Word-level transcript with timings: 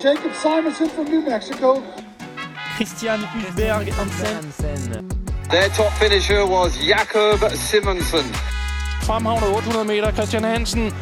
Jacob 0.00 0.32
Simonson 0.32 0.88
from 0.88 1.04
New 1.04 1.20
Mexico. 1.20 1.82
Christian 2.76 3.20
Hulberg 3.20 3.86
Hansen. 3.92 5.08
Their 5.50 5.68
top 5.68 5.92
finisher 5.92 6.46
was 6.46 6.70
Jakob 6.88 7.38
Simonsen. 7.52 8.24
Fremhavnet 9.02 9.58
800 9.58 9.84
meter, 9.86 10.10
Christian 10.12 10.44
Hansen. 10.44 10.92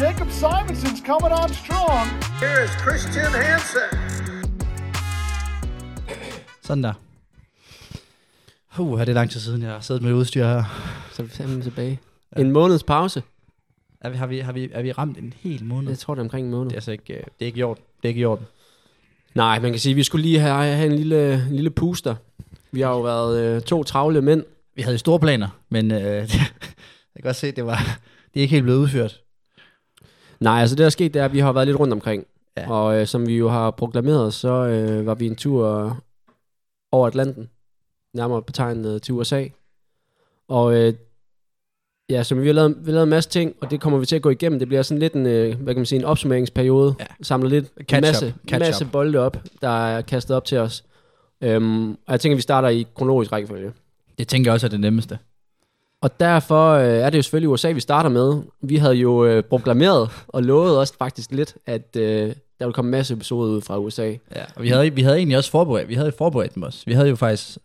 Jacob 0.00 0.28
Simonson's 0.30 1.00
coming 1.00 1.32
on 1.40 1.48
strong. 1.54 2.06
Here 2.40 2.64
is 2.64 2.70
Christian 2.84 3.32
Hansen. 3.32 3.98
Sådan 6.62 6.82
der. 6.82 6.94
Uh, 8.78 9.00
er 9.00 9.04
det 9.04 9.14
lang 9.14 9.30
tid 9.30 9.40
siden, 9.40 9.62
jeg 9.62 9.70
har 9.70 9.80
siddet 9.80 10.02
med 10.02 10.12
udstyr 10.12 10.44
her. 10.44 10.64
Så 11.12 11.22
er 11.22 11.26
vi 11.26 11.32
fandme 11.32 11.62
tilbage. 11.62 12.00
En 12.36 12.50
måneds 12.50 12.82
pause. 12.84 13.22
Er 14.02 14.10
vi, 14.10 14.16
har, 14.16 14.26
vi, 14.26 14.38
har, 14.38 14.52
vi, 14.52 14.68
er 14.72 14.82
vi 14.82 14.92
ramt 14.92 15.18
en 15.18 15.34
hel 15.36 15.64
måned? 15.64 15.88
Jeg 15.88 15.98
tror, 15.98 16.14
det 16.14 16.20
er 16.20 16.24
omkring 16.24 16.46
en 16.46 16.50
måned. 16.50 16.64
Det 16.64 16.72
er 16.72 16.76
altså 16.76 16.92
ikke, 16.92 17.14
øh, 17.14 17.20
det 17.20 17.40
er 17.40 17.46
ikke 17.46 17.56
gjort. 17.56 17.76
Det 17.76 18.04
er 18.04 18.08
ikke 18.08 18.20
gjort. 18.20 18.38
Nej, 19.34 19.58
man 19.60 19.70
kan 19.70 19.80
sige, 19.80 19.90
at 19.90 19.96
vi 19.96 20.02
skulle 20.02 20.22
lige 20.22 20.38
have, 20.38 20.74
have 20.74 20.86
en 20.86 20.96
lille, 20.96 21.34
en 21.34 21.56
lille 21.56 21.70
puster. 21.70 22.14
Vi 22.72 22.80
har 22.80 22.90
jo 22.90 23.00
været 23.00 23.40
øh, 23.40 23.62
to 23.62 23.84
travle 23.84 24.22
mænd. 24.22 24.44
Vi 24.74 24.82
havde 24.82 24.98
store 24.98 25.20
planer, 25.20 25.48
men 25.68 25.90
øh, 25.90 26.00
jeg 26.04 26.28
kan 27.16 27.22
godt 27.22 27.36
se, 27.36 27.46
at 27.46 27.56
det, 27.56 27.66
var, 27.66 27.76
det 28.34 28.40
er 28.40 28.42
ikke 28.42 28.54
helt 28.54 28.64
blevet 28.64 28.78
udført. 28.78 29.20
Nej, 30.40 30.60
altså 30.60 30.74
det 30.76 30.78
der 30.78 30.86
er 30.86 30.90
sket, 30.90 31.14
det 31.14 31.20
er, 31.20 31.24
at 31.24 31.32
vi 31.32 31.38
har 31.38 31.52
været 31.52 31.66
lidt 31.66 31.80
rundt 31.80 31.92
omkring. 31.92 32.26
Ja. 32.56 32.70
Og 32.70 33.00
øh, 33.00 33.06
som 33.06 33.26
vi 33.26 33.36
jo 33.36 33.48
har 33.48 33.70
proklameret, 33.70 34.34
så 34.34 34.48
øh, 34.48 35.06
var 35.06 35.14
vi 35.14 35.26
en 35.26 35.36
tur 35.36 35.96
over 36.92 37.06
Atlanten. 37.06 37.50
Nærmere 38.14 38.42
betegnet 38.42 38.94
øh, 38.94 39.00
til 39.00 39.14
USA. 39.14 39.44
Og 40.48 40.74
øh, 40.74 40.94
ja, 42.10 42.22
så 42.22 42.34
vi 42.34 42.46
har, 42.46 42.54
lavet, 42.54 42.76
vi 42.80 42.84
har 42.84 42.92
lavet 42.92 43.02
en 43.02 43.10
masse 43.10 43.30
ting, 43.30 43.54
og 43.60 43.70
det 43.70 43.80
kommer 43.80 43.98
vi 43.98 44.06
til 44.06 44.16
at 44.16 44.22
gå 44.22 44.30
igennem. 44.30 44.58
Det 44.58 44.68
bliver 44.68 44.82
sådan 44.82 44.98
lidt 44.98 45.12
en, 45.12 45.26
øh, 45.26 45.60
hvad 45.60 45.74
kan 45.74 45.80
man 45.80 45.86
sige, 45.86 45.98
en 45.98 46.04
opsummeringsperiode. 46.04 46.94
Ja. 47.00 47.04
Samler 47.22 47.48
lidt 47.48 47.66
Catch 47.88 48.08
masse, 48.08 48.26
up. 48.26 48.48
Catch 48.48 48.66
masse 48.66 48.84
up. 48.84 48.92
bolde 48.92 49.18
op, 49.18 49.36
der 49.62 49.86
er 49.86 50.00
kastet 50.00 50.36
op 50.36 50.44
til 50.44 50.58
os. 50.58 50.84
Øhm, 51.40 51.90
og 51.90 51.96
jeg 52.08 52.20
tænker, 52.20 52.36
vi 52.36 52.42
starter 52.42 52.68
i 52.68 52.86
kronologisk 52.94 53.32
rækkefølge. 53.32 53.72
Det 54.18 54.28
tænker 54.28 54.50
jeg 54.50 54.54
også 54.54 54.66
er 54.66 54.70
det 54.70 54.80
nemmeste. 54.80 55.18
Og 56.02 56.20
derfor 56.20 56.72
øh, 56.72 56.86
er 56.86 57.10
det 57.10 57.18
jo 57.18 57.22
selvfølgelig 57.22 57.48
USA, 57.48 57.70
vi 57.70 57.80
starter 57.80 58.10
med. 58.10 58.42
Vi 58.60 58.76
havde 58.76 58.94
jo 58.94 59.24
øh, 59.24 59.44
proklameret 59.44 60.10
og 60.28 60.42
lovet 60.42 60.78
også 60.78 60.94
faktisk 60.98 61.32
lidt, 61.32 61.56
at 61.66 61.96
øh, 61.96 62.34
der 62.58 62.66
ville 62.66 62.72
komme 62.72 62.88
en 62.88 62.90
masse 62.90 63.14
episoder 63.14 63.52
ud 63.52 63.60
fra 63.60 63.78
USA. 63.78 64.06
Ja, 64.06 64.44
og 64.56 64.62
vi 64.62 64.68
havde, 64.68 64.94
vi 64.94 65.02
havde 65.02 65.16
egentlig 65.16 65.38
også 65.38 65.50
forberedt, 65.50 65.88
vi 65.88 65.94
havde 65.94 66.12
forberedt 66.18 66.54
dem 66.54 66.62
også. 66.62 66.82
Vi 66.86 66.92
havde 66.92 67.08
jo 67.08 67.16
faktisk, 67.16 67.58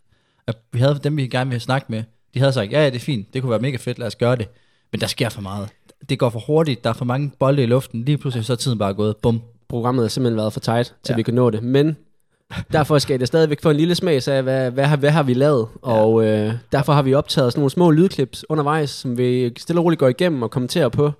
at 0.47 0.57
vi 0.71 0.79
havde 0.79 0.99
dem, 1.03 1.17
vi 1.17 1.27
gerne 1.27 1.49
ville 1.49 1.61
snakke 1.61 1.85
med, 1.89 2.03
de 2.37 2.41
havde 2.41 2.53
sagt, 2.53 2.71
ja, 2.71 2.79
ja, 2.79 2.85
det 2.89 2.95
er 2.95 2.99
fint, 2.99 3.33
det 3.33 3.41
kunne 3.41 3.49
være 3.49 3.59
mega 3.59 3.77
fedt, 3.77 3.99
lad 3.99 4.07
os 4.07 4.15
gøre 4.15 4.35
det. 4.35 4.47
Men 4.91 5.01
der 5.01 5.07
sker 5.07 5.29
for 5.29 5.41
meget. 5.41 5.69
Det 6.09 6.19
går 6.19 6.29
for 6.29 6.39
hurtigt, 6.47 6.83
der 6.83 6.89
er 6.89 6.93
for 6.93 7.05
mange 7.05 7.31
bolde 7.39 7.63
i 7.63 7.65
luften, 7.65 8.03
lige 8.05 8.17
pludselig 8.17 8.45
så 8.45 8.53
er 8.53 8.57
tiden 8.57 8.77
bare 8.77 8.93
gået, 8.93 9.17
bum. 9.17 9.41
Programmet 9.69 10.03
har 10.03 10.09
simpelthen 10.09 10.37
været 10.37 10.53
for 10.53 10.59
tight, 10.59 10.95
til 11.03 11.13
Ja. 11.13 11.15
vi 11.15 11.23
kan 11.23 11.33
nå 11.33 11.49
det. 11.49 11.63
Men 11.63 11.97
derfor 12.71 12.99
skal 12.99 13.19
det 13.19 13.27
stadigvæk 13.27 13.61
få 13.61 13.69
en 13.69 13.75
lille 13.77 13.95
smag 13.95 14.27
af, 14.27 14.43
hvad, 14.43 14.71
hvad, 14.71 14.87
hvad 14.87 15.09
har 15.09 15.23
vi 15.23 15.33
lavet. 15.33 15.67
Ja. 15.85 15.91
Og 15.91 16.25
øh, 16.25 16.53
derfor 16.71 16.93
har 16.93 17.01
vi 17.01 17.13
optaget 17.13 17.51
sådan 17.53 17.59
nogle 17.59 17.71
små 17.71 17.91
lydklips 17.91 18.45
undervejs, 18.49 18.89
som 18.89 19.17
vi 19.17 19.53
stille 19.57 19.79
og 19.79 19.85
roligt 19.85 19.99
går 19.99 20.07
igennem 20.07 20.41
og 20.43 20.51
kommenterer 20.51 20.89
på. 20.89 21.11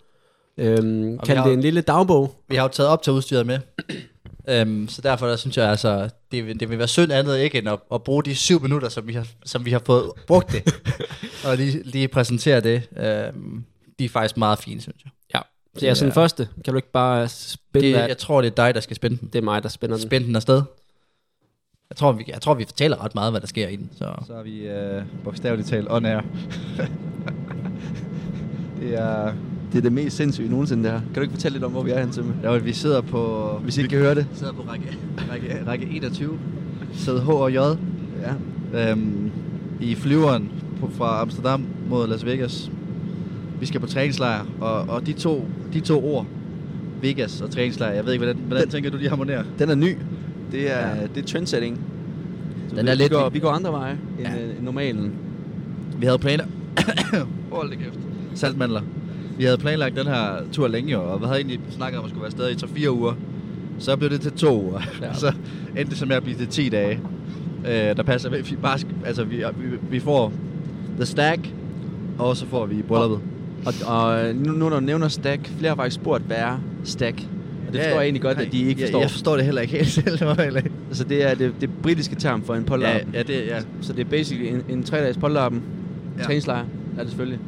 Øhm, 0.58 1.20
har- 1.28 1.44
det 1.44 1.54
en 1.54 1.62
lille 1.62 1.82
dagbog. 1.82 2.36
Vi 2.50 2.56
har 2.56 2.64
jo 2.64 2.68
taget 2.70 2.90
op 2.90 3.02
til 3.04 3.14
udstyret 3.14 3.46
med. 3.46 3.60
øhm, 4.50 4.88
så 4.88 5.02
derfor 5.02 5.28
der 5.28 5.36
synes 5.36 5.58
jeg 5.58 5.70
altså, 5.70 6.10
det, 6.32 6.48
vil- 6.48 6.60
det 6.60 6.70
vil 6.70 6.78
være 6.78 6.88
synd 6.88 7.12
andet 7.12 7.40
ikke 7.40 7.58
end 7.58 7.70
at, 7.70 7.80
at 7.94 8.04
bruge 8.04 8.24
de 8.24 8.36
syv 8.36 8.62
minutter, 8.62 8.90
som 8.90 9.08
vi 9.08 9.14
har, 9.14 9.28
som 9.46 9.66
vi 9.66 9.72
har 9.72 9.82
fået 9.86 10.12
brugt 10.28 10.52
det. 10.52 10.76
og 11.48 11.58
lige, 11.58 11.84
lige 11.84 12.08
præsentere 12.08 12.60
det. 12.60 12.90
Øhm, 12.98 13.64
de 14.00 14.06
er 14.06 14.10
faktisk 14.10 14.38
meget 14.38 14.60
fine, 14.60 14.82
synes 14.82 14.98
jeg. 15.04 15.12
Ja. 15.36 15.40
Så 15.80 15.86
ja, 15.86 15.94
sådan 15.94 16.14
Ja. 16.16 16.22
første. 16.22 16.48
Kan 16.66 16.74
du 16.74 16.78
ikke 16.78 16.92
bare 16.92 17.28
spænde 17.28 17.88
Det, 17.88 17.96
det, 17.96 18.08
jeg 18.08 18.18
tror, 18.18 18.42
det 18.42 18.52
er 18.52 18.56
dig, 18.56 18.76
der 18.76 18.82
skal 18.82 18.96
spænde 18.96 19.18
den. 19.18 19.30
det 19.34 19.40
er 19.40 19.44
mig, 19.44 19.64
der 19.64 19.70
spænder 19.70 19.96
den. 19.98 20.08
Spænde 20.08 20.28
den 20.28 20.36
afsted. 20.36 20.62
Jeg 21.90 21.98
tror, 21.98 22.12
vi, 22.12 22.24
jeg 22.28 22.42
tror, 22.42 22.54
vi 22.54 22.66
fortæller 22.66 23.04
ret 23.06 23.16
meget, 23.16 23.32
hvad 23.34 23.42
der 23.42 23.48
sker 23.48 23.68
i 23.68 23.76
den. 23.76 23.90
Så. 23.98 24.14
Så 24.28 24.34
er 24.34 24.44
vi 24.44 24.60
øh, 24.68 25.04
bogstaveligt 25.24 25.68
talt 25.70 25.88
on 25.90 26.06
air. 26.06 26.22
det 28.82 28.94
er... 29.00 29.34
Det 29.72 29.78
er 29.78 29.82
det 29.82 29.92
mest 29.94 30.18
sindssyge 30.18 30.50
nogensinde, 30.50 30.84
det 30.84 30.92
her. 30.92 31.00
Kan 31.00 31.16
du 31.16 31.22
ikke 31.22 31.34
fortælle 31.34 31.56
lidt 31.56 31.64
om, 31.64 31.72
hvor 31.72 31.84
vi 31.84 31.92
er 31.92 32.00
hen 32.00 32.10
til? 32.12 32.24
Jo, 32.46 32.54
vi 32.64 32.74
sidder 32.74 33.02
på... 33.02 33.50
Hvis 33.64 33.78
I 33.78 33.82
ikke 33.82 33.90
kan 33.90 34.00
høre 34.00 34.16
det. 34.16 34.28
Vi 34.32 34.38
sidder 34.38 34.54
på 34.54 34.62
række, 34.70 34.98
række, 35.32 35.60
række 35.68 35.86
21. 35.92 36.40
Sæde 36.94 37.22
H 37.22 37.30
og 37.30 37.52
J. 37.52 37.56
Ja. 37.56 38.92
Øhm, 38.92 39.32
I 39.82 39.96
flyveren 39.96 40.50
på, 40.80 40.90
fra 40.98 41.22
Amsterdam 41.22 41.64
mod 41.90 42.08
Las 42.08 42.26
Vegas. 42.26 42.72
Vi 43.60 43.66
skal 43.66 43.80
på 43.82 43.88
træningslejr, 43.88 44.46
og, 44.60 44.82
og 44.82 45.08
de, 45.08 45.14
to, 45.14 45.48
de 45.74 45.80
to 45.80 46.06
ord, 46.16 46.26
Vegas 47.02 47.42
og 47.42 47.50
træningslejr, 47.52 47.92
jeg 47.94 48.06
ved 48.06 48.14
ikke, 48.14 48.26
hvordan, 48.26 48.44
hvordan 48.48 48.70
tænker 48.70 48.90
du, 48.92 49.00
de 49.00 49.10
harmonerer? 49.10 49.44
Den 49.60 49.70
er 49.70 49.76
ny. 49.76 49.96
Det 50.52 50.72
er, 50.72 50.80
Ja. 50.80 50.96
ja. 50.96 51.02
det 51.16 51.24
er 51.24 51.28
trendsetting. 51.28 51.80
Så 52.70 52.76
Den 52.76 52.86
vi, 52.86 52.90
er 52.92 52.96
lidt- 52.96 53.10
vi, 53.12 53.16
går, 53.16 53.30
vi 53.30 53.40
går 53.40 53.50
andre 53.50 53.72
veje 53.72 53.92
end, 54.20 54.28
Ja. 54.28 54.34
ja. 54.36 54.44
end 54.44 54.64
normalen. 54.64 55.12
Vi 56.00 56.06
havde 56.06 56.18
planlagt... 56.20 56.50
Hold 57.52 57.70
det 57.70 57.78
kæft. 57.80 58.00
Saltmandler. 58.34 58.82
Vi 59.38 59.44
havde 59.44 59.58
planlagt 59.58 59.96
den 59.96 60.08
her 60.08 60.28
tur 60.52 60.68
længe, 60.68 61.00
og 61.00 61.22
vi 61.22 61.26
havde 61.26 61.38
egentlig 61.40 61.60
snakket 61.70 62.00
om 62.00 62.06
at 62.06 62.10
skulle 62.12 62.22
være 62.22 62.50
afsted 62.50 62.80
i 62.80 62.86
3-4 62.86 62.90
uger. 62.90 63.14
Så 63.80 63.96
blev 63.96 64.10
det 64.10 64.22
til 64.22 64.32
to 64.32 64.64
uger. 64.64 64.82
Ja. 65.02 65.08
Ja. 65.08 65.14
så 65.24 65.28
endte 65.78 65.90
det 65.90 65.98
som 65.98 66.08
med 66.08 66.16
at 66.16 66.24
blive 66.24 66.38
til 66.38 66.48
10 66.48 66.70
dage. 66.70 67.00
Øh, 67.66 67.72
der 67.98 68.04
passer 68.04 68.30
vi 68.30 68.56
bare, 68.62 68.80
altså 69.06 69.24
vi, 69.24 69.36
vi, 69.36 69.78
vi 69.90 70.00
får 70.00 70.34
The 70.96 71.06
Stack, 71.06 71.40
og 72.20 72.38
så 72.38 72.46
får 72.46 72.66
vi 72.66 72.82
brylluppet. 72.82 73.20
Og, 73.66 73.74
og 73.88 74.36
nu, 74.36 74.52
nu 74.52 74.70
når 74.70 74.80
du 74.80 74.86
nævner 74.86 75.08
stack, 75.08 75.48
flere 75.58 75.70
har 75.70 75.76
faktisk 75.76 75.96
spurgt, 75.96 76.24
hvad 76.24 76.38
er 76.38 76.60
stack? 76.84 77.16
Og 77.68 77.74
det 77.74 77.80
Ja, 77.80 77.84
forstår 77.86 78.00
jeg 78.00 78.06
egentlig 78.06 78.22
godt, 78.22 78.38
at 78.38 78.52
de 78.52 78.60
ikke 78.60 78.82
jeg, 78.82 78.88
forstår. 78.88 79.00
Jeg 79.00 79.12
forstår 79.12 79.36
det 79.36 79.46
heller 79.46 79.62
ikke 79.62 79.74
helt 79.74 79.88
selv. 79.88 80.24
Altså 80.90 81.04
det 81.04 81.32
er 81.32 81.36
det, 81.36 81.54
det 81.62 81.70
britiske 81.84 82.16
term 82.16 82.44
for 82.44 82.54
en 82.56 82.62
Ja, 82.62 82.68
polterarm. 82.68 83.02
ja, 83.14 83.24
det, 83.24 83.46
ja. 83.48 83.60
Så 83.82 83.94
det 83.94 84.06
er 84.06 84.10
basically 84.10 84.50
en, 84.54 84.62
en 84.78 84.84
tre-dages 84.84 85.18
polterarm. 85.18 85.54
Ja. 85.54 85.60
Ja. 86.18 86.24
Træningslejr 86.24 86.66
er 86.98 87.02
det 87.02 87.10
selvfølgelig. 87.10 87.40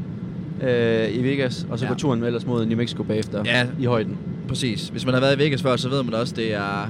Øh, 0.64 1.16
I 1.16 1.24
Vegas, 1.24 1.66
og 1.70 1.80
så 1.80 1.86
Ja. 1.86 1.90
går 1.92 1.96
turen 1.97 2.24
ellers 2.24 2.46
mod 2.46 2.66
New 2.66 2.78
Mexico 2.78 3.03
bagefter 3.03 3.42
Ja. 3.46 3.68
i 3.80 3.86
højden. 3.86 4.18
Præcis. 4.47 4.88
Hvis 4.88 5.06
man 5.06 5.14
har 5.14 5.22
været 5.22 5.36
i 5.36 5.40
Vegas 5.40 5.62
før, 5.62 5.75
så 5.75 5.90
ved 5.90 6.03
man 6.03 6.14
også, 6.14 6.34
det 6.36 6.53
er, 6.53 6.90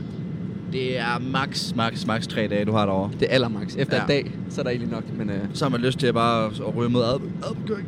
det 0.73 0.99
er 0.99 1.19
max, 1.31 1.73
max, 1.75 2.05
max 2.05 2.27
tre 2.27 2.47
dage, 2.47 2.65
du 2.65 2.71
har 2.71 2.85
derovre. 2.85 3.11
Det 3.19 3.27
er 3.29 3.33
allermax. 3.33 3.75
Efter 3.77 3.95
Ja. 3.95 4.01
en 4.01 4.07
dag, 4.07 4.31
så 4.49 4.61
er 4.61 4.63
der 4.63 4.69
egentlig 4.71 4.91
nok. 4.91 5.03
Men 5.17 5.29
øh, 5.29 5.35
Så 5.53 5.65
har 5.65 5.69
man 5.69 5.81
lyst 5.81 5.99
til 5.99 6.07
at 6.07 6.13
bare 6.13 6.45
at 6.45 6.75
ryge 6.75 6.89
mod 6.89 7.03
Albu- 7.03 7.47
Albuquerque. 7.47 7.85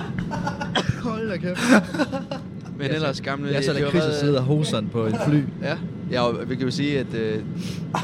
Hold 1.02 1.28
da 1.30 1.36
kæft. 1.36 1.60
Men 2.78 2.90
ellers 2.90 3.20
gamle... 3.20 3.50
Jeg 3.52 3.64
så 3.64 3.72
der 3.72 3.88
Chris 3.90 4.02
og 4.02 4.14
sidder 4.14 4.40
hoseren 4.40 4.88
på 4.92 5.02
et 5.02 5.14
fly. 5.28 5.42
Ja, 5.62 5.76
ja 6.12 6.20
og 6.22 6.50
vi 6.50 6.54
kan 6.54 6.64
jo 6.64 6.70
sige, 6.70 6.98
at 6.98 7.14
øh, 7.14 7.34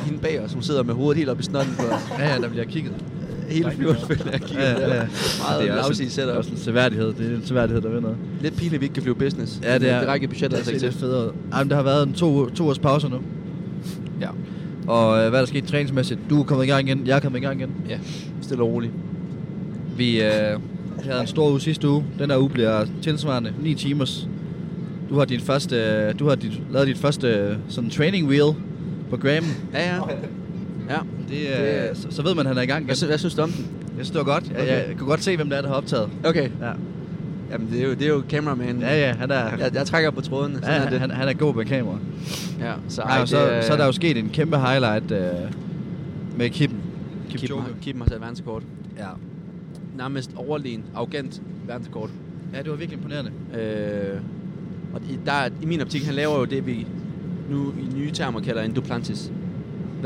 hende 0.05 0.19
bag 0.23 0.41
os, 0.45 0.53
hun 0.53 0.63
sidder 0.63 0.83
med 0.83 0.95
hovedet 0.95 1.17
helt 1.17 1.31
oppe 1.31 1.41
i 1.41 1.45
snotten 1.45 1.75
på 1.79 1.83
os. 1.83 2.01
Ja, 2.19 2.35
ja, 2.35 2.41
der 2.41 2.49
bliver 2.49 2.65
kigget. 2.65 2.93
Hele 3.49 3.71
flyveren 3.71 3.99
følger 4.09 4.31
jeg 4.33 4.41
kigger. 4.41 4.65
Ja, 4.65 4.81
ja, 4.81 4.95
ja. 4.95 5.03
Meget 5.43 5.63
det 5.63 5.71
er 5.71 5.83
også, 5.83 6.03
en, 6.03 6.11
setup. 6.11 6.37
også 6.37 6.51
en 6.51 6.57
seværdighed. 6.57 7.07
Det 7.13 7.33
er 7.33 7.37
en 7.37 7.43
seværdighed, 7.47 7.83
der 7.83 7.89
vinder. 7.89 8.15
Lidt 8.41 8.57
pinligt, 8.57 8.75
at 8.75 8.81
vi 8.81 8.85
ikke 8.85 8.95
kan 8.95 9.03
flyve 9.03 9.15
business. 9.15 9.61
Ja, 9.63 9.79
det 9.79 9.91
er. 9.91 9.99
Det 9.99 10.09
rækker 10.09 10.29
budgettet 10.29 10.57
altså 10.57 10.71
det 10.71 10.77
ikke 10.77 10.87
er 10.87 10.91
til. 10.91 11.01
federe. 11.01 11.33
Jamen, 11.55 11.71
der 11.71 11.77
har 11.77 11.83
været 11.83 12.07
en 12.07 12.13
to, 12.13 12.51
to 12.51 12.69
års 12.69 12.79
pause 12.79 13.09
nu. 13.09 13.17
Ja. 14.21 14.29
Og 14.87 15.19
øh, 15.19 15.29
hvad 15.29 15.41
er 15.41 15.45
der 15.45 15.47
sket 15.47 15.65
træningsmæssigt? 15.65 16.21
Du 16.31 16.41
er 16.41 16.45
kommet 16.45 16.65
i 16.65 16.69
gang 16.69 16.89
igen. 16.89 17.07
Jeg 17.07 17.17
er 17.17 17.21
kommet 17.21 17.39
i 17.39 17.43
gang 17.43 17.61
igen. 17.61 17.71
ja, 17.89 17.99
stille 18.43 18.63
og 18.63 18.69
roligt. 18.73 18.93
Vi 19.97 20.23
øh, 20.23 20.29
havde 21.05 21.21
en 21.21 21.27
stor 21.27 21.51
uge 21.51 21.61
sidste 21.61 21.89
uge. 21.89 22.05
Den 22.19 22.31
her 22.31 22.39
uge 22.39 22.51
bliver 22.51 22.87
tilsvarende 23.03 23.53
9 23.63 23.75
timers. 23.75 24.29
Du 25.11 25.19
har 25.19 25.25
din 25.25 25.41
første, 25.41 25.77
øh, 25.77 26.19
du 26.19 26.29
har 26.29 26.35
dit, 26.35 26.61
lavet 26.73 26.89
dit 26.89 26.99
første 26.99 27.29
øh, 27.29 27.57
sådan 27.69 27.91
training 27.91 28.29
wheel 28.29 28.55
på 29.11 29.17
Graham. 29.17 29.45
Ja, 29.75 29.95
ja. 29.95 30.01
Ja. 30.91 30.99
Det, 31.29 31.37
øh, 31.37 31.89
Det- 31.89 31.91
så, 31.99 32.07
så 32.11 32.23
ved 32.23 32.35
man, 32.35 32.47
at 32.47 32.51
han 32.51 32.59
er 32.59 32.63
i 32.63 32.67
gang. 32.67 32.85
Hvad, 32.85 33.07
hvad 33.07 33.19
synes 33.19 33.35
du 33.35 33.43
om 33.43 33.51
den? 33.51 33.67
Jeg 33.81 34.07
synes, 34.07 34.11
det 34.11 34.19
var 34.19 34.25
godt. 34.25 34.45
Jeg, 34.51 34.59
jeg, 34.59 34.85
jeg 34.89 34.97
kunne 34.99 35.09
godt 35.09 35.23
se, 35.25 35.37
hvem 35.37 35.49
det 35.49 35.59
er, 35.59 35.63
der 35.63 35.69
har 35.69 35.75
optaget. 35.77 36.09
Okay. 36.25 36.49
Ja, 36.61 36.71
Jamen, 37.53 37.69
det 37.73 37.81
er 37.81 37.85
jo, 37.85 37.91
det 37.95 38.03
er 38.03 38.09
jo 38.09 38.23
cameraman. 38.29 38.81
ja, 38.81 38.99
ja 39.07 39.13
han 39.15 39.31
er, 39.31 39.57
Jeg, 39.59 39.75
jeg 39.75 39.87
trækker 39.87 40.11
på 40.11 40.21
trådene. 40.21 40.55
Sådan 40.55 40.81
ja, 40.81 40.87
er 40.87 40.91
det. 40.91 41.01
han, 41.01 41.11
han 41.11 41.29
er 41.29 41.33
god 41.33 41.55
med 41.55 41.65
kamera. 41.65 41.99
ja, 42.61 42.73
så, 42.89 43.03
Ej, 43.03 43.21
og 43.21 43.29
så, 43.29 43.63
så 43.67 43.73
er 43.73 43.77
der 43.77 43.87
jo 43.87 43.93
sket 43.93 44.17
en 44.17 44.29
kæmpe 44.33 44.59
highlight 44.59 45.11
øh, 45.11 45.21
med 46.37 46.51
Kippen. 46.51 46.79
Keep, 47.29 47.41
Kipchoge. 47.41 47.63
keep, 47.65 47.81
keep 47.83 47.97
mig 47.97 48.09
til 48.09 48.21
verdenskort. 48.21 48.63
Ja. 48.99 49.07
Nærmest 49.97 50.31
overlegen, 50.37 50.83
arrogant 50.95 51.43
verdenskort. 51.67 52.11
ja, 52.55 52.59
det 52.63 52.71
var 52.71 52.77
virkelig 52.77 52.97
imponerende. 52.97 53.31
Øh, 53.61 54.21
og 54.95 55.01
i, 55.11 55.19
der, 55.27 55.33
er- 55.33 55.49
i 55.63 55.67
min 55.67 55.81
optik, 55.81 56.05
han 56.05 56.15
laver 56.15 56.39
jo 56.39 56.45
det, 56.45 56.67
vi 56.67 56.87
nu 57.51 57.73
i 57.81 57.97
nye 57.99 58.11
termer 58.11 58.41
kalder 58.41 58.63
en 58.63 58.73
duplantis. 58.73 59.31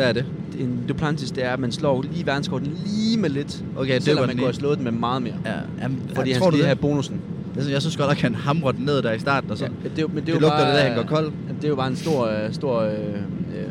Hvad 0.01 0.09
er 0.09 0.13
det? 0.13 0.25
En 0.59 0.81
duplantis, 0.89 1.31
det 1.31 1.45
er, 1.45 1.51
at 1.51 1.59
man 1.61 1.73
slår 1.73 2.03
lige 2.13 2.27
verdenskorten 2.27 2.79
lige 2.87 3.19
med 3.19 3.31
lidt. 3.31 3.65
Okay, 3.77 3.95
det 3.95 4.03
selvom 4.03 4.21
var 4.21 4.27
man 4.27 4.37
kunne 4.37 4.47
have 4.47 4.55
slået 4.55 4.77
den 4.79 4.85
med 4.85 4.93
meget 4.93 5.23
mere. 5.23 5.35
Ja, 5.45 5.53
jamen, 5.83 6.03
Fordi 6.15 6.31
ja, 6.31 6.35
han 6.35 6.43
skal 6.43 6.53
lige 6.53 6.59
det? 6.61 6.67
have 6.67 6.77
bonusen. 6.77 7.21
Jeg 7.55 7.63
synes, 7.63 7.73
jeg 7.75 7.81
synes 7.83 7.97
godt 7.97 8.09
nok, 8.09 8.19
han 8.19 8.35
hamrer 8.35 8.73
den 8.73 8.85
ned 8.85 9.03
der 9.03 9.13
i 9.13 9.19
starten, 9.19 9.51
og 9.51 9.59
så... 9.59 9.65
Ja, 9.65 9.71
men 9.71 9.91
det, 9.91 9.99
er 9.99 10.03
jo- 10.03 10.09
men 10.09 10.17
det, 10.17 10.29
er 10.29 10.33
det 10.33 10.43
lugter 10.43 10.59
bare, 10.59 10.69
det 10.69 10.75
der, 10.75 10.83
han 10.83 10.97
går 10.97 11.03
kold. 11.03 11.25
Jamen, 11.47 11.57
Det 11.57 11.65
er 11.65 11.69
jo 11.69 11.75
bare 11.77 11.89
en 11.89 11.97
stor, 11.97 12.27
øh, 12.27 12.53
stor 12.53 12.81
øh, 12.81 12.91
øh, 12.93 13.69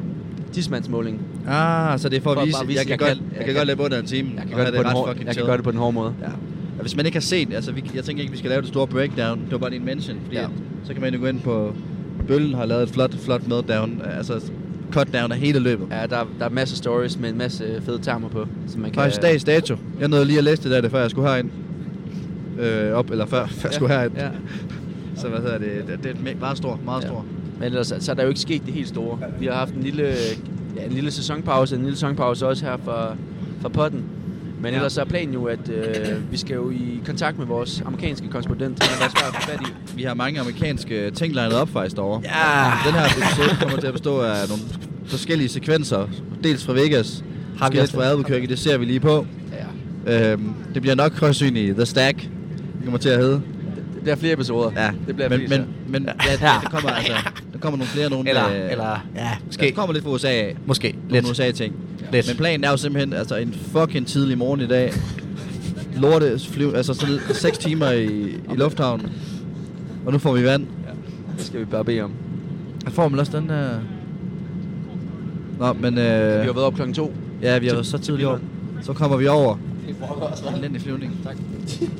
tidsmandsmåling. 0.51 1.21
Ah, 1.47 1.99
så 1.99 2.09
det 2.09 2.17
er 2.17 2.21
for, 2.21 2.33
For 2.33 2.39
at 2.39 2.41
at 2.41 2.47
vise, 2.47 2.57
bare 2.57 2.67
vise, 2.67 2.77
jeg 2.79 2.85
kan, 2.85 2.91
jeg 2.91 2.99
godt, 2.99 3.09
kan- 3.09 3.17
jeg, 3.17 3.37
jeg 3.37 3.45
kan 3.45 3.45
kan- 3.45 3.55
godt 3.55 3.67
lade 3.67 3.79
under 3.81 3.99
en 3.99 4.05
time. 4.05 4.29
Jeg 4.35 4.43
kan, 4.47 4.55
gøre 4.55 4.65
det, 4.65 4.73
på 4.73 4.77
den 4.77 4.85
ret 4.85 4.93
hår, 4.93 5.07
jeg 5.25 5.35
kan 5.35 5.45
gøre 5.45 5.57
det 5.57 5.63
på 5.63 5.71
den 5.71 5.79
hårde 5.79 5.93
måde. 5.93 6.13
Ja. 6.21 6.27
Og 6.77 6.81
hvis 6.81 6.95
man 6.95 7.05
ikke 7.05 7.15
har 7.15 7.21
set, 7.21 7.53
altså 7.53 7.71
vi, 7.71 7.83
jeg 7.95 8.03
tænker 8.03 8.21
ikke, 8.21 8.31
vi 8.31 8.37
skal 8.37 8.49
lave 8.49 8.61
det 8.61 8.69
store 8.69 8.87
breakdown. 8.87 9.39
Det 9.39 9.51
var 9.51 9.57
bare 9.57 9.75
en 9.75 9.85
mention, 9.85 10.17
fordi 10.23 10.35
Ja. 10.35 10.41
ja. 10.41 10.47
så 10.83 10.93
kan 10.93 11.01
man 11.01 11.13
jo 11.13 11.19
gå 11.19 11.25
ind 11.25 11.39
på 11.41 11.73
Bøllen 12.27 12.53
har 12.53 12.65
lavet 12.65 12.83
et 12.83 12.89
flot, 12.89 13.15
flot 13.17 13.47
meltdown. 13.47 14.01
Altså, 14.17 14.33
cut 14.91 15.13
down 15.13 15.31
af 15.31 15.37
hele 15.37 15.59
løbet. 15.59 15.87
Ja, 15.91 16.01
der, 16.05 16.27
der 16.39 16.45
er 16.45 16.49
masser 16.49 16.73
af 16.73 16.77
stories 16.77 17.19
med 17.19 17.29
en 17.29 17.37
masse 17.37 17.81
fede 17.85 17.99
termer 18.01 18.29
på, 18.29 18.45
som 18.67 18.81
man 18.81 18.91
kan... 18.91 19.01
Faktisk 19.01 19.21
dags 19.21 19.43
dato. 19.43 19.75
Jeg 19.99 20.07
nåede 20.07 20.25
lige 20.25 20.37
at 20.37 20.43
læse 20.43 20.63
det 20.63 20.71
der, 20.71 20.81
det, 20.81 20.91
før 20.91 21.01
jeg 21.01 21.09
skulle 21.11 21.27
herind. 21.29 21.49
Øh, 22.59 22.91
op, 22.93 23.11
eller 23.11 23.25
før, 23.25 23.47
før 23.47 23.69
jeg 23.69 23.73
skulle 23.73 23.93
herind. 23.93 24.13
Ja. 24.17 24.29
Så 25.15 25.27
hvad 25.29 25.39
hedder 25.39 25.57
det? 25.57 25.83
Det, 25.87 26.03
det 26.03 26.27
er 26.31 26.35
meget 26.39 26.57
stor, 26.57 26.79
meget 26.85 27.01
Ja. 27.01 27.07
stor. 27.07 27.25
Men 27.59 27.65
ellers 27.65 27.93
så 27.99 28.11
er 28.11 28.15
der 28.15 28.23
jo 28.23 28.29
ikke 28.29 28.41
sket 28.41 28.65
det 28.65 28.73
helt 28.73 28.87
store. 28.87 29.19
Vi 29.39 29.45
har 29.45 29.53
haft 29.53 29.73
en 29.73 29.83
lille, 29.83 30.13
ja, 30.75 30.85
en 30.85 30.91
lille 30.91 31.11
sæsonpause, 31.11 31.75
en 31.75 31.81
lille 31.81 31.95
sæsonpause 31.95 32.47
også 32.47 32.65
her 32.65 32.77
for, 32.83 33.15
for 33.61 33.69
potten. 33.69 34.03
Men 34.61 34.73
ellers 34.73 34.97
er 34.97 35.05
planen 35.05 35.33
jo, 35.33 35.45
at 35.45 35.69
øh, 35.69 36.31
vi 36.31 36.37
skal 36.37 36.53
jo 36.55 36.69
i 36.69 37.01
kontakt 37.05 37.37
med 37.37 37.45
vores 37.45 37.81
amerikanske 37.85 38.27
korrespondent. 38.27 38.83
Han 38.83 38.99
været 38.99 39.11
svært 39.11 39.35
at 39.35 39.43
få 39.43 39.49
fat 39.51 39.59
i. 39.67 39.95
Vi 39.97 40.03
har 40.03 40.13
mange 40.13 40.39
amerikanske 40.39 41.11
ting 41.11 41.33
legnet 41.35 41.57
op 41.57 41.69
faktisk 41.69 41.95
derovre. 41.95 42.21
Ja. 42.23 42.71
Den 42.89 42.99
her 42.99 43.05
episode 43.05 43.57
kommer 43.61 43.79
til 43.79 43.87
at 43.87 43.93
bestå 43.93 44.19
af 44.21 44.35
nogle 44.49 44.63
forskellige 45.05 45.49
sekvenser. 45.49 46.07
Dels 46.43 46.65
fra 46.65 46.73
Vegas, 46.73 47.23
Har 47.59 47.69
vi 47.69 47.77
også 47.77 47.93
fra 47.93 48.03
Albuquerque, 48.03 48.47
det 48.47 48.59
ser 48.59 48.77
vi 48.77 48.85
lige 48.85 48.99
på. 48.99 49.25
Ja. 50.07 50.31
Øhm, 50.31 50.53
det 50.73 50.81
bliver 50.81 50.95
nok 50.95 51.19
højsyn 51.19 51.55
i 51.55 51.73
The 51.73 51.85
Stack. 51.85 52.17
Det 52.21 52.83
kommer 52.83 52.97
til 52.99 53.09
at 53.09 53.19
hedde. 53.19 53.41
Det 53.93 54.01
bliver 54.03 54.15
flere 54.15 54.33
episoder. 54.33 54.71
Ja, 54.75 54.89
det 55.07 55.15
bliver 55.15 55.29
men, 55.29 55.47
flere. 55.47 55.59
men, 55.59 55.67
men 55.87 56.09
ja, 56.25 56.31
det, 56.31 56.61
det 56.61 56.71
kommer 56.71 56.89
altså, 56.89 57.13
der 57.53 57.59
kommer 57.59 57.77
nogle 57.77 57.89
flere 57.89 58.09
nogen. 58.09 58.27
Eller, 58.27 58.49
øh, 58.49 58.71
eller, 58.71 59.05
ja, 59.15 59.21
Der 59.21 59.27
måske. 59.45 59.71
kommer 59.71 59.93
lidt 59.93 60.03
fra 60.03 60.11
USA 60.11 60.27
af. 60.27 60.55
Måske. 60.65 60.87
Lidt 60.87 61.11
Lidt. 61.11 61.25
USA-ting. 61.31 61.75
Lidt. 62.11 62.27
Men 62.27 62.37
planen 62.37 62.63
er 62.63 62.69
jo 62.69 62.77
simpelthen 62.77 63.13
altså 63.13 63.35
en 63.35 63.53
fucking 63.53 64.07
tidlig 64.07 64.37
morgen 64.37 64.61
i 64.61 64.67
dag. 64.67 64.93
Lorte 65.97 66.39
flyv, 66.39 66.73
altså 66.75 66.93
sådan 66.93 67.19
6 67.33 67.57
timer 67.57 67.91
i, 67.91 68.05
i 68.29 68.55
lufthavnen. 68.55 69.11
Og 70.05 70.11
nu 70.13 70.19
får 70.19 70.33
vi 70.33 70.43
vand. 70.43 70.67
Det 71.37 71.45
skal 71.45 71.59
vi 71.59 71.65
bare 71.65 71.85
bede 71.85 72.01
om. 72.01 72.11
Jeg 72.85 72.93
får 72.93 73.07
man 73.09 73.19
også 73.19 73.39
den 73.39 73.49
der... 73.49 73.69
Nå, 75.59 75.73
men... 75.73 75.97
Øh, 75.97 76.41
Vi 76.41 76.45
har 76.45 76.53
været 76.53 76.57
op 76.57 76.73
klokken 76.75 76.93
to. 76.93 77.13
ja, 77.41 77.57
vi 77.59 77.67
har 77.67 77.73
været 77.73 77.85
så 77.85 77.97
tidligt. 77.97 78.27
Billund. 78.29 78.41
Så 78.81 78.93
kommer 78.93 79.17
vi 79.17 79.27
over. 79.27 79.55
En 80.49 80.55
elendig 80.57 80.81
flyvning. 80.81 81.17
Tak. 81.25 81.35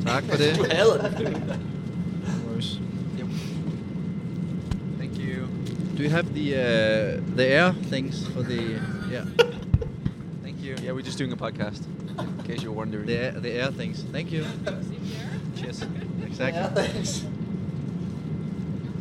Tak 0.06 0.24
for 0.30 0.38
det. 0.38 0.60
Thank 4.98 5.12
you. 5.20 5.48
Do 5.98 6.04
you 6.04 6.10
have 6.10 6.26
the 6.34 6.54
uh, 6.56 7.36
the 7.38 7.46
air 7.46 7.74
things 7.92 8.28
for 8.28 8.42
the. 8.44 8.60
Yeah, 9.12 9.26
we're 11.00 11.06
just 11.06 11.18
doing 11.18 11.32
a 11.32 11.38
podcast. 11.38 11.82
In 12.20 12.44
case 12.44 12.62
you're 12.62 12.74
wondering. 12.74 13.06
the 13.08 13.18
air, 13.18 13.32
the 13.32 13.52
air 13.52 13.72
things? 13.72 14.04
Thank 14.12 14.34
you. 14.34 14.44
Cheers. 15.56 15.86
Exactly. 16.28 16.84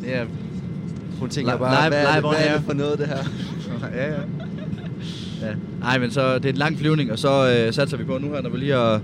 Yeah. 0.03 0.27
Hun 1.19 1.29
tænker 1.29 1.53
Li- 1.53 1.57
bare, 1.57 1.81
live- 1.83 1.89
hvad, 1.89 2.05
er 2.05 2.13
det, 2.13 2.21
live 2.23 2.29
hvad 2.33 2.47
er 2.47 2.53
det 2.53 2.63
for 2.65 2.73
noget, 2.73 2.99
det 2.99 3.07
her? 3.07 3.17
ja, 3.95 4.11
ja. 4.11 4.19
ja. 5.47 5.53
Ej, 5.83 5.97
men 5.97 6.11
så 6.11 6.35
det 6.35 6.45
er 6.45 6.49
en 6.49 6.55
lang 6.57 6.77
flyvning, 6.77 7.11
og 7.11 7.19
så 7.19 7.63
øh, 7.67 7.73
satser 7.73 7.97
vi 7.97 8.03
på 8.03 8.17
nu 8.17 8.31
her, 8.33 8.41
når 8.41 8.49
vi 8.49 8.57
lige 8.57 8.73
har 8.73 9.01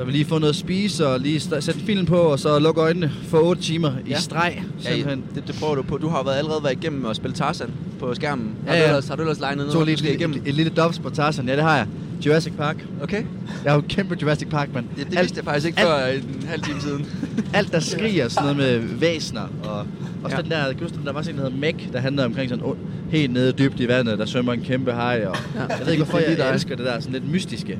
når 0.00 0.06
vi 0.06 0.12
lige 0.12 0.24
får 0.24 0.38
noget 0.38 0.52
at 0.52 0.56
spise, 0.56 1.06
og 1.06 1.20
lige 1.20 1.40
sætte 1.40 1.80
filmen 1.80 2.06
på, 2.06 2.16
og 2.16 2.38
så 2.38 2.58
lukke 2.58 2.80
øjnene 2.80 3.12
for 3.28 3.38
8 3.38 3.62
timer 3.62 3.92
i 4.06 4.10
Ja. 4.10 4.18
streg, 4.18 4.62
Ja, 4.84 4.90
simpelthen. 4.94 5.24
det, 5.34 5.46
det 5.46 5.54
prøver 5.60 5.74
du 5.74 5.82
på. 5.82 5.96
Du 5.98 6.08
har 6.08 6.22
været 6.22 6.36
allerede 6.36 6.60
været 6.62 6.72
igennem 6.72 7.06
at 7.06 7.16
spille 7.16 7.34
Tarzan 7.36 7.70
på 7.98 8.14
skærmen. 8.14 8.50
Har, 8.66 8.74
Ja, 8.74 8.78
du 8.80 8.84
ja. 8.84 8.88
ellers, 8.88 9.08
har 9.08 9.16
du 9.16 9.22
ellers 9.22 9.40
legnet 9.40 9.56
noget, 9.56 9.72
Så 9.72 9.78
du 9.78 9.84
lige 9.84 9.94
et, 10.08 10.14
igennem? 10.14 10.36
et, 10.36 10.48
et, 10.48 10.54
lille 10.54 10.72
dobs 10.76 10.98
på 10.98 11.10
Tarzan, 11.10 11.48
ja 11.48 11.56
det 11.56 11.62
har 11.62 11.76
jeg. 11.76 11.86
Jurassic 12.26 12.52
Park. 12.52 12.76
Okay. 13.02 13.22
Jeg 13.64 13.70
er 13.70 13.74
jo 13.74 13.82
kæmpe 13.88 14.16
Jurassic 14.22 14.48
Park, 14.48 14.68
mand. 14.74 14.86
Ja, 14.98 15.02
det 15.02 15.18
vidste 15.20 15.36
jeg 15.36 15.44
faktisk 15.44 15.66
ikke 15.66 15.80
alt- 15.80 15.88
før 15.88 16.06
en 16.40 16.46
halv 16.48 16.62
time 16.62 16.80
siden. 16.80 17.06
alt 17.54 17.72
der 17.72 17.80
skriger 17.80 18.28
sådan 18.28 18.42
noget 18.56 18.56
med 18.56 18.98
væsner, 18.98 19.40
og 19.64 19.78
også 19.78 19.86
Ja. 20.30 20.36
ja. 20.36 20.42
den 20.42 20.50
der, 20.50 20.64
kan 20.72 20.88
du 20.88 20.94
den 20.94 21.06
der 21.06 21.12
var 21.12 21.22
sådan 21.22 21.34
en, 21.34 21.38
der 21.42 21.44
hedder 21.50 21.60
Meg, 21.60 21.88
der 21.92 21.98
handler 22.00 22.24
omkring 22.24 22.48
sådan 22.50 22.64
helt 23.10 23.32
nede 23.32 23.52
dybt 23.52 23.80
i 23.80 23.88
vandet, 23.88 24.18
der 24.18 24.26
svømmer 24.26 24.52
en 24.52 24.60
kæmpe 24.60 24.92
haj, 24.92 25.24
og 25.28 25.36
Ja. 25.54 25.60
jeg 25.60 25.78
ved 25.86 25.92
ikke, 25.92 26.04
hvorfor 26.04 26.18
jeg 26.18 26.52
elsker 26.54 26.76
det 26.76 26.86
der 26.86 27.00
sådan 27.00 27.12
lidt 27.12 27.30
mystiske. 27.32 27.78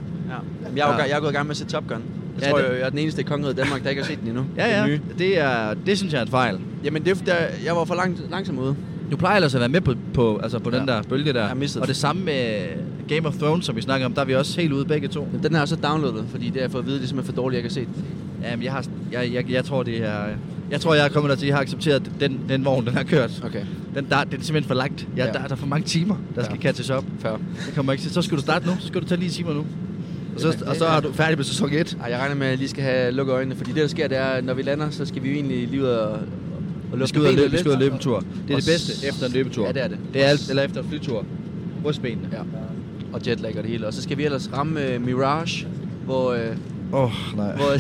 Jamen, 0.76 0.78
jeg, 0.78 0.88
er 0.88 0.92
jo, 0.92 0.98
Ja. 0.98 1.08
jeg 1.08 1.16
er 1.16 1.20
gået 1.20 1.30
i 1.30 1.34
gang 1.34 1.46
med 1.46 1.50
at 1.50 1.56
se 1.56 1.64
Top 1.66 1.86
Gun. 1.88 1.96
Jeg 2.36 2.42
Ja, 2.44 2.50
tror, 2.50 2.58
det- 2.58 2.64
jeg, 2.64 2.74
jeg 2.78 2.86
er 2.86 2.90
den 2.90 2.98
eneste 2.98 3.20
i 3.20 3.24
kongeriget 3.24 3.56
Danmark, 3.56 3.82
der 3.84 3.90
ikke 3.90 4.02
har 4.02 4.06
set 4.08 4.20
den 4.20 4.28
endnu. 4.28 4.44
Ja, 4.56 4.64
Den 4.64 4.70
ja, 4.70 4.86
nye. 4.86 5.00
det, 5.18 5.38
er, 5.38 5.74
det 5.86 5.98
synes 5.98 6.12
jeg 6.12 6.18
er 6.20 6.24
en 6.24 6.30
fejl. 6.30 6.58
Jamen, 6.84 7.04
det 7.04 7.10
er, 7.10 7.14
fordi, 7.14 7.30
jeg- 7.30 7.50
jeg 7.64 7.76
var 7.76 7.84
for 7.84 7.94
lang, 7.94 8.18
langsom 8.30 8.58
ude. 8.58 8.76
Du 9.10 9.16
plejer 9.16 9.36
ellers 9.36 9.54
at 9.54 9.60
være 9.60 9.68
med 9.68 9.80
på, 9.80 9.94
på, 10.14 10.38
altså 10.42 10.58
på 10.58 10.70
ja. 10.72 10.78
den 10.78 10.88
der 10.88 11.02
bølge 11.02 11.32
der. 11.32 11.48
Jeg 11.48 11.68
og 11.80 11.88
det 11.88 11.96
samme 11.96 12.22
med 12.24 12.60
Game 13.08 13.28
of 13.28 13.34
Thrones, 13.34 13.64
som 13.66 13.76
vi 13.76 13.80
snakker 13.82 14.06
om, 14.06 14.12
der 14.12 14.20
er 14.20 14.24
vi 14.24 14.34
også 14.34 14.60
helt 14.60 14.72
ude 14.72 14.84
begge 14.84 15.08
to. 15.08 15.28
Men 15.32 15.42
den 15.42 15.52
har 15.52 15.60
jeg 15.60 15.68
så 15.68 15.76
downloadet, 15.76 16.24
fordi 16.30 16.46
det 16.46 16.54
har 16.54 16.60
jeg 16.60 16.70
fået 16.70 16.82
at 16.82 16.86
vide, 16.86 16.96
det 16.96 17.02
er 17.04 17.08
simpelthen 17.08 17.34
for 17.34 17.42
dårligt, 17.42 17.56
jeg 17.58 17.64
har 17.64 17.70
set 17.70 17.86
den. 17.94 18.04
Jamen, 18.42 18.64
jeg, 18.64 18.72
har, 18.72 18.84
jeg, 19.12 19.30
jeg, 19.32 19.50
jeg 19.50 19.64
tror, 19.64 19.82
det 19.82 19.96
er... 20.06 20.20
Jeg 20.70 20.80
tror, 20.80 20.94
jeg 20.94 21.04
er 21.04 21.08
kommet 21.08 21.30
dertil, 21.30 21.46
jeg 21.46 21.56
har 21.56 21.62
accepteret 21.62 22.10
den, 22.20 22.40
den 22.48 22.64
vogn, 22.64 22.86
den 22.86 22.94
har 22.94 23.02
kørt. 23.02 23.42
Okay, 23.44 23.62
Den, 23.94 24.06
der, 24.10 24.24
den 24.24 24.40
er 24.40 24.42
simpelthen 24.44 24.64
for 24.64 24.74
langt. 24.74 25.06
Ja, 25.16 25.22
Ja. 25.22 25.26
ja. 25.26 25.32
Der, 25.32 25.42
der 25.46 25.52
er 25.52 25.56
for 25.56 25.66
mange 25.66 25.84
timer, 25.86 26.14
der 26.34 26.40
Ja. 26.40 26.44
skal 26.44 26.58
catches 26.60 26.90
op. 26.90 27.04
fair. 27.18 27.32
Det 27.66 27.74
kommer 27.74 27.92
ikke 27.92 28.02
til. 28.02 28.12
Så 28.12 28.22
skal 28.22 28.36
du 28.36 28.42
starte 28.42 28.66
nu. 28.66 28.72
Så 28.80 28.86
skal 28.86 29.00
du 29.00 29.06
tage 29.06 29.18
lige 29.20 29.30
timer 29.30 29.52
nu. 29.54 29.64
Og 30.46 30.52
så, 30.52 30.64
og 30.66 30.76
så 30.76 30.86
er 30.86 31.00
du 31.00 31.12
færdig 31.12 31.36
med 31.36 31.44
sæson 31.44 31.72
1. 31.72 31.96
Ej, 32.02 32.10
jeg 32.10 32.18
regner 32.18 32.34
med, 32.34 32.46
at 32.46 32.50
jeg 32.50 32.58
lige 32.58 32.68
skal 32.68 32.82
have 32.84 33.12
lukket 33.12 33.32
øjnene, 33.32 33.56
fordi 33.56 33.72
det, 33.72 33.82
der 33.82 33.88
sker, 33.88 34.08
det 34.08 34.18
er, 34.18 34.40
når 34.40 34.54
vi 34.54 34.62
lander, 34.62 34.90
så 34.90 35.04
skal 35.04 35.22
vi 35.22 35.28
jo 35.28 35.34
egentlig 35.34 35.68
lige 35.68 35.82
ud 35.82 35.86
og, 35.86 36.18
og 36.92 37.00
Vi 37.00 37.06
skal 37.06 37.20
ud 37.20 37.26
og 37.26 37.32
løbe, 37.32 37.50
vi 37.50 37.58
skal 37.58 37.68
ud 37.68 37.74
og 37.74 37.80
løbe 37.80 37.94
en 37.94 38.00
tur. 38.00 38.20
Det 38.20 38.26
er 38.28 38.54
Og 38.54 38.60
det 38.60 38.66
bedste 38.66 39.08
efter 39.08 39.26
en 39.26 39.32
løbetur. 39.32 39.66
Ja, 39.66 39.72
det 39.72 39.82
er 39.82 39.88
det. 39.88 39.98
Det 40.14 40.24
er 40.24 40.26
alt, 40.26 40.50
eller 40.50 40.62
efter 40.62 40.82
en 40.82 40.88
flytur. 40.88 41.24
Brystbenene. 41.82 42.28
Ja. 42.32 42.40
Og 43.12 43.20
jetlag 43.26 43.56
og 43.56 43.62
det 43.62 43.70
hele. 43.70 43.86
Og 43.86 43.94
så 43.94 44.02
skal 44.02 44.18
vi 44.18 44.24
ellers 44.24 44.50
ramme 44.52 44.94
uh, 44.96 45.02
Mirage, 45.02 45.66
hvor, 46.04 46.32
uh, 46.32 46.38
Åh, 46.92 47.02
oh, 47.04 47.10
nej. 47.36 47.56
hvor, 47.56 47.76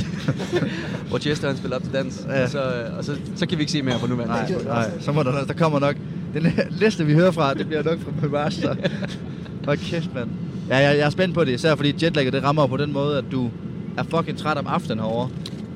hvor 1.08 1.18
Chester 1.18 1.48
han 1.48 1.56
spiller 1.56 1.76
op 1.76 1.82
til 1.82 1.92
dans. 1.92 2.26
Ja. 2.28 2.42
Og, 2.42 2.50
så, 2.50 2.58
øh, 2.58 2.98
og 2.98 3.04
så, 3.04 3.16
så 3.36 3.46
kan 3.46 3.58
vi 3.58 3.62
ikke 3.62 3.72
se 3.72 3.82
mere 3.82 3.98
på 3.98 4.06
nuværende. 4.06 4.34
Nej, 4.34 4.64
nej. 4.64 4.90
Så 5.00 5.12
må 5.12 5.22
der, 5.22 5.44
der 5.44 5.54
kommer 5.54 5.78
nok... 5.78 5.96
Den 6.34 6.52
næste, 6.80 7.06
vi 7.06 7.14
hører 7.14 7.30
fra, 7.30 7.54
det 7.54 7.66
bliver 7.66 7.82
nok 7.82 7.98
fra 8.00 8.26
Mirage. 8.28 8.52
Så. 8.52 8.76
Hold 9.64 9.78
kæft, 9.78 10.14
mand. 10.14 10.30
Ja, 10.70 10.76
jeg, 10.78 10.98
jeg 10.98 11.06
er 11.06 11.10
spændt 11.10 11.34
på 11.34 11.44
det, 11.44 11.52
især 11.52 11.74
fordi 11.74 11.94
jetlagget, 12.04 12.32
det 12.32 12.42
rammer 12.42 12.66
på 12.66 12.76
den 12.76 12.92
måde, 12.92 13.18
at 13.18 13.24
du 13.32 13.50
er 13.98 14.02
fucking 14.02 14.38
træt 14.38 14.58
om 14.58 14.66
aftenen 14.66 14.98
herovre, 14.98 15.30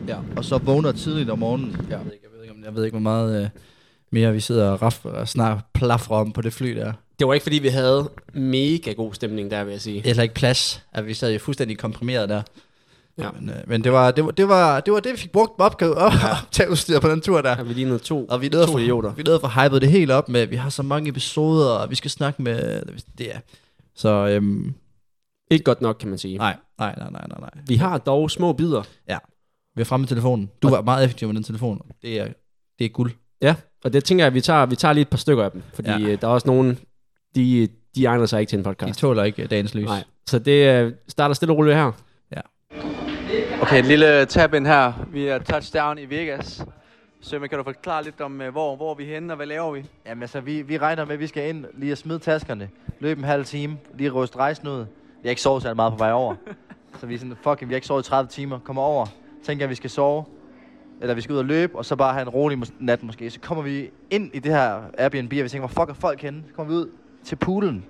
Ja. 0.09 0.17
og 0.37 0.45
så 0.45 0.59
vågner 0.59 0.93
tidligt 0.93 1.31
om 1.31 1.39
morgenen. 1.39 1.77
Ja. 1.91 1.97
Jeg 1.97 2.05
ved 2.05 2.13
ikke, 2.13 2.25
jeg 2.25 2.31
ved 2.37 2.43
ikke, 2.43 2.55
om- 2.55 2.65
jeg 2.65 2.75
ved 2.75 2.85
ikke 2.85 2.93
hvor 2.95 3.01
meget 3.03 3.43
øh, 3.45 3.49
mere 4.11 4.33
vi 4.33 4.41
sidder 4.41 4.71
og, 4.71 4.83
raf, 4.83 5.05
og 5.05 5.29
snart 5.29 5.59
plafrer 5.75 6.17
om 6.17 6.33
på 6.33 6.43
det 6.43 6.53
fly 6.53 6.77
der. 6.77 6.93
Det 7.19 7.27
var 7.27 7.35
ikke, 7.35 7.43
fordi 7.45 7.59
vi 7.59 7.69
havde 7.69 8.11
mega 8.35 8.93
god 8.93 9.15
stemning 9.15 9.51
der, 9.51 9.65
vil 9.65 9.71
jeg 9.73 9.81
sige. 9.81 10.07
Eller 10.07 10.23
ikke 10.23 10.35
plads, 10.35 10.83
at 10.93 11.07
vi 11.07 11.15
sad 11.15 11.33
jo 11.33 11.39
fuldstændig 11.39 11.79
komprimeret 11.79 12.29
der. 12.29 12.43
Ja. 13.19 13.29
Men, 13.41 13.49
øh, 13.51 13.55
men 13.67 13.85
det, 13.85 13.93
var, 13.93 14.11
det, 14.11 14.25
var, 14.25 14.31
det, 14.31 14.49
var, 14.49 14.81
det 14.81 14.93
var 14.93 15.01
det, 15.01 15.13
vi 15.13 15.17
fik 15.17 15.33
brugt 15.33 15.57
på 15.57 15.63
opgave 15.65 15.95
op, 15.95 16.13
ja. 16.13 16.33
optageudstyr 16.43 17.01
på 17.01 17.09
den 17.09 17.21
tur 17.21 17.41
der. 17.41 17.55
Der 17.55 17.63
vi 17.63 17.73
lignede 17.75 17.99
to, 17.99 18.27
Og 18.27 18.41
vi 18.43 18.49
nåede, 18.49 18.67
to 18.67 18.79
idioter. 18.79 19.11
for, 19.11 19.17
vi 19.17 19.23
nåede 19.23 19.41
for 19.41 19.65
hypet 19.65 19.83
det 19.83 19.91
helt 19.91 20.11
op 20.11 20.29
med, 20.29 20.41
at 20.41 20.51
vi 20.51 20.57
har 20.57 20.71
så 20.71 20.83
mange 20.83 21.09
episoder, 21.11 21.67
og 21.71 21.91
vi 21.91 21.95
skal 21.95 22.11
snakke 22.11 22.43
med... 22.43 22.83
Det 23.19 23.35
er. 23.35 23.39
Så 23.97 24.09
øhm, 24.29 24.75
Ikke 25.51 25.65
godt 25.65 25.81
nok, 25.81 25.97
kan 26.01 26.09
man 26.09 26.19
sige. 26.19 26.39
nej, 26.39 26.57
nej, 26.79 26.95
nej, 26.99 27.11
nej, 27.11 27.27
nej, 27.29 27.39
nej. 27.41 27.51
Vi 27.67 27.77
har 27.77 27.99
dog 27.99 28.31
små 28.31 28.53
bidder. 28.53 28.83
Vi 29.77 29.81
er 29.81 29.85
fremme 29.85 30.03
med 30.03 30.09
telefonen. 30.09 30.51
Du 30.63 30.69
var 30.69 30.83
meget 30.83 31.05
effektiv 31.05 31.29
med 31.29 31.35
den 31.35 31.43
telefon. 31.45 31.81
Det 32.03 32.21
er, 32.21 32.29
det 32.79 32.85
er 32.85 32.89
guld. 32.89 33.13
Ja, 33.43 33.55
og 33.85 33.93
det 33.93 34.05
tænker 34.05 34.25
jeg, 34.25 34.27
at 34.27 34.35
vi 34.35 34.41
tager, 34.41 34.67
vi 34.67 34.77
tager 34.77 34.93
lige 34.93 35.03
et 35.03 35.09
par 35.09 35.17
stykker 35.19 35.45
af 35.45 35.51
dem. 35.51 35.63
Fordi 35.75 35.91
Ja. 35.91 35.99
ja. 35.99 36.17
der 36.17 36.29
er 36.29 36.33
også 36.33 36.47
nogen, 36.47 36.79
de, 37.35 37.69
de 37.95 38.05
egner 38.07 38.27
sig 38.27 38.41
ikke 38.41 38.51
til 38.51 38.57
en 38.59 38.65
De 38.65 38.69
podcast. 38.69 38.99
tåler 39.01 39.25
ikke 39.25 39.43
øh, 39.43 39.51
dagens 39.51 39.75
lys. 39.75 39.85
Nej. 39.87 40.05
Så 40.27 40.39
det 40.39 40.85
øh, 40.85 40.93
starter 41.09 41.35
stille 41.35 41.53
og 41.53 41.59
roligt 41.59 41.77
her. 41.77 41.93
Okay, 43.63 43.79
en 43.79 43.85
lille 43.85 44.25
tab 44.25 44.55
ind 44.55 44.67
her. 44.67 44.93
Vi 45.13 45.27
er 45.27 45.39
touchdown 45.39 45.99
i 45.99 46.05
Vegas. 46.11 46.65
Sømme, 47.21 47.49
kan 47.49 47.59
du 47.59 47.65
forklare 47.65 48.05
lidt 48.05 48.21
om, 48.21 48.41
øh, 48.41 48.53
hvor, 48.53 48.77
hvor 48.77 48.91
er 48.91 48.95
vi 48.95 49.05
henne, 49.05 49.33
og 49.33 49.37
hvad 49.37 49.47
laver 49.47 49.73
vi? 49.73 49.85
Jamen 50.07 50.23
altså, 50.23 50.41
vi, 50.41 50.63
vi 50.63 50.79
regner 50.79 51.05
med, 51.05 51.15
at 51.15 51.21
vi 51.21 51.27
skal 51.27 51.49
ind 51.49 51.65
lige 51.75 51.93
at 51.93 51.99
smide 51.99 52.19
taskerne, 52.19 52.69
løbe 53.01 53.19
en 53.19 53.25
halv 53.25 53.45
time, 53.45 53.77
lige 53.99 54.11
ryste 54.11 54.37
rejsen 54.37 54.69
ud. 54.69 54.87
Jeg 55.25 55.29
har 55.29 55.33
ikke 55.33 55.43
sovet 55.43 55.63
så 55.63 55.75
meget 55.75 55.93
på 55.93 55.99
vej 55.99 56.13
over. 56.13 56.35
så 57.01 57.07
vi 57.07 57.15
er 57.15 57.19
sådan, 57.19 57.37
fucking, 57.43 57.69
vi 57.69 57.75
har 57.75 57.77
ikke 57.77 57.87
sovet 57.87 58.07
i 58.07 58.09
30 58.09 58.29
timer. 58.29 58.59
Kommer 58.59 58.83
over, 58.83 59.07
tænker, 59.45 59.65
at 59.67 59.71
vi 59.71 59.75
skal 59.75 59.91
sove, 59.91 60.25
eller 61.01 61.15
vi 61.15 61.21
skal 61.21 61.33
ud 61.33 61.39
og 61.39 61.45
løbe, 61.45 61.79
og 61.79 61.85
så 61.85 61.97
bare 61.97 62.13
have 62.13 62.23
en 62.23 62.29
rolig 62.29 62.59
mås- 62.59 62.73
nat 62.79 63.03
måske. 63.03 63.31
Så 63.31 63.41
kommer 63.41 63.65
vi 63.65 63.91
ind 64.11 64.31
i 64.35 64.39
det 64.39 64.53
her 64.53 64.81
Airbnb, 64.99 65.33
og 65.33 65.45
vi 65.45 65.49
tænker, 65.49 65.69
hvor 65.69 65.85
fuck 65.85 65.91
er 65.91 66.01
folk 66.01 66.23
henne? 66.23 66.43
Så 66.49 66.55
kommer 66.55 66.73
vi 66.73 66.79
ud 66.79 66.91
til 67.25 67.37
poolen, 67.37 67.85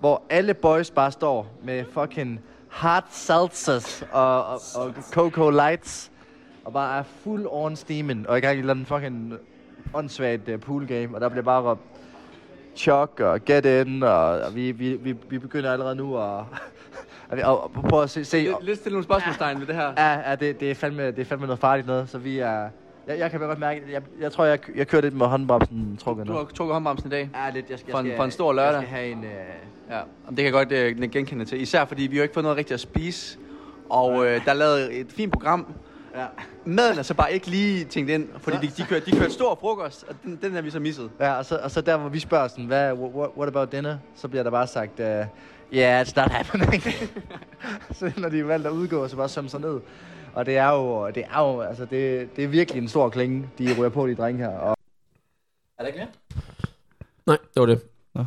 hvor 0.00 0.22
alle 0.30 0.54
boys 0.54 0.90
bare 0.90 1.10
står 1.12 1.46
med 1.64 1.84
fucking 1.92 2.40
hard 2.70 3.04
seltzers 3.10 4.02
og, 4.12 4.46
og, 4.46 4.60
og 4.74 4.94
Coco 5.12 5.50
Lights, 5.50 6.12
og 6.64 6.72
bare 6.72 6.98
er 6.98 7.02
full 7.02 7.46
on 7.50 7.76
steamen, 7.76 8.26
og 8.26 8.38
i 8.38 8.40
gang 8.40 8.58
i 8.58 8.70
en 8.70 8.86
fucking 8.86 9.34
åndssvagt 9.94 10.48
uh, 10.48 10.60
pool 10.60 10.86
game, 10.86 11.14
og 11.14 11.20
der 11.20 11.28
bliver 11.28 11.44
bare 11.44 11.62
råbt 11.62 11.80
chok 12.76 13.20
og 13.20 13.44
get 13.44 13.66
in, 13.86 14.02
og, 14.02 14.24
og 14.40 14.54
vi, 14.54 14.72
vi, 14.72 14.92
vi, 14.94 15.14
vi 15.28 15.38
begynder 15.38 15.72
allerede 15.72 15.96
nu 15.96 16.18
at, 16.18 16.40
at, 17.30 17.38
at 17.38 17.82
prøve 17.88 18.02
at 18.02 18.10
se, 18.10 18.24
se 18.24 18.38
Lidt, 18.40 18.54
lidt 18.62 18.78
stille 18.78 18.94
nogle 18.94 19.04
spørgsmålstegn 19.04 19.60
ved 19.60 19.66
det 19.66 19.74
her. 19.74 19.92
Ja, 19.98 20.30
ja 20.30 20.34
det, 20.36 20.60
det, 20.60 20.70
er 20.70 20.74
fandme, 20.74 21.06
det 21.06 21.18
er 21.18 21.24
fandme 21.24 21.46
noget 21.46 21.60
farligt 21.60 21.86
noget, 21.86 22.08
så 22.08 22.18
vi 22.18 22.38
er... 22.38 22.68
Jeg, 23.06 23.18
jeg 23.18 23.30
kan 23.30 23.40
godt 23.40 23.58
mærke, 23.58 23.82
jeg, 23.92 24.02
jeg 24.20 24.32
tror, 24.32 24.44
jeg, 24.44 24.58
jeg 24.76 24.88
kører 24.88 25.02
lidt 25.02 25.14
med 25.14 25.26
håndbremsen 25.26 25.96
trukket 25.96 26.26
Du 26.26 26.32
nu. 26.32 26.38
har 26.38 26.44
trukket 26.44 26.72
håndbremsen 26.74 27.06
i 27.06 27.10
dag. 27.10 27.30
Ja, 27.34 27.50
lidt. 27.50 27.70
Jeg 27.70 27.78
skal, 27.78 27.90
For 27.90 27.98
en- 27.98 28.06
skal, 28.06 28.16
for 28.16 28.24
en 28.24 28.30
stor 28.30 28.52
lørdag. 28.52 28.72
Jeg 28.72 28.82
skal 28.82 28.96
have 28.96 29.08
en... 29.12 29.24
Øh, 29.24 29.30
Ja, 29.90 29.98
og 29.98 30.28
det 30.28 30.36
kan 30.36 30.44
jeg 30.44 30.52
godt 30.52 30.72
øh, 30.72 31.10
genkende 31.10 31.44
til. 31.44 31.60
Især 31.62 31.84
fordi 31.84 32.02
vi 32.02 32.16
har 32.16 32.22
ikke 32.22 32.34
fået 32.34 32.44
noget 32.44 32.56
rigtigt 32.58 32.74
at 32.74 32.80
spise. 32.80 33.38
Og 33.90 34.26
øh, 34.26 34.44
der 34.44 34.50
er 34.50 34.54
lavet 34.54 35.00
et 35.00 35.06
fint 35.12 35.32
program. 35.32 35.66
Ja. 36.14 36.26
Maden 36.64 36.98
er 36.98 37.02
så 37.02 37.14
bare 37.14 37.32
ikke 37.32 37.46
lige 37.46 37.84
tænkt 37.84 38.10
ind, 38.10 38.28
fordi 38.38 38.56
de, 38.66 38.72
de, 38.76 38.86
kørte, 38.88 39.06
de 39.06 39.16
kørte 39.16 39.32
stor 39.32 39.58
frokost, 39.60 40.04
og 40.08 40.14
den, 40.22 40.38
den 40.42 40.56
er 40.56 40.62
vi 40.62 40.70
så 40.70 40.80
misset. 40.80 41.10
Ja, 41.20 41.32
og 41.32 41.44
så, 41.44 41.56
og 41.56 41.70
så 41.70 41.80
der, 41.80 41.96
hvor 41.96 42.08
vi 42.08 42.18
spørger 42.18 42.48
sådan, 42.48 42.64
hvad, 42.64 42.92
what, 42.92 43.30
what 43.36 43.48
about 43.48 43.72
dinner? 43.72 43.98
Så 44.16 44.28
bliver 44.28 44.42
der 44.42 44.50
bare 44.50 44.66
sagt, 44.66 45.00
uh, 45.00 45.06
yeah, 45.72 46.06
it's 46.06 46.12
not 46.16 46.30
happening. 46.30 46.82
så 47.98 48.12
når 48.16 48.28
de 48.28 48.48
valgte 48.48 48.68
at 48.68 48.72
udgå, 48.74 49.08
så 49.08 49.16
bare 49.16 49.28
sømme 49.28 49.50
sig 49.50 49.60
ned. 49.60 49.80
Og 50.34 50.46
det 50.46 50.56
er 50.56 50.70
jo, 50.70 51.10
det 51.10 51.24
er 51.34 51.40
jo, 51.40 51.60
altså 51.60 51.84
det, 51.84 52.36
det 52.36 52.44
er 52.44 52.48
virkelig 52.48 52.82
en 52.82 52.88
stor 52.88 53.08
klinge, 53.08 53.48
de 53.58 53.74
ryger 53.78 53.88
på, 53.88 54.06
de 54.06 54.14
drenge 54.14 54.40
her. 54.40 54.48
Og 54.58 54.76
Er 55.78 55.82
der 55.82 55.86
ikke 55.86 55.98
mere? 55.98 56.08
Nej, 57.26 57.36
det 57.54 57.60
var 57.60 57.66
det. 57.66 57.82
Nå. 58.14 58.24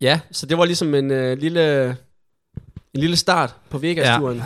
Ja, 0.00 0.20
så 0.30 0.46
det 0.46 0.58
var 0.58 0.64
ligesom 0.64 0.94
en 0.94 1.10
øh, 1.10 1.38
lille 1.38 1.96
en 2.94 3.00
lille 3.00 3.16
start 3.16 3.56
på 3.70 3.78
Vegas-turen. 3.78 4.36
Ja. 4.36 4.44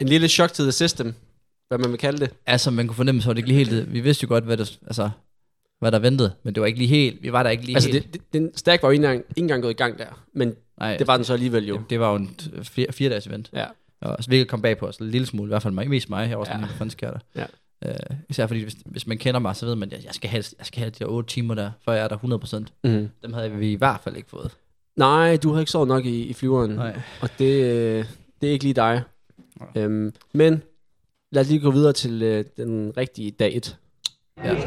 En 0.00 0.08
lille 0.08 0.28
shock 0.28 0.52
to 0.52 0.62
the 0.62 0.72
system, 0.72 1.14
hvad 1.76 1.84
man 1.86 1.90
vil 1.92 1.98
kalde 1.98 2.18
det. 2.18 2.30
Altså, 2.46 2.70
man 2.70 2.86
kunne 2.86 2.96
fornemme, 2.96 3.20
så 3.22 3.28
var 3.28 3.32
det 3.34 3.38
ikke 3.38 3.48
lige 3.48 3.64
helt... 3.64 3.92
Vi 3.92 4.00
vidste 4.00 4.24
jo 4.24 4.28
godt, 4.28 4.44
hvad, 4.44 4.56
det, 4.56 4.78
altså, 4.86 5.10
hvad 5.80 5.92
der 5.92 5.98
ventede, 5.98 6.32
men 6.42 6.54
det 6.54 6.60
var 6.60 6.66
ikke 6.66 6.78
lige 6.78 6.88
helt... 6.88 7.22
Vi 7.22 7.32
var 7.32 7.42
der 7.42 7.50
ikke 7.50 7.64
lige 7.64 7.76
Altså, 7.76 7.90
helt... 7.92 8.04
det, 8.04 8.12
det, 8.14 8.32
den 8.32 8.56
stack 8.56 8.82
var 8.82 8.88
jo 8.88 8.90
ikke 8.92 9.04
engang, 9.04 9.24
ikke 9.30 9.40
engang 9.40 9.62
gået 9.62 9.70
i 9.72 9.76
gang 9.76 9.98
der, 9.98 10.24
men 10.32 10.54
Nej, 10.78 10.96
det 10.96 11.06
var 11.06 11.16
den 11.16 11.24
så 11.24 11.32
alligevel 11.32 11.66
jo. 11.66 11.76
det, 11.76 11.90
det 11.90 12.00
var 12.00 12.10
jo 12.10 12.16
en 12.16 12.36
fire, 12.62 12.86
fire 12.92 13.10
dages 13.10 13.26
event. 13.26 13.50
Ja. 13.52 13.64
Og 14.00 14.10
altså, 14.10 14.28
hvilket 14.30 14.48
kom 14.48 14.62
bag 14.62 14.78
på 14.78 14.86
os 14.86 14.96
en 14.96 15.10
lille 15.10 15.26
smule, 15.26 15.48
i 15.48 15.50
hvert 15.50 15.62
fald 15.62 15.74
mig, 15.74 15.88
mest 15.90 16.10
mig. 16.10 16.28
Jeg 16.30 16.38
var 16.38 16.44
sådan, 16.44 16.60
Ja. 16.60 16.66
hvad 16.66 16.76
fanden 16.76 16.90
sker 16.90 17.10
der? 17.10 17.18
Ja. 17.36 17.44
Øh, 17.88 17.96
især 18.28 18.46
fordi, 18.46 18.62
hvis, 18.62 18.76
hvis 18.86 19.06
man 19.06 19.18
kender 19.18 19.40
mig, 19.40 19.56
så 19.56 19.66
ved 19.66 19.74
man, 19.76 19.92
at 19.92 20.04
jeg 20.04 20.14
skal 20.14 20.30
have, 20.30 20.44
jeg 20.58 20.66
skal 20.66 20.78
have 20.80 20.90
de 20.90 21.04
der 21.04 21.06
8 21.10 21.28
timer 21.28 21.54
der, 21.54 21.70
før 21.84 21.92
jeg 21.92 22.04
er 22.04 22.08
der 22.08 22.16
100%. 22.84 22.88
Mm. 22.90 23.08
Dem 23.22 23.32
havde 23.32 23.50
vi 23.50 23.72
i 23.72 23.74
hvert 23.74 24.00
fald 24.04 24.16
ikke 24.16 24.30
fået. 24.30 24.50
Nej, 24.96 25.36
du 25.36 25.52
har 25.52 25.60
ikke 25.60 25.70
sovet 25.72 25.88
nok 25.88 26.04
i, 26.04 26.22
i 26.22 26.32
flyveren, 26.32 26.70
Nej. 26.70 27.00
og 27.20 27.28
det, 27.38 27.62
øh, 27.64 28.04
det 28.40 28.48
er 28.48 28.52
ikke 28.52 28.64
lige 28.64 28.74
dig. 28.74 29.02
Øhm, 29.76 30.12
men 30.32 30.62
lad 31.34 31.40
os 31.40 31.48
lige 31.48 31.60
gå 31.60 31.70
videre 31.70 31.92
til 31.92 32.22
øh, 32.22 32.44
den 32.56 32.92
rigtige 32.96 33.30
dag 33.30 33.56
1. 33.56 33.78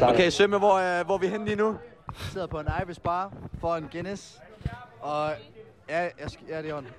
Okay, 0.02 0.30
Sømme, 0.30 0.58
hvor, 0.58 0.78
er, 0.78 1.04
hvor 1.04 1.14
er 1.14 1.18
vi 1.18 1.26
henne 1.26 1.44
lige 1.44 1.56
nu? 1.56 1.76
sidder 2.32 2.46
på 2.46 2.60
en 2.60 2.66
Irish 2.82 3.00
bar 3.00 3.32
for 3.60 3.76
en 3.76 3.88
Guinness. 3.92 4.38
Og 5.00 5.30
ja, 5.88 6.00
jeg, 6.00 6.12
ja, 6.48 6.62
det 6.62 6.70
er 6.70 6.74
hånden. 6.74 6.92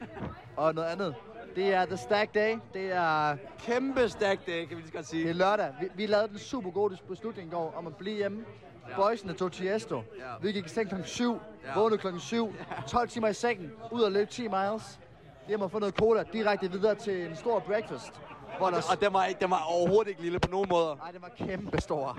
Og 0.57 0.75
noget 0.75 0.87
andet. 0.87 1.15
Det 1.55 1.73
er 1.73 1.85
The 1.85 1.97
Stack 1.97 2.35
Day. 2.35 2.57
Det 2.73 2.91
er, 2.91 3.37
Kæmpe 3.59 4.09
stack 4.09 4.47
day, 4.47 4.65
kan 4.65 4.77
vi 4.77 4.81
lige 4.81 4.91
godt 4.91 5.07
sige. 5.07 5.23
det 5.23 5.29
er 5.29 5.33
lørdag. 5.33 5.73
Vi, 5.81 5.87
vi 5.95 6.05
lavede 6.05 6.27
den 6.27 6.37
super 6.39 6.71
gode 6.71 6.97
beslutning 7.07 7.47
i 7.47 7.51
går 7.51 7.73
om 7.77 7.87
at 7.87 7.95
blive 7.95 8.15
hjemme. 8.15 8.45
Ja. 8.89 8.95
Boysene 8.95 9.33
tog 9.33 9.51
Tiesto. 9.51 9.95
Ja. 9.95 10.01
Vi 10.41 10.51
gik 10.51 10.65
i 10.65 10.69
seng 10.69 10.87
klokken 10.89 11.07
7. 11.07 11.39
Ja. 11.65 11.79
Vågnede 11.79 11.97
klokken 12.01 12.21
7. 12.21 12.55
12 12.87 13.09
timer 13.09 13.27
i 13.27 13.33
sengen. 13.33 13.71
Ud 13.91 14.01
og 14.01 14.11
løbe 14.11 14.31
10 14.31 14.41
miles. 14.41 14.99
Hjem 15.47 15.61
og 15.61 15.71
få 15.71 15.79
noget 15.79 15.95
cola. 15.95 16.23
Direkte 16.33 16.71
videre 16.71 16.95
til 16.95 17.25
en 17.25 17.35
stor 17.35 17.59
breakfast. 17.59 18.11
Hvor 18.57 18.69
der... 18.69 18.77
Og 18.91 19.01
den 19.01 19.13
var, 19.13 19.25
ikke, 19.25 19.39
den 19.41 19.51
var 19.51 19.63
overhovedet 19.69 20.09
ikke 20.09 20.21
lille 20.21 20.39
på 20.39 20.51
nogen 20.51 20.69
måder. 20.69 20.95
Nej, 20.95 21.11
det 21.11 21.21
var 21.21 21.29
kæmpe 21.37 21.81
stor. 21.81 22.17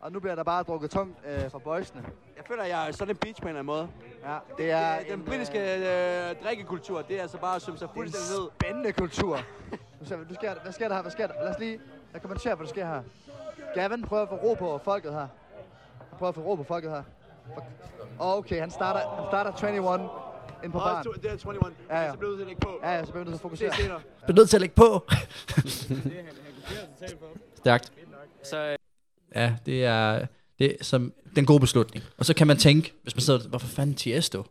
Og 0.00 0.12
nu 0.12 0.20
bliver 0.20 0.34
der 0.34 0.42
bare 0.42 0.62
drukket 0.62 0.90
tungt 0.90 1.18
øh, 1.26 1.50
fra 1.50 1.58
boysene. 1.58 2.04
Jeg 2.36 2.44
føler, 2.48 2.64
jeg 2.64 2.88
er 2.88 2.92
sådan 2.92 3.10
en 3.14 3.16
beach 3.16 3.42
på 3.42 3.48
en 3.48 3.56
eller 3.56 3.58
anden 3.60 3.66
måde. 3.66 3.88
Ja, 4.24 4.38
det 4.58 4.70
er 4.70 4.98
Den 5.02 5.12
en, 5.12 5.24
britiske 5.24 5.58
øh, 5.74 6.44
drikkekultur, 6.44 7.02
det 7.02 7.18
er 7.18 7.22
altså 7.22 7.38
bare 7.38 7.56
at 7.56 7.62
sømme 7.62 7.78
sig 7.78 7.88
Det 7.88 7.94
fuldstændig 7.94 8.40
ned. 8.42 8.50
spændende 8.60 8.92
kultur. 8.92 9.38
Nu 10.00 10.06
ser 10.06 10.16
vi, 10.16 10.24
nu 10.28 10.34
sker, 10.34 10.54
hvad 10.62 10.72
sker 10.72 10.88
der 10.88 10.94
her? 10.94 11.02
Hvad 11.02 11.12
sker 11.12 11.26
der? 11.26 11.34
Lad 11.42 11.50
os 11.50 11.58
lige 11.58 11.80
jeg 12.12 12.20
kommentere, 12.22 12.54
hvad 12.54 12.66
der 12.66 12.70
sker 12.72 12.86
her. 12.86 13.02
Gavin 13.74 14.02
prøver 14.02 14.22
at 14.22 14.28
få 14.28 14.34
ro 14.34 14.54
på 14.54 14.78
folket 14.84 15.12
her. 15.12 15.18
Han 16.10 16.18
prøver 16.18 16.28
at 16.28 16.34
få 16.34 16.40
ro 16.40 16.54
på 16.54 16.62
folket 16.62 16.90
her. 16.90 17.02
Okay, 18.18 18.60
han 18.60 18.70
starter, 18.70 19.00
han 19.16 19.24
starter 19.30 19.68
21 19.68 20.08
ind 20.64 20.72
på 20.72 20.78
baren. 20.78 21.04
det 21.22 21.24
er 21.24 21.32
21. 21.32 21.72
Ja, 21.90 22.00
ja. 22.00 22.12
Så 22.12 22.18
blev 22.18 22.38
det 22.38 22.48
ikke 22.48 22.60
på. 22.60 22.80
Ja, 22.82 22.90
ja, 22.90 23.04
så 23.04 23.12
bliver 23.12 23.24
vi 23.24 23.30
nødt 23.30 23.40
til 23.40 23.46
at 23.46 23.50
fokusere. 23.50 23.70
Det. 23.70 23.88
Du 24.26 24.32
er 24.32 24.36
nødt 24.36 24.50
til 24.50 24.56
at 24.56 24.60
lægge 24.60 24.74
på. 24.74 25.08
Stærkt. 27.62 27.92
Så 28.44 28.76
ja, 29.34 29.54
det 29.66 29.84
er, 29.84 30.26
det 30.58 30.76
er 30.80 30.84
som 30.84 31.12
den 31.36 31.46
gode 31.46 31.60
beslutning. 31.60 32.04
Og 32.18 32.24
så 32.24 32.34
kan 32.34 32.46
man 32.46 32.56
tænke, 32.56 32.92
hvis 33.02 33.14
man 33.16 33.20
sidder, 33.20 33.48
hvorfor 33.48 33.66
fanden 33.66 33.96
Tiesto? 33.96 34.44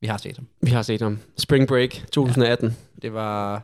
Vi 0.00 0.06
har 0.06 0.16
set 0.16 0.36
ham. 0.36 0.48
vi 0.60 0.70
har 0.70 0.82
set 0.82 1.02
ham. 1.02 1.18
Spring 1.38 1.68
Break 1.68 1.90
2018. 1.90 2.76
Det 3.02 3.12
var, 3.12 3.62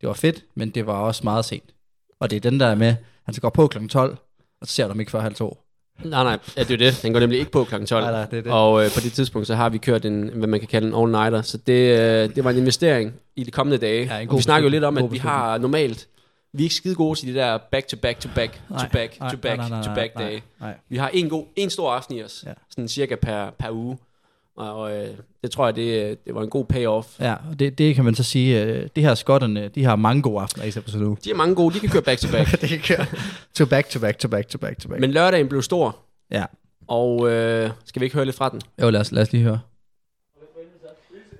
det 0.00 0.06
var 0.06 0.12
fedt, 0.14 0.44
men 0.54 0.70
det 0.70 0.86
var 0.86 0.94
også 0.94 1.20
meget 1.24 1.44
sent. 1.44 1.74
Og 2.20 2.30
det 2.30 2.36
er 2.36 2.40
den 2.40 2.60
der 2.60 2.74
med, 2.74 2.96
han 3.22 3.34
skal 3.34 3.42
gå 3.42 3.50
på 3.50 3.66
kl. 3.66 3.86
12, 3.86 4.16
og 4.60 4.66
så 4.66 4.74
ser 4.74 4.84
du 4.84 4.88
ham 4.88 5.00
ikke 5.00 5.12
før 5.12 5.20
halv 5.20 5.34
to. 5.34 5.59
Nej, 6.04 6.24
nej, 6.24 6.38
ja, 6.56 6.62
det 6.62 6.70
er 6.70 6.76
det. 6.76 7.00
Den 7.02 7.12
går 7.12 7.20
nemlig 7.20 7.38
ikke 7.38 7.50
på 7.50 7.64
kl. 7.64 7.84
12. 7.84 8.04
Nej, 8.04 8.12
nej, 8.12 8.24
det 8.26 8.38
er 8.38 8.42
det. 8.42 8.52
Og 8.52 8.84
øh, 8.84 8.90
på 8.94 9.00
det 9.00 9.12
tidspunkt, 9.12 9.46
så 9.46 9.54
har 9.54 9.68
vi 9.68 9.78
kørt 9.78 10.04
en, 10.04 10.30
hvad 10.34 10.48
man 10.48 10.60
kan 10.60 10.68
kalde 10.68 10.86
en 10.88 10.94
all-nighter. 10.94 11.42
Så 11.42 11.58
det, 11.66 11.98
øh, 11.98 12.34
det 12.34 12.44
var 12.44 12.50
en 12.50 12.56
investering 12.56 13.14
i 13.36 13.44
de 13.44 13.50
kommende 13.50 13.78
dage. 13.78 14.16
Ja, 14.18 14.36
vi 14.36 14.42
snakker 14.42 14.68
jo 14.68 14.70
lidt 14.70 14.84
om, 14.84 14.98
at 14.98 15.12
vi 15.12 15.18
har 15.18 15.58
normalt, 15.58 16.08
vi 16.52 16.62
er 16.62 16.64
ikke 16.64 16.74
skide 16.74 16.94
gode 16.94 17.18
til 17.18 17.34
de 17.34 17.40
der 17.40 17.58
back 17.72 17.88
to 17.88 17.96
back 17.96 18.20
to 18.20 18.28
back 18.34 18.52
to 18.52 18.74
Nej, 18.74 18.88
back 18.92 19.20
nej, 19.20 19.30
to 19.30 19.36
back 19.36 19.56
nej, 19.58 19.68
nej, 19.68 19.82
to 19.82 19.86
nej, 19.86 19.94
back 19.94 20.14
nej, 20.14 20.24
dage. 20.24 20.42
nej. 20.60 20.74
Vi 20.88 20.96
har 20.96 21.08
en 21.08 21.28
god, 21.28 21.44
en 21.56 21.70
stor 21.70 21.92
aften 21.92 22.16
i 22.16 22.22
os. 22.22 22.44
Ja. 22.46 22.52
Sådan 22.70 22.88
cirka 22.88 23.14
per, 23.14 23.50
per 23.58 23.70
uge. 23.70 23.98
Og 24.60 24.92
øh, 24.92 25.08
det 25.42 25.50
tror 25.50 25.66
jeg, 25.66 25.76
det, 25.76 26.18
det 26.26 26.34
var 26.34 26.42
en 26.42 26.50
god 26.50 26.64
payoff. 26.64 27.20
Ja, 27.20 27.34
og 27.50 27.58
det, 27.58 27.78
det 27.78 27.94
kan 27.94 28.04
man 28.04 28.14
så 28.14 28.22
sige, 28.22 28.64
øh, 28.64 28.88
det 28.96 29.02
her 29.02 29.14
skotterne, 29.14 29.68
de 29.68 29.84
har 29.84 29.96
mange 29.96 30.22
gode 30.22 30.40
aftener 30.40 30.66
i 30.66 30.70
sådan 30.70 31.02
uge. 31.02 31.16
De 31.24 31.30
har 31.30 31.36
mange 31.36 31.54
gode, 31.54 31.74
de 31.74 31.80
kan 31.80 31.88
køre 31.88 32.02
back 32.02 32.20
to 32.20 32.28
back. 32.32 32.50
det 32.60 32.68
kan 32.68 32.78
køre 32.78 33.06
to 33.54 33.66
back, 33.66 33.88
to 33.88 34.00
back, 34.00 34.18
to 34.18 34.28
back, 34.28 34.48
to 34.48 34.58
back, 34.58 34.78
to 34.78 34.88
back. 34.88 35.00
Men 35.00 35.10
lørdagen 35.10 35.48
blev 35.48 35.62
stor. 35.62 35.96
Ja. 36.30 36.44
Og 36.88 37.30
øh, 37.30 37.70
skal 37.84 38.00
vi 38.00 38.06
ikke 38.06 38.14
høre 38.14 38.24
lidt 38.24 38.36
fra 38.36 38.48
den? 38.48 38.60
Jo, 38.82 38.90
lad 38.90 39.00
os, 39.00 39.12
lad 39.12 39.22
os 39.22 39.32
lige 39.32 39.44
høre. 39.44 39.60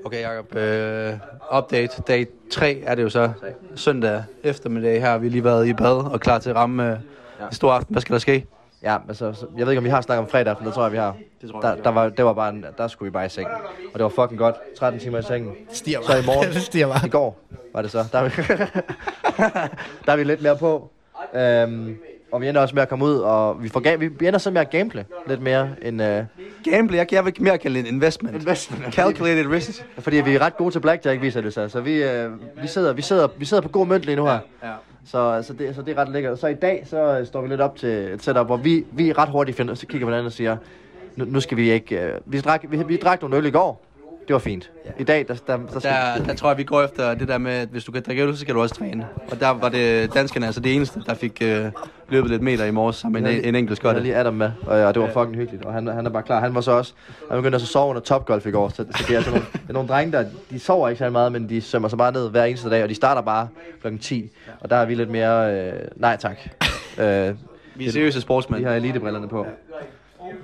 Okay, 0.05 0.23
Jacob. 0.23 0.57
Øh, 0.57 1.13
update. 1.59 2.03
Dag 2.09 2.27
3 2.51 2.81
er 2.81 2.95
det 2.95 3.03
jo 3.03 3.09
så 3.09 3.33
søndag 3.75 4.25
eftermiddag 4.43 5.01
her. 5.01 5.19
Vi 5.19 5.27
har 5.27 5.31
lige 5.31 5.45
været 5.45 5.67
i 5.67 5.73
bad 5.73 6.13
og 6.13 6.21
klar 6.21 6.39
til 6.39 6.51
at 6.51 6.57
ramme 6.57 6.93
øh, 6.93 6.99
en 7.47 7.53
stor 7.53 7.73
aften. 7.73 7.95
Hvad 7.95 8.01
skal 8.01 8.13
der 8.13 8.19
ske? 8.19 8.47
Ja, 8.83 8.97
altså, 9.09 9.33
så, 9.33 9.47
jeg 9.57 9.67
ved 9.67 9.73
ikke, 9.73 9.79
om 9.79 9.85
vi 9.85 9.89
har 9.91 10.01
snakket 10.01 10.23
om 10.25 10.29
fredag, 10.31 10.57
for 10.57 10.65
det 10.65 10.75
tror 10.75 10.83
jeg, 10.83 10.93
vi 10.93 10.97
har. 10.97 11.17
Det 11.43 11.51
tror 11.51 11.61
Der, 11.61 11.75
der, 11.75 11.91
var, 11.91 12.09
det 12.09 12.25
var 12.25 12.33
bare 12.33 12.49
en, 12.51 12.65
der 12.79 12.89
skulle 12.89 13.07
vi 13.07 13.11
bare 13.13 13.27
i 13.27 13.29
seng. 13.29 13.49
Og 13.95 13.95
det 13.95 14.03
var 14.03 14.09
fucking 14.09 14.39
godt. 14.39 14.57
13 14.79 15.01
timer 15.01 15.19
i 15.19 15.23
sengen. 15.23 15.53
Stiger 15.73 15.99
Så 16.03 16.17
i 16.17 16.23
morgen, 16.27 16.49
det 16.55 16.63
stiger 16.63 16.87
bare. 16.87 17.07
i 17.07 17.11
går 17.11 17.39
var 17.75 17.83
det 17.83 17.91
så, 17.91 18.05
der 18.13 18.19
er 18.19 18.25
vi, 18.25 18.31
der 20.07 20.13
er 20.13 20.17
vi 20.17 20.25
lidt 20.25 20.43
mere 20.43 20.57
på. 20.57 20.91
Øhm, 21.35 21.97
og 22.33 22.41
vi 22.41 22.49
ender 22.49 22.61
også 22.61 22.75
med 22.75 22.83
at 22.83 22.89
komme 22.89 23.05
ud, 23.05 23.15
og 23.19 23.63
vi, 23.63 23.69
får, 23.69 23.81
ga- 23.81 23.97
vi, 23.97 24.27
ender 24.27 24.39
så 24.39 24.51
med 24.51 24.61
at 24.61 24.71
gameplay 24.71 25.03
lidt 25.27 25.43
mere 25.43 25.71
end... 25.83 26.03
Øh, 26.03 26.25
Gamble, 26.65 26.97
jeg, 26.97 27.13
jeg 27.13 27.25
vil 27.25 27.35
mere 27.41 27.59
kalde 27.59 27.79
det 27.79 27.89
en 27.89 27.95
investment. 27.95 28.37
Investment. 28.37 28.95
Calculated 28.95 29.47
risk. 29.51 29.87
fordi 29.99 30.17
vi 30.21 30.35
er 30.35 30.41
ret 30.41 30.57
gode 30.57 30.71
til 30.71 30.81
blackjack, 30.81 31.23
viser 31.23 31.41
det 31.41 31.55
sig. 31.55 31.71
Så 31.71 31.81
vi, 31.81 32.03
øh, 32.03 32.31
vi, 32.63 32.67
sidder, 32.69 32.93
vi, 32.93 33.03
sidder, 33.03 33.29
vi 33.37 33.45
sidder 33.45 33.61
på 33.63 33.69
god 33.69 33.87
mønt 33.87 34.05
lige 34.05 34.17
nu 34.17 34.25
her. 34.27 34.39
Ja. 34.63 34.69
Så, 35.05 35.43
så, 35.43 35.53
det, 35.53 35.75
så 35.75 35.83
det 35.83 35.99
er 35.99 36.03
ret 36.03 36.09
lækkert. 36.09 36.39
Så 36.39 36.47
i 36.47 36.55
dag, 36.55 36.83
så 36.87 37.19
øh, 37.19 37.27
står 37.27 37.43
vi 37.43 37.49
lidt 37.49 37.61
op 37.61 37.77
til 37.77 37.89
et 37.89 38.23
setup, 38.23 38.47
hvor 38.47 38.57
vi, 38.57 38.85
vi 38.93 39.13
ret 39.13 39.29
hurtigt 39.29 39.57
finder, 39.57 39.75
så 39.75 39.87
kigger 39.87 40.07
på 40.07 40.11
hinanden 40.11 40.27
og 40.27 40.33
siger, 40.33 40.57
nu, 41.17 41.25
nu 41.25 41.41
skal 41.41 41.57
vi 41.57 41.71
ikke... 41.71 42.01
Øh, 42.01 42.21
vi, 42.27 42.41
drak, 42.41 42.65
vi, 42.69 42.83
vi 42.83 42.97
drak 42.97 43.21
nogle 43.23 43.37
øl 43.37 43.47
i 43.47 43.51
går. 43.51 43.85
Det 44.31 44.35
var 44.35 44.39
fint. 44.39 44.71
I 44.99 45.05
dag, 45.05 45.25
der, 45.29 45.35
der, 45.47 45.57
der 45.57 45.81
Der, 45.81 46.25
der 46.25 46.35
tror 46.35 46.49
jeg, 46.51 46.59
vi 46.59 46.65
går 46.65 46.83
efter 46.83 47.15
det 47.15 47.29
der 47.29 47.39
med, 47.39 47.53
at 47.53 47.69
hvis 47.69 47.85
du 47.85 47.93
kan 47.93 48.03
drikke 48.07 48.23
øl, 48.23 48.35
så 48.35 48.41
skal 48.41 48.55
du 48.55 48.61
også 48.63 48.75
træne. 48.75 49.07
Og 49.31 49.41
der 49.41 49.49
var 49.49 49.69
det 49.69 50.15
danskerne 50.15 50.47
altså 50.47 50.61
det 50.61 50.75
eneste, 50.75 51.03
der 51.07 51.15
fik 51.15 51.43
øh, 51.43 51.65
løbet 52.09 52.31
lidt 52.31 52.43
meter 52.43 52.65
i 52.65 52.71
morges 52.71 52.97
sammen 52.97 53.23
med 53.23 53.33
en, 53.35 53.45
en 53.45 53.55
enkelt 53.55 53.71
Jeg 53.71 53.77
skotte. 53.77 54.01
lige 54.03 54.17
Adam 54.17 54.35
med, 54.35 54.51
og, 54.67 54.81
og 54.81 54.95
det 54.95 55.03
var 55.03 55.09
fucking 55.09 55.37
hyggeligt. 55.37 55.65
Og 55.65 55.73
han, 55.73 55.87
han 55.87 56.07
er 56.07 56.11
bare 56.11 56.23
klar. 56.23 56.41
Han 56.41 56.55
var 56.55 56.61
så 56.61 56.71
også... 56.71 56.93
Han 57.31 57.39
begyndte 57.39 57.57
også 57.57 57.65
at 57.65 57.69
sove 57.69 57.91
under 57.91 58.03
Topgolf 58.03 58.47
i 58.47 58.51
går. 58.51 58.69
Så, 58.69 58.75
så 58.77 59.05
det 59.09 59.11
er 59.11 59.17
altså 59.17 59.31
nogle, 59.31 59.47
det 59.53 59.69
er 59.69 59.73
nogle 59.73 59.89
drenge, 59.89 60.13
der... 60.13 60.25
De 60.51 60.59
sover 60.59 60.89
ikke 60.89 60.99
så 60.99 61.11
meget, 61.11 61.33
men 61.33 61.49
de 61.49 61.61
sømmer 61.61 61.89
sig 61.89 61.99
bare 61.99 62.13
ned 62.13 62.31
hver 62.31 62.45
eneste 62.45 62.71
dag. 62.71 62.83
Og 62.83 62.89
de 62.89 62.95
starter 62.95 63.23
bare 63.23 63.49
klokken 63.81 63.99
10. 63.99 64.31
Og 64.61 64.71
der 64.71 64.77
er 64.77 64.85
vi 64.87 64.95
lidt 64.95 65.11
mere... 65.11 65.55
Øh, 65.67 65.73
nej 65.97 66.17
tak. 66.17 66.37
Øh, 66.99 67.05
Vi 67.75 67.87
er 67.87 67.93
seriøse 67.93 68.21
sportsmænd. 68.21 68.61
vi 68.61 68.67
har 68.69 68.75
elitebrillerne 68.75 69.29
på. 69.29 69.47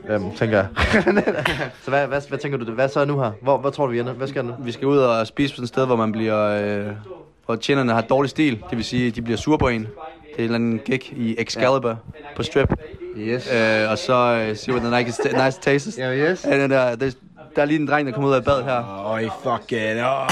Øhm, 0.09 0.35
tænker 0.35 0.57
jeg. 0.57 0.67
så 1.85 1.91
hvad, 1.91 2.07
hvad, 2.07 2.29
hvad, 2.29 2.39
tænker 2.39 2.59
du? 2.59 2.73
Hvad 2.73 2.89
så 2.89 3.05
nu 3.05 3.21
her? 3.21 3.31
Hvor, 3.43 3.59
hvor 3.59 3.71
tror 3.71 3.87
du, 3.87 3.93
vi 3.93 4.01
ender? 4.01 4.13
Hvad 4.13 4.29
der 4.29 4.43
nu? 4.43 4.55
Vi 4.59 4.73
skal 4.73 4.87
ud 4.87 4.99
og 4.99 5.27
spise 5.27 5.57
på 5.57 5.63
et 5.63 5.69
sted, 5.69 5.87
hvor 5.87 5.97
man 5.97 6.13
bliver... 6.13 6.39
Øh, 6.39 6.87
hvor 7.47 7.57
tjenerne 7.57 7.93
har 7.93 8.01
dårlig 8.01 8.31
stil. 8.31 8.63
Det 8.71 8.77
vil 8.77 8.85
sige, 8.85 9.11
de 9.11 9.23
bliver 9.23 9.37
sure 9.37 9.59
på 9.59 9.69
en. 9.69 9.81
Det 9.81 9.89
er 10.33 10.39
en 10.39 10.45
eller 10.45 10.55
anden 10.55 10.79
gig 10.79 11.13
i 11.13 11.37
Excalibur 11.39 11.89
ja. 11.89 11.95
på 12.37 12.43
strip. 12.43 12.73
Yes. 13.17 13.53
Øh, 13.53 13.91
og 13.91 13.99
så 13.99 14.47
øh, 14.49 14.57
see 14.57 14.75
what 14.75 14.83
the 14.83 15.05
nice, 15.05 15.45
nice 15.45 15.61
tastes. 15.61 15.99
Ja, 15.99 16.17
yes. 16.17 16.45
Ja, 16.45 16.63
den 16.63 16.71
der, 16.71 16.97
der, 16.97 17.11
der 17.57 17.63
er 17.63 17.67
lige 17.67 17.81
en 17.81 17.89
dreng, 17.89 18.07
der 18.07 18.13
kommer 18.13 18.31
ud 18.31 18.35
af 18.35 18.45
bad 18.45 18.63
her. 18.63 19.07
Øj, 19.07 19.29
fuck 19.43 19.73
it. 19.73 19.79
Oh. 19.79 20.27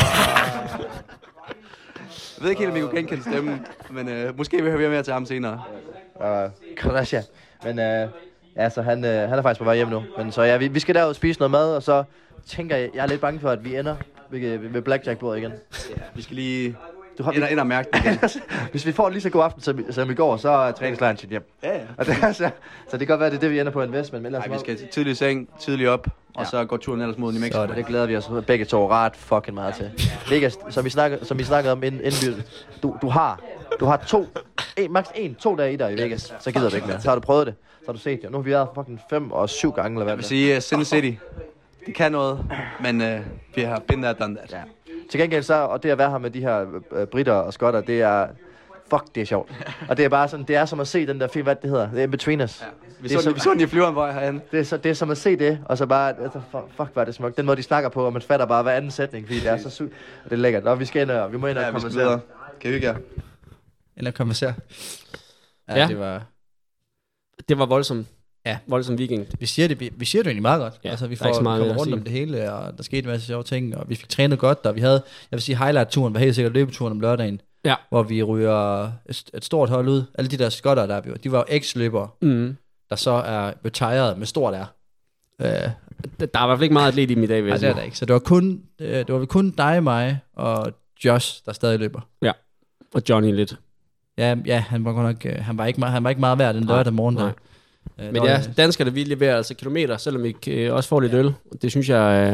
Jeg 2.38 2.42
ved 2.42 2.50
ikke 2.50 2.60
helt, 2.60 2.70
om 2.70 2.76
I 2.76 2.80
kunne 2.80 2.96
genkende 2.96 3.22
stemmen, 3.22 3.66
men 3.90 4.08
øh, 4.08 4.38
måske 4.38 4.56
vil 4.56 4.64
jeg 4.64 4.78
høre 4.78 4.90
mere 4.90 5.02
til 5.02 5.12
ham 5.12 5.26
senere. 5.26 5.62
Uh, 6.14 6.26
Krasja. 6.76 7.22
Men 7.64 7.78
uh, 7.78 8.10
ja, 8.56 8.70
så 8.70 8.82
han, 8.82 9.04
uh, 9.04 9.10
han 9.10 9.32
er 9.32 9.42
faktisk 9.42 9.58
på 9.58 9.64
vej 9.64 9.76
hjem 9.76 9.88
nu. 9.88 10.02
Men 10.18 10.32
så 10.32 10.42
ja, 10.42 10.56
vi, 10.56 10.68
vi 10.68 10.80
skal 10.80 10.94
derud 10.94 11.08
og 11.08 11.16
spise 11.16 11.40
noget 11.40 11.50
mad, 11.50 11.76
og 11.76 11.82
så 11.82 12.04
tænker 12.46 12.76
jeg, 12.76 12.90
jeg 12.94 13.02
er 13.02 13.06
lidt 13.06 13.20
bange 13.20 13.40
for, 13.40 13.50
at 13.50 13.64
vi 13.64 13.76
ender 13.76 13.96
ved, 14.30 14.58
ved 14.58 14.82
blackjack-bordet 14.82 15.38
igen. 15.38 15.52
Vi 16.14 16.22
skal 16.22 16.36
lige 16.36 16.76
Du 17.18 17.22
har, 17.22 17.30
og, 17.42 17.50
ind 17.50 17.60
og 17.60 17.66
mærke 17.66 17.88
igen. 17.94 18.18
Hvis 18.70 18.86
vi 18.86 18.92
får 18.92 19.06
en 19.06 19.12
lige 19.12 19.22
så 19.22 19.30
god 19.30 19.42
aften, 19.42 19.62
som, 19.62 19.84
som 19.90 20.10
i 20.10 20.14
går, 20.14 20.36
så 20.36 20.48
er 20.48 20.72
træningslejren 20.72 21.16
sit 21.16 21.30
hjem. 21.30 21.50
Ja, 21.62 21.76
ja. 21.76 21.80
Og 21.98 22.06
det, 22.06 22.16
er, 22.22 22.32
så, 22.32 22.50
så 22.90 22.96
det 22.96 22.98
kan 22.98 23.06
godt 23.06 23.20
være, 23.20 23.30
det 23.30 23.36
er 23.36 23.40
det, 23.40 23.50
vi 23.50 23.60
ender 23.60 23.72
på 23.72 23.82
investment. 23.82 24.22
Men 24.22 24.26
ellers 24.26 24.46
Ej, 24.46 24.52
vi 24.52 24.58
skal 24.58 24.88
tidlig 24.88 25.10
i 25.10 25.14
seng, 25.14 25.48
tidlig 25.60 25.88
op, 25.88 26.06
og 26.34 26.46
så 26.46 26.64
går 26.64 26.76
turen 26.76 27.00
ellers 27.00 27.18
mod 27.18 27.32
New 27.32 27.40
Mexico. 27.40 27.66
Så 27.66 27.74
det 27.74 27.86
glæder 27.86 28.06
vi 28.06 28.16
os 28.16 28.30
begge 28.46 28.64
to 28.64 28.90
ret 28.90 29.16
fucking 29.16 29.54
meget 29.54 29.74
til. 29.74 29.90
Vegas, 30.30 30.58
som 30.70 30.84
vi, 30.84 30.90
snakker, 30.90 31.24
som 31.24 31.38
vi 31.38 31.44
snakkede 31.44 31.72
om 31.72 31.82
inden, 31.82 32.00
inden 32.00 32.36
vi, 32.36 32.42
du, 32.82 32.96
du 33.02 33.08
har 33.08 33.40
Du 33.80 33.84
har 33.84 33.96
to, 33.96 34.26
en, 34.76 34.92
max 34.92 35.04
en, 35.14 35.34
to 35.34 35.56
dage 35.56 35.72
i 35.72 35.76
dig 35.76 35.92
i 35.92 36.02
Vegas, 36.02 36.34
så 36.40 36.52
gider 36.52 36.70
du 36.70 36.76
ikke 36.76 36.88
mere. 36.88 37.00
Så 37.00 37.08
har 37.08 37.14
du 37.14 37.20
prøvet 37.20 37.46
det, 37.46 37.54
så 37.84 37.86
har 37.86 37.92
du 37.92 37.98
set 37.98 38.22
det. 38.22 38.30
Nu 38.30 38.36
har 38.38 38.42
vi 38.42 38.50
været 38.50 38.68
fucking 38.74 39.00
fem 39.10 39.32
og 39.32 39.48
syv 39.50 39.72
gange, 39.72 39.90
eller 39.90 40.04
hvad 40.04 40.12
Jeg 40.12 40.16
vil 40.16 40.22
det 40.22 40.62
sige, 40.62 40.76
uh, 40.76 40.84
Sin 40.84 40.84
City, 40.84 41.18
det 41.86 41.94
kan 41.94 42.12
noget, 42.12 42.46
men 42.80 43.00
uh, 43.00 43.06
vi 43.54 43.62
har 43.62 43.78
been 43.88 44.02
there, 44.02 44.14
done 44.14 44.36
that. 44.36 44.52
Ja. 44.52 44.62
Til 45.10 45.20
gengæld 45.20 45.42
så, 45.42 45.54
og 45.54 45.82
det 45.82 45.90
at 45.90 45.98
være 45.98 46.10
her 46.10 46.18
med 46.18 46.30
de 46.30 46.40
her 46.40 46.66
øh, 46.92 47.06
britter 47.06 47.32
og 47.32 47.52
skotter, 47.54 47.80
det 47.80 48.02
er, 48.02 48.26
fuck, 48.90 49.04
det 49.14 49.20
er 49.20 49.24
sjovt. 49.24 49.50
Og 49.88 49.96
det 49.96 50.04
er 50.04 50.08
bare 50.08 50.28
sådan, 50.28 50.46
det 50.46 50.56
er 50.56 50.64
som 50.64 50.80
at 50.80 50.88
se 50.88 51.06
den 51.06 51.20
der 51.20 51.28
film, 51.28 51.42
hvad 51.44 51.56
det 51.56 51.70
hedder, 51.70 51.90
det 51.90 51.98
er 51.98 52.02
In 52.04 52.10
Between 52.10 52.40
Us. 52.40 52.60
Ja. 52.62 52.66
Vi 53.00 53.08
Det 53.08 53.14
er 53.14 53.20
så, 53.20 53.28
den- 53.28 53.34
vi 53.36 53.40
så 53.40 53.50
den 53.50 53.60
i 53.60 53.66
flyveren, 53.66 53.92
hvor 53.92 54.06
jeg 54.06 54.14
herinde. 54.14 54.40
Det 54.50 54.60
er, 54.60 54.64
så, 54.64 54.76
det 54.76 54.90
er 54.90 54.94
som 54.94 55.10
at 55.10 55.18
se 55.18 55.36
det, 55.36 55.60
og 55.64 55.78
så 55.78 55.86
bare, 55.86 56.08
altså, 56.22 56.40
fuck, 56.50 56.64
fuck 56.76 56.92
hvor 56.92 57.00
er 57.02 57.04
det 57.04 57.14
smukt. 57.14 57.36
Den 57.36 57.46
måde, 57.46 57.56
de 57.56 57.62
snakker 57.62 57.88
på, 57.90 58.04
og 58.06 58.12
man 58.12 58.22
fatter 58.22 58.46
bare 58.46 58.62
hver 58.62 58.72
anden 58.72 58.90
sætning, 58.90 59.26
fordi 59.26 59.40
det 59.40 59.48
er 59.50 59.56
så 59.56 59.70
sygt. 59.70 59.92
Og 60.24 60.30
det 60.30 60.36
er 60.36 60.40
lækkert. 60.40 60.64
Nå, 60.64 60.74
vi 60.74 60.84
skal 60.84 61.02
ind 61.02 61.10
og, 61.10 61.32
vi 61.32 61.36
må 61.36 61.46
ind 61.46 61.58
og 61.58 61.64
Ja, 61.64 61.88
videre. 61.88 62.20
Kan 62.60 62.68
vi 62.70 62.74
hygge 62.74 62.86
jer? 62.88 62.94
Eller 63.96 64.10
konversere. 64.10 64.54
Ja, 65.68 65.74
Ja. 65.74 65.80
ja, 65.82 65.88
det 65.88 65.98
var... 65.98 66.22
Det 67.48 67.58
var 67.58 67.66
voldsomt. 67.66 68.06
Ja. 68.46 68.58
Voldsom 68.66 68.94
weekend. 68.94 69.26
Vi 69.40 69.46
siger 69.46 69.68
det, 69.68 69.80
vi, 69.80 69.90
vi 69.96 70.04
siger 70.04 70.22
det 70.22 70.28
egentlig 70.30 70.42
meget 70.42 70.60
godt. 70.60 70.74
Ja, 70.84 70.90
altså, 70.90 71.06
vi 71.06 71.12
ikke 71.12 71.22
får 71.24 71.32
så 71.32 71.40
meget 71.42 71.76
rundt 71.80 71.92
om 71.94 72.02
det 72.02 72.12
hele, 72.12 72.52
og 72.52 72.76
der 72.76 72.82
skete 72.82 72.98
en 73.04 73.06
masse 73.10 73.26
sjove 73.26 73.42
ting, 73.42 73.76
og 73.76 73.88
vi 73.88 73.94
fik 73.94 74.08
trænet 74.08 74.38
godt, 74.38 74.58
og 74.66 74.74
vi 74.74 74.80
havde, 74.80 74.92
jeg 75.30 75.36
vil 75.36 75.40
sige, 75.42 75.56
highlight-turen 75.56 76.14
var 76.14 76.20
helt 76.20 76.34
sikkert 76.34 76.52
løbeturen 76.52 76.92
om 76.92 77.00
lørdagen, 77.00 77.40
Ja. 77.64 77.74
hvor 77.88 78.02
vi 78.02 78.22
ryger 78.22 78.84
et, 79.08 79.24
et 79.34 79.44
stort 79.44 79.68
hold 79.70 79.88
ud. 79.88 80.02
Alle 80.14 80.30
de 80.30 80.36
der 80.36 80.48
skotter, 80.48 80.86
der 80.86 80.94
er 80.94 81.00
var, 81.06 81.14
de 81.16 81.32
var 81.32 81.38
jo 81.38 81.44
eks-løbere, 81.48 82.08
Mm. 82.22 82.56
der 82.90 82.96
så 82.96 83.10
er 83.10 83.52
retired 83.64 84.16
med 84.16 84.26
stort 84.26 84.54
R. 84.54 84.64
Øh, 85.40 85.46
Der 85.48 85.60
er 86.20 86.44
i 86.44 86.46
hvert 86.46 86.58
fald 86.58 86.62
ikke 86.62 86.72
meget 86.72 86.88
atlet 86.88 87.10
i 87.10 87.22
i 87.22 87.26
dag, 87.26 87.44
vil 87.44 87.50
nej, 87.50 87.58
det 87.58 87.68
er 87.68 87.74
der 87.74 87.82
ikke. 87.82 87.98
Så 87.98 88.06
det 88.06 88.12
var 88.12 88.18
kun, 88.18 88.62
øh, 88.80 88.88
det 88.88 89.12
var 89.14 89.24
kun 89.24 89.50
dig, 89.50 89.82
mig 89.82 90.18
og 90.36 90.72
Josh, 91.04 91.42
der 91.46 91.52
stadig 91.52 91.78
løber. 91.78 92.00
Og 92.94 93.02
Johnny 93.08 93.34
lidt. 93.34 93.56
Ja, 94.18 94.34
ja 94.46 94.64
han 94.68 94.84
var 94.84 94.92
godt 94.92 95.06
nok, 95.06 95.26
øh, 95.36 95.44
han 95.44 95.58
var 95.58 95.66
ikke, 95.66 95.80
meget- 95.80 95.92
han 95.92 96.04
var 96.04 96.10
ikke 96.10 96.20
meget 96.20 96.38
værd 96.38 96.54
den 96.54 96.64
lørdag 96.64 96.92
morgen 96.92 97.16
der. 97.16 97.22
nej. 97.22 97.32
Øh, 97.98 98.04
Men 98.06 98.14
der 98.14 98.20
det 98.22 98.30
var- 98.30 98.36
er 98.36 98.42
danskerne, 98.56 98.92
vi 98.92 99.04
leverer 99.04 99.36
altså 99.36 99.54
kilometer, 99.54 99.96
selvom 99.96 100.22
vi 100.22 100.36
øh, 100.48 100.74
også 100.74 100.88
får 100.88 101.00
lidt 101.00 101.14
øl. 101.14 101.32
Det 101.62 101.70
synes 101.70 101.88
jeg 101.88 102.28
er 102.28 102.32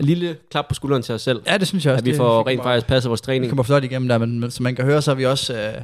en 0.00 0.06
lille 0.06 0.36
klap 0.50 0.68
på 0.68 0.74
skulderen 0.74 1.02
til 1.02 1.14
os 1.14 1.22
selv. 1.22 1.42
Ja, 1.46 1.56
det 1.58 1.68
synes 1.68 1.84
jeg 1.86 1.92
også. 1.92 2.02
At 2.02 2.04
vi 2.06 2.10
det 2.10 2.16
får 2.16 2.42
fik 2.42 2.48
rent 2.48 2.62
faktisk 2.62 2.86
passet 2.86 3.08
vores 3.08 3.20
Vi 3.20 3.24
træning. 3.24 3.48
kommer 3.50 3.62
flot 3.62 3.84
igennem 3.84 4.08
der, 4.08 4.18
men, 4.18 4.40
men 4.40 4.50
som 4.50 4.62
man 4.62 4.74
kan 4.76 4.84
høre, 4.84 5.02
så 5.02 5.10
er 5.10 5.14
vi 5.14 5.26
også... 5.26 5.54
Øh, 5.54 5.82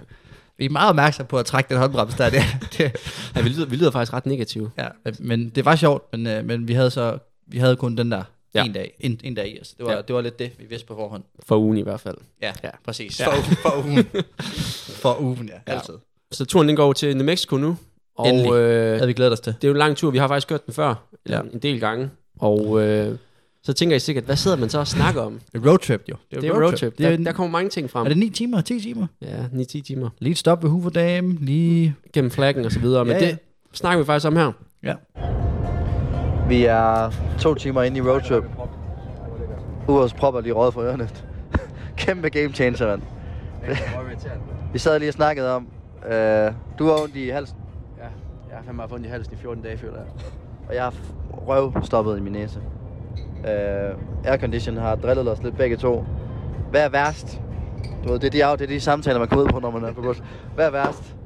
vi 0.59 0.65
er 0.65 0.71
meget 0.71 0.89
opmærksomme 0.89 1.29
på 1.29 1.39
at 1.39 1.47
trække 1.47 1.69
den 1.69 1.77
håndbrems 1.79 2.15
der. 2.15 2.31
Det, 2.31 2.41
det, 2.79 2.93
Ja, 3.37 3.41
vi, 3.43 3.49
lyder, 3.49 3.67
vi 3.67 3.77
lyder 3.77 3.91
faktisk 3.91 4.13
ret 4.13 4.27
negative. 4.27 4.71
ja, 4.79 4.87
men 5.19 5.49
det 5.49 5.65
var 5.65 5.77
sjovt, 5.77 6.13
men, 6.13 6.27
øh, 6.27 6.45
men 6.45 6.69
vi 6.69 6.73
havde 6.75 6.91
så 6.91 7.19
vi 7.47 7.59
havde 7.59 7.77
kun 7.77 7.97
den 7.97 8.13
der 8.13 8.23
Ja. 8.57 8.63
ja. 8.63 8.67
en 8.67 8.73
dag, 8.73 8.95
en, 9.01 9.21
en 9.25 9.35
dag 9.35 9.49
i 9.49 9.61
os. 9.61 9.69
Det 9.69 9.85
var, 9.87 9.91
Ja. 9.91 9.97
ja. 9.97 10.03
det 10.03 10.15
var 10.15 10.21
lidt 10.21 10.39
det, 10.39 10.51
vi 10.59 10.65
vidste 10.69 10.87
på 10.87 10.95
forhånd. 10.95 11.23
For 11.47 11.57
ugen 11.59 11.79
i 11.79 11.83
hvert 11.83 12.01
fald. 12.01 12.17
Ja, 12.43 12.47
Ja. 12.47 12.53
ja. 12.65 12.71
præcis. 12.85 13.21
Ja. 13.21 13.27
For, 13.27 13.43
for 13.55 13.85
ugen. 13.87 14.05
for 15.03 15.21
ugen, 15.21 15.49
ja. 15.49 15.73
Ja. 15.73 15.79
Altid. 15.79 15.95
Så 16.33 16.45
turen 16.45 16.69
den 16.69 16.77
går 16.77 16.93
til 16.93 17.17
New 17.17 17.27
Mexico 17.27 17.57
nu. 17.57 17.77
Og 18.17 18.29
Endelig. 18.29 18.53
øh, 18.53 18.93
Havde 18.95 19.07
vi 19.07 19.13
glædet 19.13 19.33
os 19.33 19.41
til. 19.41 19.55
det 19.55 19.65
er 19.65 19.69
jo 19.69 19.75
en 19.75 19.79
lang 19.79 19.97
tur. 19.97 20.11
Vi 20.11 20.19
har 20.19 20.29
faktisk 20.29 20.49
kørt 20.49 20.67
den 20.67 20.75
før. 20.75 20.95
Eller 21.25 21.39
Ja. 21.39 21.43
en 21.53 21.59
del 21.59 21.81
gange. 21.81 22.11
Og 22.39 22.83
øh, 22.83 23.17
så 23.63 23.73
tænker 23.73 23.97
I 23.97 23.99
sikkert, 23.99 24.25
hvad 24.25 24.37
sidder 24.37 24.57
man 24.57 24.71
så 24.71 24.79
og 24.79 24.87
snakker 24.87 25.21
om? 25.23 25.41
Det 25.53 25.65
er 25.65 25.69
roadtrip, 25.71 26.03
jo. 26.09 26.17
Det 26.31 26.45
er 26.45 26.63
roadtrip. 26.63 26.99
Det 26.99 27.07
er, 27.07 27.11
Der, 27.17 27.25
der 27.25 27.33
kommer 27.33 27.51
mange 27.51 27.71
ting 27.71 27.91
frem. 27.91 28.05
er 28.05 28.09
det 28.09 28.19
9 28.19 28.31
timer? 28.31 28.61
10 28.61 28.81
timer? 28.81 29.07
Ja, 29.23 29.45
9-10 29.53 29.65
timer. 29.83 30.11
Lige 30.19 30.31
et 30.33 30.39
stop 30.39 30.63
ved 30.63 30.71
Hoover 30.71 30.91
Dam, 30.91 31.39
lige... 31.41 31.95
Gennem 32.13 32.31
flaggen 32.31 32.65
og 32.65 32.73
så 32.73 32.81
videre. 32.81 33.05
Men 33.05 33.17
Ja, 33.17 33.25
ja. 33.25 33.31
det 33.31 33.39
snakker 33.73 33.99
vi 34.03 34.07
faktisk 34.07 34.27
om 34.27 34.37
her. 34.37 34.53
Ja. 34.83 34.95
Vi 36.49 36.65
er 36.65 37.11
to 37.39 37.55
timer 37.55 37.83
inde 37.83 37.99
i 37.99 38.01
roadtrip. 38.03 38.45
Urs 39.89 40.15
propper 40.15 40.41
lige 40.41 40.53
råd 40.53 40.73
for 40.73 40.81
ørerne. 40.83 41.09
Kæmpe 41.97 42.29
game 42.31 42.53
changer, 42.53 42.87
mand. 42.87 43.03
Vi 44.73 44.79
sad 44.79 44.99
lige 44.99 45.09
og 45.11 45.15
snakkede 45.15 45.55
om, 45.57 45.69
øh, 46.07 46.53
du 46.79 46.87
har 46.87 47.03
ondt 47.03 47.17
i 47.17 47.29
halsen, 47.29 47.57
Ja, 47.99 48.03
jeg 48.49 48.57
har 48.57 48.63
fandme 48.65 48.83
haft 48.83 48.93
ondt 48.93 49.07
i 49.07 49.09
halsen 49.09 49.35
i 49.35 49.37
14 49.37 49.63
dage, 49.63 49.79
føler 49.79 49.95
jeg. 49.95 50.07
og 50.69 50.75
jeg 50.75 50.83
har 50.85 50.95
røv 51.47 51.73
stoppet 51.83 52.19
i 52.19 52.21
min 52.21 52.33
næse. 52.33 52.61
Øh, 53.49 53.95
aircondition 54.25 54.77
har 54.77 54.95
drillet 54.97 55.29
os 55.29 55.43
lidt 55.43 55.57
begge 55.57 55.77
to. 55.77 56.05
Hvad 56.71 56.85
er 56.85 56.89
værst? 56.89 57.41
Du 58.05 58.09
ved, 58.13 58.19
det 58.19 58.27
er 58.27 58.31
de, 58.31 58.45
af- 58.45 58.59
det 58.59 58.65
er 58.65 58.69
de 58.69 58.81
samtaler, 58.81 59.19
man 59.19 59.29
kommer 59.29 59.45
ud 59.45 59.49
på, 59.49 59.59
når 59.61 59.71
man 59.71 59.85
er 59.85 59.93
på 59.93 60.03
gods. 60.03 60.23
Hvad 60.55 60.67
er 60.67 60.71
værst? 60.71 61.17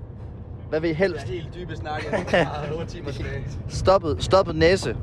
Hvad 0.70 0.80
vil 0.80 0.90
I 0.90 0.92
helst? 0.92 1.28
helt 1.28 1.54
dybe 1.54 1.76
snakke. 1.76 2.06
Jeg 2.32 2.46
har 2.46 2.74
8 2.74 2.86
timer 2.86 3.10
tilbage. 3.10 3.44
Stoppet, 3.68 4.24
stoppet 4.24 4.56
næse. 4.56 4.96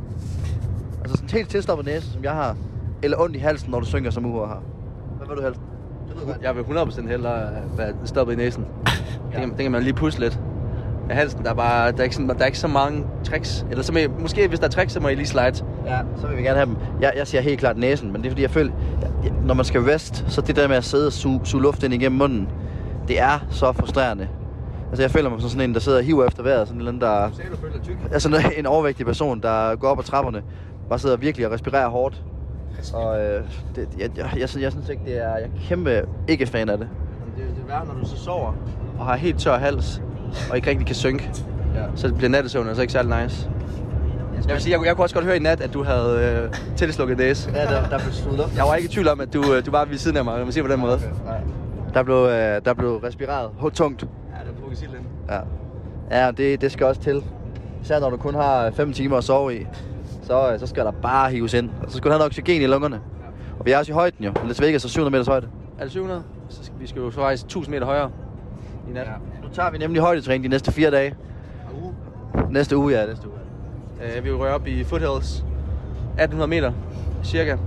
Altså 1.01 1.17
sådan 1.17 1.30
helt 1.30 1.49
tilstoppet 1.49 1.86
næse, 1.86 2.12
som 2.12 2.23
jeg 2.23 2.34
har. 2.34 2.58
Eller 3.03 3.17
ondt 3.21 3.36
i 3.36 3.39
halsen, 3.39 3.71
når 3.71 3.80
du 3.80 3.86
synger, 3.86 4.12
som 4.12 4.25
Ure 4.25 4.47
har. 4.47 4.62
Hvad 5.17 5.27
vil 5.27 5.38
du 5.38 5.41
helst? 5.41 5.60
Jeg 6.41 6.56
vil 6.56 6.62
100% 6.62 7.08
hellere 7.10 7.49
være 7.77 7.93
stoppet 8.06 8.34
i 8.34 8.38
næsen. 8.38 8.65
Det 9.32 9.36
kan, 9.36 9.49
det 9.49 9.58
kan 9.58 9.71
man 9.71 9.84
lige 9.84 9.93
pusse 9.93 10.19
lidt. 10.19 10.39
Med 11.08 11.15
halsen, 11.15 11.43
der 11.43 11.49
er, 11.49 11.53
bare, 11.53 11.91
der, 11.91 11.97
er 11.97 12.03
ikke 12.03 12.15
sådan, 12.15 12.30
der 12.30 12.36
er 12.39 12.45
ikke 12.45 12.60
så 12.60 12.67
mange 12.67 13.06
tricks. 13.23 13.65
Eller 13.71 13.84
så 13.84 13.97
I, 13.97 14.08
måske 14.19 14.47
hvis 14.47 14.60
der 14.60 14.65
er 14.65 14.69
tricks, 14.69 14.93
så 14.93 14.99
må 14.99 15.08
I 15.08 15.15
lige 15.15 15.27
slide. 15.27 15.65
Ja, 15.86 15.99
så 16.21 16.27
vil 16.27 16.38
vi 16.38 16.41
gerne 16.41 16.56
have 16.58 16.65
dem. 16.65 16.75
Jeg, 17.01 17.13
jeg 17.17 17.27
siger 17.27 17.41
helt 17.41 17.60
klart 17.60 17.77
næsen, 17.77 18.12
men 18.12 18.21
det 18.21 18.27
er 18.27 18.32
fordi, 18.32 18.41
jeg 18.41 18.51
føler, 18.51 18.71
jeg, 19.01 19.10
jeg, 19.23 19.32
når 19.45 19.53
man 19.53 19.65
skal 19.65 19.82
rest, 19.82 20.25
så 20.27 20.41
det 20.41 20.56
der 20.56 20.67
med 20.67 20.75
at 20.75 20.84
sidde 20.84 21.08
og 21.08 21.13
suge, 21.13 21.39
suge 21.43 21.63
luft 21.63 21.84
ind 21.84 21.93
igennem 21.93 22.17
munden, 22.17 22.49
det 23.08 23.19
er 23.19 23.39
så 23.49 23.71
frustrerende. 23.71 24.27
Altså, 24.89 25.04
jeg 25.04 25.12
føler 25.12 25.30
mig 25.30 25.41
som 25.41 25.50
sådan 25.50 25.69
en, 25.69 25.73
der 25.73 25.80
sidder 25.80 25.97
og 25.97 26.04
hiver 26.04 26.26
efter 26.26 26.43
vejret. 26.43 26.67
Sådan 26.67 26.76
en, 26.82 26.88
eller 26.88 26.91
anden, 26.91 27.02
der... 27.02 27.30
Du 27.52 27.58
føler 27.58 27.84
tyk. 27.84 27.95
Altså 28.12 28.43
en 28.58 28.65
overvægtig 28.65 29.06
person, 29.06 29.41
der 29.41 29.76
går 29.76 29.88
op 29.88 30.00
ad 30.00 30.04
trapperne, 30.04 30.41
bare 30.89 31.00
sidder 31.00 31.17
virkelig 31.17 31.47
og 31.47 31.54
respirerer 31.54 31.88
hårdt. 31.89 32.23
Og 32.93 33.19
øh, 33.21 33.41
det, 33.76 33.88
jeg, 34.00 34.10
jeg, 34.17 34.26
jeg, 34.39 34.50
synes- 34.50 34.63
jeg 34.63 34.71
synes 34.71 34.89
ikke, 34.89 35.02
det 35.06 35.17
er... 35.17 35.30
Jeg 35.38 35.41
er 35.43 35.47
kæmpe 35.67 36.02
ikke 36.28 36.45
fan 36.45 36.69
af 36.69 36.78
det. 36.78 36.88
Det, 37.38 37.43
det 37.56 37.63
er 37.63 37.67
værre, 37.67 37.86
når 37.86 37.93
du 37.93 38.06
så 38.10 38.17
sover 38.17 38.54
og 39.00 39.06
har 39.06 39.15
helt 39.15 39.39
tør 39.39 39.58
hals, 39.58 40.02
og 40.50 40.56
ikke 40.56 40.69
rigtig 40.69 40.86
kan 40.88 40.95
synke. 40.95 41.30
Ja. 41.76 41.82
Så 41.95 42.13
bliver 42.13 42.30
nattesøvn 42.30 42.67
altså 42.67 42.82
ikke 42.82 42.93
særlig 42.93 43.23
nice. 43.23 43.50
Jeg 44.47 44.54
vil 44.54 44.62
sige, 44.62 44.71
jeg, 44.71 44.78
kunne- 44.80 44.88
jeg 44.88 44.95
kunne 44.95 45.06
også 45.06 45.15
godt 45.15 45.26
høre 45.26 45.36
i 45.36 45.39
nat, 45.39 45.62
at 45.62 45.73
du 45.73 45.84
havde 45.84 46.41
øh, 46.54 46.54
tilslukket 46.76 47.17
næse. 47.17 47.52
Ja, 47.56 47.62
der, 47.65 47.89
der 47.89 48.00
blev 48.00 48.12
sludet 48.13 48.39
op. 48.43 48.50
Jeg 48.56 48.63
var 48.63 48.76
ikke 48.76 48.89
i 48.89 48.91
tvivl 48.91 49.08
om, 49.08 49.19
at 49.21 49.34
du, 49.34 49.54
øh, 49.54 49.65
du 49.65 49.71
var 49.71 49.86
ved 49.86 49.97
siden 49.97 50.17
af 50.17 50.23
mig, 50.26 50.36
lad 50.38 50.43
mig 50.45 50.54
sige 50.54 50.63
på 50.63 50.69
den 50.71 50.80
måde. 50.80 51.00
Der 51.93 52.04
blev, 52.04 52.15
øh, 52.15 52.62
der 52.65 52.73
blev 52.73 52.95
respireret 52.97 53.50
tungt. 53.73 54.08
Ja, 54.82 54.88
ind. 54.88 55.06
Ja, 56.12 56.26
ja 56.26 56.32
det, 56.32 56.62
det 56.62 56.72
skal 56.72 56.86
også 56.86 57.02
til. 57.02 57.24
Især 57.84 58.00
når 58.00 58.10
du 58.10 58.18
kun 58.18 58.34
har 58.34 58.72
5 58.72 58.94
timer 58.94 59.18
at 59.18 59.24
sove 59.24 59.56
i, 59.56 59.68
så, 60.24 60.54
øh, 60.54 60.60
så 60.60 60.68
skal 60.68 60.86
der 60.86 60.92
bare 60.92 61.30
hives 61.30 61.54
ind. 61.54 61.70
Og 61.84 61.92
så 61.92 61.98
skal 61.98 62.10
du 62.10 62.12
have 62.12 62.20
noget 62.20 62.30
oxygen 62.30 62.62
i 62.62 62.68
lungerne. 62.68 63.02
Og 63.60 63.66
vi 63.66 63.72
er 63.72 63.78
også 63.78 63.92
i 63.92 63.94
højden 63.94 64.26
jo. 64.26 64.34
Las 64.48 64.62
Vegas 64.62 64.86
er 64.86 64.90
700 64.90 65.12
meters 65.12 65.28
højde. 65.28 65.48
Er 65.80 65.84
det 65.84 65.92
700? 65.92 66.24
Så 66.50 66.63
skal, 66.63 66.76
vi 66.80 66.88
skal 66.88 67.02
jo 67.02 67.10
faktisk 67.10 67.44
1000 67.44 67.76
meter 67.76 67.86
højere 67.86 68.12
i 68.90 68.94
nat. 68.94 69.08
Nu 69.44 69.50
tager 69.54 69.72
vi 69.72 69.78
nemlig 69.78 70.02
højdetræning 70.02 70.44
de 70.44 70.50
næste 70.50 70.72
fire 70.72 70.92
dage. 70.92 71.16
Næste 72.50 72.78
uge, 72.78 72.94
ja. 72.94 73.06
Næste 73.06 73.28
uge. 73.28 73.38
Øh, 74.04 74.24
vi 74.24 74.30
vil 74.30 74.38
røre 74.38 74.54
op 74.54 74.68
i 74.68 74.84
foothills. 74.84 75.44
1800 76.18 76.50
meter, 76.50 76.72
cirka. 77.24 77.58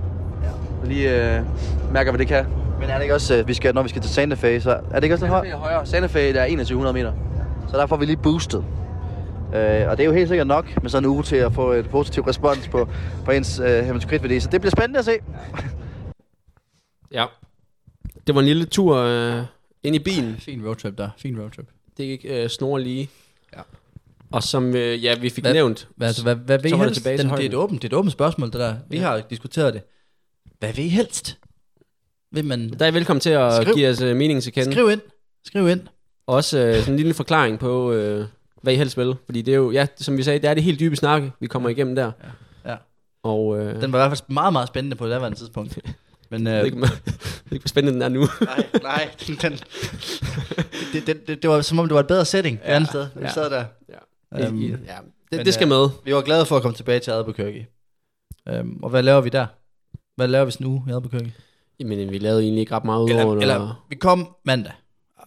Og 0.81 0.87
lige 0.87 1.37
øh, 1.37 1.43
mærker, 1.93 2.11
hvad 2.11 2.19
det 2.19 2.27
kan. 2.27 2.45
Men 2.81 2.89
er 2.89 2.95
det 2.95 3.01
ikke 3.01 3.13
også, 3.13 3.35
øh, 3.37 3.47
vi 3.47 3.53
skal, 3.53 3.75
når 3.75 3.83
vi 3.83 3.89
skal 3.89 4.01
til 4.01 4.11
Santa 4.11 4.35
Fe, 4.35 4.61
så 4.61 4.71
er 4.71 4.79
det 4.95 5.03
ikke 5.03 5.15
også 5.15 5.25
lidt 5.25 5.31
Santa 5.31 5.35
højt? 5.35 5.45
Fe 5.47 5.51
er 5.51 5.57
højere. 5.57 5.85
Santa 5.85 6.07
Fe 6.07 6.33
der 6.33 6.41
er 6.41 6.47
2100 6.47 6.93
meter. 6.93 7.13
Så 7.71 7.77
der 7.77 7.85
får 7.85 7.97
vi 7.97 8.05
lige 8.05 8.17
boostet. 8.17 8.65
Øh, 9.55 9.89
og 9.89 9.97
det 9.97 9.99
er 9.99 10.05
jo 10.05 10.11
helt 10.11 10.27
sikkert 10.27 10.47
nok 10.47 10.81
med 10.81 10.89
sådan 10.89 11.05
en 11.05 11.09
uge 11.09 11.23
til 11.23 11.35
at 11.35 11.53
få 11.53 11.71
et 11.71 11.89
positiv 11.89 12.23
respons 12.23 12.67
på, 12.67 12.89
på 13.25 13.31
ens 13.31 13.59
øh, 13.59 13.83
hematokritværdi. 13.85 14.39
Så 14.39 14.49
det 14.51 14.61
bliver 14.61 14.71
spændende 14.71 14.99
at 14.99 15.05
se. 15.05 15.11
Ja. 17.13 17.25
Det 18.27 18.35
var 18.35 18.41
en 18.41 18.47
lille 18.47 18.65
tur 18.65 18.95
øh, 18.97 19.41
ind 19.83 19.95
i 19.95 19.99
bilen. 19.99 20.35
Fin 20.39 20.65
roadtrip 20.67 20.97
der. 20.97 21.09
Fin 21.17 21.39
roadtrip. 21.41 21.67
Det 21.97 22.05
gik 22.05 22.25
øh, 22.29 22.49
snor 22.49 22.77
lige. 22.77 23.09
Ja. 23.55 23.61
Og 24.31 24.43
som 24.43 24.75
øh, 24.75 25.03
ja, 25.03 25.15
vi 25.19 25.29
fik 25.29 25.43
Hvad- 25.43 25.53
nævnt, 25.53 25.87
Hvad, 25.95 26.07
altså, 26.07 26.23
hvad, 26.23 26.35
hvad 26.35 26.59
vil 26.59 26.69
Så 26.69 26.75
I 26.75 26.79
var 26.79 26.83
det 26.85 26.89
helst? 26.89 27.01
tilbage 27.01 27.17
til 27.17 27.25
Den, 27.29 27.37
det, 27.37 27.43
er 27.45 27.49
et 27.49 27.53
åbent, 27.55 27.81
det 27.81 27.87
er 27.87 27.95
et 27.95 27.99
åbent 27.99 28.11
spørgsmål, 28.13 28.47
det 28.51 28.59
der. 28.59 28.75
Vi 28.89 28.97
Ja. 28.97 29.03
har 29.03 29.21
diskuteret 29.29 29.73
det. 29.73 29.81
Hvad 30.59 30.73
vil 30.73 30.85
I 30.85 30.89
helst? 30.89 31.37
Vil 32.31 32.45
man... 32.45 32.69
der 32.69 32.85
er 32.85 32.89
I 32.89 32.93
velkommen 32.93 33.21
til 33.21 33.29
at 33.29 33.53
Skriv. 33.53 33.75
give 33.75 33.89
os 33.89 34.01
øh, 34.01 34.15
meningen 34.15 34.41
til 34.41 34.53
kende. 34.53 34.71
Skriv 34.71 34.91
ind. 34.91 35.01
Skriv 35.45 35.67
ind. 35.67 35.81
Også 36.27 36.59
øh, 36.59 36.75
sådan 36.75 36.93
en 36.93 36.97
lille 36.97 37.13
forklaring 37.13 37.59
på, 37.59 37.91
øh, 37.91 38.25
hvad 38.61 38.73
I 38.73 38.75
helst 38.75 38.97
vil. 38.97 39.15
Fordi 39.25 39.41
det 39.41 39.51
er 39.51 39.55
jo, 39.55 39.71
ja, 39.71 39.87
som 39.97 40.17
vi 40.17 40.23
sagde, 40.23 40.39
det 40.39 40.49
er 40.49 40.53
det 40.53 40.63
helt 40.63 40.79
dybe 40.79 40.95
snakke, 40.95 41.31
vi 41.39 41.47
kommer 41.47 41.69
igennem 41.69 41.95
der. 41.95 42.11
Ja. 42.65 42.75
Og 43.23 43.59
øh, 43.59 43.81
Den 43.81 43.91
var 43.91 43.99
i 43.99 44.01
hvert 44.01 44.17
fald 44.17 44.33
meget, 44.33 44.53
meget 44.53 44.67
spændende 44.67 44.95
på 44.95 45.05
det 45.05 45.11
daværende 45.11 45.37
tidspunkt. 45.37 45.77
Men, 46.31 46.47
øh, 46.47 46.65
ikke, 46.65 46.77
jeg 46.77 46.89
ved 47.45 47.51
ikke, 47.51 47.63
hvor 47.63 47.67
spændende 47.67 47.93
den 47.93 48.01
er 48.01 48.09
nu. 48.09 48.27
nej, 48.41 48.65
nej. 48.81 49.09
Den, 49.27 49.35
den, 49.35 49.51
det, 50.93 51.07
det, 51.07 51.27
det, 51.27 51.41
det, 51.41 51.49
var 51.49 51.61
som 51.61 51.79
om, 51.79 51.87
det 51.87 51.93
var 51.93 51.99
et 51.99 52.07
bedre 52.07 52.25
setting 52.25 52.59
ja, 52.63 52.71
et 52.71 52.75
andet 52.75 52.89
sted. 52.89 53.07
Vi 53.15 53.21
ja. 53.21 53.29
sad 53.29 53.49
der. 53.49 53.65
ja. 53.89 54.45
Øhm, 54.45 54.61
ja, 54.61 54.75
det, 54.75 54.77
men, 55.31 55.45
det 55.45 55.53
skal 55.53 55.65
øh, 55.65 55.69
med. 55.69 55.89
Vi 56.05 56.13
var 56.13 56.21
glade 56.21 56.45
for 56.45 56.55
at 56.55 56.61
komme 56.61 56.75
tilbage 56.75 56.99
til 56.99 57.11
Albuquerque. 57.11 57.67
Øhm, 58.49 58.83
og 58.83 58.89
hvad 58.89 59.03
laver 59.03 59.21
vi 59.21 59.29
der? 59.29 59.45
Hvad 60.15 60.27
laver 60.27 60.45
vi 60.45 60.51
sådan 60.51 60.67
en 60.67 60.73
uge 60.73 60.83
i 60.87 60.91
Albuquerque? 60.91 61.31
Jamen, 61.81 62.11
vi 62.11 62.17
lavede 62.17 62.43
egentlig 62.43 62.59
ikke 62.61 62.75
ret 62.75 62.85
meget 62.85 63.03
ud 63.03 63.09
Eller, 63.09 63.23
over 63.25 63.35
eller 63.41 63.85
vi 63.89 63.95
kom 63.95 64.35
mandag 64.45 64.73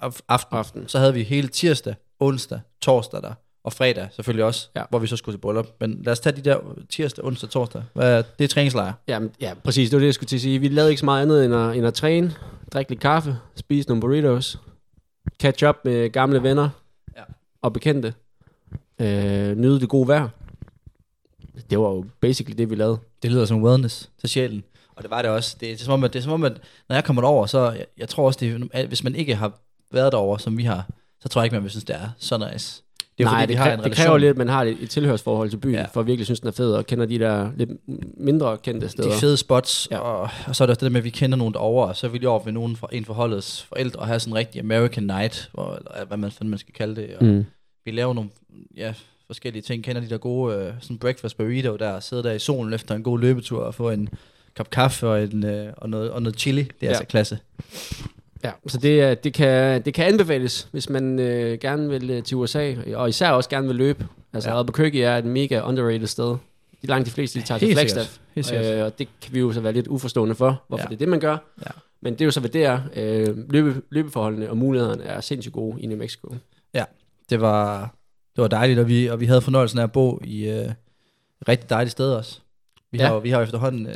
af- 0.03 0.21
aften. 0.29 0.59
aften. 0.59 0.89
Så 0.89 0.99
havde 0.99 1.15
vi 1.15 1.23
hele 1.23 1.49
tirsdag, 1.49 1.95
onsdag, 2.21 2.61
torsdag 2.81 3.23
der. 3.23 3.33
Og 3.65 3.73
fredag 3.73 4.09
selvfølgelig 4.13 4.45
også, 4.45 4.69
Ja. 4.77 4.83
hvor 4.91 4.99
vi 4.99 5.07
så 5.07 5.17
skulle 5.17 5.35
til 5.37 5.41
bryllup. 5.41 5.67
Men 5.81 6.03
lad 6.05 6.13
os 6.13 6.21
tage 6.21 6.37
de 6.37 6.41
der 6.41 6.59
tirsdag, 6.91 7.25
onsdag, 7.25 7.51
torsdag. 7.51 7.83
Hvad, 7.95 8.23
det 8.39 8.45
er 8.45 8.49
træningslejr. 8.49 8.93
Ja, 9.09 9.21
ja, 9.41 9.55
præcis. 9.65 9.91
Det 9.91 9.97
var 9.97 10.01
det, 10.01 10.07
jeg 10.07 10.15
skulle 10.15 10.29
til 10.29 10.37
at 10.37 10.41
sige. 10.41 10.59
Vi 10.59 10.69
lavede 10.69 10.91
ikke 10.91 11.01
så 11.01 11.05
meget 11.05 11.23
andet 11.23 11.45
end 11.45 11.55
at, 11.55 11.77
end 11.77 11.87
at 11.87 11.95
træne, 11.95 12.35
drikke 12.73 12.91
lidt 12.91 13.01
kaffe, 13.01 13.37
spise 13.57 13.89
nogle 13.89 14.01
burritos. 14.01 14.59
catch 15.41 15.65
up 15.69 15.77
med 15.85 16.11
gamle 16.11 16.43
venner 16.43 16.69
Ja. 17.17 17.23
og 17.63 17.73
bekendte. 17.73 18.15
Øh, 19.01 19.57
nyde 19.59 19.81
det 19.81 19.89
gode 19.89 20.09
vejr. 20.09 20.29
Det 21.71 21.79
var 21.79 21.89
jo 21.89 22.05
basically 22.21 22.59
det, 22.59 22.71
vi 22.71 22.75
lavede. 22.75 22.99
Det 23.23 23.31
lyder 23.31 23.45
som 23.45 23.63
wellness 23.63 24.11
til 24.21 24.29
sjælen. 24.29 24.65
Og 24.97 25.03
det 25.03 25.11
var 25.11 25.23
det 25.23 25.31
også. 25.31 25.57
Det 25.61 25.69
det 25.69 25.81
er 25.81 25.85
som 25.85 25.93
om, 25.93 26.05
at, 26.05 26.13
det 26.13 26.19
er 26.19 26.23
som 26.23 26.33
om, 26.33 26.45
at 26.45 26.53
når 26.89 26.97
jeg 26.97 27.05
kommer 27.05 27.23
derover, 27.23 27.47
så 27.47 27.71
jeg, 27.71 27.87
jeg 27.99 28.09
tror 28.09 28.27
også, 28.27 28.41
det 28.41 28.69
at 28.73 28.87
hvis 28.87 29.05
man 29.05 29.15
ikke 29.15 29.35
har 29.35 29.53
været 29.93 30.13
derover, 30.13 30.37
som 30.39 30.59
vi 30.59 30.63
har, 30.65 30.87
så 31.21 31.29
tror 31.29 31.41
jeg 31.41 31.47
ikke, 31.47 31.55
man 31.55 31.63
vil 31.63 31.71
synes, 31.71 31.85
det 31.85 31.97
er 31.97 32.09
så 32.19 32.51
nice. 32.53 32.83
Det 33.19 33.25
er 33.25 33.29
Nej, 33.31 33.35
fordi, 33.41 33.43
det, 33.43 33.49
vi 33.49 33.55
har 33.55 33.73
en 33.73 33.85
det 33.85 33.93
kræver 33.93 34.19
lidt, 34.19 34.31
at 34.31 34.37
man 34.37 34.49
har 34.49 34.63
et, 34.65 34.77
et 34.81 34.91
tilhørsforhold 34.91 35.51
til 35.51 35.57
byen, 35.57 35.75
Ja. 35.75 35.85
for 35.93 36.01
at 36.01 36.07
virkelig 36.07 36.27
synes, 36.27 36.41
den 36.41 36.49
er 36.49 36.53
fed, 36.53 36.73
og 36.73 36.87
kender 36.87 37.07
de 37.07 37.19
der 37.19 37.51
lidt 37.57 37.71
mindre 38.17 38.59
kendte 38.59 38.89
steder. 38.89 39.11
de 39.11 39.19
fede 39.21 39.37
spots, 39.37 39.89
ja. 39.91 39.99
Og, 39.99 40.29
og, 40.47 40.57
så 40.57 40.65
er 40.65 40.67
der 40.67 40.73
også 40.73 40.81
det 40.81 40.87
der 40.87 40.91
med, 40.91 41.01
at 41.01 41.05
vi 41.05 41.11
kender 41.11 41.39
nogen 41.39 41.55
derovre, 41.55 41.89
og 41.89 41.97
så 41.97 42.09
vil 42.09 42.21
jeg 42.21 42.31
over 42.31 42.45
ved 42.45 42.53
nogen 42.53 42.77
fra 42.77 42.89
en 42.93 43.05
forholdets 43.05 43.63
forældre 43.63 44.01
og 44.01 44.07
have 44.07 44.21
sådan 44.21 44.33
en 44.33 44.37
rigtig 44.37 44.61
American 44.61 45.03
night, 45.03 45.51
hvor, 45.53 45.75
eller 45.75 46.05
hvad 46.05 46.17
man, 46.17 46.33
man 46.43 46.59
skal 46.59 46.75
kalde 46.75 46.97
det. 46.97 47.17
Og 47.17 47.25
Mm. 47.25 47.45
Vi 47.85 47.91
laver 47.91 48.15
nogle 48.15 48.31
ja, 48.77 48.95
forskellige 49.27 49.63
ting. 49.63 49.85
Kender 49.85 50.03
de 50.03 50.09
der 50.11 50.19
gode 50.19 50.57
øh, 50.57 50.73
sådan 50.81 50.99
breakfast 50.99 51.37
burrito 51.37 51.77
der, 51.77 52.01
sidde 52.01 52.23
der 52.23 52.33
i 52.33 52.39
solen 52.39 52.73
efter 52.73 52.95
en 52.95 53.03
god 53.03 53.21
løbetur 53.21 53.63
og 53.63 53.75
få 53.75 53.91
en 53.91 54.09
kop 54.57 54.71
kaffe 54.71 55.09
og, 55.09 55.23
en, 55.23 55.45
øh, 55.47 55.73
og, 55.77 55.91
noget, 55.91 56.11
og 56.11 56.23
noget 56.23 56.39
chili. 56.39 56.63
Det 56.63 56.71
er 56.71 56.75
ja. 56.83 56.87
Ja. 56.87 56.91
altså 56.91 57.05
klasse. 57.05 57.39
Ja, 58.45 58.51
så 58.67 58.79
det, 58.79 59.25
det, 59.25 59.35
kan, 59.35 59.83
det 59.83 59.95
kan 59.95 60.05
anbefales, 60.07 60.69
hvis 60.73 60.89
man 60.91 61.19
øh, 61.19 61.59
gerne 61.59 61.89
vil 61.89 62.11
øh, 62.11 62.23
til 62.23 62.37
USA, 62.37 62.75
og 62.95 63.09
især 63.09 63.31
også 63.31 63.51
gerne 63.51 63.67
vil 63.67 63.77
løbe. 63.77 64.07
Altså 64.33 64.49
Ja. 64.51 64.55
ja. 64.55 64.61
Albuquerque 64.61 65.03
er 65.03 65.19
et 65.19 65.25
mega 65.25 65.61
underrated 65.61 66.07
sted. 66.07 66.37
De 66.83 66.87
langt 66.87 67.07
de 67.07 67.11
fleste, 67.11 67.41
de 67.41 67.45
tager 67.45 67.59
til 67.59 67.69
Helt 67.69 67.79
Flagstaff. 67.79 68.19
sikkert. 68.35 68.65
Helt. 68.67 68.79
Øh, 68.79 68.85
og 68.85 68.99
det 68.99 69.09
kan 69.23 69.35
vi 69.35 69.39
jo 69.41 69.53
så 69.53 69.61
være 69.61 69.73
lidt 69.73 69.87
uforstående 69.89 70.35
for, 70.35 70.63
hvorfor 70.69 70.81
Ja. 70.83 70.85
ja. 70.85 70.89
det 70.89 70.95
er 70.95 70.99
det, 70.99 71.09
man 71.09 71.21
gør. 71.21 71.37
Ja. 71.61 71.71
Men 72.01 72.13
det 72.13 72.21
er 72.21 72.25
jo 72.25 72.31
så, 72.31 72.41
hvad 72.41 72.51
det 72.51 72.65
er. 72.65 72.81
Øh, 72.97 73.51
løbe, 73.51 73.83
løbeforholdene 73.91 74.51
og 74.51 74.57
mulighederne 74.57 75.05
er 75.05 75.21
sindssygt 75.21 75.53
gode 75.53 75.81
i 75.81 75.87
New 75.87 75.99
Mexico. 75.99 76.35
Det 77.31 77.41
var, 77.41 77.81
det 78.37 78.43
var 78.43 78.49
dejligt, 78.49 78.79
og 78.79 78.89
vi, 78.89 79.07
og 79.07 79.21
vi 79.21 79.27
havde 79.27 79.41
fornøjelsen 79.41 79.79
af 79.79 79.83
at 79.83 79.93
bo 79.93 80.21
i 80.25 80.45
øh, 80.49 80.65
et 81.41 81.49
rigtig 81.49 81.71
dejligt 81.71 81.93
sted 81.93 82.13
også. 82.13 82.41
Vi, 82.93 82.99
ja. 82.99 83.03
Ja. 83.03 83.09
har, 83.09 83.15
jo- 83.15 83.21
vi 83.21 83.31
har 83.31 83.43
efterhånden, 83.43 83.87
øh, 83.87 83.95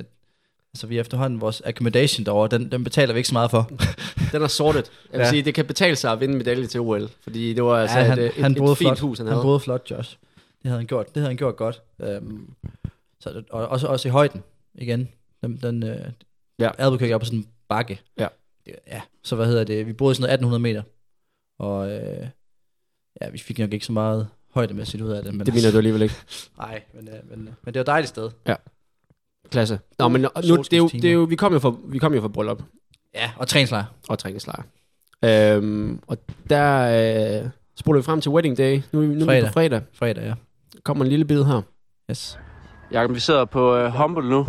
altså 0.78 0.86
vi 0.86 0.98
efterhånden 0.98 1.40
vores 1.40 1.62
accommodation 1.64 2.26
derovre, 2.26 2.58
den, 2.58 2.72
den 2.72 2.84
betaler 2.84 3.12
vi 3.14 3.18
ikke 3.18 3.28
så 3.28 3.32
meget 3.34 3.50
for. 3.50 3.70
Den 4.32 4.42
er 4.42 4.46
sortet. 4.46 4.90
Jeg 5.12 5.12
vil 5.12 5.18
Ja. 5.18 5.24
ja. 5.24 5.30
sige, 5.30 5.42
det 5.42 5.54
kan 5.54 5.64
betale 5.64 5.96
sig 5.96 6.12
at 6.12 6.20
vinde 6.20 6.36
medalje 6.36 6.66
til 6.66 6.80
OL, 6.80 7.08
fordi 7.22 7.54
det 7.54 7.64
var 7.64 7.78
altså 7.80 7.96
han, 7.98 8.18
et, 8.18 8.24
et, 8.26 8.32
han 8.32 8.52
et, 8.52 8.58
et 8.70 8.78
fint 8.78 8.78
flot. 8.78 8.98
hus, 8.98 9.18
han 9.18 9.26
han 9.26 9.32
havde. 9.34 9.42
boede 9.44 9.60
flot, 9.60 9.90
Josh. 9.90 10.16
Det 10.62 10.70
havde 10.70 10.78
han 10.78 10.86
gjort, 10.86 11.06
det 11.06 11.16
havde 11.16 11.26
han 11.28 11.36
gjort 11.36 11.56
godt. 11.56 11.82
Øhm, 12.02 12.50
så, 13.20 13.42
og 13.50 13.68
også, 13.68 13.86
også 13.86 14.08
i 14.08 14.10
højden, 14.10 14.42
igen. 14.74 15.08
Den, 15.42 15.56
den, 15.56 15.82
øh, 15.82 15.96
Ja. 16.58 16.70
Albuquerque 16.78 17.14
er 17.14 17.18
på 17.18 17.24
sådan 17.24 17.38
en 17.38 17.46
bakke. 17.68 18.00
Ja. 18.18 18.28
Det, 18.66 18.74
ja. 18.86 19.00
Så 19.24 19.36
hvad 19.36 19.46
hedder 19.46 19.64
det? 19.64 19.86
Vi 19.86 19.92
boede 19.92 20.14
sådan 20.14 20.22
noget 20.22 20.32
1800 20.34 20.60
meter. 20.62 20.82
Og 21.58 21.90
øh, 21.90 22.26
ja, 23.20 23.28
vi 23.30 23.38
fik 23.38 23.58
nok 23.58 23.72
ikke 23.72 23.86
så 23.86 23.92
meget 23.92 24.28
højdemæssigt 24.54 25.02
ud 25.02 25.10
af 25.10 25.22
det. 25.24 25.34
Men 25.34 25.46
Det 25.46 25.54
mener 25.54 25.70
du 25.70 25.76
alligevel 25.76 26.02
ikke. 26.02 26.14
Nej, 26.58 26.82
men, 26.94 27.08
øh, 27.08 27.14
men, 27.30 27.48
øh, 27.48 27.54
men 27.64 27.74
det 27.74 27.74
var 27.74 27.80
et 27.80 27.86
dejligt 27.86 28.08
sted. 28.08 28.30
Klasse. 29.50 29.78
Nå, 29.98 30.08
men 30.08 30.20
nu, 30.20 30.28
det 30.56 30.72
er 30.72 30.76
jo, 30.76 30.88
det 30.88 31.04
er 31.04 31.12
jo, 31.12 31.20
vi 31.22 31.37
kom 31.37 31.52
jo 31.52 31.58
fra, 31.58 31.74
vi 31.84 31.98
kom 31.98 32.14
jo 32.14 32.20
fra 32.20 32.28
bryllup. 32.28 32.62
Ja, 33.14 33.30
og 33.37 33.48
træningslejr. 33.48 33.84
og 34.08 34.18
træningslejr. 34.18 34.62
Øhm, 35.24 36.00
og 36.06 36.16
der 36.50 37.40
øh, 37.42 37.48
spoler 37.80 38.00
vi 38.00 38.04
frem 38.04 38.20
til 38.20 38.30
wedding 38.30 38.58
day. 38.58 38.80
Nu, 38.92 39.02
er 39.02 39.06
vi- 39.06 39.14
nu 39.14 39.14
er 39.14 39.18
vi 39.18 39.24
Fredag. 39.24 39.46
på 39.46 39.52
fredag. 39.52 39.82
Fredag, 39.94 40.24
ja. 40.24 40.34
Kommer 40.84 41.04
en 41.04 41.11
lille 41.11 41.24
bid 41.24 41.44
her. 41.44 41.62
Yes. 42.11 42.38
Jakob, 42.92 43.14
vi 43.14 43.20
sidder 43.20 43.44
på 43.44 43.76
øh, 43.76 43.90
Humble 43.92 44.28
nu. 44.30 44.46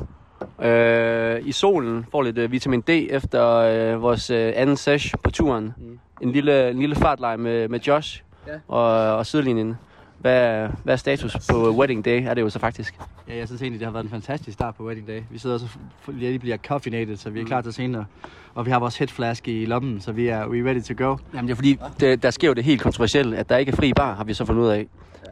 Øh, 0.67 1.41
I 1.47 1.51
solen. 1.51 2.05
Får 2.11 2.21
lidt 2.21 2.37
øh, 2.37 2.51
vitamin 2.51 2.81
D 2.81 2.89
efter 2.89 3.47
øh, 3.55 4.01
vores 4.01 4.29
øh, 4.29 4.53
anden 4.55 4.77
sesh 4.77 5.13
på 5.23 5.31
turen. 5.31 5.73
Mm. 5.77 5.99
En 6.21 6.31
lille, 6.31 6.69
en 6.69 6.79
lille 6.79 6.95
fartlej 6.95 7.35
med, 7.35 7.67
med 7.67 7.79
Josh 7.79 8.23
Ja. 8.47 8.53
og, 8.67 9.15
og 9.17 9.25
sidelinjen. 9.25 9.77
Hvad, 10.19 10.67
hvad 10.83 10.93
er 10.93 10.97
status 10.97 11.37
på 11.51 11.71
wedding 11.71 12.05
day? 12.05 12.23
Er 12.25 12.33
det 12.33 12.41
jo 12.41 12.49
så 12.49 12.59
faktisk. 12.59 12.99
Ja, 13.27 13.37
jeg 13.37 13.47
synes 13.47 13.61
egentlig, 13.61 13.79
det 13.79 13.85
har 13.85 13.93
været 13.93 14.03
en 14.03 14.09
fantastisk 14.09 14.53
start 14.53 14.75
på 14.75 14.83
wedding 14.83 15.07
day. 15.07 15.21
Vi 15.31 15.37
sidder 15.37 15.57
så 15.57 15.67
lige 16.07 16.39
bliver 16.39 16.57
caffeinated, 16.57 17.17
så 17.17 17.29
vi 17.29 17.41
er 17.41 17.45
klar 17.45 17.61
til 17.61 17.73
senere. 17.73 18.05
Og 18.53 18.65
vi 18.65 18.71
har 18.71 18.79
vores 18.79 18.97
headflaske 18.97 19.61
i 19.61 19.65
lommen, 19.65 20.01
så 20.01 20.11
vi 20.11 20.27
er 20.27 20.47
we 20.47 20.69
ready 20.69 20.81
to 20.81 20.93
go. 21.05 21.17
Jamen 21.33 21.47
det 21.47 21.51
er 21.51 21.55
fordi, 21.55 21.77
det, 21.99 22.23
der 22.23 22.31
sker 22.31 22.47
jo 22.47 22.53
det 22.53 22.63
helt 22.63 22.81
kontroversielle, 22.81 23.37
at 23.37 23.49
der 23.49 23.57
ikke 23.57 23.71
er 23.71 23.75
fri 23.75 23.93
bar, 23.93 24.15
har 24.15 24.23
vi 24.23 24.33
så 24.33 24.45
fundet 24.45 24.61
ud 24.63 24.67
af. 24.67 24.87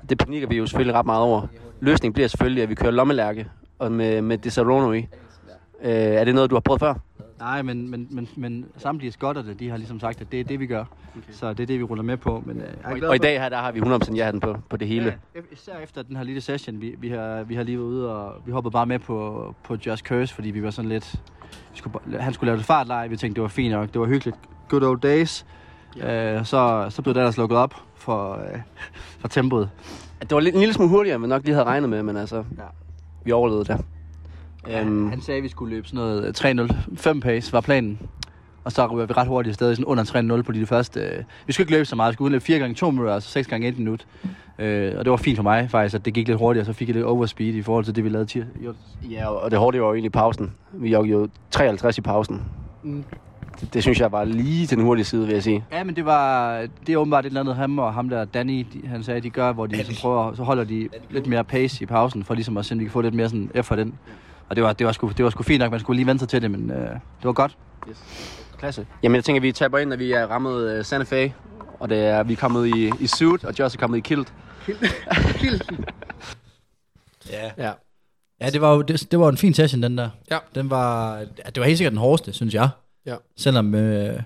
Det 0.09 0.17
panikker 0.17 0.47
vi 0.47 0.57
jo 0.57 0.65
selvfølgelig 0.65 0.95
ret 0.95 1.05
meget 1.05 1.21
over. 1.21 1.47
Løsningen 1.79 2.13
bliver 2.13 2.27
selvfølgelig, 2.27 2.63
at 2.63 2.69
vi 2.69 2.75
kører 2.75 2.91
lommelærke 2.91 3.47
og 3.79 3.91
med, 3.91 4.21
med 4.21 4.37
Disaronno 4.37 4.91
i. 4.93 5.07
Øh, 5.83 5.91
er 5.91 6.23
det 6.23 6.35
noget, 6.35 6.49
du 6.49 6.55
har 6.55 6.59
prøvet 6.59 6.79
før? 6.79 6.93
Nej, 7.39 7.61
men, 7.61 7.89
men, 7.89 8.07
men, 8.09 8.27
men 8.35 8.65
samtlige 8.77 9.11
skotterne, 9.11 9.53
de 9.53 9.69
har 9.69 9.77
ligesom 9.77 9.99
sagt, 9.99 10.21
at 10.21 10.31
det 10.31 10.39
er 10.39 10.43
det, 10.43 10.59
vi 10.59 10.65
gør. 10.67 10.85
Okay. 11.17 11.33
Så 11.33 11.53
det 11.53 11.59
er 11.59 11.67
det, 11.67 11.79
vi 11.79 11.83
ruller 11.83 12.03
med 12.03 12.17
på. 12.17 12.43
Men, 12.45 12.57
øh, 12.57 12.67
jeg 12.87 12.95
glad 12.95 13.09
Og 13.09 13.15
i 13.15 13.19
dag 13.19 13.41
her, 13.41 13.49
der 13.49 13.57
har 13.57 13.71
vi 13.71 13.79
100% 13.79 14.15
ja 14.15 14.31
på, 14.41 14.55
på 14.69 14.77
det 14.77 14.87
hele. 14.87 15.17
Ja, 15.35 15.39
især 15.51 15.77
efter 15.83 16.01
den 16.03 16.15
her 16.15 16.23
lille 16.23 16.41
session, 16.41 16.81
vi, 16.81 16.95
vi, 16.97 17.09
har, 17.09 17.43
vi 17.43 17.55
har 17.55 17.63
lige 17.63 17.77
været 17.77 17.87
ude, 17.87 18.15
og 18.15 18.33
vi 18.45 18.51
hoppede 18.51 18.71
bare 18.71 18.85
med 18.85 18.99
på, 18.99 19.55
på 19.63 19.77
Just 19.85 20.05
Curse, 20.05 20.35
fordi 20.35 20.51
vi 20.51 20.63
var 20.63 20.69
sådan 20.71 20.89
lidt... 20.89 21.15
Vi 21.71 21.77
skulle, 21.77 22.21
han 22.21 22.33
skulle 22.33 22.47
lave 22.47 22.57
det 22.57 22.65
fartleje, 22.65 23.09
vi 23.09 23.17
tænkte, 23.17 23.35
det 23.35 23.41
var 23.41 23.47
fint 23.47 23.71
nok, 23.71 23.93
det 23.93 24.01
var 24.01 24.07
hyggeligt. 24.07 24.37
Good 24.69 24.83
old 24.83 25.01
days. 25.01 25.45
Ja. 25.97 26.35
Øh, 26.37 26.45
så, 26.45 26.87
så 26.89 27.01
blev 27.01 27.13
det 27.13 27.19
ellers 27.21 27.37
lukket 27.37 27.57
op 27.57 27.73
for, 27.95 28.33
øh, 28.33 28.59
for 29.19 29.27
tempoet. 29.27 29.69
Det 30.21 30.31
var 30.31 30.39
lidt, 30.39 30.55
en 30.55 30.59
lille 30.59 30.73
smule 30.73 30.89
hurtigere, 30.89 31.21
vi 31.21 31.27
nok 31.27 31.43
lige 31.43 31.53
havde 31.53 31.65
regnet 31.65 31.89
med, 31.89 32.03
men 32.03 32.17
altså, 32.17 32.35
Ja. 32.35 32.63
vi 33.25 33.31
overlevede 33.31 33.65
det. 33.65 33.85
Ja, 34.69 34.81
Øhm, 34.81 35.09
han 35.09 35.21
sagde, 35.21 35.37
at 35.37 35.43
vi 35.43 35.49
skulle 35.49 35.75
løbe 35.75 35.87
sådan 35.87 35.97
noget 35.97 36.45
øh, 36.45 37.13
3.05 37.13 37.19
pace, 37.19 37.53
var 37.53 37.61
planen. 37.61 37.99
Og 38.63 38.71
så 38.71 38.87
ryger 38.87 39.05
vi 39.05 39.13
ret 39.13 39.27
hurtigt 39.27 39.51
afsted, 39.51 39.75
sådan 39.75 39.85
under 39.85 40.37
3.0 40.37 40.41
på 40.41 40.51
de 40.51 40.65
første... 40.65 40.99
Øh, 40.99 41.23
vi 41.47 41.53
skulle 41.53 41.63
ikke 41.63 41.73
løbe 41.73 41.85
så 41.85 41.95
meget, 41.95 42.11
vi 42.11 42.13
skulle 42.13 42.31
løbe 42.31 42.43
4 42.43 42.59
gange 42.59 42.75
2 42.75 42.91
minutter, 42.91 43.13
altså 43.13 43.29
6 43.29 43.47
gange 43.47 43.67
1 43.67 43.77
minut. 43.77 44.07
Øh, 44.59 44.93
og 44.97 45.05
det 45.05 45.11
var 45.11 45.17
fint 45.17 45.35
for 45.35 45.43
mig 45.43 45.69
faktisk, 45.69 45.95
at 45.95 46.05
det 46.05 46.13
gik 46.13 46.27
lidt 46.27 46.39
hurtigere, 46.39 46.65
så 46.65 46.73
fik 46.73 46.87
jeg 46.87 46.95
lidt 46.95 47.05
overspeed 47.05 47.53
i 47.53 47.61
forhold 47.61 47.85
til 47.85 47.95
det, 47.95 48.03
vi 48.03 48.09
lavede 48.09 48.29
til. 48.29 48.45
ja, 49.11 49.27
og 49.29 49.51
det 49.51 49.59
hurtige 49.59 49.81
var 49.81 49.87
jo 49.87 49.93
egentlig 49.93 50.11
pausen. 50.11 50.51
Vi 50.73 50.91
joggede 50.91 51.19
jo 51.19 51.27
53 51.51 51.97
i 51.97 52.01
pausen. 52.01 52.41
Mm. 52.83 53.03
Det, 53.61 53.73
det, 53.73 53.83
synes 53.83 53.99
jeg 53.99 54.11
var 54.11 54.23
lige 54.23 54.67
til 54.67 54.77
den 54.77 54.85
hurtige 54.85 55.05
side, 55.05 55.25
vil 55.25 55.33
jeg 55.33 55.43
sige. 55.43 55.65
Ja, 55.71 55.83
men 55.83 55.95
det 55.95 56.05
var 56.05 56.57
det 56.87 56.93
er 56.93 56.97
åbenbart 56.97 57.25
et 57.25 57.29
eller 57.29 57.39
andet, 57.39 57.55
ham 57.55 57.79
og 57.79 57.93
ham 57.93 58.09
der, 58.09 58.25
Danny, 58.25 58.65
de, 58.73 58.87
han 58.87 59.03
sagde, 59.03 59.21
de 59.21 59.29
gør, 59.29 59.51
hvor 59.53 59.65
de 59.65 59.75
ligesom 59.75 59.95
prøver, 60.01 60.33
så 60.33 60.43
holder 60.43 60.63
de 60.63 60.89
lidt 61.09 61.27
mere 61.27 61.43
pace 61.43 61.83
i 61.83 61.85
pausen, 61.85 62.23
for 62.23 62.33
ligesom 62.33 62.57
at 62.57 62.65
se, 62.65 62.73
om 62.73 62.79
vi 62.79 62.83
kan 62.83 62.91
få 62.91 63.01
lidt 63.01 63.13
mere 63.13 63.29
sådan 63.29 63.51
effort 63.55 63.79
ind. 63.79 63.93
Og 64.49 64.55
det 64.55 64.63
var, 64.63 64.73
det 64.73 64.85
var, 64.85 64.91
sgu, 64.91 65.11
det 65.17 65.25
var 65.25 65.29
sgu 65.31 65.43
fint 65.43 65.59
nok, 65.59 65.71
man 65.71 65.79
skulle 65.79 65.97
lige 65.97 66.07
vente 66.07 66.19
sig 66.21 66.29
til 66.29 66.41
det, 66.41 66.51
men 66.51 66.71
øh, 66.71 66.77
det 66.89 66.99
var 67.23 67.33
godt. 67.33 67.57
Klasse. 68.59 68.87
Jamen, 69.03 69.15
jeg 69.15 69.23
tænker, 69.23 69.41
vi 69.41 69.51
taber 69.51 69.77
ind, 69.77 69.89
når 69.89 69.95
vi 69.95 70.11
er 70.11 70.27
rammet 70.27 70.79
uh, 70.79 70.85
Santa 70.85 71.15
Fe. 71.15 71.33
Og 71.79 71.89
det 71.89 71.97
er, 71.97 72.23
vi 72.23 72.33
er 72.33 72.37
kommet 72.37 72.67
i, 72.67 72.91
i 72.99 73.07
suit, 73.07 73.43
og 73.43 73.59
Josh 73.59 73.75
er 73.75 73.79
kommet 73.79 73.97
i 73.97 74.01
kilt. 74.09 74.33
Ja. 77.29 77.51
Ja. 77.57 77.71
Ja, 78.41 78.49
det 78.49 78.61
var 78.61 78.73
jo 78.75 78.81
det, 78.81 79.11
det 79.11 79.19
var 79.19 79.29
en 79.29 79.37
fin 79.37 79.53
session, 79.53 79.83
den 79.83 79.97
der. 79.97 80.09
Ja. 80.31 80.37
Den 80.55 80.69
var, 80.69 81.17
ja, 81.17 81.25
det 81.45 81.57
var 81.59 81.63
helt 81.65 81.77
sikkert 81.77 81.91
den 81.91 81.97
hårdeste, 81.99 82.33
synes 82.33 82.53
jeg. 82.53 82.69
Ja. 83.05 83.15
Selvom, 83.37 83.75
øh, 83.75 84.21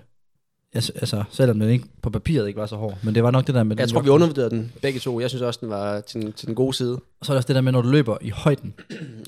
altså, 0.74 1.24
selvom 1.30 1.60
den 1.60 1.68
ikke 1.70 1.84
på 2.02 2.10
papiret 2.10 2.48
ikke 2.48 2.60
var 2.60 2.66
så 2.66 2.76
hård. 2.76 2.98
Men 3.02 3.14
det 3.14 3.22
var 3.22 3.30
nok 3.30 3.46
det 3.46 3.54
der 3.54 3.62
med... 3.62 3.76
Jeg 3.78 3.88
tror, 3.88 4.00
vi 4.00 4.08
undervurderede 4.08 4.50
den 4.50 4.72
begge 4.82 5.00
to. 5.00 5.20
Jeg 5.20 5.30
synes 5.30 5.42
også, 5.42 5.58
den 5.62 5.70
var 5.70 6.00
til, 6.00 6.20
den- 6.22 6.32
til 6.32 6.46
den 6.46 6.54
gode 6.54 6.74
side. 6.74 6.94
Og 7.20 7.26
så 7.26 7.32
er 7.32 7.34
der 7.34 7.38
også 7.38 7.46
det 7.46 7.54
der 7.56 7.62
med, 7.62 7.72
når 7.72 7.82
du 7.82 7.88
løber 7.88 8.16
i 8.20 8.30
højden. 8.30 8.74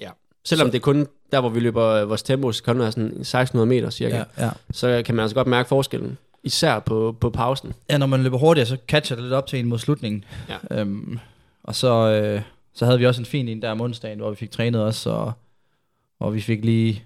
Ja. 0.00 0.10
Selvom 0.44 0.68
Så- 0.68 0.72
det 0.72 0.78
er 0.78 0.82
kun 0.82 1.06
der, 1.32 1.40
hvor 1.40 1.48
vi 1.50 1.60
løber 1.60 1.84
øh, 1.86 2.08
vores 2.08 2.22
tempo, 2.22 2.52
så 2.52 2.62
det 2.66 2.78
være 2.78 2.92
sådan 2.92 3.06
1600 3.06 3.66
meter 3.66 3.90
cirka. 3.90 4.16
Ja, 4.16 4.24
ja. 4.38 4.50
Så 4.72 5.02
kan 5.06 5.14
man 5.14 5.22
altså 5.22 5.34
godt 5.34 5.46
mærke 5.46 5.68
forskellen. 5.68 6.18
Især 6.42 6.78
på, 6.78 7.16
på 7.20 7.30
pausen. 7.30 7.72
ja, 7.90 7.98
når 7.98 8.06
man 8.06 8.22
løber 8.22 8.38
hurtigere, 8.38 8.66
så 8.66 8.76
catcher 8.88 9.16
det 9.16 9.22
lidt 9.22 9.32
op 9.34 9.46
til 9.46 9.58
en 9.58 9.66
mod 9.66 9.78
slutningen. 9.78 10.24
Ja. 10.48 10.80
Øhm, 10.80 11.18
og 11.62 11.74
så, 11.74 12.08
øh, 12.08 12.42
så 12.74 12.84
havde 12.84 12.98
vi 12.98 13.06
også 13.06 13.20
en 13.20 13.26
fin 13.26 13.48
en 13.48 13.62
der 13.62 13.70
om 13.70 13.80
onsdagen, 13.80 14.18
hvor 14.18 14.30
vi 14.30 14.36
fik 14.36 14.50
trænet 14.50 14.82
os, 14.82 15.06
og, 15.06 15.32
og 16.20 16.34
vi 16.34 16.40
fik 16.40 16.64
lige... 16.64 17.02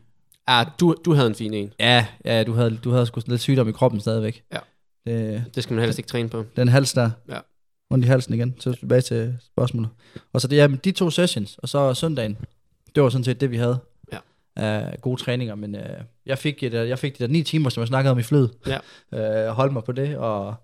Ja, 0.48 0.64
du, 0.80 0.94
du 1.04 1.14
havde 1.14 1.26
en 1.28 1.34
fin 1.34 1.54
en. 1.54 1.72
Ja, 1.80 2.06
ja 2.24 2.44
du 2.44 2.52
havde, 2.52 2.76
du 2.84 2.90
havde 2.90 3.06
sgu 3.06 3.20
lidt 3.26 3.40
sygdom 3.40 3.68
i 3.68 3.72
kroppen 3.72 4.00
stadigvæk. 4.00 4.42
Ja. 4.52 4.58
Det, 5.06 5.44
Det 5.54 5.62
skal 5.62 5.74
man 5.74 5.84
helst 5.84 5.98
ikke 5.98 6.08
træne 6.08 6.28
på. 6.28 6.44
den 6.56 6.68
hals 6.68 6.92
der. 6.92 7.10
Ja. 7.28 7.38
Rundt 7.92 8.04
i 8.04 8.08
halsen 8.08 8.34
igen. 8.34 8.54
Så 8.60 8.72
tilbage 8.72 9.00
til 9.00 9.36
spørgsmålet. 9.52 9.90
Og 10.32 10.40
så 10.40 10.48
det, 10.48 10.56
ja, 10.56 10.68
men 10.68 10.80
de 10.84 10.90
to 10.92 11.10
sessions, 11.10 11.58
og 11.58 11.68
så 11.68 11.94
søndagen, 11.94 12.36
det 12.94 13.02
var 13.02 13.08
sådan 13.08 13.24
set 13.24 13.40
det, 13.40 13.50
vi 13.50 13.56
havde. 13.56 13.78
Ja. 14.12 14.18
Af 14.56 15.00
gode 15.00 15.20
træninger, 15.22 15.54
men 15.54 15.74
øh, 15.74 15.82
jeg, 16.26 16.38
fik 16.38 16.62
et, 16.62 16.74
jeg 16.74 16.98
fik 16.98 17.18
de 17.18 17.24
der 17.24 17.30
ni 17.30 17.42
timer, 17.42 17.70
som 17.70 17.80
jeg 17.80 17.88
snakkede 17.88 18.12
om 18.12 18.18
i 18.18 18.22
flyet. 18.22 18.50
Ja. 18.66 18.78
Øh, 19.14 19.46
holdt 19.48 19.72
mig 19.72 19.84
på 19.84 19.92
det, 19.92 20.16
og 20.16 20.54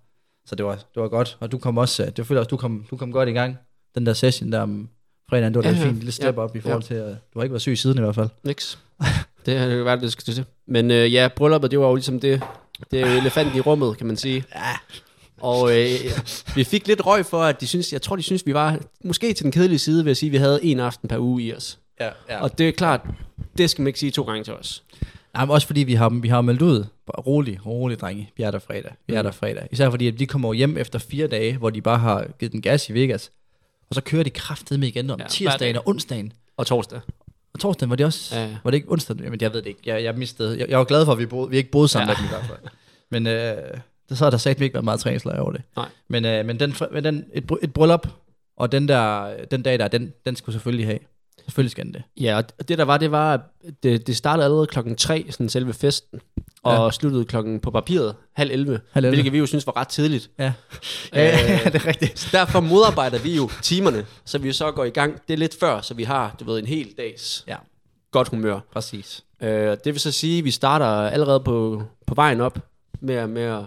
så 0.46 0.54
det 0.54 0.66
var, 0.66 0.74
det 0.74 1.02
var 1.02 1.08
godt. 1.08 1.37
Og 1.40 1.52
du 1.52 1.58
kom 1.58 1.78
også, 1.78 2.04
øh, 2.04 2.10
det 2.16 2.26
føler 2.26 2.40
også, 2.40 2.48
du 2.48 2.56
kom, 2.56 2.87
du 2.90 2.96
kom 2.96 3.12
godt 3.12 3.28
i 3.28 3.32
gang. 3.32 3.56
Den 3.94 4.06
der 4.06 4.12
session 4.12 4.52
der 4.52 4.60
om 4.60 4.88
fredagen, 5.30 5.54
det 5.54 5.64
var 5.64 5.68
Ja, 5.70 5.76
et 5.76 5.80
ja. 5.80 5.87
fint 5.87 5.96
lille 5.96 6.12
step 6.12 6.37
Ja. 6.37 6.40
op 6.42 6.56
i 6.56 6.60
forhold 6.60 6.82
til, 6.82 6.94
at 6.94 7.16
du 7.34 7.38
har 7.38 7.42
ikke 7.42 7.52
været 7.52 7.62
syg 7.62 7.78
siden 7.78 7.98
i 7.98 8.00
hvert 8.00 8.14
fald. 8.14 8.28
Niks. 8.44 8.78
Det 9.46 9.58
har 9.58 9.66
det 9.66 9.84
været, 9.84 10.00
det 10.00 10.12
skal 10.12 10.34
til. 10.34 10.44
Men 10.66 10.90
øh, 10.90 11.12
ja, 11.12 11.28
brylluppet, 11.37 11.70
det 11.70 11.78
var 11.78 11.88
jo 11.88 11.94
ligesom 11.94 12.20
det, 12.20 12.42
det 12.90 13.00
er 13.00 13.10
jo 13.12 13.20
elefanten 13.20 13.56
i 13.56 13.60
rummet, 13.60 13.96
kan 13.96 14.06
man 14.06 14.16
sige. 14.16 14.44
Ja. 14.54 14.60
Og 15.40 15.78
øh, 15.80 15.87
vi 16.54 16.64
fik 16.64 16.87
lidt 16.88 17.06
røg 17.06 17.26
for, 17.26 17.42
at 17.42 17.60
de 17.60 17.66
synes, 17.66 17.92
jeg 17.92 18.02
tror, 18.02 18.16
de 18.16 18.22
synes, 18.22 18.46
vi 18.46 18.54
var 18.54 18.78
måske 19.04 19.32
til 19.32 19.44
den 19.44 19.52
kedelige 19.52 19.78
side, 19.78 20.04
ved 20.04 20.10
at 20.10 20.16
sige, 20.16 20.28
at 20.28 20.32
vi 20.32 20.37
havde 20.37 20.64
en 20.64 20.80
aften 20.80 21.08
per 21.08 21.18
uge 21.18 21.42
i 21.42 21.54
os. 21.54 21.78
Ja, 22.00 22.11
ja. 22.28 22.42
Og 22.42 22.59
det 22.59 22.68
er 22.68 22.72
klart, 22.72 23.00
det 23.59 23.70
skal 23.70 23.83
man 23.83 23.87
ikke 23.87 23.98
sige 23.98 24.11
to 24.11 24.22
gange 24.22 24.44
til 24.44 24.52
os. 24.54 24.83
Nej, 25.35 25.44
men 25.44 25.50
også 25.50 25.66
fordi 25.66 25.80
vi 25.80 25.94
har, 25.94 26.09
vi 26.09 26.28
har 26.28 26.40
meldt 26.40 26.62
ud, 26.62 26.78
bare 27.07 27.22
rolig, 27.26 27.66
rolig 27.66 28.00
drenge, 28.00 28.30
vi 28.37 28.42
er 28.42 28.50
der 28.50 28.59
fredag, 28.59 28.92
vi 29.07 29.14
er 29.14 29.22
Mm. 29.22 29.24
der 29.24 29.33
fredag. 29.33 29.68
Især 29.72 29.90
fordi, 29.90 30.09
at 30.09 30.18
de 30.18 30.26
kommer 30.26 30.54
hjem 30.54 30.76
efter 30.76 30.98
fire 30.98 31.26
dage, 31.26 31.57
hvor 31.57 31.70
de 31.70 31.80
bare 31.83 31.98
har 31.98 32.26
givet 32.38 32.52
den 32.52 32.62
gas 32.62 32.88
i 32.90 32.92
Vegas. 32.94 33.30
Og 33.88 33.94
så 33.94 34.00
kører 34.00 34.22
de 34.22 34.30
kraftet 34.30 34.80
med 34.80 34.88
igen 34.88 35.11
om 35.11 35.20
Ja, 35.20 35.26
tirsdagen 35.26 35.74
dag. 35.74 35.83
og 35.83 35.88
onsdagen. 35.88 36.33
Og 36.57 36.66
torsdag. 36.66 37.00
Og 37.54 37.61
torsdagen 37.61 37.90
var 37.90 37.96
det 37.96 38.07
også, 38.07 38.38
Ja, 38.40 38.48
var 38.64 38.70
det 38.70 38.76
ikke 38.76 38.92
onsdag? 38.92 39.16
Men 39.16 39.40
jeg 39.40 39.52
ved 39.52 39.62
det 39.62 39.68
ikke, 39.68 39.80
jeg, 39.87 40.02
jeg 40.04 40.14
mistede, 40.14 40.59
jeg, 40.59 40.68
jeg 40.68 40.78
var 40.78 40.85
glad 40.85 41.04
for, 41.04 41.12
at 41.12 41.18
vi, 41.18 41.26
boede, 41.26 41.50
vi 41.50 41.57
ikke 41.57 41.70
boede 41.70 41.88
sammen 41.88 42.09
Ja. 42.09 42.12
ja. 42.14 42.22
med 42.22 42.28
dem 42.30 42.37
i 42.37 42.38
hvert 42.38 42.59
fald. 42.61 42.70
Men 43.11 43.26
øh, 43.26 43.78
det, 44.09 44.18
så 44.18 44.24
har 44.24 44.30
der 44.30 44.38
sagt 44.38 44.61
ikke 44.61 44.74
været 44.74 44.85
meget 44.85 45.00
træningslejr 45.00 45.40
over 45.40 45.52
det. 45.52 45.62
Nej. 45.76 45.88
Men, 46.09 46.24
øh, 46.24 46.46
men, 46.46 46.61
den, 46.61 46.74
men 46.92 47.04
den, 47.04 47.24
et, 47.35 47.44
et 47.62 47.72
bryllup, 47.72 48.09
og 48.57 48.72
den 48.72 48.88
der, 48.88 49.35
den 49.50 49.62
dag 49.62 49.78
der, 49.78 49.88
den, 49.88 50.12
den 50.26 50.37
skulle 50.37 50.52
selvfølgelig 50.54 50.87
have. 50.87 50.98
Selvfølgelig 51.44 51.70
skal 51.70 51.85
den 51.85 51.94
det. 51.94 52.02
Ja, 52.20 52.37
og 52.59 52.68
det 52.68 52.78
der 52.78 52.85
var, 52.85 52.98
det 52.98 53.11
var, 53.11 53.33
at 53.33 53.40
det, 53.83 54.07
det 54.07 54.16
startede 54.16 54.44
allerede 54.44 54.66
klokken 54.66 54.96
3, 54.96 55.26
sådan 55.30 55.48
selve 55.48 55.72
festen, 55.72 56.20
og 56.62 56.85
Ja. 56.85 56.90
sluttede 56.90 57.24
klokken 57.24 57.61
på 57.61 57.70
papiret 57.70 58.14
halv 58.33 58.50
11, 58.50 58.80
Halv 58.92 59.04
elleve. 59.04 59.14
hvilket 59.16 59.33
vi 59.33 59.38
jo 59.38 59.46
synes 59.46 59.66
var 59.66 59.76
ret 59.76 59.88
tidligt. 59.88 60.30
Ja. 60.38 60.52
Ja, 61.14 61.22
ja, 61.24 61.52
ja, 61.52 61.64
det 61.64 61.74
er 61.74 61.87
rigtigt. 61.87 62.18
Så 62.18 62.28
derfor 62.33 62.61
modarbejder 62.61 63.18
vi 63.18 63.37
jo 63.37 63.50
timerne, 63.62 64.07
så 64.24 64.38
vi 64.38 64.52
så 64.52 64.70
går 64.70 64.85
i 64.85 64.90
gang. 64.90 65.20
Det 65.28 65.35
er 65.35 65.38
lidt 65.38 65.57
før, 65.61 65.80
så 65.80 65.94
vi 65.94 66.02
har, 66.02 66.37
du 66.40 66.44
ved, 66.44 66.59
en 66.59 66.66
hel 66.66 66.88
dags 66.98 67.44
Ja. 67.48 67.57
godt 68.11 68.28
humør. 68.28 68.61
Præcis. 68.72 69.24
Øh, 69.42 69.48
det 69.50 69.78
vil 69.85 70.00
så 70.00 70.12
sige, 70.12 70.38
at 70.38 70.44
vi 70.44 70.50
starter 70.50 70.87
allerede 70.87 71.40
på, 71.40 71.83
på 72.07 72.14
vejen 72.14 72.40
op 72.40 72.59
med, 73.00 73.14
at- 73.14 73.30
med, 73.30 73.42
at- 73.42 73.64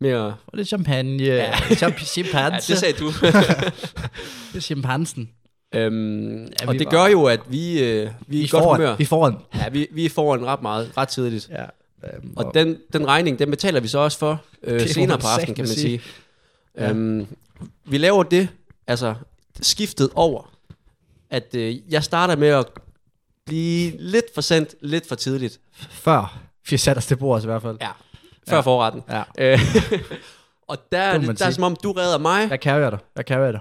med 0.00 0.10
at... 0.10 0.20
Og 0.46 0.52
lidt 0.54 0.68
champagne. 0.68 1.24
Ja. 1.24 1.52
Champ- 1.80 2.04
chimpanse. 2.04 2.70
Ja, 2.70 2.74
det 2.74 2.78
sagde 2.78 2.94
du. 2.98 3.06
det 4.52 4.56
er 4.56 4.60
chimpansen. 4.60 5.30
Øhm, 5.74 6.42
Ja, 6.44 6.66
og 6.68 6.74
det 6.74 6.84
var- 6.84 6.90
gør 6.90 7.06
jo, 7.06 7.24
at 7.24 7.40
vi, 7.48 7.82
øh, 7.84 7.86
vi 7.86 8.04
er 8.06 8.10
Vi 8.26 8.44
er 8.44 8.48
godt 8.50 8.64
humør. 8.64 8.96
Vi 8.96 9.02
er 9.04 9.08
foran. 9.08 9.36
Ja, 9.54 9.68
vi, 9.68 9.86
vi 9.92 10.04
er 10.04 10.10
foran 10.10 10.46
ret 10.46 10.62
meget, 10.62 10.92
ret 10.96 11.08
tidligt. 11.08 11.48
Ja. 11.50 11.64
Øhm, 12.14 12.32
Og 12.36 12.50
den, 12.54 12.76
den 12.92 13.06
regning, 13.06 13.38
den 13.38 13.50
betaler 13.50 13.80
vi 13.80 13.88
så 13.88 13.98
også 13.98 14.18
for 14.18 14.42
øh, 14.62 14.88
senere 14.88 15.18
på 15.18 15.26
aftenen, 15.26 15.54
kan 15.54 15.62
man 15.62 15.68
sige. 15.68 15.80
sige. 15.80 16.00
Ja. 16.78 16.90
Øhm, 16.90 17.26
vi 17.84 17.98
laver 17.98 18.22
det, 18.22 18.48
altså 18.86 19.14
skiftet 19.60 20.10
over, 20.14 20.50
at 21.30 21.54
øh, 21.54 21.92
jeg 21.92 22.04
starter 22.04 22.36
med 22.36 22.48
at 22.48 22.66
blive 23.46 23.92
lidt 23.98 24.24
for 24.34 24.40
sent, 24.40 24.74
lidt 24.80 25.08
for 25.08 25.14
tidligt. 25.14 25.60
Før 25.90 26.38
vi 26.70 26.76
satte 26.76 26.98
os 26.98 27.06
til 27.06 27.16
bordet 27.16 27.42
i 27.42 27.46
hvert 27.46 27.62
fald. 27.62 27.76
Ja. 27.80 27.88
Før 28.48 28.56
Ja. 28.56 28.60
forretten. 28.62 29.02
Ja. 29.10 29.22
Øh, 29.52 29.60
og 30.68 30.78
der, 30.92 30.98
er 30.98 31.18
Det 31.18 31.38
der 31.38 31.46
er 31.46 31.50
som 31.50 31.64
om, 31.64 31.76
du 31.82 31.92
redder 31.92 32.18
mig, 32.18 32.50
Jeg 32.50 32.58
carrier 32.58 32.90
dig. 32.90 32.98
Jeg 33.16 33.24
carrier 33.24 33.52
dig. 33.52 33.60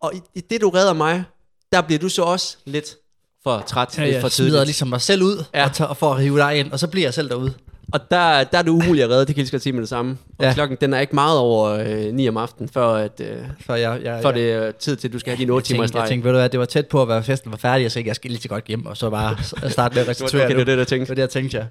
og 0.00 0.14
i, 0.14 0.20
i 0.34 0.40
det, 0.40 0.60
du 0.60 0.68
redder 0.70 0.92
mig, 0.92 1.24
der 1.72 1.80
bliver 1.80 1.98
du 1.98 2.08
så 2.08 2.22
også 2.22 2.56
lidt 2.64 2.96
for 3.42 3.64
træt, 3.66 3.98
Ja, 3.98 4.04
lidt 4.04 4.14
jeg 4.14 4.20
for 4.22 4.28
tidligt. 4.28 4.64
ligesom 4.64 4.88
mig 4.88 5.00
selv 5.00 5.22
ud, 5.22 5.44
Ja. 5.54 5.58
ja. 5.60 5.64
og, 5.66 5.72
tager, 5.72 5.94
for 5.94 6.14
at 6.14 6.22
hive 6.22 6.38
dig 6.38 6.58
ind, 6.58 6.72
og 6.72 6.78
så 6.78 6.86
bliver 6.86 7.06
jeg 7.06 7.14
selv 7.14 7.28
derude. 7.28 7.52
Og 7.92 8.00
der, 8.10 8.44
der 8.44 8.58
er 8.58 8.62
det 8.62 8.68
umuligt 8.68 9.04
at 9.04 9.10
redde, 9.10 9.20
det 9.26 9.34
kan 9.34 9.36
jeg 9.36 9.44
lige 9.44 9.50
godt 9.50 9.62
sige 9.62 9.72
med 9.72 9.80
det 9.80 9.88
samme. 9.88 10.18
Og 10.38 10.44
Ja. 10.44 10.52
klokken, 10.54 10.78
den 10.80 10.94
er 10.94 11.00
ikke 11.00 11.14
meget 11.14 11.38
over 11.38 11.68
øh, 11.70 12.14
9 12.14 12.28
om 12.28 12.36
aftenen, 12.36 12.68
før, 12.68 12.88
at, 12.88 13.20
øh, 13.20 13.38
For 13.66 13.74
jeg, 13.74 14.00
jeg, 14.02 14.22
før 14.22 14.28
jeg, 14.28 14.34
det 14.38 14.52
er 14.52 14.70
tid 14.72 14.96
til, 14.96 15.08
at 15.08 15.12
du 15.12 15.18
skal 15.18 15.30
have 15.36 15.40
dine 15.40 15.52
8 15.52 15.66
timer 15.68 15.78
i 15.84 15.86
tænkte, 15.86 15.98
jeg 15.98 16.02
streg. 16.02 16.08
tænkte, 16.08 16.24
ved 16.24 16.32
du 16.32 16.38
hvad, 16.38 16.48
det 16.48 16.60
var 16.60 16.66
tæt 16.66 16.86
på 16.86 17.02
at 17.02 17.08
være 17.08 17.22
festen 17.22 17.50
var 17.50 17.56
færdig, 17.56 17.86
og 17.86 17.90
så 17.90 17.94
tænkte 17.94 18.06
jeg, 18.06 18.08
jeg 18.10 18.16
skal 18.16 18.30
lige 18.30 18.40
så 18.40 18.48
godt 18.48 18.64
hjem, 18.64 18.86
og 18.86 18.96
så 18.96 19.10
bare 19.10 19.36
starte 19.70 19.94
med 19.94 20.02
at 20.02 20.06
Det 20.06 20.06
var, 20.06 20.10
restituere 20.10 20.44
okay, 20.44 20.50
det 20.50 20.58
var 20.58 20.64
det, 20.64 20.72
der 20.72 20.76
Det 20.84 20.88
tænkte. 20.88 21.08
var 21.08 21.14
det, 21.14 21.22
jeg 21.22 21.30
tænkte, 21.30 21.56
ja. 21.58 21.64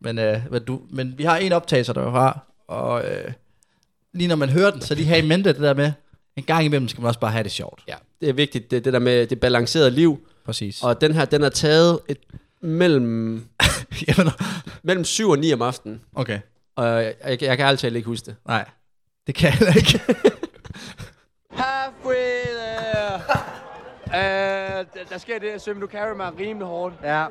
Men, 0.00 0.18
øh, 0.18 0.38
men, 0.50 0.64
du, 0.64 0.80
men 0.90 1.14
vi 1.16 1.24
har 1.24 1.36
en 1.36 1.52
optagelser, 1.52 1.92
der 1.92 2.10
har, 2.10 2.46
og 2.68 3.04
øh, 3.04 3.30
lige 4.14 4.28
når 4.28 4.36
man 4.36 4.48
hører 4.48 4.70
den, 4.70 4.80
så 4.80 4.94
lige 4.94 5.06
have 5.06 5.18
i 5.24 5.26
mente 5.26 5.52
det 5.52 5.60
der 5.62 5.74
med, 5.74 5.92
en 6.38 6.44
gang 6.44 6.64
imellem 6.64 6.88
skal 6.88 7.00
man 7.00 7.08
også 7.08 7.20
bare 7.20 7.30
have 7.30 7.44
det 7.44 7.52
sjovt. 7.52 7.82
Ja, 7.88 7.94
det 8.20 8.28
er 8.28 8.32
vigtigt, 8.32 8.70
det, 8.70 8.84
det 8.84 8.92
der 8.92 8.98
med 8.98 9.26
det 9.26 9.40
balancerede 9.40 9.90
liv. 9.90 10.18
Præcis. 10.44 10.82
Og 10.82 11.00
den 11.00 11.12
her, 11.14 11.24
den 11.24 11.42
er 11.42 11.48
taget 11.48 12.00
et, 12.08 12.18
mellem, 12.60 13.44
Jamen, 14.08 14.32
mellem 14.82 15.04
7 15.04 15.30
og 15.30 15.38
9 15.38 15.52
om 15.52 15.62
aftenen. 15.62 16.00
okay. 16.14 16.40
Og 16.76 16.86
jeg, 17.04 17.14
jeg, 17.24 17.42
jeg 17.42 17.56
kan 17.56 17.66
altid 17.66 17.92
ikke 17.94 18.06
huske 18.06 18.26
det. 18.26 18.36
Nej, 18.46 18.64
det 19.26 19.34
kan 19.34 19.52
jeg 19.60 19.76
ikke. 19.76 20.00
Halfway 21.50 22.42
there. 22.58 23.14
uh, 24.06 24.86
der 25.10 25.18
sker 25.18 25.38
det, 25.38 25.48
at 25.48 25.62
Sømme, 25.62 25.82
du 25.82 25.86
carry 25.86 26.16
mig 26.16 26.32
rimelig 26.38 26.66
hårdt. 26.66 26.94
Ja. 27.02 27.26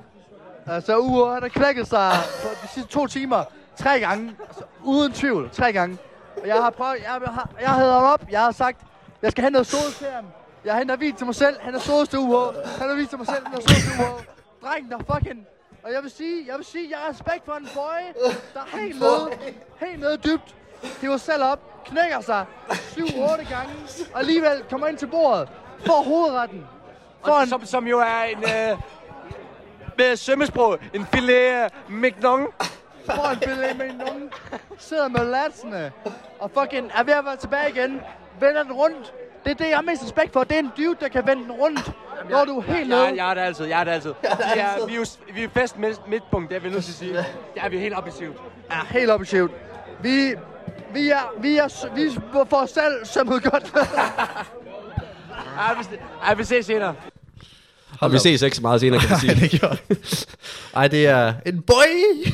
Altså, 0.66 0.98
Ure, 0.98 1.34
han 1.34 1.42
har 1.42 1.50
knækket 1.50 1.88
sig 1.88 2.12
på 2.44 2.48
de 2.64 2.68
sidste 2.74 2.92
to 2.92 3.08
timer 3.08 3.44
tre 3.78 4.00
gange. 4.00 4.36
Altså, 4.48 4.64
uden 4.84 5.12
tvivl, 5.14 5.50
tre 5.54 5.74
gange. 5.74 5.98
Og 6.42 6.48
jeg 6.48 6.56
har 6.56 6.70
prøvet, 6.70 6.98
jeg, 7.04 7.12
har, 7.12 7.52
jeg 7.62 7.70
havde 7.70 7.92
ham 7.92 8.04
op, 8.04 8.26
jeg 8.32 8.40
har 8.42 8.52
sagt, 8.52 8.82
jeg 9.22 9.32
skal 9.32 9.42
have 9.42 9.52
noget 9.52 9.68
ham. 10.14 10.26
Jeg 10.66 10.78
henter 10.78 10.96
vin 10.96 11.16
til 11.16 11.26
mig 11.26 11.36
selv, 11.36 11.62
han 11.62 11.76
er 11.76 11.80
sodest 11.80 12.12
til 12.12 12.20
UH. 12.20 12.56
Han 12.80 12.90
har 12.90 12.96
vin 12.96 13.08
til 13.08 13.18
mig 13.18 13.28
selv, 13.28 13.48
han 13.48 13.58
er 13.58 13.62
sodest 13.62 13.82
til 13.82 13.92
UH. 14.00 14.24
Drengen, 14.64 14.92
der 14.92 14.98
fucking... 15.14 15.48
Og 15.84 15.94
jeg 15.94 16.04
vil 16.04 16.12
sige, 16.12 16.46
jeg 16.48 16.58
vil 16.58 16.66
sige, 16.66 16.90
jeg 16.90 16.98
har 16.98 17.10
respekt 17.10 17.46
for 17.46 17.54
en 17.54 17.68
boy, 17.74 18.32
der 18.54 18.60
er 18.60 18.78
helt 18.78 19.00
nede, 19.02 19.30
helt 19.80 20.00
nede 20.00 20.18
dybt. 20.18 20.56
Hiver 21.02 21.18
selv 21.18 21.44
op, 21.44 21.84
knækker 21.86 22.22
sig 22.22 22.46
7-8 22.70 23.54
gange, 23.54 23.74
og 24.14 24.20
alligevel 24.20 24.64
kommer 24.70 24.88
ind 24.88 24.98
til 24.98 25.08
bordet, 25.08 25.50
får 25.86 26.04
hovedretten. 26.04 26.66
Får 27.26 27.32
Og 27.32 27.44
en, 27.44 27.50
som, 27.50 27.66
som 27.66 27.88
jo 27.88 28.00
er 28.00 28.24
en... 28.24 28.38
Uh, 28.38 28.80
med 29.98 30.16
sømmesprog, 30.16 30.80
en 30.94 31.06
filet 31.06 31.74
mignon. 31.90 32.48
får 33.06 33.32
en 33.32 33.40
billede 33.40 33.74
med 33.78 33.94
nogen, 33.94 34.32
sidder 34.78 35.08
med 35.08 35.26
latsene, 35.26 35.92
og 36.40 36.52
fucking 36.52 36.92
er 36.96 37.04
ved 37.04 37.14
at 37.14 37.26
være 37.26 37.36
tilbage 37.36 37.70
igen, 37.70 38.02
vender 38.40 38.64
den 38.64 38.72
rundt. 38.72 39.14
Det 39.44 39.52
er 39.52 39.56
det, 39.56 39.70
jeg 39.70 39.78
har 39.78 39.82
mest 39.82 40.04
respekt 40.04 40.34
for. 40.34 40.44
Det 40.44 40.56
er 40.56 40.60
en 40.60 40.72
dude, 40.78 40.96
der 41.00 41.08
kan 41.08 41.28
vende 41.28 41.44
den 41.44 41.52
rundt, 41.52 41.92
når 42.30 42.46
du 42.46 42.58
er 42.58 42.62
helt 42.62 42.90
nede. 42.90 43.04
Jeg, 43.06 43.16
jeg 43.16 43.30
er 43.30 43.34
det 43.34 43.42
altid, 43.42 43.66
jeg 43.66 43.80
er 43.80 43.84
det 43.84 43.92
altid. 43.92 44.14
Vi 44.22 44.28
er, 44.60 44.86
vi 44.88 44.94
er, 44.94 44.98
jo, 44.98 45.06
vi 45.34 45.44
er 45.44 45.50
fest 45.54 45.78
midt, 45.78 46.10
midtpunkt, 46.10 46.50
det 46.50 46.56
er 46.56 46.60
vi 46.60 46.70
nødt 46.70 46.84
til 46.84 46.92
at 46.92 46.96
sige. 46.98 47.14
Det 47.18 47.26
er 47.56 47.70
vi 47.70 47.80
helt 47.80 47.98
objektivt. 47.98 48.36
er 48.70 48.86
helt 48.90 49.12
objektivt. 49.12 49.52
Vi, 50.02 50.34
vi 50.94 51.10
er, 51.10 51.34
vi 51.42 51.58
er, 51.58 51.68
s- 51.68 51.86
vi 51.96 52.10
får 52.50 52.66
selv 52.66 53.06
sømmet 53.06 53.44
godt. 53.44 53.74
Ej, 55.60 55.74
vi, 55.74 56.38
vi 56.38 56.44
ses 56.44 56.66
senere. 56.66 56.96
Og 58.02 58.12
vi 58.14 58.18
ses 58.20 58.42
ikke 58.42 58.56
så 58.56 58.62
meget 58.62 58.82
senere, 58.82 59.00
kan 59.02 59.10
man 59.10 59.20
sige. 59.36 59.36
det 59.36 59.52
gjorde 59.60 59.78
Ej, 60.76 60.88
det 60.88 61.08
er 61.08 61.34
en 61.46 61.62
boy! 61.62 62.26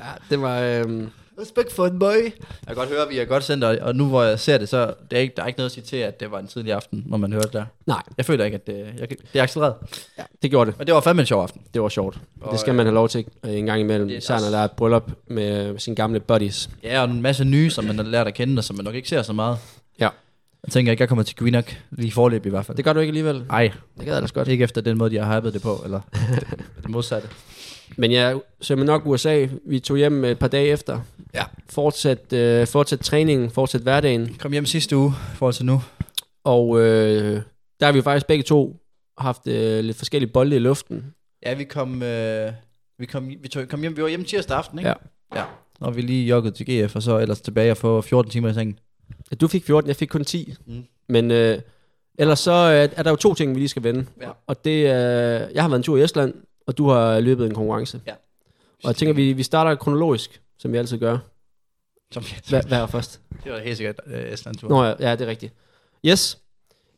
ja, 0.00 0.04
det 0.30 0.42
var... 0.42 0.60
Øhm, 0.60 1.10
Respekt 1.40 1.72
for 1.72 1.86
en 1.86 1.98
boy. 1.98 2.14
Jeg 2.14 2.32
kan 2.66 2.74
godt 2.76 2.88
høre, 2.88 3.02
at 3.02 3.08
vi 3.08 3.18
er 3.18 3.24
godt 3.24 3.44
sendt, 3.44 3.64
og- 3.64 3.96
nu 3.96 4.06
hvor 4.08 4.22
jeg 4.22 4.40
ser 4.40 4.58
det, 4.58 4.68
så 4.68 4.94
det 5.10 5.16
er 5.16 5.20
ikke, 5.20 5.34
der 5.36 5.42
er 5.42 5.46
ikke 5.46 5.58
noget 5.58 5.68
at 5.68 5.72
sige 5.74 5.84
til, 5.84 5.96
at 5.96 6.20
det 6.20 6.30
var 6.30 6.38
en 6.38 6.46
tidlig 6.46 6.72
aften, 6.72 7.02
når 7.06 7.16
man 7.16 7.32
hører 7.32 7.42
det 7.42 7.52
der. 7.52 7.64
nej, 7.86 8.02
Jeg 8.16 8.24
føler 8.24 8.44
ikke, 8.44 8.54
at 8.54 8.66
det, 8.66 8.86
jeg, 8.98 9.08
det 9.10 9.18
er 9.34 9.42
accelereret. 9.42 9.74
ja, 10.18 10.22
det 10.42 10.50
gjorde 10.50 10.70
det. 10.70 10.78
Men 10.78 10.86
det 10.86 10.94
var 10.94 11.00
fandme 11.00 11.20
en 11.22 11.26
sjov 11.26 11.42
aften. 11.42 11.60
Det 11.74 11.82
var 11.82 11.88
sjovt. 11.88 12.18
Og, 12.40 12.52
det 12.52 12.60
skal 12.60 12.74
man 12.74 12.86
have 12.86 12.94
lov 12.94 13.08
til 13.08 13.24
øh, 13.44 13.52
en 13.54 13.66
gang 13.66 13.80
imellem. 13.80 14.08
Det 14.08 14.14
er 14.14 14.18
Især 14.18 14.40
når 14.40 14.50
der 14.50 14.58
er 14.58 14.64
et 14.64 14.70
bryllup 14.72 15.10
med 15.26 15.78
sine 15.78 15.96
gamle 15.96 16.20
buddies. 16.20 16.70
Ja, 16.82 17.02
og 17.02 17.10
en 17.10 17.22
masse 17.22 17.44
nye, 17.44 17.70
som 17.70 17.84
man 17.84 17.96
har 17.96 18.04
lært 18.04 18.26
at 18.26 18.34
kende, 18.34 18.60
og 18.60 18.64
som 18.64 18.76
man 18.76 18.84
nok 18.84 18.94
ikke 18.94 19.08
ser 19.08 19.22
så 19.22 19.32
meget. 19.32 19.58
Ja. 20.00 20.08
Jeg 20.64 20.72
tænker 20.72 20.92
ikke, 20.92 21.00
jeg 21.02 21.08
kommer 21.08 21.22
til 21.22 21.36
Greenock 21.36 21.76
lige 21.90 22.12
forløb 22.12 22.46
i 22.46 22.50
hvert 22.50 22.66
fald. 22.66 22.76
Det 22.76 22.84
gør 22.84 22.92
du 22.92 23.00
ikke 23.00 23.10
alligevel. 23.10 23.44
Ej, 23.50 23.62
Det 23.96 24.04
gad 24.04 24.12
jeg 24.12 24.16
ellers 24.16 24.32
godt. 24.32 24.48
ikke 24.48 24.64
efter 24.64 24.80
den 24.80 24.98
måde, 24.98 25.10
de 25.10 25.18
har 25.24 25.36
hypet 25.40 25.54
det 25.54 25.62
på, 25.62 25.80
eller 25.84 26.00
det 26.82 26.88
modsatte. 26.90 27.28
Men 27.96 28.12
ja, 28.12 28.34
så 28.60 28.76
nok 28.76 29.06
USA. 29.06 29.46
Vi 29.64 29.80
tog 29.80 29.96
hjem 29.96 30.24
et 30.24 30.38
par 30.38 30.48
dage 30.48 30.68
efter. 30.68 31.00
Ja. 31.34 31.44
Fortsat, 31.68 32.32
øh, 32.32 32.66
fortsat 32.66 33.00
træningen, 33.00 33.50
fortsat 33.50 33.80
hverdagen. 33.80 34.36
Kom 34.38 34.52
hjem 34.52 34.66
sidste 34.66 34.96
uge, 34.96 35.12
til 35.52 35.66
nu. 35.66 35.82
Og 36.44 36.80
øh, 36.80 37.42
der 37.80 37.86
har 37.86 37.92
vi 37.92 38.02
faktisk 38.02 38.26
begge 38.26 38.42
to 38.42 38.76
haft 39.18 39.46
øh, 39.46 39.84
lidt 39.84 39.96
forskellige 39.96 40.30
bolde 40.32 40.56
i 40.56 40.58
luften. 40.58 41.14
Ja, 41.46 41.54
vi 41.54 41.64
kom, 41.64 42.02
øh, 42.02 42.52
vi 42.98 43.06
kom, 43.06 43.28
vi 43.28 43.48
tog, 43.48 43.68
kom 43.68 43.80
hjem, 43.80 43.96
vi 43.96 44.02
var 44.02 44.08
hjemme 44.08 44.26
tirsdag 44.26 44.56
aften, 44.56 44.78
ikke? 44.78 44.88
Ja. 44.88 44.94
Ja. 45.34 45.44
Og 45.80 45.96
vi 45.96 46.00
lige 46.00 46.26
joggede 46.26 46.54
til 46.54 46.66
GF, 46.66 46.96
og 46.96 47.02
så 47.02 47.18
ellers 47.18 47.40
tilbage 47.40 47.70
og 47.70 47.76
få 47.76 48.00
14 48.00 48.30
timer 48.30 48.48
i 48.48 48.54
sengen. 48.54 48.78
Du 49.40 49.48
fik 49.48 49.64
14, 49.64 49.88
jeg 49.88 49.96
fik 49.96 50.08
kun 50.08 50.24
10. 50.24 50.54
Mm. 50.66 50.84
Men 51.08 51.30
øh, 51.30 51.58
ellers 52.18 52.38
så 52.38 52.52
øh, 52.52 52.98
er 52.98 53.02
der 53.02 53.10
jo 53.10 53.16
to 53.16 53.34
ting, 53.34 53.54
vi 53.54 53.60
lige 53.60 53.68
skal 53.68 53.82
vende. 53.82 54.06
Ja. 54.20 54.30
Og 54.46 54.64
det 54.64 54.86
er, 54.86 55.40
øh, 55.42 55.54
jeg 55.54 55.62
har 55.62 55.68
været 55.68 55.78
en 55.78 55.82
tur 55.82 55.96
i 55.96 56.02
Estland, 56.02 56.34
og 56.66 56.78
du 56.78 56.88
har 56.88 57.20
løbet 57.20 57.46
en 57.46 57.54
konkurrence. 57.54 58.00
Ja. 58.06 58.12
Og 58.84 58.88
jeg 58.88 58.96
tænker, 58.96 59.14
vi, 59.14 59.32
vi 59.32 59.42
starter 59.42 59.74
kronologisk, 59.74 60.40
som 60.58 60.72
vi 60.72 60.76
altid 60.78 60.98
gør. 60.98 61.18
Som, 62.12 62.24
Hvad, 62.48 62.62
hvad 62.68 62.78
er 62.78 62.86
først? 62.86 63.20
det 63.44 63.52
var 63.52 63.58
helt 63.58 63.76
sikkert 63.76 64.00
øh, 64.06 64.32
Estland-tur. 64.32 64.68
Nå 64.68 64.84
ja, 64.84 64.94
ja, 65.00 65.12
det 65.12 65.20
er 65.20 65.26
rigtigt. 65.26 65.52
Yes. 66.06 66.38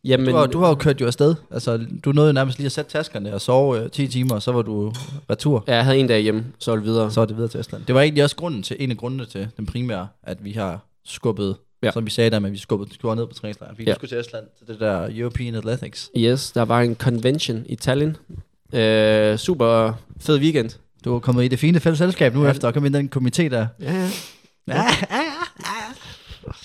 Jamen, 0.05 0.27
du, 0.27 0.33
har, 0.37 0.47
du 0.47 0.59
har 0.59 0.69
jo 0.69 0.75
kørt 0.75 1.01
jo 1.01 1.07
afsted. 1.07 1.35
Altså, 1.51 1.87
du 2.05 2.13
nåede 2.13 2.33
nærmest 2.33 2.59
lige 2.59 2.67
at 2.67 2.73
sætte 2.73 2.91
taskerne 2.91 3.35
og 3.35 3.41
sove 3.41 3.81
øh, 3.85 3.91
10 3.91 4.09
timer, 4.09 4.35
og 4.35 4.43
så 4.43 4.53
var 4.53 4.63
du 4.63 4.93
retur. 5.31 5.65
ja, 5.67 5.75
jeg 5.75 5.85
havde 5.85 5.99
en 5.99 6.07
dag 6.07 6.21
hjemme, 6.21 6.45
så 6.59 6.71
var 6.71 6.77
det 6.77 6.85
videre. 6.87 7.11
Så 7.11 7.21
er 7.21 7.25
det 7.25 7.37
videre 7.37 7.51
til 7.51 7.61
Estland. 7.61 7.85
Det 7.85 7.95
var 7.95 8.01
egentlig 8.01 8.25
også 8.25 8.37
grunden 8.37 8.63
til, 8.63 8.77
en 8.81 8.91
af 8.91 8.97
grundene 8.97 9.27
til 9.27 9.49
den 9.57 9.67
primære, 9.67 10.09
at 10.23 10.45
vi 10.45 10.53
har 10.53 10.81
skubbet, 11.05 11.57
Ja. 11.83 11.91
som 11.93 12.07
vi 12.07 12.11
sagde 12.11 12.31
der, 12.31 12.39
men 12.39 12.53
vi 12.53 12.59
skubbede 12.59 12.95
skruer 12.95 13.15
ned 13.15 13.27
på 13.27 13.35
træningslejren. 13.35 13.79
Vi 13.79 13.85
ja. 13.85 13.95
skulle 13.95 14.09
til 14.11 14.19
Estland 14.21 14.45
til 14.59 14.67
det 14.67 14.81
der 14.81 15.09
European 15.15 15.55
Athletics. 15.55 16.11
Yes, 16.17 16.53
der 16.53 16.63
var 16.63 16.81
en 16.81 16.95
convention 16.97 17.63
i 17.67 17.77
Tallinn. 17.77 18.17
Øh, 18.75 19.37
super 19.39 19.93
fed 20.21 20.39
weekend. 20.41 20.71
Du 21.05 21.15
er 21.15 21.19
kommet 21.19 21.45
i 21.45 21.49
det 21.49 21.59
fine 21.59 21.81
fælles 21.81 21.99
selskab 21.99 22.35
nu, 22.35 22.41
Ja. 22.41 22.47
ja. 22.47 22.53
efter 22.53 22.69
at 22.69 22.75
komme 22.75 22.87
ind 22.87 22.97
i 22.97 22.99
den 22.99 23.11
komité 23.17 23.43
der. 23.49 23.67
Ja, 23.81 23.93
ja. 23.95 24.09
Ja. 24.69 24.83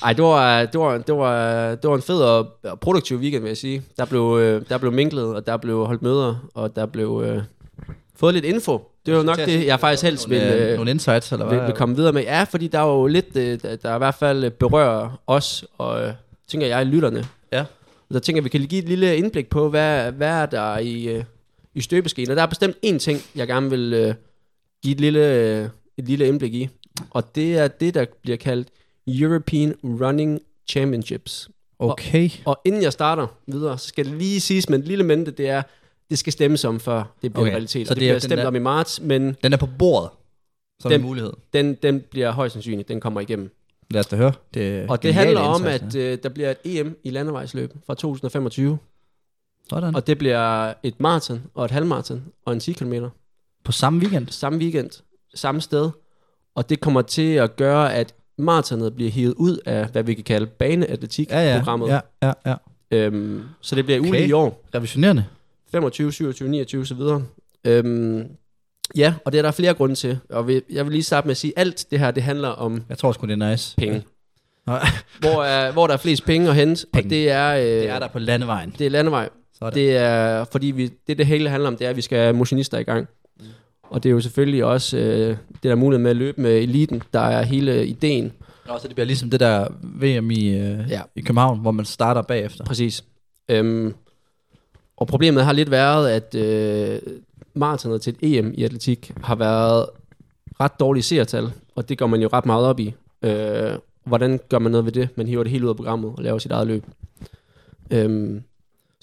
Ej, 0.04 0.14
det 0.14 0.24
var, 0.24 0.66
det, 0.66 0.80
var, 0.80 0.98
det, 0.98 1.16
var, 1.16 1.70
det 1.76 1.90
var 1.90 1.96
en 1.96 2.02
fed 2.02 2.22
og 2.22 2.48
og 2.64 2.80
produktiv 2.80 3.18
weekend, 3.18 3.42
vil 3.44 3.50
jeg 3.50 3.58
sige. 3.58 3.82
Der 3.98 4.06
blev, 4.06 4.38
øh, 4.42 4.62
der 4.70 4.78
blev 4.78 4.92
minklet, 4.92 5.26
og 5.26 5.48
der 5.48 5.58
blev 5.58 5.86
holdt 5.86 6.02
møder, 6.02 6.50
og 6.54 6.76
der 6.76 6.86
blev 6.86 7.24
øh, 7.26 7.42
fået 8.16 8.34
lidt 8.34 8.46
info 8.46 8.82
det 9.06 9.12
er 9.14 9.18
jo 9.18 9.24
nok 9.24 9.38
det, 9.38 9.66
jeg 9.66 9.80
faktisk 9.80 10.04
helst 10.04 10.30
vil, 10.30 10.40
Nogle, 10.40 10.56
øh, 10.56 10.70
øh, 10.70 10.76
nogle 10.76 10.92
insights, 10.92 11.32
eller 11.32 11.46
hvad? 11.46 11.58
vil, 11.58 11.68
vil 11.68 11.76
komme 11.76 11.96
videre 11.96 12.14
med. 12.14 12.22
Ja, 12.22 12.44
fordi 12.44 12.68
der 12.68 12.80
er 12.80 12.88
jo 12.88 13.08
lidt, 13.08 13.36
øh, 13.38 13.60
der, 13.84 13.96
i 13.96 13.98
hvert 13.98 14.16
fald 14.16 14.50
berører 14.52 15.22
os, 15.28 15.66
og 15.78 16.04
øh, 16.04 16.14
tænker 16.48 16.68
jeg, 16.68 16.86
lytterne. 16.86 17.26
Ja. 17.52 17.66
Der 18.14 18.20
tænker 18.20 18.38
jeg, 18.38 18.44
vi 18.44 18.50
kan 18.50 18.62
give 18.62 18.82
et 18.84 18.90
lille 18.90 19.18
indblik 19.18 19.50
på, 19.50 19.70
hvad, 19.70 20.12
hvad 20.12 20.28
er 20.28 20.46
der 20.46 20.78
i, 20.78 21.04
øh, 21.08 21.24
i 21.76 21.82
støbeskeen. 21.82 22.30
Og 22.30 22.36
der 22.36 22.42
er 22.42 22.46
bestemt 22.48 22.76
én 22.86 22.98
ting, 22.98 23.20
jeg 23.36 23.48
gerne 23.48 23.70
vil 23.70 23.94
øh, 23.94 24.14
give 24.84 24.94
et 24.94 25.02
lille, 25.02 25.34
øh, 25.62 25.70
et 25.98 26.06
lille 26.06 26.28
indblik 26.28 26.54
i. 26.54 26.70
Og 27.10 27.36
det 27.36 27.58
er 27.58 27.68
det, 27.68 27.94
der 27.94 28.06
bliver 28.22 28.38
kaldt 28.38 28.68
European 29.08 29.74
Running 29.84 30.40
Championships. 30.70 31.50
Okay. 31.80 32.30
Og 32.46 32.62
inden 32.66 32.82
jeg 32.84 32.94
starter 32.94 33.28
videre, 33.48 33.78
så 33.78 33.88
skal 33.88 34.06
det 34.06 34.14
lige 34.14 34.40
siges 34.40 34.70
med 34.70 34.78
en 34.80 34.84
lille 34.84 35.04
mente, 35.04 35.32
det 35.32 35.50
er, 35.50 35.62
det 36.10 36.18
skal 36.20 36.34
stemmes 36.34 36.66
om, 36.66 36.80
før 36.80 36.98
det 36.98 37.06
bliver 37.20 37.32
Okay, 37.34 37.42
okay. 37.42 37.52
realitet. 37.52 37.88
så 37.88 37.94
det, 37.94 38.02
det 38.02 38.08
er 38.08 38.12
bliver 38.12 38.20
stemt 38.20 38.38
der- 38.38 38.48
om 38.48 38.56
i 38.56 38.60
marts, 38.60 39.02
men 39.02 39.36
Den 39.44 39.54
er 39.54 39.58
på 39.58 39.68
bordet, 39.80 40.10
som 40.82 40.92
Den- 40.92 41.02
en 41.02 41.06
mulighed. 41.08 41.34
den, 41.54 41.74
den 41.84 42.00
bliver 42.12 42.32
højst 42.32 42.54
sandsynligt, 42.54 42.88
den 42.88 43.00
kommer 43.00 43.22
igennem. 43.22 43.52
Lad 43.92 44.00
os 44.00 44.08
da 44.08 44.16
høre. 44.16 44.34
Det 44.54 44.90
Og 44.90 45.04
det 45.04 45.14
handler 45.14 45.40
om, 45.40 45.66
at 45.66 45.96
øh, 45.96 46.18
der 46.24 46.30
bliver 46.30 46.52
et 46.52 46.58
EM 46.66 46.98
i 47.04 47.10
landevejsløb 47.10 47.74
fra 47.86 47.96
2025. 47.96 48.78
Sådan. 49.70 49.96
Og 49.96 50.08
det 50.08 50.18
bliver 50.18 50.74
et 50.84 51.00
maraton 51.00 51.42
og 51.54 51.66
et 51.66 51.72
halvmaraton 51.72 52.24
og 52.46 52.54
en 52.54 52.60
10 52.60 52.74
km. 52.74 52.94
på 53.64 53.72
samme 53.72 54.00
weekend. 54.00 54.28
Samme 54.30 54.60
weekend, 54.60 54.90
samme 55.36 55.62
sted. 55.62 55.90
Og 56.56 56.70
det 56.70 56.80
kommer 56.80 57.02
til 57.02 57.34
at 57.34 57.56
gøre, 57.56 57.94
at 57.94 58.14
maratonet 58.38 58.96
bliver 58.96 59.12
hivet 59.12 59.34
ud 59.34 59.58
af, 59.66 59.86
hvad 59.88 60.04
vi 60.04 60.14
kan 60.14 60.24
kalde 60.24 60.46
baneatletik-programmet. 60.46 61.88
Ja, 61.88 62.00
ja, 62.24 62.28
ja, 62.46 62.50
ja. 62.92 62.98
Øhm, 62.98 63.44
så 63.62 63.76
det 63.76 63.86
bliver 63.86 64.00
Okay. 64.00 64.28
i 64.28 64.32
år. 64.32 64.64
Revisionerende. 64.76 65.26
25, 65.72 66.12
27, 66.12 66.50
29 66.50 66.82
osv. 66.82 67.02
Øhm, 67.66 68.28
ja, 68.96 69.14
og 69.26 69.32
det 69.32 69.38
er 69.38 69.42
der 69.42 69.52
flere 69.52 69.74
grunde 69.74 69.96
til. 69.96 70.20
Og 70.30 70.48
vi, 70.48 70.62
jeg 70.70 70.86
vil 70.86 70.92
lige 70.92 71.04
starte 71.04 71.28
med 71.28 71.32
at 71.32 71.38
sige, 71.38 71.54
at 71.56 71.62
alt 71.62 71.86
det 71.92 72.00
her, 72.00 72.12
det 72.12 72.24
handler 72.24 72.50
om 72.50 72.84
Jeg 72.90 72.98
tror 72.98 73.12
sgu, 73.12 73.26
det 73.28 73.42
er 73.42 73.50
nice. 73.52 73.76
penge. 73.78 74.04
Nå, 74.68 74.74
Hvor, 75.22 75.44
er, 75.44 75.72
hvor 75.72 75.88
der 75.88 75.94
er 75.94 75.98
flest 75.98 76.26
penge 76.26 76.50
at 76.50 76.56
hente, 76.56 76.86
Penge. 76.94 77.06
og 77.06 77.10
det 77.10 77.30
er, 77.32 77.56
øh, 77.56 77.62
det 77.64 77.90
er 77.90 78.00
der 78.00 78.08
på 78.08 78.20
landevejen. 78.20 78.76
det 78.78 78.86
er 78.86 78.90
landevej. 78.92 79.30
Sådan. 79.72 79.80
Det 79.80 79.98
er, 79.98 80.44
fordi 80.52 80.68
vi, 80.68 80.92
det, 81.08 81.18
det 81.18 81.26
hele 81.26 81.50
handler 81.50 81.68
om, 81.68 81.78
det 81.78 81.86
er, 81.86 81.90
at 81.90 81.96
vi 81.96 82.02
skal 82.02 82.18
have 82.20 82.34
motionister 82.34 82.78
i 82.78 82.84
gang. 82.84 83.08
Og 83.84 84.04
det 84.04 84.10
er 84.10 84.14
jo 84.14 84.20
selvfølgelig 84.22 84.66
også 84.66 84.98
øh, 84.98 85.38
det 85.54 85.64
der 85.64 85.76
mulighed 85.76 86.04
med 86.04 86.12
at 86.12 86.18
løbe 86.18 86.42
med 86.42 86.52
eliten, 86.58 87.04
der 87.14 87.20
er 87.20 87.42
hele 87.44 87.88
ideen. 87.88 88.32
Nå, 88.68 88.74
så 88.82 88.88
det 88.88 88.96
bliver 88.96 89.06
ligesom 89.08 89.30
det 89.30 89.40
der 89.40 89.68
VM 89.82 90.32
i, 90.32 90.48
øh, 90.58 90.80
Ja. 90.90 91.02
i 91.16 91.22
København, 91.22 91.60
hvor 91.60 91.72
man 91.72 91.86
starter 91.86 92.22
bagefter. 92.22 92.64
Præcis. 92.66 93.04
Øhm, 93.50 93.94
og 94.98 95.08
problemet 95.08 95.46
har 95.46 95.52
lidt 95.54 95.72
været, 95.72 96.10
at 96.10 96.36
øh, 96.36 97.00
maratonet 97.54 98.02
til 98.02 98.16
et 98.22 98.38
EM 98.38 98.54
i 98.58 98.64
atletik 98.64 99.12
har 99.24 99.36
været 99.36 99.86
ret 100.60 100.80
dårlige 100.80 101.04
seertal, 101.04 101.52
og 101.76 101.90
det 101.90 101.98
går 101.98 102.08
man 102.08 102.22
jo 102.22 102.30
ret 102.34 102.46
meget 102.46 102.66
op 102.66 102.80
i. 102.80 102.94
Øh, 103.24 103.72
hvordan 104.04 104.40
gør 104.50 104.60
man 104.60 104.72
noget 104.72 104.86
ved 104.86 104.92
det? 104.92 105.10
Man 105.16 105.28
hiver 105.28 105.44
det 105.44 105.52
helt 105.52 105.64
ud 105.64 105.70
af 105.70 105.76
programmet 105.76 106.14
og 106.18 106.24
laver 106.24 106.38
sit 106.40 106.52
eget 106.52 106.68
løb. 106.68 106.84
Øhm, 107.92 108.44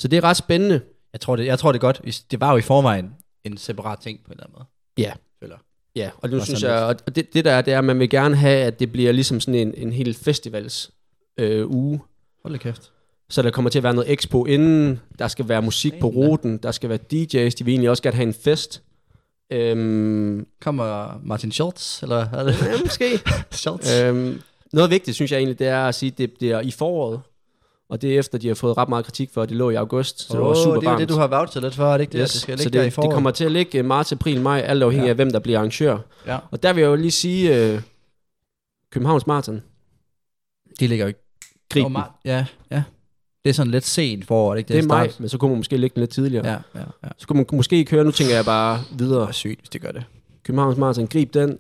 så 0.00 0.08
det 0.08 0.16
er 0.16 0.24
ret 0.24 0.36
spændende. 0.36 0.80
Jeg 1.12 1.20
tror, 1.20 1.36
det, 1.36 1.46
jeg 1.46 1.58
tror 1.58 1.72
det 1.72 1.78
er 1.78 1.80
godt. 1.80 2.00
Det 2.30 2.40
var 2.40 2.50
jo 2.50 2.56
i 2.56 2.60
forvejen 2.62 3.10
en 3.44 3.56
separat 3.56 3.98
ting 3.98 4.20
på 4.24 4.26
en 4.26 4.32
eller 4.32 4.44
anden 4.44 4.54
måde. 4.58 4.66
Ja. 4.98 5.12
Føler. 5.42 5.56
Ja, 5.96 6.10
og 6.22 6.30
nu 6.30 6.36
Og 6.36 6.42
synes 6.46 6.62
jeg, 6.62 6.82
og 7.06 7.16
det, 7.16 7.34
det 7.34 7.44
der 7.44 7.52
er, 7.52 7.62
det 7.62 7.74
er, 7.74 7.78
at 7.78 7.84
man 7.84 7.98
vil 7.98 8.10
gerne 8.10 8.36
have, 8.36 8.64
at 8.64 8.80
det 8.80 8.92
bliver 8.92 9.12
ligesom 9.12 9.40
sådan 9.40 9.54
en, 9.68 9.74
en 9.76 9.92
hel 9.92 10.14
festivals 10.14 10.90
øh, 11.38 11.70
uge. 11.70 12.00
Hold 12.42 12.54
da 12.54 12.58
kæft. 12.58 12.92
Så 13.30 13.42
der 13.42 13.50
kommer 13.50 13.70
til 13.70 13.78
at 13.78 13.82
være 13.82 13.94
noget 13.94 14.12
expo 14.12 14.44
inden, 14.46 15.00
der 15.18 15.28
skal 15.28 15.48
være 15.48 15.62
musik 15.62 15.94
på 16.00 16.06
ruten, 16.06 16.58
der 16.58 16.70
skal 16.70 16.88
være 16.88 16.98
DJ's, 16.98 17.54
de 17.58 17.64
vil 17.64 17.68
egentlig 17.68 17.90
også 17.90 18.02
gerne 18.02 18.16
have 18.16 18.26
en 18.26 18.34
fest. 18.34 18.82
Øhm, 19.52 20.46
Kommer 20.60 21.20
Martin 21.22 21.52
Schultz, 21.52 22.02
eller 22.02 22.16
er 22.16 22.44
det? 22.44 22.62
ja, 22.62 22.82
måske. 22.84 23.20
Schultz. 23.50 24.00
øhm, 24.00 24.40
noget 24.72 24.90
vigtigt, 24.90 25.14
synes 25.14 25.32
jeg 25.32 25.38
egentlig, 25.38 25.58
det 25.58 25.66
er 25.66 25.84
at 25.84 25.94
sige, 25.94 26.12
at 26.12 26.18
det 26.18 26.32
bliver 26.32 26.60
i 26.60 26.70
foråret. 26.70 27.20
Og 27.90 28.02
det 28.02 28.14
er 28.14 28.18
efter, 28.18 28.38
de 28.38 28.48
har 28.48 28.54
fået 28.54 28.76
ret 28.76 28.88
meget 28.88 29.04
kritik 29.04 29.30
for, 29.34 29.42
at 29.42 29.48
det 29.48 29.56
lå 29.56 29.70
i 29.70 29.74
august, 29.74 30.20
så 30.20 30.32
det 30.32 30.40
var 30.40 30.54
super 30.54 30.74
det 30.74 30.86
er 30.86 30.90
varmt. 30.90 31.00
det, 31.00 31.08
du 31.08 31.14
har 31.14 31.26
vouchet 31.26 31.62
lidt 31.62 31.74
for, 31.74 31.84
er 31.86 31.92
det 31.92 32.00
ikke 32.00 32.12
det? 32.12 32.20
Yes, 32.20 32.32
det 32.32 32.40
skal 32.40 32.58
så 32.58 32.64
ligge 32.64 32.78
der 32.78 32.82
i 32.82 32.84
det, 32.84 32.90
det 32.90 32.94
foråret? 32.94 33.14
kommer 33.14 33.30
til 33.30 33.44
at 33.44 33.52
ligge 33.52 33.82
marts, 33.82 34.12
april, 34.12 34.40
maj, 34.40 34.60
alt 34.60 34.82
afhængig 34.82 35.06
Ja. 35.06 35.10
af, 35.10 35.14
hvem 35.14 35.30
der 35.30 35.38
bliver 35.38 35.58
arrangør. 35.58 35.98
Ja. 36.26 36.38
Og 36.50 36.62
der 36.62 36.72
vil 36.72 36.80
jeg 36.80 36.88
jo 36.88 36.94
lige 36.94 37.10
sige, 37.10 37.56
øh, 37.74 37.80
Københavns 38.92 39.26
Marathon, 39.26 39.62
De 40.80 40.86
ligger 40.86 41.04
jo 41.04 41.08
ikke. 41.08 41.20
grib 41.70 41.82
Nå, 41.82 41.88
den. 41.88 41.96
ma- 41.96 42.20
Ja, 42.24 42.46
ja. 42.70 42.82
Det 43.44 43.50
er 43.50 43.54
sådan 43.54 43.70
lidt 43.72 43.84
sent 43.86 44.26
forår, 44.26 44.54
ikke? 44.54 44.68
Det 44.68 44.78
er 44.78 44.82
maj, 44.88 45.10
men 45.18 45.28
så 45.28 45.38
kunne 45.38 45.48
man 45.50 45.56
måske 45.58 45.76
lægge 45.76 45.94
den 45.94 46.00
lidt 46.00 46.10
tidligere. 46.10 46.46
Ja, 46.46 46.56
ja, 46.74 46.80
ja. 47.04 47.08
Så 47.18 47.26
kunne 47.26 47.36
man 47.36 47.46
måske 47.52 47.84
køre, 47.84 48.04
nu 48.04 48.10
tænker 48.10 48.34
jeg 48.34 48.44
bare 48.44 48.78
Det 48.90 48.98
videre. 49.00 49.28
er 49.28 49.32
sygt, 49.32 49.60
hvis 49.60 49.68
det 49.68 49.80
gør 49.80 49.92
det. 49.92 50.04
Københavns 50.44 50.76
Marathon, 50.76 51.06
grib 51.06 51.34
den, 51.34 51.58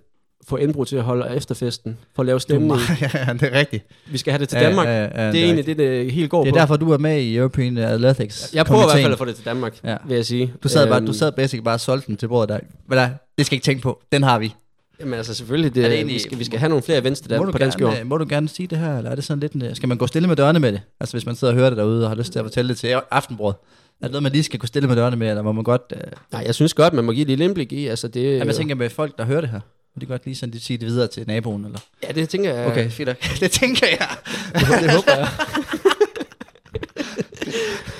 få 0.50 0.56
Indbro 0.56 0.84
til 0.84 0.96
at 0.96 1.02
holde 1.02 1.36
efterfesten, 1.36 1.98
for 2.14 2.22
at 2.22 2.26
lave 2.26 2.40
stemning. 2.40 2.72
ja, 3.00 3.06
det 3.32 3.42
er 3.42 3.58
rigtigt. 3.58 3.84
Vi 4.10 4.18
skal 4.18 4.32
have 4.32 4.38
det 4.40 4.48
til 4.48 4.58
Danmark. 4.60 4.86
Ja, 4.86 4.92
ja, 5.04 5.24
ja, 5.26 5.32
det 5.32 5.40
er 5.40 5.44
egentlig 5.44 5.66
det, 5.66 5.78
det 5.78 6.12
helt 6.12 6.30
går 6.30 6.40
Det 6.44 6.48
er 6.50 6.52
på. 6.54 6.58
derfor, 6.58 6.76
du 6.76 6.92
er 6.92 6.98
med 6.98 7.20
i 7.20 7.36
European 7.36 7.78
Athletics. 7.78 8.54
jeg 8.54 8.66
prøver 8.66 8.82
i 8.82 8.86
hvert 8.86 9.02
fald 9.02 9.12
at 9.12 9.18
få 9.18 9.24
det 9.24 9.34
til 9.36 9.44
Danmark, 9.44 9.78
Ja. 9.84 9.96
vil 10.06 10.14
jeg 10.14 10.26
sige. 10.26 10.52
Du 10.62 10.68
sad, 10.68 10.86
bare, 10.86 10.96
Øhm, 10.96 11.06
du 11.06 11.12
sad 11.12 11.32
basically 11.32 11.64
bare 11.64 11.74
og 11.74 11.80
solgte 11.80 12.06
den 12.06 12.16
til 12.16 12.28
bordet 12.28 12.48
der. 12.48 12.58
Men 12.88 12.98
der, 12.98 13.08
det 13.38 13.46
skal 13.46 13.56
ikke 13.56 13.64
tænke 13.64 13.82
på. 13.82 14.00
Den 14.12 14.22
har 14.22 14.38
vi. 14.38 14.54
Jamen 15.00 15.14
altså 15.14 15.34
selvfølgelig, 15.34 15.74
det, 15.74 15.80
Er 15.80 15.82
det 15.84 15.90
det 15.90 15.96
egentlig- 15.98 16.14
vi, 16.14 16.18
skal, 16.20 16.38
vi 16.38 16.44
skal 16.44 16.58
have 16.58 16.68
nogle 16.68 16.82
flere 16.82 16.98
events 16.98 17.20
du 17.20 17.50
på 17.52 17.58
dansk 17.58 17.80
jord. 17.80 17.98
øh, 18.00 18.06
må 18.06 18.18
du 18.18 18.26
gerne 18.28 18.48
sige 18.48 18.66
det 18.66 18.78
her, 18.78 18.98
eller 18.98 19.10
er 19.10 19.14
det 19.14 19.24
sådan 19.24 19.40
lidt... 19.40 19.52
en- 19.52 19.74
Skal 19.74 19.88
man 19.88 19.98
gå 19.98 20.06
stille 20.06 20.28
med 20.28 20.36
dørene 20.36 20.58
med 20.58 20.72
det? 20.72 20.80
Altså 21.00 21.14
hvis 21.14 21.26
man 21.26 21.34
sidder 21.36 21.52
og 21.52 21.58
hører 21.58 21.70
det 21.70 21.76
derude 21.76 22.04
og 22.04 22.10
har 22.10 22.16
lyst 22.16 22.32
til 22.32 22.38
at 22.38 22.44
fortælle 22.44 22.68
det 22.68 22.76
til 22.78 22.96
aftenbrød. 23.10 23.52
Er 24.00 24.06
det 24.06 24.10
noget, 24.12 24.22
man 24.22 24.32
lige 24.32 24.42
skal 24.42 24.58
gå 24.58 24.66
stille 24.66 24.88
med 24.88 24.96
dørene 24.96 25.16
med, 25.16 25.28
eller 25.28 25.42
må 25.42 25.52
man 25.52 25.64
godt... 25.64 25.82
Øh... 25.96 26.00
Nej, 26.32 26.42
jeg 26.46 26.54
synes 26.54 26.74
godt, 26.74 26.92
man 26.94 27.04
må 27.04 27.12
give 27.12 27.22
et 27.22 27.28
lille 27.28 27.44
indblik 27.44 27.72
i. 27.72 27.86
Altså 27.86 28.08
det, 28.08 28.22
Jamen, 28.24 28.46
jeg 28.46 28.54
tænker 28.56 28.74
med 28.74 28.90
folk, 28.90 29.18
der 29.18 29.24
hører 29.24 29.40
det 29.40 29.50
her. 29.50 29.60
Må 29.94 30.00
de 30.00 30.06
godt 30.06 30.24
lige 30.24 30.34
sådan, 30.36 30.52
de 30.52 30.60
sige 30.60 30.78
det 30.78 30.86
videre 30.88 31.06
til 31.08 31.26
naboen, 31.26 31.64
eller? 31.64 31.78
ja, 32.02 32.12
det 32.12 32.28
tænker 32.28 32.54
jeg. 32.54 32.66
Okay, 32.66 32.90
fint. 32.90 33.08
Det 33.40 33.50
tænker 33.50 33.86
jeg. 33.86 34.08
det 34.54 34.90
håber 34.90 35.12
jeg. 35.16 35.28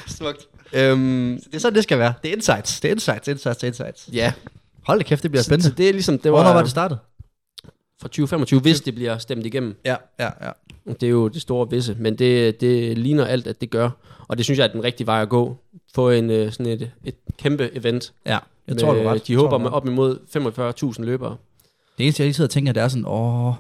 Smukt. 0.07 0.49
øhm, 0.73 1.41
Det 1.45 1.55
er 1.55 1.59
sådan, 1.59 1.75
det 1.77 1.83
skal 1.83 1.99
være. 1.99 2.15
Det 2.23 2.29
er 2.29 2.33
insights. 2.37 2.81
Det 2.81 2.89
er 2.89 2.93
insights, 2.93 3.29
insights, 3.29 3.63
insights. 3.63 4.09
ja, 4.13 4.33
Hold 4.83 4.99
da 4.99 5.05
kæft, 5.05 5.23
det 5.23 5.31
bliver 5.31 5.43
så, 5.43 5.45
så 5.45 5.49
spændende. 5.51 5.77
det 5.77 5.89
er 5.89 5.93
ligesom, 5.93 6.19
det 6.19 6.33
var, 6.33 6.39
Hvornår 6.39 6.53
var 6.55 6.63
det 6.63 6.71
startet? 6.71 6.99
fra 8.01 8.09
2025, 8.09 8.61
hvis 8.61 8.81
det 8.81 8.95
bliver 8.95 9.19
stemt 9.19 9.47
igennem. 9.47 9.77
Ja, 9.85 9.97
ja, 10.19 10.31
ja. 10.43 10.51
Det 10.93 11.03
er 11.03 11.11
jo 11.11 11.29
det 11.29 11.43
store 11.43 11.71
visse, 11.71 11.97
men 11.99 12.19
det, 12.19 12.61
det 12.61 12.99
ligner 12.99 13.25
alt, 13.25 13.47
at 13.47 13.61
det 13.61 13.71
gør. 13.71 13.91
Og 14.29 14.37
det 14.37 14.45
synes 14.45 14.59
jeg 14.59 14.65
er 14.65 14.73
den 14.73 14.85
rigtige 14.85 15.07
vej 15.07 15.23
at 15.23 15.29
gå. 15.29 15.57
Få 15.95 16.11
en, 16.11 16.31
øh, 16.31 16.53
sådan 16.53 16.67
et, 16.67 16.91
et 17.05 17.15
kæmpe 17.39 17.71
event. 17.77 18.13
Ja, 18.27 18.39
jeg 18.69 18.77
tror, 18.79 18.93
du 18.95 19.01
ret. 19.01 19.27
De 19.27 19.33
Jeg 19.33 19.39
tror, 19.39 19.45
håber 19.47 19.55
er 19.59 19.59
med 19.59 19.71
op 19.71 19.87
imod 19.87 20.19
45.000 20.99 21.03
løbere. 21.05 21.37
Det 22.01 22.07
eneste, 22.07 22.21
jeg 22.23 22.27
lige 22.27 22.35
sidder 22.35 22.47
og 22.47 22.51
tænker, 22.51 22.73
det 22.73 22.83
er 22.83 22.89
sådan, 22.89 23.05
åh, 23.07 23.55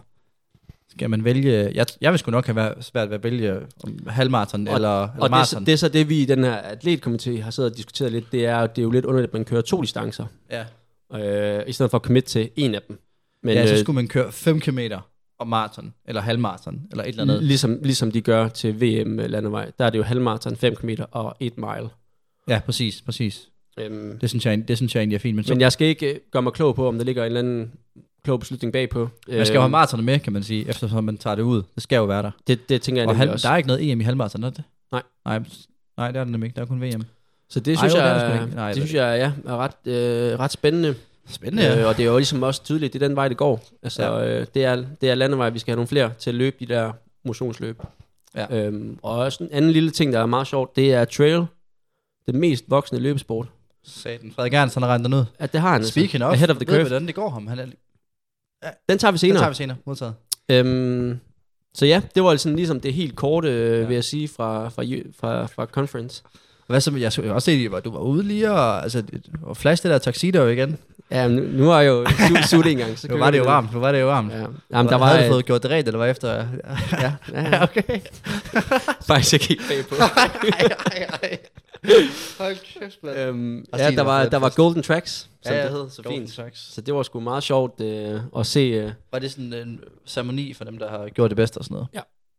skal 0.88 1.10
man 1.10 1.24
vælge... 1.24 1.70
Jeg, 1.74 1.86
jeg 2.00 2.12
vil 2.12 2.18
sgu 2.18 2.30
nok 2.30 2.46
have 2.46 2.56
været 2.56 2.84
svært 2.84 3.08
ved 3.10 3.14
at 3.16 3.24
vælge 3.24 3.56
om 3.84 3.98
halvmarathon 4.06 4.60
eller, 4.60 4.74
eller 4.74 4.88
Og 4.88 5.08
det, 5.08 5.22
er 5.22 5.26
så- 5.26 5.30
maraton. 5.30 5.66
det 5.66 5.72
er 5.72 5.76
så 5.76 5.88
det, 5.88 6.08
vi 6.08 6.22
i 6.22 6.24
den 6.24 6.44
her 6.44 6.56
atletkomité 6.62 7.40
har 7.42 7.50
siddet 7.50 7.70
og 7.70 7.76
diskuteret 7.76 8.12
lidt, 8.12 8.32
det 8.32 8.46
er, 8.46 8.66
det 8.66 8.78
er 8.78 8.82
jo 8.82 8.90
lidt 8.90 9.04
underligt, 9.04 9.28
at 9.30 9.34
man 9.34 9.44
kører 9.44 9.60
to 9.60 9.80
distancer, 9.82 10.26
ja. 10.50 10.64
øh, 11.58 11.64
i 11.68 11.72
stedet 11.72 11.90
for 11.90 11.98
at 11.98 12.02
commit 12.04 12.24
til 12.24 12.50
en 12.56 12.74
af 12.74 12.80
dem. 12.88 13.00
Men 13.42 13.54
ja, 13.54 13.66
så 13.66 13.72
øh, 13.74 13.80
skulle 13.80 13.94
man 13.94 14.08
køre 14.08 14.32
5 14.32 14.60
km 14.60 14.78
om 15.38 15.46
maraton, 15.48 15.94
eller 16.08 16.20
halvmaraton, 16.20 16.80
eller 16.90 17.04
et 17.04 17.08
eller 17.08 17.22
andet. 17.22 17.42
ligesom, 17.42 17.78
ligesom 17.82 18.12
de 18.12 18.20
gør 18.20 18.48
til 18.48 18.74
VM 18.80 19.16
landevej, 19.18 19.70
der 19.78 19.84
er 19.84 19.90
det 19.90 19.98
jo 19.98 20.02
halvmarathon, 20.02 20.56
5 20.56 20.76
km 20.76 20.90
og 21.12 21.36
1 21.40 21.56
mile. 21.58 21.88
Ja, 22.48 22.60
præcis, 22.66 23.02
præcis. 23.02 23.48
Øhm, 23.78 24.18
Det 24.18 24.28
synes 24.28 24.46
jeg, 24.46 24.68
det 24.68 24.76
synes 24.76 24.94
jeg 24.94 25.00
egentlig 25.00 25.14
er 25.14 25.18
fint. 25.20 25.36
Men, 25.36 25.44
så, 25.44 25.54
men 25.54 25.60
jeg 25.60 25.72
skal 25.72 25.88
ikke 25.88 26.12
øh, 26.14 26.18
gøre 26.30 26.42
mig 26.42 26.52
klog 26.52 26.74
på, 26.74 26.88
om 26.88 26.98
der 26.98 27.04
ligger 27.04 27.22
en 27.22 27.26
eller 27.26 27.38
anden 27.40 27.72
klog 28.24 28.40
beslutning 28.40 28.72
bagpå. 28.72 29.08
man 29.28 29.46
skal 29.46 29.54
jo 29.54 29.60
have 29.60 29.64
Øhm, 29.66 29.70
maraton 29.70 30.04
med, 30.04 30.18
kan 30.18 30.32
man 30.32 30.42
sige, 30.42 30.68
eftersom 30.68 31.04
man 31.04 31.18
tager 31.18 31.34
det 31.36 31.42
ud. 31.42 31.62
Det 31.74 31.82
skal 31.82 31.96
jo 31.96 32.04
være 32.04 32.22
der. 32.22 32.30
det, 32.46 32.68
det 32.68 32.82
tænker 32.82 33.02
jeg 33.02 33.08
Og 33.08 33.16
halv, 33.16 33.30
også. 33.30 33.48
der 33.48 33.52
er 33.52 33.56
ikke 33.56 33.66
noget 33.66 33.90
EM 33.90 34.00
i 34.00 34.04
halvmaraton, 34.04 34.44
er 34.44 34.50
det? 34.50 34.64
Nej. 34.92 35.02
Nej, 35.24 35.38
nej, 35.96 36.10
det 36.10 36.16
er 36.20 36.24
det 36.24 36.30
nemlig 36.32 36.46
ikke. 36.48 36.56
Der 36.56 36.62
er 36.62 36.66
kun 36.66 36.80
VM. 36.82 37.02
Så 37.48 37.60
det 37.60 37.72
Ej, 37.72 37.76
synes 37.78 37.94
jo, 37.94 37.98
det 37.98 38.06
er 38.06 38.14
jeg, 38.30 38.40
det. 38.40 38.54
Nej, 38.54 38.66
det 38.68 38.74
det 38.76 38.82
synes 38.82 38.94
jeg 38.94 39.18
ja, 39.46 39.50
er 39.52 39.56
ret, 39.56 39.86
øh, 40.32 40.38
ret 40.38 40.52
spændende. 40.52 40.94
Spændende, 41.28 41.62
ja. 41.64 41.80
Øh, 41.80 41.86
og 41.86 41.96
det 41.96 42.02
er 42.04 42.10
jo 42.10 42.16
ligesom 42.16 42.42
også 42.42 42.64
tydeligt, 42.64 42.92
det 42.92 43.02
er 43.02 43.06
den 43.08 43.16
vej, 43.16 43.28
det 43.28 43.36
går. 43.36 43.64
Altså, 43.82 44.02
ja. 44.02 44.40
øh, 44.40 44.46
det, 44.54 44.64
er, 44.64 44.84
det 45.00 45.10
er 45.10 45.14
landevej, 45.14 45.50
vi 45.50 45.58
skal 45.58 45.72
have 45.72 45.76
nogle 45.76 45.88
flere 45.88 46.10
til 46.18 46.30
at 46.30 46.34
løbe 46.34 46.56
de 46.60 46.66
der 46.66 46.92
motionsløb. 47.24 47.82
Ja. 48.36 48.46
Øhm, 48.66 48.98
og 49.02 49.18
også 49.18 49.44
en 49.44 49.48
anden 49.52 49.70
lille 49.70 49.90
ting, 49.90 50.12
der 50.12 50.20
er 50.20 50.26
meget 50.26 50.46
sjovt, 50.46 50.76
det 50.76 50.94
er 50.94 51.04
trail. 51.04 51.44
Den 52.26 52.40
mest 52.40 52.64
voksne 52.68 52.98
løbesport. 52.98 53.46
Satan. 53.84 54.32
Frederik 54.34 54.54
Ernst, 54.54 54.74
han 54.74 54.82
har 54.82 54.90
regnet 54.90 55.14
ud. 55.14 55.24
At 55.38 55.52
det 55.52 55.60
har 55.60 55.72
han. 55.72 55.84
Speaking 55.84 56.14
altså. 56.14 56.26
of, 56.26 56.32
Ahead 56.32 56.50
of 56.50 56.56
the 56.56 56.66
ved 56.66 56.74
curve. 56.74 56.88
hvordan 56.88 57.06
det 57.06 57.14
går 57.14 57.30
ham? 57.30 57.46
Han 57.46 57.58
er, 57.58 57.66
Den 58.88 58.98
tager 58.98 59.12
vi 59.12 59.14
den 59.14 59.18
senere. 59.18 59.38
tager 59.38 59.48
vi 59.48 59.54
senere. 59.54 59.76
Modtaget. 59.86 60.14
Øhm, 60.50 61.18
så 61.74 61.86
ja, 61.86 62.00
det 62.14 62.22
var 62.22 62.36
sådan 62.36 62.56
ligesom 62.56 62.80
det 62.80 62.94
helt 62.94 63.16
korte, 63.16 63.48
øh, 63.48 63.80
Ja. 63.80 63.86
vil 63.86 63.94
jeg 63.94 64.04
sige, 64.04 64.28
fra, 64.28 64.68
fra, 64.68 64.82
fra, 65.20 65.46
fra 65.46 65.64
conference. 65.66 66.22
Hvad 66.66 66.80
så, 66.80 66.96
jeg 66.96 67.12
skulle 67.12 67.32
også 67.34 67.44
se, 67.44 67.70
at 67.76 67.84
du 67.84 67.90
var 67.90 67.98
ude 67.98 68.22
lige 68.22 68.50
og, 68.52 68.82
altså, 68.82 69.02
og 69.42 69.56
flash 69.56 69.82
det 69.82 69.90
der 69.90 69.98
tuxedo 69.98 70.46
igen. 70.46 70.78
Ja, 71.10 71.28
nu, 71.28 71.42
nu 71.42 71.70
er 71.70 71.80
jeg 71.80 71.88
jo 71.88 72.00
en 72.70 72.76
gang. 72.76 72.98
Så 72.98 73.08
Nu 73.08 73.18
var 73.18 73.30
det 73.30 73.38
jo 73.38 73.42
den. 73.42 73.50
varmt, 73.50 73.72
nu 73.72 73.80
var 73.80 73.92
det 73.92 74.00
jo 74.00 74.06
varmt. 74.06 74.32
Ja. 74.32 74.44
Jamen, 74.70 74.92
der 74.92 74.96
var 74.98 75.06
havde 75.06 75.26
du 75.28 75.32
fået 75.32 75.46
gjort 75.46 75.62
det 75.62 75.70
rent, 75.70 75.86
eller 75.88 75.98
var 75.98 76.06
efter? 76.06 76.34
ja, 76.34 76.44
ja, 77.02 77.12
ja. 77.34 77.62
okay. 77.66 78.00
faktisk 79.06 79.32
ikke 79.50 79.62
helt 79.68 79.88
bagpå. 79.88 79.94
Hold 82.38 82.80
kæft, 82.80 83.02
mand. 83.02 83.18
øhm, 83.18 83.64
ja, 83.78 83.90
der 83.90 84.02
var 84.02 84.26
der 84.28 84.36
var. 84.36 84.52
Golden 84.56 84.82
Tracks. 84.82 85.30
som 85.42 85.52
Ja, 85.52 85.58
ja. 85.58 85.64
det 85.64 85.72
hed, 85.72 85.90
så 85.90 86.02
Golden 86.02 86.20
fint. 86.20 86.30
Socks. 86.30 86.72
Så 86.72 86.80
det 86.80 86.94
var 86.94 87.02
sgu 87.02 87.20
meget 87.20 87.42
sjovt 87.42 87.80
øh, 87.80 88.20
at 88.38 88.46
se 88.46 88.60
øh, 88.60 88.92
Var 89.12 89.18
det 89.18 89.30
sådan 89.30 89.52
en 89.52 89.80
ceremoni 90.06 90.52
for 90.54 90.64
dem, 90.64 90.78
der 90.78 90.90
har 90.90 91.08
gjort 91.08 91.30
det 91.30 91.36
bedste 91.36 91.58
og 91.58 91.64
sådan 91.64 91.74
noget? 91.74 91.88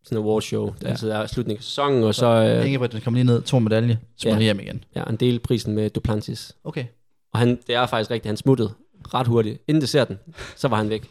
sådan 0.03 0.17
en 0.17 0.23
awardshow. 0.23 0.65
Det 0.65 0.75
Ja. 0.81 0.87
ja. 0.87 0.91
altid 0.91 1.09
er 1.09 1.25
slutningen 1.27 1.59
af 1.59 1.63
sæsonen, 1.63 2.03
og 2.03 2.15
så 2.15 2.25
øh, 2.25 2.65
Ingebrigt, 2.65 2.93
den 2.93 3.01
kom 3.01 3.13
lige 3.13 3.23
ned, 3.23 3.41
to 3.41 3.59
medalje, 3.59 3.99
smutter 4.17 4.37
Ja. 4.39 4.43
hjem 4.43 4.59
igen. 4.59 4.83
ja, 4.95 5.03
en 5.03 5.15
del 5.15 5.39
prisen 5.39 5.73
med 5.75 5.89
Duplantis. 5.89 6.55
Okay. 6.63 6.85
Og 7.33 7.39
han, 7.39 7.59
det 7.67 7.75
er 7.75 7.85
faktisk 7.85 8.11
rigtigt, 8.11 8.29
han 8.29 8.37
smuttede 8.37 8.69
ret 9.13 9.27
hurtigt. 9.27 9.61
Inden 9.67 9.81
desserten, 9.81 10.19
så 10.55 10.67
var 10.67 10.77
han 10.77 10.89
væk. 10.89 11.09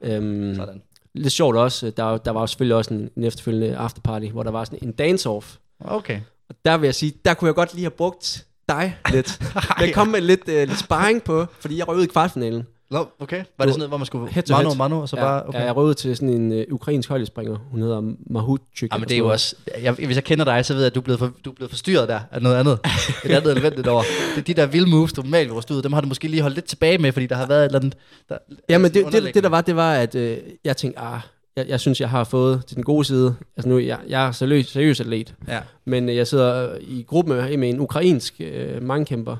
Øhm, 0.00 0.54
Sådan. 0.54 0.82
lidt 1.14 1.32
sjovt 1.32 1.56
også, 1.56 1.90
der, 1.90 2.16
der 2.18 2.30
var 2.30 2.46
selvfølgelig 2.46 2.76
også 2.76 2.94
en, 2.94 3.10
en 3.16 3.24
efterfølgende 3.24 3.76
afterparty, 3.76 4.26
hvor 4.26 4.42
der 4.42 4.50
var 4.50 4.64
sådan 4.64 4.78
en 4.82 4.94
dance-off. 5.14 5.58
Okay. 5.84 6.20
Og 6.50 6.56
der 6.64 6.76
vil 6.76 6.86
jeg 6.86 6.94
sige, 6.94 7.12
der 7.24 7.34
kunne 7.34 7.46
jeg 7.46 7.54
godt 7.54 7.74
lige 7.74 7.84
have 7.84 7.90
brugt 7.90 8.46
dig 8.68 8.96
lidt. 9.14 9.40
Jeg 9.80 9.94
kom 9.94 10.08
med 10.08 10.20
lidt, 10.20 10.48
øh, 10.48 10.68
lidt 10.68 10.78
sparring 10.78 11.22
på, 11.22 11.46
fordi 11.60 11.78
jeg 11.78 11.88
røg 11.88 11.96
ud 11.96 12.02
i 12.02 12.06
kvartfinalen. 12.06 12.66
Nå, 12.90 13.06
okay. 13.20 13.44
Var 13.58 13.64
det 13.64 13.74
sådan 13.74 13.78
noget, 13.78 13.90
hvor 13.90 13.96
man 13.96 14.06
skulle 14.06 14.32
Head 14.32 14.44
mano 14.50 14.68
head. 14.68 14.76
mano, 14.76 15.00
og 15.00 15.08
så 15.08 15.16
ja, 15.16 15.22
bare, 15.22 15.46
okay. 15.46 15.58
ja, 15.58 15.64
jeg 15.64 15.76
røg 15.76 15.84
ud 15.84 15.94
til 15.94 16.16
sådan 16.16 16.28
en 16.28 16.52
øh, 16.52 16.66
ukrainsk 16.70 17.08
højdespringer. 17.08 17.56
Hun 17.70 17.82
hedder 17.82 18.14
Mahutchik. 18.30 18.92
Ja, 18.92 18.98
men 18.98 19.08
det 19.08 19.14
er 19.14 19.18
jo 19.18 19.28
også, 19.28 19.56
jeg, 19.80 19.92
hvis 19.92 20.16
jeg 20.16 20.24
kender 20.24 20.44
dig, 20.44 20.64
så 20.64 20.74
ved 20.74 20.82
jeg, 20.82 20.86
at 20.86 20.94
du 20.94 21.00
er 21.00 21.04
blevet, 21.04 21.18
for, 21.18 21.32
du 21.44 21.50
er 21.50 21.54
blevet 21.54 21.70
forstyrret 21.70 22.08
der 22.08 22.20
af 22.30 22.42
noget 22.42 22.56
andet. 22.56 22.78
Et 23.24 23.30
andet 23.30 23.52
element 23.52 23.76
lidt 23.76 23.86
over. 23.86 24.02
Det 24.34 24.40
er 24.40 24.44
de 24.44 24.54
der 24.54 24.66
vilde 24.66 24.90
moves, 24.90 25.12
du 25.12 25.22
normalt 25.22 25.48
vil 25.48 25.56
ud, 25.56 25.82
dem 25.82 25.92
har 25.92 26.00
du 26.00 26.08
måske 26.08 26.28
lige 26.28 26.42
holdt 26.42 26.54
lidt 26.54 26.66
tilbage 26.66 26.98
med, 26.98 27.12
fordi 27.12 27.26
der 27.26 27.36
har 27.36 27.46
været 27.46 27.60
et 27.60 27.64
eller 27.64 27.78
andet... 27.78 27.94
Der, 28.28 28.38
Ja, 28.68 28.78
men 28.78 28.94
det, 28.94 29.12
det, 29.12 29.34
det, 29.34 29.42
der 29.42 29.48
var, 29.48 29.60
det 29.60 29.76
var, 29.76 29.94
at 29.94 30.14
øh, 30.14 30.38
jeg 30.64 30.76
tænkte, 30.76 31.00
ah, 31.00 31.20
jeg, 31.56 31.68
jeg 31.68 31.80
synes, 31.80 32.00
jeg 32.00 32.10
har 32.10 32.24
fået 32.24 32.66
til 32.66 32.76
den 32.76 32.84
gode 32.84 33.04
side. 33.04 33.34
Altså 33.56 33.68
nu, 33.68 33.78
jeg, 33.78 33.98
jeg 34.08 34.26
er 34.26 34.32
seriøs, 34.32 34.66
seriøs 34.66 35.00
atlet. 35.00 35.34
Ja. 35.48 35.60
Men 35.84 36.08
øh, 36.08 36.16
jeg 36.16 36.26
sidder 36.26 36.76
i 36.80 37.02
gruppe 37.08 37.32
med, 37.34 37.56
med 37.56 37.70
en 37.70 37.80
ukrainsk 37.80 38.34
øh, 38.40 38.82
mangkæmper. 38.82 39.36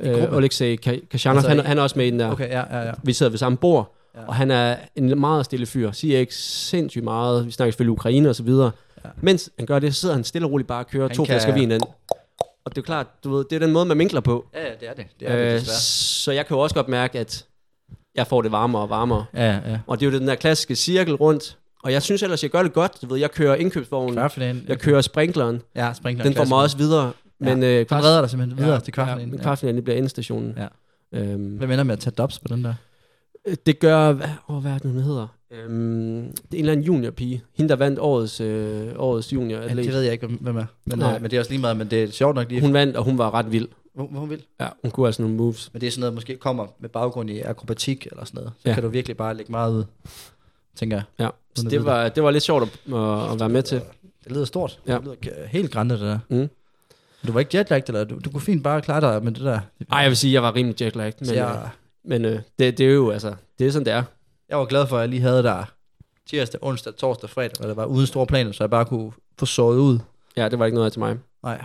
Øh, 0.00 0.36
Alexej 0.36 0.76
Ka- 0.86 1.06
Kashanov, 1.10 1.36
Altså, 1.38 1.48
han, 1.48 1.58
han 1.60 1.78
er 1.78 1.82
også 1.82 1.98
med 1.98 2.06
i 2.06 2.10
den 2.10 2.20
der. 2.20 2.30
Okay, 2.32 2.48
ja, 2.48 2.78
ja, 2.78 2.86
ja. 2.86 2.92
Vi 3.02 3.12
sidder 3.12 3.30
ved 3.30 3.38
samme 3.38 3.58
bord, 3.58 3.94
Ja. 4.14 4.20
og 4.26 4.34
han 4.34 4.50
er 4.50 4.76
en 4.96 5.20
meget 5.20 5.44
stille 5.44 5.66
fyr. 5.66 5.90
Siger 5.92 6.18
ikke 6.18 6.34
sindssygt 6.34 7.04
meget. 7.04 7.46
Vi 7.46 7.50
snakker 7.50 7.72
selvfølgelig 7.72 7.92
Ukraine 7.92 8.28
og 8.28 8.34
så 8.36 8.42
videre. 8.42 8.70
Ja. 9.04 9.10
Mens 9.20 9.50
han 9.58 9.66
gør 9.66 9.78
det, 9.78 9.94
så 9.94 10.00
sidder 10.00 10.14
han 10.14 10.24
stille 10.24 10.46
og 10.46 10.52
roligt 10.52 10.66
bare 10.68 10.78
og 10.84 10.86
kører 10.90 11.08
Han 11.08 11.16
to 11.16 11.24
kan- 11.24 11.32
flasker 11.32 11.52
vin 11.54 11.70
ind. 11.70 11.82
Og 12.64 12.70
det 12.76 12.78
er 12.78 12.82
klart, 12.82 13.06
du 13.24 13.36
ved, 13.36 13.44
det 13.50 13.56
er 13.56 13.60
den 13.60 13.72
måde, 13.72 13.84
man 13.84 13.96
minkler 13.96 14.20
på. 14.20 14.46
Ja, 14.54 14.60
ja, 14.64 14.70
det 14.80 14.88
er 14.88 14.94
det. 14.94 15.06
Det 15.20 15.30
er 15.30 15.36
det, 15.36 15.54
Øh, 15.54 15.60
så 15.60 16.32
jeg 16.32 16.46
kan 16.46 16.54
jo 16.56 16.60
også 16.60 16.74
godt 16.74 16.88
mærke, 16.88 17.18
at 17.18 17.44
jeg 18.14 18.26
får 18.26 18.42
det 18.42 18.52
varmere 18.52 18.82
og 18.82 18.90
varmere. 18.90 19.24
Ja, 19.34 19.52
ja. 19.52 19.78
Og 19.86 20.00
det 20.00 20.06
er 20.06 20.10
jo 20.12 20.18
den 20.18 20.28
der 20.28 20.34
klassiske 20.34 20.76
cirkel 20.76 21.14
rundt. 21.14 21.58
Og 21.84 21.92
jeg 21.92 22.02
synes 22.02 22.22
ellers, 22.22 22.42
jeg 22.42 22.50
gør 22.50 22.62
det 22.62 22.72
godt. 22.72 23.02
Du 23.02 23.06
ved, 23.06 23.18
jeg 23.18 23.30
kører 23.30 23.54
indkøbsvognen, 23.54 24.14
Kvartfinalen. 24.14 24.64
jeg 24.68 24.78
kører 24.78 25.00
sprinkleren. 25.00 25.62
Ja, 25.76 25.92
sprinkler. 25.94 26.24
Den 26.24 26.34
får 26.34 26.44
mig 26.44 26.58
også 26.58 26.76
videre. 26.76 27.12
Men 27.40 27.62
øh, 27.62 27.68
Den 27.90 28.04
redder 28.04 28.20
dig 28.20 28.30
simpelthen 28.30 28.58
videre 28.64 28.80
til 28.80 28.84
Ja, 28.86 28.92
kvartfinalen. 28.94 29.30
men 29.30 29.38
Ja. 29.38 29.42
kvartfinalen, 29.42 29.76
det 29.76 29.84
bliver 29.84 29.96
endestationen. 29.96 30.58
Ja. 30.58 30.66
Øhm, 31.18 31.56
Hvem 31.56 31.70
ender 31.70 31.84
med 31.84 31.92
at 31.92 31.98
tage 31.98 32.14
dobs 32.18 32.38
på 32.38 32.48
den 32.48 32.64
der? 32.64 32.74
det 33.66 33.78
gør, 33.78 34.12
hvad, 34.12 34.28
åh, 34.48 34.56
hvad 34.62 34.72
er 34.72 34.78
det, 34.78 34.90
hun 34.90 35.00
hedder? 35.00 35.26
Øhm, 35.50 36.22
det 36.22 36.32
er 36.32 36.32
en 36.52 36.58
eller 36.58 36.72
anden 36.72 36.86
juniorpige. 36.86 37.42
Hende, 37.56 37.68
der 37.68 37.76
vandt 37.76 37.98
årets, 37.98 38.40
øh, 38.40 38.88
årets 38.96 39.32
junior 39.32 39.60
Ja, 39.60 39.68
det 39.74 39.92
ved 39.92 40.00
jeg 40.00 40.12
ikke, 40.12 40.26
hvem- 40.26 40.56
er. 40.56 40.64
Men, 40.84 41.02
øh, 41.02 41.12
men 41.20 41.30
det 41.30 41.32
er 41.36 41.38
også 41.40 41.50
lige 41.50 41.60
meget, 41.60 41.76
men 41.76 41.90
det 41.90 42.02
er 42.04 42.10
sjovt 42.10 42.34
nok 42.34 42.48
lige. 42.48 42.60
Hun 42.60 42.72
vandt, 42.72 42.96
og 42.96 43.04
hun 43.04 43.18
var 43.18 43.34
ret 43.34 43.52
vild. 43.52 43.68
Hvor 43.94 44.06
hun 44.20 44.30
vil. 44.30 44.44
Ja, 44.60 44.68
hun 44.82 44.90
kunne 44.90 45.06
altså 45.06 45.22
nogle 45.22 45.36
moves. 45.36 45.70
Men 45.72 45.80
det 45.80 45.86
er 45.86 45.90
sådan 45.90 46.00
noget, 46.00 46.14
måske 46.14 46.36
kommer 46.36 46.66
med 46.78 46.88
baggrund 46.88 47.30
i 47.30 47.40
akrobatik 47.40 48.06
eller 48.10 48.24
sådan 48.24 48.38
noget. 48.38 48.52
Så 48.58 48.68
Ja. 48.68 48.74
kan 48.74 48.82
du 48.82 48.88
virkelig 48.88 49.16
bare 49.16 49.34
lægge 49.34 49.52
meget 49.52 49.72
ud, 49.72 49.84
tænker 50.76 50.96
jeg. 50.96 51.04
Ja, 51.18 51.28
så 51.54 51.68
det 51.68 51.84
var, 51.84 52.08
det 52.08 52.22
var 52.22 52.30
lidt 52.30 52.42
sjovt 52.44 52.62
at, 52.62 52.94
at, 52.94 53.32
at 53.32 53.40
være 53.40 53.48
med 53.48 53.62
til. 53.62 53.80
Det 54.24 54.32
lyder 54.32 54.44
stort. 54.44 54.80
Ja. 54.86 54.94
Det 54.94 55.04
lyder 55.04 55.46
helt 55.46 55.70
grænne, 55.72 55.94
det 55.94 56.00
der. 56.00 56.18
Mm. 56.28 56.48
Du 57.26 57.32
var 57.32 57.40
ikke 57.40 57.56
jetlagt, 57.58 57.88
eller 57.88 58.04
du, 58.04 58.18
du 58.24 58.30
kunne 58.30 58.40
fint 58.40 58.64
bare 58.64 58.80
klare 58.82 59.00
dig 59.00 59.24
med 59.24 59.32
det 59.32 59.40
der. 59.42 59.60
Ej, 59.92 59.98
jeg 59.98 60.08
vil 60.10 60.16
sige, 60.16 60.32
jeg 60.32 60.42
var 60.42 60.54
rimelig 60.54 60.80
jetlagt. 60.82 61.20
Men, 61.20 61.26
Så 61.28 61.34
jeg, 61.34 61.44
jeg, 61.46 61.68
men 62.04 62.24
øh, 62.24 62.40
det, 62.58 62.78
det 62.78 62.86
er 62.86 62.90
jo 62.92 63.10
altså, 63.10 63.34
det 63.58 63.66
er 63.66 63.70
sådan, 63.70 63.86
det 63.86 63.92
er. 63.92 64.02
jeg 64.48 64.58
var 64.58 64.64
glad 64.64 64.86
for, 64.86 64.96
at 64.96 65.00
jeg 65.00 65.08
lige 65.08 65.22
havde 65.22 65.42
der 65.42 65.64
tirsdag, 66.26 66.62
onsdag, 66.64 66.94
torsdag, 66.96 67.30
fredag, 67.30 67.52
hvor 67.58 67.66
det 67.66 67.76
var 67.76 67.84
uden 67.84 68.06
store 68.06 68.26
planer, 68.26 68.52
så 68.52 68.64
jeg 68.64 68.70
bare 68.70 68.84
kunne 68.84 69.12
få 69.38 69.46
sovet 69.46 69.78
ud. 69.78 69.98
Ja, 70.36 70.48
det 70.48 70.58
var 70.58 70.64
ikke 70.64 70.74
noget 70.74 70.86
af 70.86 70.92
til 70.92 70.98
mig. 71.00 71.16
Nej. 71.42 71.64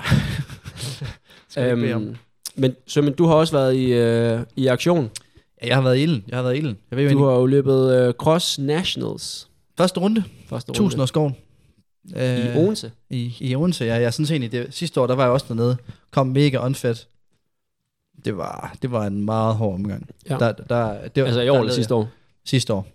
Skal 1.63 1.75
bede 1.75 1.93
om. 1.93 2.03
Øhm, 2.03 2.15
men 2.55 2.75
Sømmen, 2.87 3.13
du 3.13 3.25
har 3.25 3.35
også 3.35 3.53
været 3.53 3.75
i, 3.75 3.93
øh, 3.93 4.39
i 4.55 4.67
aktion. 4.67 5.09
Ja, 5.61 5.67
jeg 5.67 5.75
har 5.75 5.81
været 5.81 5.97
i 5.97 6.01
ilden. 6.01 6.23
Jeg 6.27 6.37
har 6.37 6.43
været 6.43 6.55
i 6.55 6.57
ilden. 6.57 6.77
Jeg 6.91 6.97
ved 6.97 7.11
Du 7.11 7.25
har 7.25 7.33
jo 7.33 7.45
løbet 7.45 8.07
øh, 8.07 8.13
Cross 8.13 8.59
Nationals. 8.59 9.47
første 9.77 9.99
runde, 9.99 10.23
Første 10.49 10.69
runde. 10.69 10.77
1000 10.77 11.01
års 11.01 11.09
skoven. 11.09 11.35
Øh, 12.15 12.55
I 12.55 12.57
Odense. 12.57 12.91
I, 13.09 13.35
i 13.39 13.55
Odense, 13.55 13.85
ja. 13.85 13.95
Jeg 13.95 14.13
synes 14.13 14.31
egentlig, 14.31 14.51
det, 14.51 14.67
sidste 14.73 15.01
år, 15.01 15.07
der 15.07 15.15
var 15.15 15.23
jeg 15.23 15.31
også 15.31 15.45
dernede. 15.49 15.77
Kom 16.11 16.27
mega 16.27 16.65
unfit. 16.65 17.07
Det 18.25 18.37
var, 18.37 18.75
det 18.81 18.91
var 18.91 19.07
en 19.07 19.25
meget 19.25 19.55
hård 19.55 19.73
omgang. 19.73 20.09
Ja. 20.29 20.37
Der, 20.37 20.51
der, 20.51 21.07
det 21.07 21.23
var, 21.23 21.27
Altså 21.27 21.41
i 21.41 21.49
år 21.49 21.59
eller 21.59 21.73
sidste 21.73 21.95
år. 21.95 22.09
Sidste 22.45 22.73
år. 22.73 22.87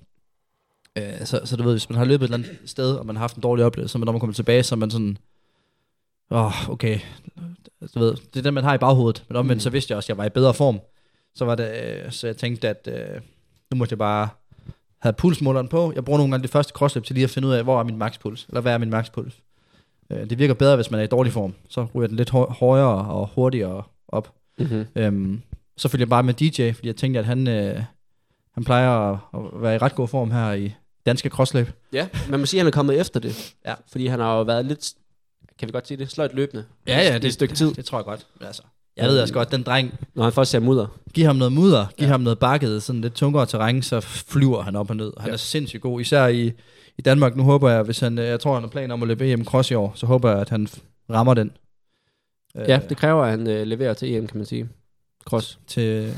Øh, 0.98 1.24
så, 1.24 1.40
så 1.44 1.56
du 1.56 1.62
ved, 1.62 1.72
hvis 1.72 1.90
man 1.90 1.98
har 1.98 2.04
løbet 2.04 2.24
et 2.24 2.34
eller 2.34 2.48
andet 2.48 2.58
sted, 2.70 2.94
og 2.94 3.06
man 3.06 3.16
har 3.16 3.20
haft 3.20 3.36
en 3.36 3.42
dårlig 3.42 3.64
oplevelse, 3.64 3.92
så 3.92 3.98
når 3.98 4.12
man 4.12 4.20
kommer 4.20 4.34
tilbage, 4.34 4.62
så 4.62 4.74
er 4.74 4.76
man 4.76 4.90
sådan, 4.90 5.18
åh, 6.32 6.44
oh, 6.46 6.70
okay. 6.70 6.98
Du 7.94 7.98
ved, 7.98 8.14
det 8.14 8.36
er 8.36 8.42
det, 8.42 8.54
man 8.54 8.64
har 8.64 8.74
i 8.74 8.78
baghovedet. 8.78 9.24
Men 9.28 9.36
omvendt, 9.36 9.56
Mm. 9.56 9.60
så 9.60 9.70
vidste 9.70 9.92
jeg 9.92 9.96
også, 9.96 10.06
at 10.06 10.08
jeg 10.08 10.18
var 10.18 10.24
i 10.24 10.28
bedre 10.30 10.54
form. 10.54 10.80
Så 11.34 11.44
var 11.44 11.54
det, 11.54 11.70
øh, 11.84 12.10
så 12.12 12.26
jeg 12.26 12.36
tænkte, 12.36 12.68
at 12.68 12.88
øh, 12.92 13.20
nu 13.70 13.76
måtte 13.76 13.92
jeg 13.92 13.98
bare 13.98 14.28
have 15.00 15.12
pulsmåleren 15.12 15.68
på. 15.68 15.92
Jeg 15.94 16.04
bruger 16.04 16.18
nogle 16.18 16.32
gange 16.32 16.42
det 16.42 16.50
første 16.50 16.72
crossløb 16.72 17.04
til 17.04 17.14
lige 17.14 17.24
at 17.24 17.30
finde 17.30 17.48
ud 17.48 17.52
af, 17.52 17.62
hvor 17.62 17.80
er 17.80 17.84
min 17.84 17.96
makspuls, 17.98 18.46
eller 18.48 18.60
hvad 18.60 18.72
er 18.74 18.78
min 18.78 18.90
makspuls. 18.90 19.34
Øh, 20.10 20.30
det 20.30 20.38
virker 20.38 20.54
bedre, 20.54 20.76
hvis 20.76 20.90
man 20.90 21.00
er 21.00 21.04
i 21.04 21.06
dårlig 21.06 21.32
form. 21.32 21.54
Så 21.68 21.86
ryger 21.94 22.06
den 22.08 22.16
lidt 22.16 22.30
hø- 22.30 22.38
højere 22.50 23.04
og 23.12 23.28
hurtigere 23.34 23.82
op. 24.08 24.32
Mm-hmm. 24.58 24.84
Øhm, 24.96 25.42
så 25.76 25.88
følger 25.88 26.02
jeg 26.04 26.08
bare 26.10 26.22
med 26.22 26.34
DJ, 26.34 26.72
fordi 26.72 26.88
jeg 26.88 26.96
tænkte, 26.96 27.20
at 27.20 27.26
han, 27.26 27.48
øh, 27.48 27.82
han 28.54 28.64
plejer 28.64 28.90
at, 28.90 29.18
at 29.34 29.62
være 29.62 29.74
i 29.74 29.78
ret 29.78 29.94
god 29.94 30.08
form 30.08 30.30
her 30.30 30.52
i 30.52 30.74
danske 31.06 31.28
crossløb. 31.28 31.68
Ja, 31.92 32.08
man 32.30 32.40
må 32.40 32.46
sige, 32.46 32.60
at 32.60 32.64
han 32.64 32.66
er 32.66 32.72
kommet 32.76 33.00
efter 33.00 33.20
det. 33.20 33.54
Ja. 33.66 33.74
Fordi 33.90 34.06
han 34.06 34.20
har 34.20 34.36
jo 34.36 34.42
været 34.42 34.64
lidt, 34.66 34.92
kan 35.62 35.68
vi 35.68 35.72
godt 35.72 35.88
sige 35.88 35.98
det, 35.98 36.10
sløjt 36.10 36.34
løbende. 36.34 36.64
Ja, 36.86 36.98
ja, 36.98 37.14
det 37.14 37.24
er 37.24 37.28
et 37.28 37.34
stykke 37.34 37.54
tid. 37.54 37.74
Det 37.74 37.84
tror 37.84 37.98
jeg 37.98 38.04
godt. 38.04 38.26
Men 38.40 38.46
Altså, 38.46 38.62
jeg 38.96 39.08
ved 39.08 39.20
også 39.20 39.34
godt, 39.34 39.50
den 39.52 39.62
dreng, 39.62 39.94
Når 40.14 40.22
han 40.22 40.32
først 40.32 40.50
ser 40.50 40.58
mudder. 40.60 40.86
giv 41.14 41.24
ham 41.26 41.36
noget 41.36 41.52
mudder, 41.52 41.86
giv 41.86 41.94
Ja. 41.98 42.04
ja. 42.04 42.10
ham 42.10 42.20
noget 42.20 42.38
bakket, 42.38 42.82
sådan 42.82 43.00
lidt 43.00 43.14
tungere 43.14 43.46
terræn, 43.46 43.82
så 43.82 44.00
flyver 44.00 44.62
han 44.62 44.76
op 44.76 44.90
og 44.90 44.96
ned. 44.96 45.12
Han 45.18 45.28
Ja. 45.28 45.32
er 45.32 45.36
sindssygt 45.36 45.82
god, 45.82 46.00
især 46.00 46.26
i, 46.26 46.52
i 46.98 47.02
Danmark. 47.02 47.36
Nu 47.36 47.42
håber 47.42 47.70
jeg, 47.70 47.82
hvis 47.82 48.00
han, 48.00 48.18
øh, 48.18 48.24
jeg 48.26 48.40
tror, 48.40 48.54
han 48.54 48.62
har 48.62 48.68
planer 48.70 48.94
om 48.94 49.02
at 49.02 49.08
løbe 49.08 49.32
EM 49.32 49.44
Cross 49.44 49.70
i 49.70 49.74
år, 49.74 49.92
så 49.94 50.06
håber 50.06 50.30
jeg, 50.30 50.40
at 50.40 50.48
han 50.48 50.68
rammer 51.10 51.34
den. 51.34 51.50
Ja, 52.54 52.80
det 52.88 52.96
kræver, 52.96 53.22
at 53.24 53.30
han 53.30 53.46
øh, 53.46 53.66
leverer 53.66 53.94
til 53.94 54.14
EM, 54.14 54.26
kan 54.26 54.36
man 54.36 54.46
sige. 54.46 54.68
Cross. 55.24 55.58
Til, 55.66 56.14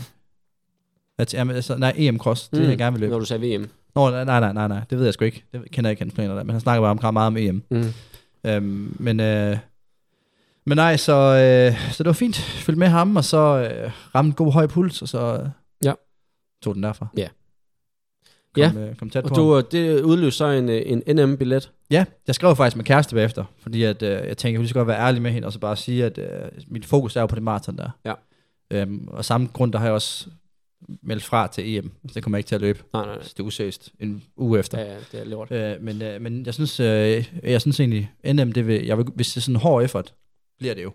hvad 1.16 1.26
til, 1.26 1.36
altså, 1.36 1.76
nej, 1.76 1.92
EM 1.97 2.18
Cross, 2.18 2.49
det 2.49 2.62
mm. 2.62 2.68
jeg 2.68 2.78
gerne 2.78 2.95
vil 2.95 3.01
løbe. 3.01 3.11
Når 3.11 3.18
du 3.18 3.24
sagde 3.24 3.57
VM. 3.59 3.68
Nå, 3.95 4.11
nej, 4.11 4.24
nej, 4.24 4.53
nej, 4.53 4.68
nej, 4.68 4.80
det 4.90 4.99
ved 4.99 5.05
jeg 5.05 5.14
sgu 5.14 5.24
ikke. 5.24 5.45
Det 5.53 5.70
kender 5.70 5.88
jeg 5.88 5.92
ikke 5.92 6.03
hans 6.03 6.14
planer 6.14 6.34
der, 6.34 6.42
men 6.42 6.51
han 6.51 6.61
snakker 6.61 6.80
bare 6.82 7.09
om 7.09 7.14
meget 7.14 7.26
om 7.26 7.36
EM. 7.36 7.62
Mm. 7.70 7.92
Øhm, 8.47 8.97
men, 8.99 9.20
øh, 9.20 9.57
men 10.66 10.76
nej, 10.76 10.97
så, 10.97 11.12
øh, 11.12 11.92
så 11.92 12.03
det 12.03 12.07
var 12.07 12.12
fint. 12.12 12.36
Følg 12.36 12.78
med 12.78 12.88
ham, 12.88 13.16
og 13.16 13.24
så 13.24 13.38
øh, 13.72 13.90
ramme 14.14 14.28
en 14.28 14.34
god 14.34 14.53
høj 14.53 14.66
puls, 14.66 15.03
og 15.03 15.09
så 15.09 15.40
øh, 15.42 15.49
Ja. 15.84 15.92
tog 16.62 16.74
den 16.74 16.82
derfra. 16.82 17.07
Ja. 17.16 17.28
Kom, 18.55 18.76
øh, 18.78 18.97
kom 18.97 19.11
tæt 19.11 19.24
Og 19.24 19.28
på 19.28 19.34
du, 19.34 19.55
ham. 19.55 19.59
øh, 19.59 19.64
det 19.72 20.03
udløste 20.03 20.38
så 20.38 20.47
en, 20.47 20.68
øh, 20.68 20.82
en 20.86 21.03
NM-billet. 21.16 21.70
Ja, 21.90 22.05
jeg 22.26 22.34
skrev 22.34 22.57
faktisk 22.57 22.76
med 22.76 22.84
kæreste 22.84 23.14
bagefter, 23.14 23.45
fordi 23.59 23.82
at, 23.82 24.03
øh, 24.03 24.11
jeg 24.11 24.22
tænkte, 24.22 24.49
jeg 24.49 24.59
ville 24.59 24.68
så 24.68 24.74
godt 24.74 24.88
være 24.88 25.01
ærlig 25.01 25.22
med 25.22 25.30
hende, 25.30 25.47
og 25.47 25.53
så 25.53 25.59
bare 25.59 25.76
sige, 25.76 26.05
at 26.05 26.18
øh, 26.18 26.28
mit 26.68 26.86
fokus 26.86 27.16
er 27.16 27.20
jo 27.20 27.26
på 27.26 27.34
det 27.34 27.42
maraton 27.42 27.76
der. 27.78 27.90
Ja. 28.05 28.14
Øhm, 28.70 29.09
og 29.09 29.24
samme 29.24 29.49
grund, 29.53 29.72
der 29.72 29.78
har 29.78 29.86
jeg 29.86 29.95
også 29.95 30.26
meldt 31.03 31.24
fra 31.24 31.47
til 31.47 31.76
EM. 31.76 31.91
Så 32.09 32.14
det 32.14 32.22
kommer 32.22 32.39
ikke 32.39 32.49
til 32.49 32.55
at 32.55 32.61
løbe. 32.61 32.82
Nej, 32.93 33.05
nej, 33.05 33.14
nej. 33.14 33.22
Så 33.24 33.35
det 33.37 33.41
er 33.41 33.45
useriøst 33.47 33.93
en 34.01 34.22
uge 34.37 34.59
efter. 34.59 34.80
Ja, 34.80 34.93
ja, 34.93 34.99
det 35.12 35.20
er 35.20 35.24
lort. 35.24 35.51
Øh, 35.51 35.82
men, 35.82 36.03
øh, 36.03 36.20
men 36.20 36.47
jeg 36.47 36.55
synes, 36.55 36.80
øh, 36.80 37.24
jeg 37.43 37.61
synes 37.61 37.80
egentlig, 37.80 38.11
NM, 38.24 38.53
det 38.53 38.66
vil, 38.66 38.85
jeg 38.87 38.99
vil, 38.99 39.07
hvis 39.14 39.28
det 39.28 39.37
er 39.37 39.41
sådan 39.41 39.55
en 39.55 39.61
hård 39.61 39.85
effort, 39.85 40.14
bliver 40.59 40.74
det 40.74 40.82
jo. 40.82 40.93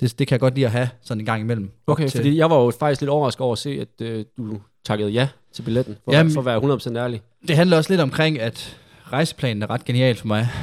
Det, 0.00 0.18
det 0.18 0.26
kan 0.26 0.34
jeg 0.34 0.40
godt 0.40 0.54
lide 0.54 0.66
at 0.66 0.72
have 0.72 0.88
sådan 1.02 1.20
en 1.20 1.26
gang 1.26 1.40
imellem. 1.42 1.70
Okay, 1.86 2.08
til, 2.08 2.18
fordi 2.18 2.36
jeg 2.36 2.50
var 2.50 2.56
jo 2.56 2.72
faktisk 2.78 3.00
lidt 3.00 3.10
overrasket 3.10 3.40
over 3.40 3.52
at 3.52 3.58
se, 3.58 3.70
at 3.80 4.00
øh, 4.00 4.24
du 4.36 4.60
takkede 4.84 5.10
ja 5.10 5.28
til 5.52 5.62
billetten, 5.62 5.96
for, 6.04 6.12
Jamen- 6.12 6.32
for 6.32 6.40
at 6.40 6.46
være 6.46 6.76
100% 6.94 6.96
ærlig. 6.96 7.22
Det 7.48 7.56
handler 7.56 7.76
også 7.76 7.92
lidt 7.92 8.00
omkring, 8.00 8.40
at 8.40 8.78
rejseplanen 9.12 9.62
er 9.62 9.70
ret 9.70 9.84
genial 9.84 10.16
for 10.16 10.26
mig. 10.26 10.48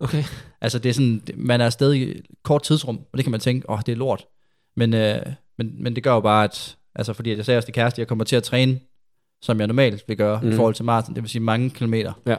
Okay. 0.00 0.24
altså 0.60 0.78
det 0.78 0.88
er 0.88 0.92
sådan, 0.92 1.22
man 1.34 1.60
er 1.60 1.66
afsted 1.66 1.92
i 1.92 2.02
et 2.02 2.22
kort 2.42 2.62
tidsrum, 2.62 2.96
og 3.12 3.16
det 3.16 3.24
kan 3.24 3.30
man 3.30 3.40
tænke, 3.40 3.70
åh, 3.70 3.74
oh, 3.74 3.82
det 3.86 3.92
er 3.92 3.96
lort. 3.96 4.26
Men, 4.76 4.94
øh, 4.94 5.22
men, 5.58 5.82
men 5.82 5.94
det 5.94 6.02
gør 6.02 6.12
jo 6.14 6.20
bare, 6.20 6.44
at, 6.44 6.76
altså 6.94 7.12
fordi 7.12 7.36
jeg 7.36 7.44
sagde 7.44 7.58
også 7.58 7.66
til 7.66 7.74
kæreste, 7.74 8.00
jeg 8.00 8.08
kommer 8.08 8.24
til 8.24 8.36
at 8.36 8.42
træne, 8.42 8.78
som 9.42 9.58
jeg 9.58 9.66
normalt 9.66 10.04
vil 10.08 10.16
gøre 10.16 10.40
mm. 10.42 10.48
I 10.48 10.52
forhold 10.52 10.74
til 10.74 10.84
maraton, 10.84 11.14
det 11.14 11.22
vil 11.22 11.30
sige 11.30 11.42
mange 11.42 11.70
kilometer. 11.70 12.12
Ja. 12.26 12.36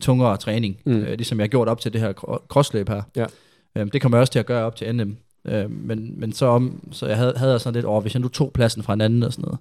Tungere 0.00 0.36
træning, 0.36 0.76
Mm. 0.84 0.92
øh, 0.92 1.08
ligesom 1.08 1.38
jeg 1.38 1.42
har 1.44 1.48
gjort 1.48 1.68
op 1.68 1.80
til 1.80 1.92
det 1.92 2.00
her 2.00 2.12
crossløb 2.48 2.88
her. 2.88 3.02
Ja. 3.16 3.26
Øhm, 3.76 3.90
det 3.90 4.02
kommer 4.02 4.18
jeg 4.18 4.20
også 4.20 4.32
til 4.32 4.38
at 4.38 4.46
gøre 4.46 4.64
op 4.64 4.76
til 4.76 4.94
NM. 4.96 5.16
Øh, 5.44 5.70
men, 5.70 6.20
men 6.20 6.32
så, 6.32 6.46
om, 6.46 6.88
så 6.92 7.06
jeg 7.06 7.16
havde, 7.16 7.34
havde 7.36 7.52
jeg 7.52 7.60
sådan 7.60 7.74
lidt 7.74 7.84
over, 7.86 8.00
hvis 8.00 8.14
jeg 8.14 8.20
nu 8.20 8.28
tog 8.28 8.52
pladsen 8.52 8.82
fra 8.82 8.92
en 8.92 9.00
anden 9.00 9.22
og 9.22 9.32
sådan 9.32 9.42
noget. 9.42 9.58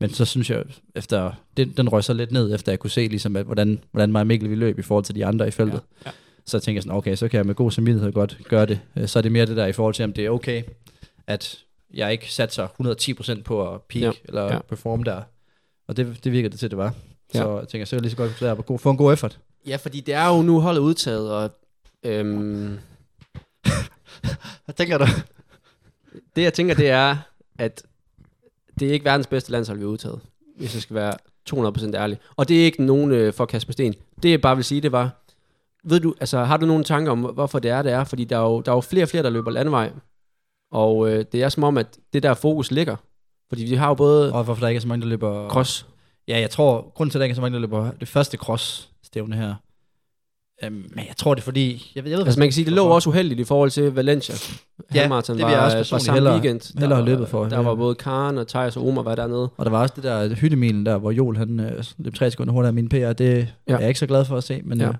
Men 0.00 0.10
så 0.10 0.24
synes 0.24 0.50
jeg, 0.50 0.62
efter, 0.94 1.32
den, 1.56 1.72
den 1.76 1.88
røg 1.88 2.04
så 2.04 2.12
lidt 2.14 2.32
ned, 2.32 2.54
efter 2.54 2.72
jeg 2.72 2.78
kunne 2.78 2.90
se, 2.90 3.00
ligesom, 3.08 3.36
at, 3.36 3.46
hvordan, 3.46 3.78
hvordan 3.92 4.12
mig 4.12 4.20
og 4.20 4.26
Mikkel 4.26 4.50
vi 4.50 4.54
løb 4.54 4.78
i 4.78 4.82
forhold 4.82 5.04
til 5.04 5.14
de 5.14 5.26
andre 5.26 5.48
i 5.48 5.50
feltet. 5.50 5.80
Ja. 6.06 6.10
Så 6.46 6.58
tænkte 6.58 6.74
jeg 6.76 6.82
sådan, 6.82 6.96
okay, 6.96 7.14
så 7.16 7.28
kan 7.28 7.38
jeg 7.38 7.46
med 7.46 7.54
god 7.54 7.70
samvittighed 7.70 8.12
godt 8.12 8.38
gøre 8.48 8.66
det. 8.66 8.80
Øh, 8.96 9.08
Så 9.08 9.18
er 9.18 9.22
det 9.22 9.32
mere 9.32 9.46
det 9.46 9.56
der 9.56 9.66
i 9.66 9.72
forhold 9.72 9.94
til, 9.94 10.04
om 10.04 10.12
det 10.12 10.24
er 10.26 10.30
okay, 10.30 10.62
at 11.26 11.58
jeg 11.94 12.12
ikke 12.12 12.32
satser 12.32 12.68
110% 13.38 13.42
på 13.42 13.74
at 13.74 13.82
peak 13.82 14.02
Ja, 14.02 14.10
eller 14.24 14.44
ja. 14.44 14.58
performe 14.60 15.04
der. 15.04 15.22
Og 15.88 15.96
det, 15.96 16.24
det 16.24 16.32
virker 16.32 16.48
det 16.48 16.58
til, 16.58 16.70
det 16.70 16.78
var. 16.78 16.94
Ja. 17.34 17.38
Så 17.38 17.58
jeg 17.58 17.68
tænker, 17.68 17.84
så 17.84 17.96
er 17.96 17.98
det 17.98 18.02
lige 18.02 18.10
så 18.10 18.16
godt 18.16 18.40
der 18.40 18.54
på 18.54 18.76
få 18.76 18.90
en 18.90 18.96
god 18.96 19.12
effort. 19.12 19.38
Ja, 19.66 19.76
fordi 19.76 20.00
det 20.00 20.14
er 20.14 20.36
jo 20.36 20.42
nu 20.42 20.60
holdet 20.60 20.80
udtaget, 20.80 21.32
og 21.32 21.50
øhm, 22.02 22.78
Hvad 24.64 24.74
tænker 24.74 24.98
du? 24.98 25.04
det 26.36 26.42
jeg 26.42 26.54
tænker, 26.54 26.74
det 26.74 26.90
er, 26.90 27.16
at 27.58 27.82
det 28.80 28.88
er 28.88 28.92
ikke 28.92 29.04
verdens 29.04 29.26
bedste 29.26 29.52
landshold, 29.52 29.78
vi 29.78 29.84
har 29.84 29.90
udtaget, 29.90 30.20
hvis 30.56 30.74
jeg 30.74 30.82
skal 30.82 30.96
være 30.96 31.14
200% 31.50 31.94
ærlig. 31.96 32.18
Og 32.36 32.48
det 32.48 32.60
er 32.60 32.64
ikke 32.64 32.84
nogen 32.84 33.10
øh, 33.10 33.32
for 33.32 33.44
at 33.44 33.50
kaste 33.50 33.68
med 33.68 33.72
sten. 33.72 33.94
Det 34.22 34.30
jeg 34.30 34.40
bare 34.40 34.56
vil 34.56 34.64
sige, 34.64 34.80
det 34.80 34.92
var, 34.92 35.10
ved 35.84 36.00
du, 36.00 36.14
altså 36.20 36.44
har 36.44 36.56
du 36.56 36.66
nogle 36.66 36.84
tanker 36.84 37.12
om, 37.12 37.20
hvorfor 37.20 37.58
det 37.58 37.70
er, 37.70 37.82
det 37.82 37.92
er? 37.92 38.04
Fordi 38.04 38.24
der 38.24 38.36
er 38.36 38.42
jo, 38.42 38.60
der 38.60 38.72
er 38.72 38.76
jo 38.76 38.80
flere 38.80 39.04
og 39.04 39.08
flere, 39.08 39.22
der 39.22 39.30
løber 39.30 39.50
landvej, 39.50 39.90
og 40.72 41.10
øh, 41.10 41.24
det 41.32 41.42
er 41.42 41.48
som 41.48 41.64
om, 41.64 41.78
at 41.78 41.86
det 42.12 42.22
der 42.22 42.34
fokus 42.34 42.70
ligger. 42.70 42.96
Fordi 43.48 43.64
vi 43.64 43.74
har 43.74 43.88
jo 43.88 43.94
både 43.94 44.32
Og 44.32 44.44
hvorfor 44.44 44.60
der 44.60 44.68
ikke 44.68 44.78
er 44.78 44.80
så 44.80 44.88
mange, 44.88 45.02
der 45.02 45.08
løber... 45.08 45.48
cross, 45.48 45.86
Ja, 46.28 46.40
jeg 46.40 46.50
tror, 46.50 46.92
grunden 46.94 47.10
til, 47.10 47.18
at 47.18 47.20
der 47.20 47.24
ikke 47.24 47.32
er 47.32 47.34
så 47.34 47.40
mange, 47.40 47.54
der 47.54 47.60
løber 47.60 47.90
det 48.00 48.08
første 48.08 48.36
cross-stævne 48.36 49.36
her, 49.36 49.54
øhm, 50.64 50.72
men 50.74 51.04
jeg 51.08 51.16
tror, 51.16 51.34
det 51.34 51.40
er 51.40 51.44
fordi... 51.44 51.92
Jeg 51.94 52.04
ved, 52.04 52.10
jeg 52.10 52.18
ved 52.18 52.24
altså 52.26 52.40
man 52.40 52.48
kan 52.48 52.52
sige, 52.52 52.64
det 52.64 52.72
lå 52.72 52.84
også 52.86 53.10
uheldigt 53.10 53.40
i 53.40 53.44
forhold 53.44 53.70
til 53.70 53.92
Valencia. 53.94 54.34
Ja, 54.94 55.08
det 55.20 55.28
vil 55.28 55.38
jeg 55.40 55.50
var, 55.58 55.64
også 55.64 55.76
var 55.76 55.82
personligt 55.82 56.04
samme 56.04 56.16
hellere- 56.20 56.32
weekend. 56.32 56.78
hellere 56.80 56.90
Der 56.90 56.96
var- 57.04 57.04
løbet 57.10 57.28
for. 57.28 57.44
Der 57.44 57.58
var 57.58 57.74
både 57.74 57.94
Karen 57.94 58.38
og 58.38 58.48
Thijs 58.48 58.76
og 58.76 58.86
Omar 58.88 59.02
var 59.02 59.14
dernede. 59.14 59.48
Og 59.56 59.64
der 59.64 59.70
var 59.70 59.82
også 59.82 59.92
det 59.96 60.04
der 60.04 60.34
hyttemilen 60.34 60.86
der, 60.86 60.98
hvor 60.98 61.10
Joel 61.10 61.36
han 61.36 61.60
øh, 61.60 61.84
løb 61.98 62.14
tre 62.14 62.30
sekunder 62.30 62.52
hurtigere 62.52 62.68
end 62.68 62.74
min 62.76 62.88
PR. 62.88 63.12
Det 63.12 63.54
Ja. 63.68 63.74
er 63.74 63.78
jeg 63.78 63.88
ikke 63.88 64.00
så 64.00 64.06
glad 64.06 64.24
for 64.24 64.36
at 64.36 64.44
se, 64.44 64.60
men 64.64 64.78
Ja. 64.78 64.84
ja. 64.84 64.90
øh, 64.90 64.96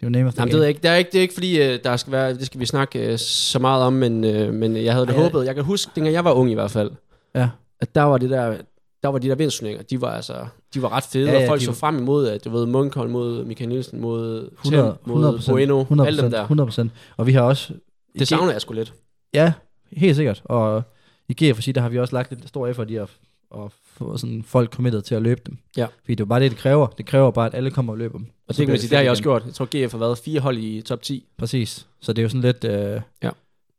det 0.00 0.02
er 0.02 0.06
jo 0.06 0.10
name 0.10 0.28
of 0.28 0.34
the 0.34 0.40
Jamen, 0.42 0.50
det, 0.52 0.56
ved 0.56 0.62
jeg 0.64 0.68
ikke. 0.68 0.82
Det, 0.82 0.90
er 0.90 0.94
ikke, 0.94 1.10
det 1.12 1.18
er 1.18 1.22
ikke 1.22 1.34
fordi, 1.34 1.62
øh, 1.62 1.78
der 1.84 1.96
skal 1.96 2.12
være, 2.12 2.34
det 2.34 2.46
skal 2.46 2.60
vi 2.60 2.66
snakke 2.66 3.12
øh, 3.12 3.18
så 3.18 3.58
meget 3.58 3.82
om, 3.84 3.92
men, 3.92 4.24
øh, 4.24 4.54
men 4.54 4.76
jeg 4.76 4.92
havde 4.92 5.06
det 5.06 5.14
Ej, 5.16 5.22
håbet. 5.22 5.46
Jeg 5.46 5.54
kan 5.54 5.64
huske, 5.64 5.90
dengang 5.94 6.14
jeg 6.14 6.24
var 6.24 6.32
ung 6.32 6.50
i 6.50 6.54
hvert 6.54 6.70
fald, 6.70 6.90
Ja. 7.34 7.48
at 7.80 7.94
der 7.94 8.02
var 8.02 8.18
det 8.18 8.30
der, 8.30 8.56
der 9.02 9.08
var 9.08 9.18
de 9.18 9.28
der 9.28 9.34
vindsturneringer, 9.34 9.82
de 9.84 10.00
var 10.00 10.10
altså, 10.10 10.46
de 10.74 10.82
var 10.82 10.92
ret 10.92 11.04
fede, 11.04 11.26
Ja, 11.30 11.36
ja, 11.36 11.42
og 11.42 11.48
folk 11.48 11.60
så 11.60 11.66
var- 11.66 11.74
frem 11.74 11.98
imod, 11.98 12.28
at 12.28 12.44
du 12.44 12.50
ved, 12.50 12.66
Munkholm 12.66 13.10
mod 13.10 13.44
Michael 13.44 13.68
Nielsen, 13.68 14.00
mod 14.00 14.50
100, 14.64 14.84
Tim, 15.04 15.12
mod 15.14 15.40
Bueno, 15.48 15.80
100 15.80 16.06
alle 16.06 16.22
dem 16.22 16.30
der. 16.30 16.40
100 16.42 16.90
Og 17.16 17.26
vi 17.26 17.32
har 17.32 17.42
også... 17.42 17.72
Det 18.18 18.28
savner 18.28 18.52
jeg 18.52 18.60
sgu 18.60 18.74
lidt. 18.74 18.94
Ja, 19.34 19.52
helt 19.92 20.16
sikkert. 20.16 20.42
Og 20.44 20.82
i 21.28 21.32
GFC, 21.44 21.74
der 21.74 21.80
har 21.80 21.88
vi 21.88 21.98
også 21.98 22.14
lagt 22.16 22.32
et 22.32 22.38
stor 22.46 22.66
effort 22.66 22.90
i 22.90 22.96
at, 22.96 23.08
at 23.54 23.60
få 23.96 24.16
sådan 24.16 24.42
folk 24.46 24.72
committed 24.74 25.02
til 25.02 25.14
at 25.14 25.22
løbe 25.22 25.40
dem. 25.46 25.58
Ja. 25.76 25.84
Fordi 25.84 26.14
det 26.14 26.20
er 26.20 26.24
jo 26.24 26.28
bare 26.28 26.40
det, 26.40 26.50
det 26.50 26.58
kræver. 26.58 26.86
Det 26.86 27.06
kræver 27.06 27.30
bare, 27.30 27.46
at 27.46 27.54
alle 27.54 27.70
kommer 27.70 27.92
og 27.92 27.98
løber 27.98 28.18
dem. 28.18 28.26
Og 28.48 28.56
det 28.56 28.56
sige, 28.56 28.76
det 28.90 28.96
har 28.96 29.02
jeg 29.02 29.10
også 29.10 29.22
gjort. 29.22 29.42
Jeg 29.46 29.54
tror, 29.54 29.68
GF 29.86 29.92
har 29.92 29.98
været 29.98 30.18
fire 30.18 30.40
hold 30.40 30.58
i 30.58 30.80
top 30.82 31.02
10. 31.02 31.24
Præcis. 31.38 31.86
Så 32.00 32.12
det 32.12 32.18
er 32.18 32.22
jo 32.22 32.28
sådan 32.28 32.40
lidt... 32.40 32.64
Øh, 32.64 33.00
Ja. 33.22 33.30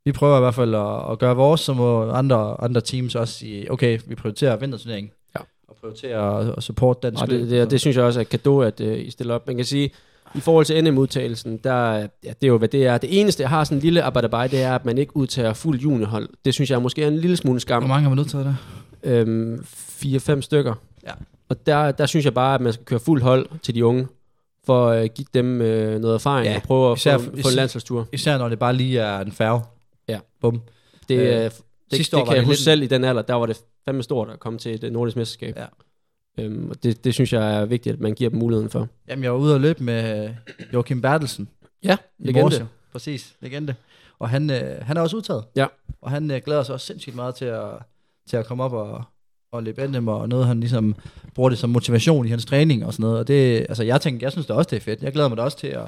Vi 0.06 0.12
prøver 0.12 0.38
i 0.38 0.40
hvert 0.40 0.56
fald 0.56 0.76
at, 0.76 1.12
at 1.12 1.20
gøre 1.20 1.36
vores, 1.36 1.62
så 1.62 1.74
må 1.74 2.10
andre, 2.12 2.62
andre 2.64 2.82
teams 2.82 3.16
også 3.16 3.34
sige, 3.34 3.72
okay, 3.72 4.00
vi 4.08 4.16
prioriterer 4.16 4.56
vinterturneringen. 4.56 5.12
Ja. 5.36 5.40
Og 5.68 5.76
prioriterer 5.82 6.22
at, 6.22 6.54
at 6.58 6.64
support 6.64 7.04
dansk 7.04 7.22
Og 7.22 7.30
det, 7.30 7.40
løb. 7.40 7.50
det, 7.50 7.72
det 7.72 7.82
synes 7.82 7.98
jeg 7.98 8.06
også 8.06 8.20
er 8.20 8.22
et 8.22 8.30
kado, 8.30 8.60
at 8.60 8.80
uh, 8.82 9.00
I 9.00 9.10
stiller 9.12 9.36
op. 9.36 9.48
Man 9.48 9.56
kan 9.56 9.66
sige, 9.66 9.90
i 10.36 10.40
forhold 10.40 10.66
til 10.66 10.84
NM-udtagelsen, 10.84 11.58
der, 11.64 11.94
ja, 11.94 12.08
det 12.24 12.44
er 12.44 12.48
jo, 12.48 12.58
hvad 12.58 12.68
det 12.68 12.86
er. 12.86 12.98
Det 12.98 13.22
eneste, 13.22 13.42
jeg 13.42 13.50
har 13.50 13.64
sådan 13.64 13.78
en 13.78 13.82
lille 13.82 14.04
abadabaj, 14.04 14.48
det 14.48 14.62
er, 14.62 14.76
at 14.76 14.86
man 14.86 14.98
ikke 14.98 15.18
udtager 15.18 15.54
fuld 15.54 15.80
juniorhold. 15.80 16.30
Det 16.46 16.54
synes 16.54 16.72
jeg 16.72 16.82
måske 16.82 17.04
er 17.04 17.08
en 17.08 17.18
lille 17.18 17.38
smule 17.38 17.60
skam. 17.60 17.82
Hvor 17.82 17.88
mange 17.88 18.04
har 18.04 18.10
man 18.10 18.20
udtaget 18.20 18.46
der? 18.46 18.56
Øhm, 19.08 19.64
Fire-fem 19.66 20.42
stykker. 20.42 20.74
Ja. 21.04 21.12
Og 21.50 21.66
der, 21.66 21.92
der 21.92 22.06
synes 22.06 22.26
jeg 22.26 22.34
bare, 22.34 22.56
at 22.56 22.62
man 22.62 22.74
skal 22.74 22.86
køre 22.86 23.00
fuld 23.00 23.22
hold 23.22 23.48
til 23.64 23.76
de 23.76 23.86
unge, 23.86 24.08
for 24.66 24.90
at 24.90 25.04
uh, 25.10 25.16
give 25.16 25.28
dem 25.34 25.46
uh, 25.62 26.02
noget 26.02 26.14
erfaring 26.14 26.48
Ja, 26.48 26.56
og 26.56 26.62
prøve 26.64 26.92
at 26.92 26.98
især- 26.98 27.18
få, 27.18 27.24
få 27.24 27.48
en 27.50 27.56
landsholdstur. 27.56 28.08
Især 28.12 28.38
når 28.38 28.50
det 28.50 28.60
bare 28.60 28.74
lige 28.74 29.00
er 29.00 29.20
en 29.20 29.32
færge. 29.32 29.62
Ja. 30.08 30.20
Bum. 30.42 30.62
Det, 31.10 31.16
Øh, 31.16 31.26
øh, 31.28 31.32
det, 31.44 31.52
det 31.92 32.10
var 32.14 32.20
kan 32.26 32.28
jeg 32.28 32.36
det 32.36 32.46
huske 32.46 32.50
lidt- 32.50 32.60
selv 32.64 32.82
i 32.82 32.88
den 32.88 33.04
alder, 33.04 33.22
der 33.22 33.34
var 33.34 33.46
det 33.46 33.58
fandme 33.86 34.04
stort 34.04 34.30
at 34.30 34.40
komme 34.40 34.60
til 34.60 34.86
et 34.86 34.94
nordisk 34.94 35.18
mesterskab. 35.18 35.56
Ja. 35.58 35.66
Øhm, 36.40 36.70
og 36.70 36.84
det, 36.84 37.04
det 37.04 37.14
synes 37.14 37.34
jeg 37.34 37.56
er 37.62 37.66
vigtigt, 37.66 37.94
at 37.94 38.00
man 38.00 38.14
giver 38.14 38.30
dem 38.30 38.40
muligheden 38.40 38.70
for. 38.70 38.88
Jamen, 39.08 39.24
jeg 39.24 39.32
var 39.32 39.38
ude 39.40 39.54
og 39.54 39.62
løbe 39.62 39.84
med 39.84 40.24
øh, 40.26 40.30
Joachim 40.74 41.02
Bertelsen. 41.02 41.48
Ja, 41.84 41.98
legende. 42.20 42.42
morges 42.42 42.60
jo. 42.60 42.66
Præcis, 42.92 43.36
legende. 43.42 43.76
Og 44.20 44.30
han, 44.30 44.50
øh, 44.50 44.82
han 44.86 44.98
er 44.98 45.02
også 45.02 45.18
udtaget. 45.18 45.44
Ja. 45.56 45.66
Og 46.02 46.12
han 46.12 46.32
øh, 46.32 46.42
glæder 46.46 46.64
sig 46.64 46.74
også 46.74 46.86
sindssygt 46.86 47.16
meget 47.16 47.36
til 47.36 47.46
at, 47.46 47.64
til 48.30 48.38
at 48.38 48.46
komme 48.46 48.64
op 48.64 48.74
og, 48.74 49.04
og 49.52 49.64
løbe 49.64 49.88
NM, 49.88 50.08
og 50.08 50.30
noget 50.30 50.46
han 50.48 50.60
ligesom 50.60 50.96
bruger 51.36 51.50
det 51.50 51.60
som 51.60 51.70
motivation 51.70 52.26
i 52.26 52.30
hans 52.30 52.46
træning 52.46 52.86
og 52.86 52.94
sådan 52.94 53.04
noget. 53.04 53.20
Og 53.20 53.28
det, 53.28 53.58
altså 53.70 53.84
jeg 53.84 54.02
tænker, 54.02 54.26
jeg 54.26 54.32
synes 54.32 54.48
det 54.48 54.56
også, 54.56 54.68
det 54.72 54.76
er 54.78 54.82
fedt. 54.82 55.02
Jeg 55.04 55.12
glæder 55.12 55.28
mig 55.28 55.38
da 55.38 55.42
også 55.44 55.58
til 55.58 55.68
at, 55.68 55.82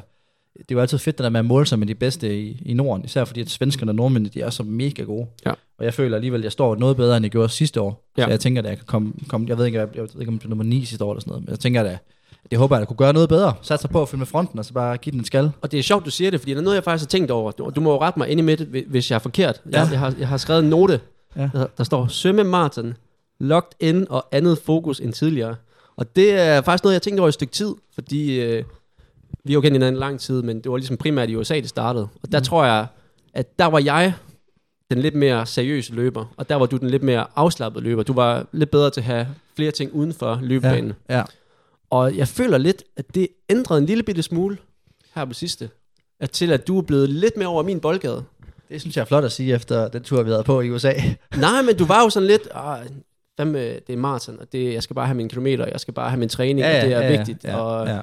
det 0.54 0.72
er 0.72 0.76
jo 0.76 0.80
altid 0.80 0.98
fedt, 0.98 1.18
det 1.18 1.24
der 1.24 1.30
med 1.30 1.40
at 1.40 1.46
måle 1.46 1.66
sig 1.66 1.80
med 1.80 1.88
de 1.88 1.96
bedste 1.96 2.40
i, 2.40 2.62
i 2.66 2.74
Norden, 2.74 3.06
især 3.06 3.26
fordi 3.26 3.42
at 3.42 3.50
svenskerne 3.50 3.92
og 3.92 3.96
nordmændene, 3.96 4.30
de 4.34 4.42
er 4.42 4.50
så 4.50 4.64
mega 4.64 5.04
gode. 5.04 5.28
Ja. 5.46 5.52
Og 5.80 5.86
jeg 5.86 5.94
føler 5.94 6.16
alligevel, 6.16 6.40
at 6.40 6.44
jeg 6.44 6.52
står 6.52 6.76
noget 6.76 6.98
bedre, 6.98 7.18
end 7.18 7.24
jeg 7.24 7.32
gjorde 7.32 7.50
sidste 7.50 7.82
år. 7.82 8.10
Ja. 8.18 8.24
Så 8.24 8.30
jeg 8.30 8.40
tænker, 8.40 8.62
at 8.62 8.70
jeg 8.70 8.78
kan 8.78 8.86
komme, 8.86 9.14
komme 9.28 9.48
jeg 9.50 9.58
ved 9.58 9.66
ikke, 9.66 9.80
jeg, 9.80 9.88
jeg 9.96 10.02
ved 10.02 10.10
ikke 10.20 10.30
om 10.32 10.38
det 10.40 10.46
er 10.46 10.50
nummer 10.50 10.64
9 10.64 10.86
sidste 10.86 11.06
år 11.06 11.12
eller 11.12 11.22
sådan 11.22 11.32
noget, 11.32 11.44
men 11.46 11.50
jeg 11.52 11.60
tænker, 11.60 11.84
at 11.84 11.98
det 12.52 12.60
håber 12.60 12.76
jeg, 12.76 12.80
at 12.80 12.82
jeg 12.82 12.88
kunne 12.88 12.98
gøre 12.98 13.14
noget 13.14 13.30
bedre. 13.30 13.54
Sat 13.62 13.82
sig 13.82 13.90
på 13.90 14.02
at 14.02 14.10
følge 14.10 14.20
med 14.20 14.28
fronten, 14.28 14.60
og 14.60 14.66
så 14.66 14.74
bare 14.74 14.98
give 14.98 15.12
den 15.12 15.20
en 15.20 15.26
skal. 15.26 15.52
Og 15.62 15.72
det 15.72 15.80
er 15.80 15.84
sjovt, 15.84 16.06
du 16.06 16.12
siger 16.12 16.32
det, 16.32 16.40
fordi 16.40 16.52
der 16.52 16.58
er 16.58 16.62
noget, 16.64 16.76
jeg 16.76 16.84
faktisk 16.84 17.06
har 17.06 17.10
tænkt 17.10 17.32
over. 17.32 17.52
Du, 17.52 17.72
du 17.76 17.82
må 17.82 17.92
jo 17.92 18.02
rette 18.02 18.20
mig 18.20 18.30
ind 18.30 18.40
i 18.40 18.44
midten, 18.44 18.68
hvi- 18.68 18.86
hvis 18.90 19.12
jeg 19.12 19.16
er 19.16 19.20
forkert. 19.20 19.62
Ja. 19.74 19.78
Ja. 19.78 19.84
Jeg, 19.84 19.92
jeg, 19.92 20.00
har, 20.00 20.14
jeg 20.20 20.28
har 20.28 20.38
skrevet 20.38 20.64
en 20.64 20.70
note, 20.70 21.00
Ja. 21.36 21.50
der, 21.54 21.68
der 21.78 21.84
står 21.84 22.44
maraton, 22.44 22.94
locked 23.40 23.72
in 23.80 24.08
og 24.10 24.26
andet 24.32 24.58
fokus 24.58 25.00
end 25.00 25.14
tidligere. 25.14 25.56
Og 25.96 26.16
det 26.16 26.34
er 26.34 26.62
faktisk 26.62 26.84
noget, 26.84 26.94
jeg 26.94 27.02
tænkte 27.02 27.22
over 27.22 27.28
et 27.28 27.34
stykke 27.34 27.54
tid, 27.54 27.76
fordi 27.94 28.42
øh, 28.42 28.64
vi 29.44 29.54
har 29.54 29.58
jo 29.58 29.62
kendt 29.62 29.76
hinanden 29.76 30.00
lang 30.00 30.20
tid, 30.20 30.42
men 30.42 30.62
det 30.62 30.72
var 30.72 30.78
ligesom 30.78 30.98
primært 30.98 31.30
i 31.30 31.36
USA, 31.36 31.56
det 31.56 31.70
startede. 31.70 32.08
Og 32.24 32.32
der 32.32 32.40
mm. 32.40 32.44
tror 32.44 32.66
jeg, 32.66 32.88
at 33.34 33.60
der 33.60 33.66
var 33.66 33.80
jeg 33.80 34.14
den 34.92 35.00
lidt 35.00 35.16
mere 35.16 35.46
seriøse 35.46 35.94
løber, 35.94 36.34
og 36.38 36.50
der 36.50 36.56
var 36.56 36.66
du 36.66 36.78
den 36.78 36.90
lidt 36.90 37.04
mere 37.04 37.26
afslappede 37.36 37.84
løber. 37.84 38.04
Du 38.04 38.14
var 38.14 38.48
lidt 38.52 38.72
bedre 38.72 38.90
til 38.90 39.02
at 39.02 39.06
have 39.06 39.28
flere 39.56 39.72
ting 39.72 39.94
uden 39.94 40.14
for 40.14 40.40
løbebanen. 40.42 40.94
Ja. 41.10 41.24
Og 41.90 42.18
jeg 42.18 42.28
føler 42.28 42.58
lidt, 42.58 42.84
at 42.98 43.16
det 43.16 43.28
ændrede 43.50 43.80
en 43.80 43.86
lille 43.86 44.04
bitte 44.04 44.24
smule 44.24 44.58
her 45.16 45.26
på 45.26 45.34
sidste. 45.34 45.70
At 46.20 46.32
til 46.32 46.52
at 46.52 46.68
du 46.68 46.78
er 46.78 46.82
blevet 46.82 47.10
lidt 47.10 47.38
mere 47.38 47.48
over 47.48 47.64
min 47.64 47.80
boldgade. 47.80 48.24
Det 48.70 48.82
synes 48.82 48.96
jeg 48.98 49.02
er 49.02 49.06
flot 49.06 49.24
at 49.24 49.32
sige 49.32 49.54
efter 49.54 49.88
den 49.88 50.04
tur, 50.04 50.24
vi 50.24 50.30
havde 50.30 50.44
på 50.44 50.62
i 50.62 50.70
USA. 50.72 50.94
Nej, 51.38 51.62
men 51.62 51.78
du 51.78 51.86
var 51.86 52.04
jo 52.04 52.10
sådan 52.10 52.28
lidt, 52.28 52.48
ah, 52.54 52.80
fandme, 53.38 53.60
det 53.60 53.90
er 53.90 53.98
maraton, 53.98 54.40
og 54.40 54.52
det, 54.52 54.74
jeg 54.74 54.84
skal 54.84 54.94
bare 54.94 55.06
have 55.06 55.16
mine 55.16 55.30
kilometer, 55.30 55.66
jeg 55.72 55.80
skal 55.80 55.94
bare 55.94 56.10
have 56.10 56.20
min 56.20 56.30
træning, 56.30 56.66
og 56.66 56.72
det 56.72 56.94
er 56.94 57.18
vigtigt. 57.18 57.44
Ja, 57.44 57.58
og, 57.58 57.88
ja. 57.88 58.00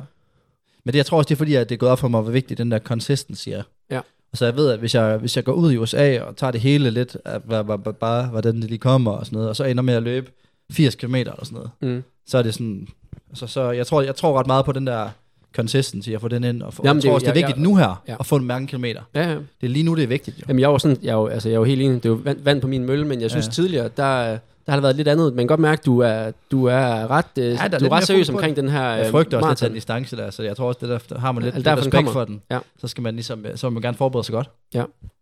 Men 0.85 0.93
det, 0.93 0.97
jeg 0.97 1.07
tror 1.07 1.19
også, 1.19 1.29
det 1.29 1.35
er 1.35 1.39
fordi, 1.39 1.55
at 1.55 1.69
det 1.69 1.75
er 1.75 1.79
gået 1.79 1.93
op 1.93 1.99
for 1.99 2.09
mig, 2.09 2.21
hvor 2.21 2.31
vigtigt 2.33 2.59
den 2.59 2.71
der 2.71 2.79
consistency 2.79 3.49
er. 3.49 3.62
Ja. 3.91 4.01
Og 4.33 4.39
så 4.39 4.45
jeg 4.45 4.57
ved, 4.57 4.71
at 4.71 4.79
hvis 4.79 4.95
jeg, 4.95 5.17
hvis 5.17 5.37
jeg 5.37 5.45
går 5.45 5.53
ud 5.53 5.73
i 5.73 5.77
USA 5.77 6.21
og 6.23 6.37
tager 6.37 6.51
det 6.51 6.61
hele 6.61 6.91
lidt, 6.91 7.17
at, 7.25 7.43
hvad, 7.45 7.64
hvad, 7.64 7.79
hvad, 7.79 7.93
bare 7.93 8.27
hvordan 8.27 8.55
det 8.61 8.64
lige 8.64 8.79
kommer 8.79 9.11
og 9.11 9.27
sådan 9.27 9.37
noget, 9.37 9.49
og 9.49 9.57
så 9.57 9.64
ender 9.64 9.83
med 9.83 9.95
at 9.95 10.03
løbe 10.03 10.31
80 10.73 10.95
km 10.95 11.14
eller 11.14 11.45
sådan 11.45 11.55
noget, 11.57 11.71
Mm. 11.81 12.03
så 12.27 12.39
er 12.39 12.43
det 12.43 12.55
sådan, 12.55 12.89
altså, 13.31 13.47
så 13.47 13.71
jeg 13.71 13.87
tror, 13.87 14.03
jeg 14.03 14.17
tror 14.17 14.39
ret 14.39 14.47
meget 14.47 14.64
på 14.64 14.73
den 14.73 14.87
der 14.87 15.11
consistency, 15.57 16.11
at 16.11 16.21
få 16.21 16.29
den 16.29 16.45
ind, 16.45 16.63
og 16.63 16.75
få, 16.75 16.83
Jamen, 16.85 17.03
jeg 17.03 17.09
tror 17.11 17.15
også, 17.15 17.25
det 17.25 17.31
er 17.31 17.35
jeg- 17.35 17.37
vigtigt 17.49 17.57
jeg- 17.57 17.71
nu 17.71 17.77
her, 17.77 18.03
ja. 18.09 18.17
at 18.21 18.27
få 18.27 18.39
mange 18.39 18.67
kilometer. 18.69 19.01
Ja, 19.15 19.29
ja. 19.29 19.35
Det 19.35 19.41
er 19.63 19.69
lige 19.69 19.83
nu, 19.83 19.95
det 19.95 20.03
er 20.03 20.07
vigtigt 20.07 20.39
jo. 20.39 20.45
Jamen, 20.49 20.61
jeg 20.61 20.73
var 20.73 20.79
sådan, 20.79 20.97
jeg 21.03 21.11
er 21.11 21.15
jo, 21.15 21.27
altså, 21.27 21.49
jeg 21.49 21.55
er 21.55 21.59
jo 21.59 21.65
helt 21.65 21.83
enig, 21.83 22.03
det 22.03 22.05
er 22.09 22.13
jo 22.13 22.21
vand, 22.25 22.39
vand 22.43 22.61
på 22.61 22.69
min 22.69 22.85
mølle, 22.85 23.07
men 23.07 23.21
jeg 23.21 23.31
synes 23.31 23.47
Ja. 23.47 23.51
tidligere, 23.51 23.85
der, 23.97 24.39
der 24.67 24.73
har 24.73 24.77
det 24.77 24.83
været 24.83 24.97
lidt 24.97 25.09
andet. 25.09 25.35
Man 25.35 25.43
kan 25.43 25.47
godt 25.47 25.61
mærke, 25.61 25.83
du 25.87 25.99
er, 26.01 26.31
du 26.51 26.65
er 26.65 27.11
ret, 27.11 27.25
ja, 27.37 27.43
der 27.43 27.59
er 27.63 27.69
du 27.69 27.77
lidt 27.81 27.93
er 27.93 27.97
ret 27.97 28.07
seriøs 28.07 28.29
omkring 28.29 28.57
den 28.57 28.69
her 28.69 28.83
Jeg 28.91 29.11
frygter 29.11 29.17
også 29.17 29.23
lidt 29.33 29.35
at 29.35 29.41
maraton. 29.43 29.69
en 29.71 29.75
distance 29.75 30.17
der, 30.17 30.31
så 30.31 30.43
jeg 30.43 30.57
tror 30.57 30.67
også, 30.69 30.79
det 30.81 30.89
der, 30.89 30.99
der 31.15 31.19
har 31.21 31.33
man 31.33 31.43
lidt, 31.43 31.55
Ja, 31.55 31.59
lidt 31.59 31.67
den 31.67 31.77
respekt 31.79 31.95
kommer. 31.95 32.13
for 32.13 32.25
den. 32.25 32.43
Ja. 32.51 32.59
Så 32.81 32.89
skal 32.89 33.03
man 33.03 33.15
ligesom, 33.15 33.45
så 33.55 33.67
vil 33.69 33.73
man 33.73 33.83
gerne 33.83 33.97
forberede 33.97 34.27
sig 34.27 34.33
godt. 34.33 34.51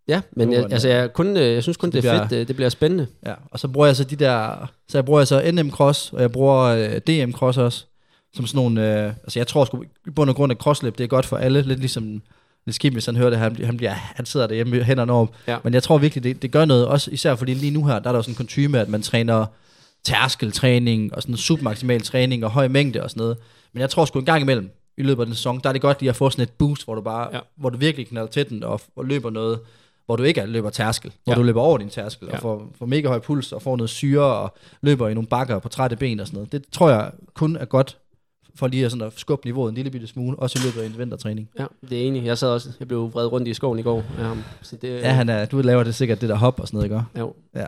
Ja, 0.09 0.21
men 0.33 0.49
Nu 0.49 0.53
jeg, 0.55 0.59
er 0.59 0.63
den- 0.65 0.73
altså, 0.73 0.89
jeg, 0.89 1.13
kun, 1.13 1.37
øh, 1.37 1.53
jeg 1.53 1.63
synes 1.63 1.77
kun, 1.77 1.91
det 1.91 2.03
det, 2.03 2.09
er 2.09 2.13
bliver- 2.13 2.29
fedt, 2.29 2.49
det, 2.49 2.57
bliver 2.57 2.69
spændende. 2.69 3.07
Ja, 3.27 3.33
og 3.51 3.59
så 3.61 3.69
bruger 3.69 3.87
jeg 3.87 3.97
så 3.97 4.05
de 4.05 4.17
der, 4.17 4.69
så 4.89 4.99
jeg 4.99 5.05
bruger 5.05 5.25
så 5.25 5.51
NM 5.53 5.71
Cross, 5.71 6.13
og 6.13 6.21
jeg 6.21 6.33
bruger 6.33 6.61
øh, 6.63 6.91
DM 7.07 7.33
Cross 7.33 7.59
også, 7.59 7.85
som 8.35 8.47
sådan 8.47 8.57
nogle, 8.57 9.05
øh, 9.05 9.13
altså 9.23 9.39
jeg 9.39 9.47
tror 9.47 9.65
sgu, 9.65 9.83
i 10.07 10.11
bund 10.11 10.31
og 10.31 10.37
grund 10.37 10.53
af 10.53 10.57
crossløb, 10.57 10.99
det 10.99 11.05
er 11.05 11.09
godt 11.09 11.27
for 11.27 11.37
alle, 11.37 11.63
lidt 11.63 11.79
ligesom, 11.79 12.23
lidt 12.67 12.75
skidt, 12.75 12.93
hvis 12.93 13.07
han 13.07 13.17
hører 13.17 13.31
det, 13.31 13.39
han, 13.39 13.65
han, 13.65 13.77
bliver, 13.77 13.91
han 13.93 14.27
sidder 14.27 14.47
derhjemme 14.47 14.71
med 14.77 14.85
hænderne 14.85 15.13
over. 15.13 15.27
Ja. 15.49 15.59
Men 15.65 15.75
jeg 15.75 15.83
tror 15.83 15.99
virkelig, 15.99 16.25
det, 16.25 16.43
det 16.43 16.51
gør 16.51 16.65
noget, 16.65 16.87
også 16.87 17.11
især 17.11 17.35
fordi 17.35 17.55
lige 17.55 17.71
nu 17.71 17.85
her, 17.87 17.99
der 17.99 18.09
er 18.09 18.13
der 18.13 18.19
jo 18.19 18.23
sådan 18.23 18.33
en 18.33 18.37
kontyme, 18.37 18.81
at 18.81 18.89
man 18.89 19.03
træner 19.03 19.47
tærskeltræning, 20.05 21.15
og 21.15 21.23
sådan 21.23 21.37
submaximal 21.37 22.03
træning, 22.03 22.45
og 22.45 22.51
høj 22.51 22.69
mængde 22.69 23.03
og 23.03 23.11
sådan 23.11 23.21
noget. 23.21 23.37
Men 23.73 23.81
jeg 23.81 23.91
tror 23.91 24.05
sgu 24.05 24.19
en 24.19 24.25
gang 24.25 24.43
imellem, 24.43 24.71
i 24.99 25.03
løbet 25.03 25.23
af 25.23 25.27
den 25.27 25.35
sæson, 25.35 25.61
der 25.63 25.69
er 25.69 25.73
det 25.73 25.83
godt 25.83 26.01
lige 26.01 26.11
at 26.11 26.17
få 26.17 26.31
sådan 26.31 26.43
et 26.43 26.51
boost, 26.51 26.85
hvor 26.85 26.95
du 26.95 27.01
bare, 27.01 27.29
Ja. 27.33 27.39
hvor 27.57 27.71
du 27.71 27.79
virkelig 27.79 28.07
knalder 28.09 28.29
til 28.31 28.49
den, 28.49 28.63
og, 28.65 28.81
og 28.97 29.05
løber 29.05 29.31
noget, 29.31 29.59
hvor 30.07 30.17
du 30.17 30.23
ikke 30.23 30.41
er 30.41 30.47
løber 30.47 30.71
tærskel, 30.71 31.13
hvor 31.25 31.33
Ja. 31.33 31.39
du 31.39 31.43
løber 31.43 31.61
over 31.61 31.79
din 31.79 31.89
tærskel, 31.89 32.29
Ja. 32.29 32.35
og 32.35 32.41
får, 32.41 32.71
får 32.79 32.87
mega 32.87 33.09
høj 33.09 33.19
puls, 33.19 33.53
og 33.53 33.63
får 33.63 33.77
noget 33.77 33.91
syre, 33.91 34.23
og 34.25 34.55
løber 34.83 35.09
i 35.09 35.15
nogle 35.15 35.29
bakker 35.29 35.59
på 35.59 35.69
trætte 35.69 35.97
ben 35.97 36.21
og 36.21 36.27
sådan 36.27 36.37
noget. 36.37 36.53
Det 36.53 36.65
tror 36.73 36.91
jeg 36.91 37.11
kun 37.35 37.57
er 37.57 37.65
godt, 37.65 37.97
for 38.57 38.67
lige 38.67 38.85
at, 38.85 38.91
sådan 38.91 39.07
at 39.07 39.13
skubbe 39.17 39.47
niveauet 39.47 39.69
en 39.69 39.75
lille 39.75 39.91
bitte 39.91 40.07
smule, 40.07 40.39
også 40.39 40.59
i 40.59 40.67
løbet 40.67 40.81
af 40.81 40.87
en 40.87 40.99
vintertræning. 40.99 41.51
Ja, 41.59 41.67
det 41.91 42.03
er 42.03 42.07
enig. 42.07 42.25
Jeg 42.25 42.39
sad 42.39 42.49
også, 42.49 42.69
jeg 42.81 42.89
blev 42.89 43.13
vred 43.13 43.27
rundt 43.33 43.49
i 43.49 43.55
skoven 43.55 43.79
i 43.79 43.83
går. 43.83 44.05
Ja, 44.19 44.31
så 44.63 44.77
det, 44.77 44.89
Ja, 44.89 45.11
han 45.13 45.29
er, 45.29 45.45
du 45.45 45.61
laver 45.61 45.83
det 45.83 45.95
sikkert 45.95 46.21
det 46.21 46.29
der 46.29 46.35
hop 46.35 46.61
og 46.61 46.67
sådan 46.69 46.77
noget, 46.77 46.85
ikke? 46.85 47.19
Jo. 47.19 47.35
Ja. 47.55 47.67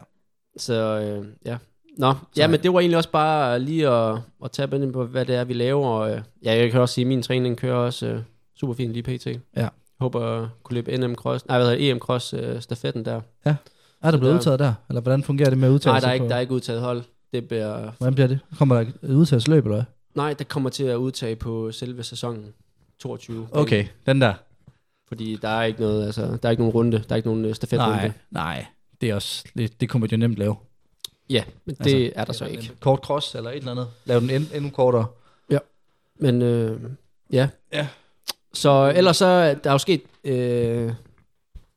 Så 0.57 0.75
øh, 1.01 1.27
ja. 1.47 1.57
Nå, 1.99 2.15
ja, 2.37 2.47
men 2.47 2.63
det 2.63 2.73
var 2.73 2.81
egentlig 2.81 2.97
også 2.97 3.11
bare 3.11 3.59
lige 3.59 3.89
at, 3.89 4.19
at 4.45 4.51
tage 4.51 4.69
ind 4.85 4.93
på, 4.93 5.05
hvad 5.07 5.25
det 5.25 5.35
er, 5.35 5.45
vi 5.45 5.53
laver. 5.53 5.87
Og, 5.89 6.11
øh, 6.11 6.21
ja, 6.45 6.55
jeg 6.57 6.71
kan 6.71 6.81
også 6.81 6.95
sige, 6.95 7.03
at 7.05 7.09
min 7.09 7.23
træning 7.23 7.57
kører 7.57 7.75
også 7.77 8.07
øh, 8.07 8.21
super 8.61 8.75
fint 8.75 8.93
lige 8.93 9.03
pt. 9.03 9.27
Ja. 9.57 9.69
Håber 10.01 10.21
at 10.21 10.49
kunne 10.63 10.75
løbe 10.75 10.97
NM 10.97 11.15
Cross, 11.15 11.47
nej, 11.49 11.59
hvad 11.59 11.71
hedder 11.71 11.93
EM 11.93 11.99
Cross 11.99 12.35
øh, 12.35 12.61
stafetten 12.61 13.05
der. 13.05 13.21
Ja. 13.47 13.55
Er 14.03 14.11
der 14.11 14.19
blevet 14.19 14.33
der- 14.33 14.39
udtaget 14.39 14.59
der? 14.59 14.73
Eller 14.89 15.01
hvordan 15.01 15.23
fungerer 15.23 15.49
det 15.51 15.59
med 15.59 15.71
udtagelse? 15.71 15.89
Nej, 15.89 16.01
der 16.01 16.09
er, 16.09 16.13
ikke, 16.13 16.25
på- 16.25 16.29
der 16.29 16.37
er 16.37 16.41
ikke 16.41 16.55
udtaget 16.55 16.81
hold. 16.81 17.03
Det 17.33 17.49
bliver, 17.49 17.91
Hvordan 17.99 18.15
bliver 18.15 18.29
det? 18.29 18.39
Kommer 18.59 18.75
der 18.75 18.83
et 19.03 19.15
udtagelsesløb, 19.15 19.65
eller 19.65 19.77
hvad? 19.77 19.85
Nej, 20.17 20.33
der 20.33 20.45
kommer 20.45 20.71
til 20.71 20.85
at 20.85 20.97
udtage 20.97 21.37
på 21.37 21.73
selve 21.73 22.03
sæsonen 22.03 22.55
22. 22.99 23.49
Okay, 23.53 23.87
den 24.07 24.21
der. 24.21 24.35
Fordi 25.09 25.39
der 25.43 25.49
er 25.49 25.63
ikke 25.63 25.81
noget, 25.81 26.07
altså, 26.07 26.23
der 26.23 26.49
er 26.49 26.51
ikke 26.51 26.63
nogen 26.63 26.75
runde, 26.75 26.99
der 26.99 27.05
er 27.11 27.17
ikke 27.17 27.29
nogen 27.29 27.45
øh, 27.45 27.55
stafetrunde. 27.55 27.97
Nej, 27.97 28.13
nej. 28.31 28.67
Det 29.01 29.11
er 29.11 29.15
også, 29.15 29.45
det, 29.57 29.81
det 29.81 29.89
kunne 29.89 30.01
man 30.01 30.11
jo 30.11 30.17
nemt 30.17 30.37
lave. 30.37 30.57
Ja, 31.31 31.45
men 31.65 31.75
det 31.75 32.05
Altså, 32.05 32.13
er 32.21 32.25
der 32.25 32.33
så 32.33 32.45
ikke. 32.47 32.63
En 32.63 32.71
kort 32.81 32.99
cross 32.99 33.35
eller 33.35 33.51
et 33.51 33.57
eller 33.57 33.71
andet. 33.71 33.89
Lav 34.05 34.21
den 34.21 34.31
end, 34.31 34.47
endnu 34.55 34.71
kortere. 34.71 35.07
Men 36.19 36.43
øh, 36.43 36.81
ja. 37.33 37.49
Ja. 37.73 37.89
Så 38.53 38.93
ellers 38.97 39.17
så 39.17 39.27
er 39.27 39.55
der 39.55 39.71
er 39.71 39.75
jo 39.75 39.79
sket 39.79 40.03
øh, 40.25 40.93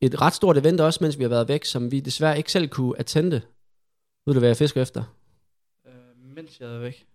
et 0.00 0.20
ret 0.20 0.34
stort 0.34 0.58
event 0.58 0.80
også, 0.80 0.98
mens 1.02 1.18
vi 1.18 1.24
har 1.24 1.28
været 1.28 1.48
væk, 1.48 1.64
som 1.64 1.92
vi 1.92 2.00
desværre 2.00 2.36
ikke 2.38 2.52
selv 2.52 2.68
kunne 2.68 2.98
attende. 2.98 3.40
Ved 4.26 4.34
du, 4.34 4.40
hvad 4.40 4.48
jeg 4.48 4.56
fisker 4.56 4.82
efter? 4.82 5.02
Øh, 5.86 5.92
mens 6.36 6.60
jeg 6.60 6.74
er 6.74 6.78
væk. 6.78 7.06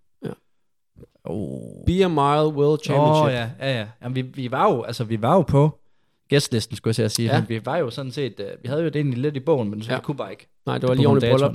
Oh. 1.25 1.85
Beer 1.85 2.07
Mile 2.07 2.57
World 2.57 2.79
Championship. 2.83 3.25
Åh, 3.25 3.31
ja, 3.33 3.49
ja, 3.59 3.79
ja. 3.79 3.87
Jamen, 4.03 4.15
vi, 4.15 4.21
vi, 4.21 4.51
var 4.51 4.71
jo, 4.73 4.83
altså, 4.83 5.03
vi 5.03 5.21
var 5.21 5.35
jo 5.35 5.41
på 5.41 5.79
gæstlisten, 6.29 6.75
skulle 6.77 6.95
jeg 6.97 7.11
sige. 7.11 7.33
Ja. 7.33 7.39
Men 7.39 7.49
vi 7.49 7.65
var 7.65 7.77
jo 7.77 7.89
sådan 7.89 8.11
set, 8.11 8.39
uh, 8.39 8.63
vi 8.63 8.67
havde 8.67 8.81
jo 8.81 8.87
det 8.87 8.95
egentlig 8.95 9.19
lidt 9.19 9.35
i 9.35 9.39
bogen, 9.39 9.69
men 9.69 9.81
så 9.83 9.91
Ja. 9.91 9.97
vi 9.97 10.01
kunne 10.01 10.17
bare 10.17 10.31
ikke. 10.31 10.47
Nej, 10.65 10.77
det 10.77 10.89
var 10.89 10.95
lige 10.95 11.09
af 11.09 11.37
bryllup. 11.37 11.53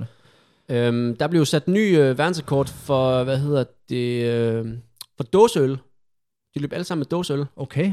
Øhm, 0.69 1.17
der 1.17 1.27
blev 1.29 1.45
sat 1.45 1.69
ny 1.69 1.99
øh, 1.99 2.19
verdensrekord 2.19 2.69
for, 2.69 3.25
hvad 3.25 3.39
hedder 3.39 3.65
det, 3.89 4.25
øh, 4.25 4.67
for 5.17 5.25
dåseøl. 5.25 5.79
De 6.55 6.61
løb 6.61 6.73
alle 6.73 6.85
sammen 6.85 7.01
med 7.01 7.07
dåseøl. 7.07 7.45
Okay. 7.57 7.93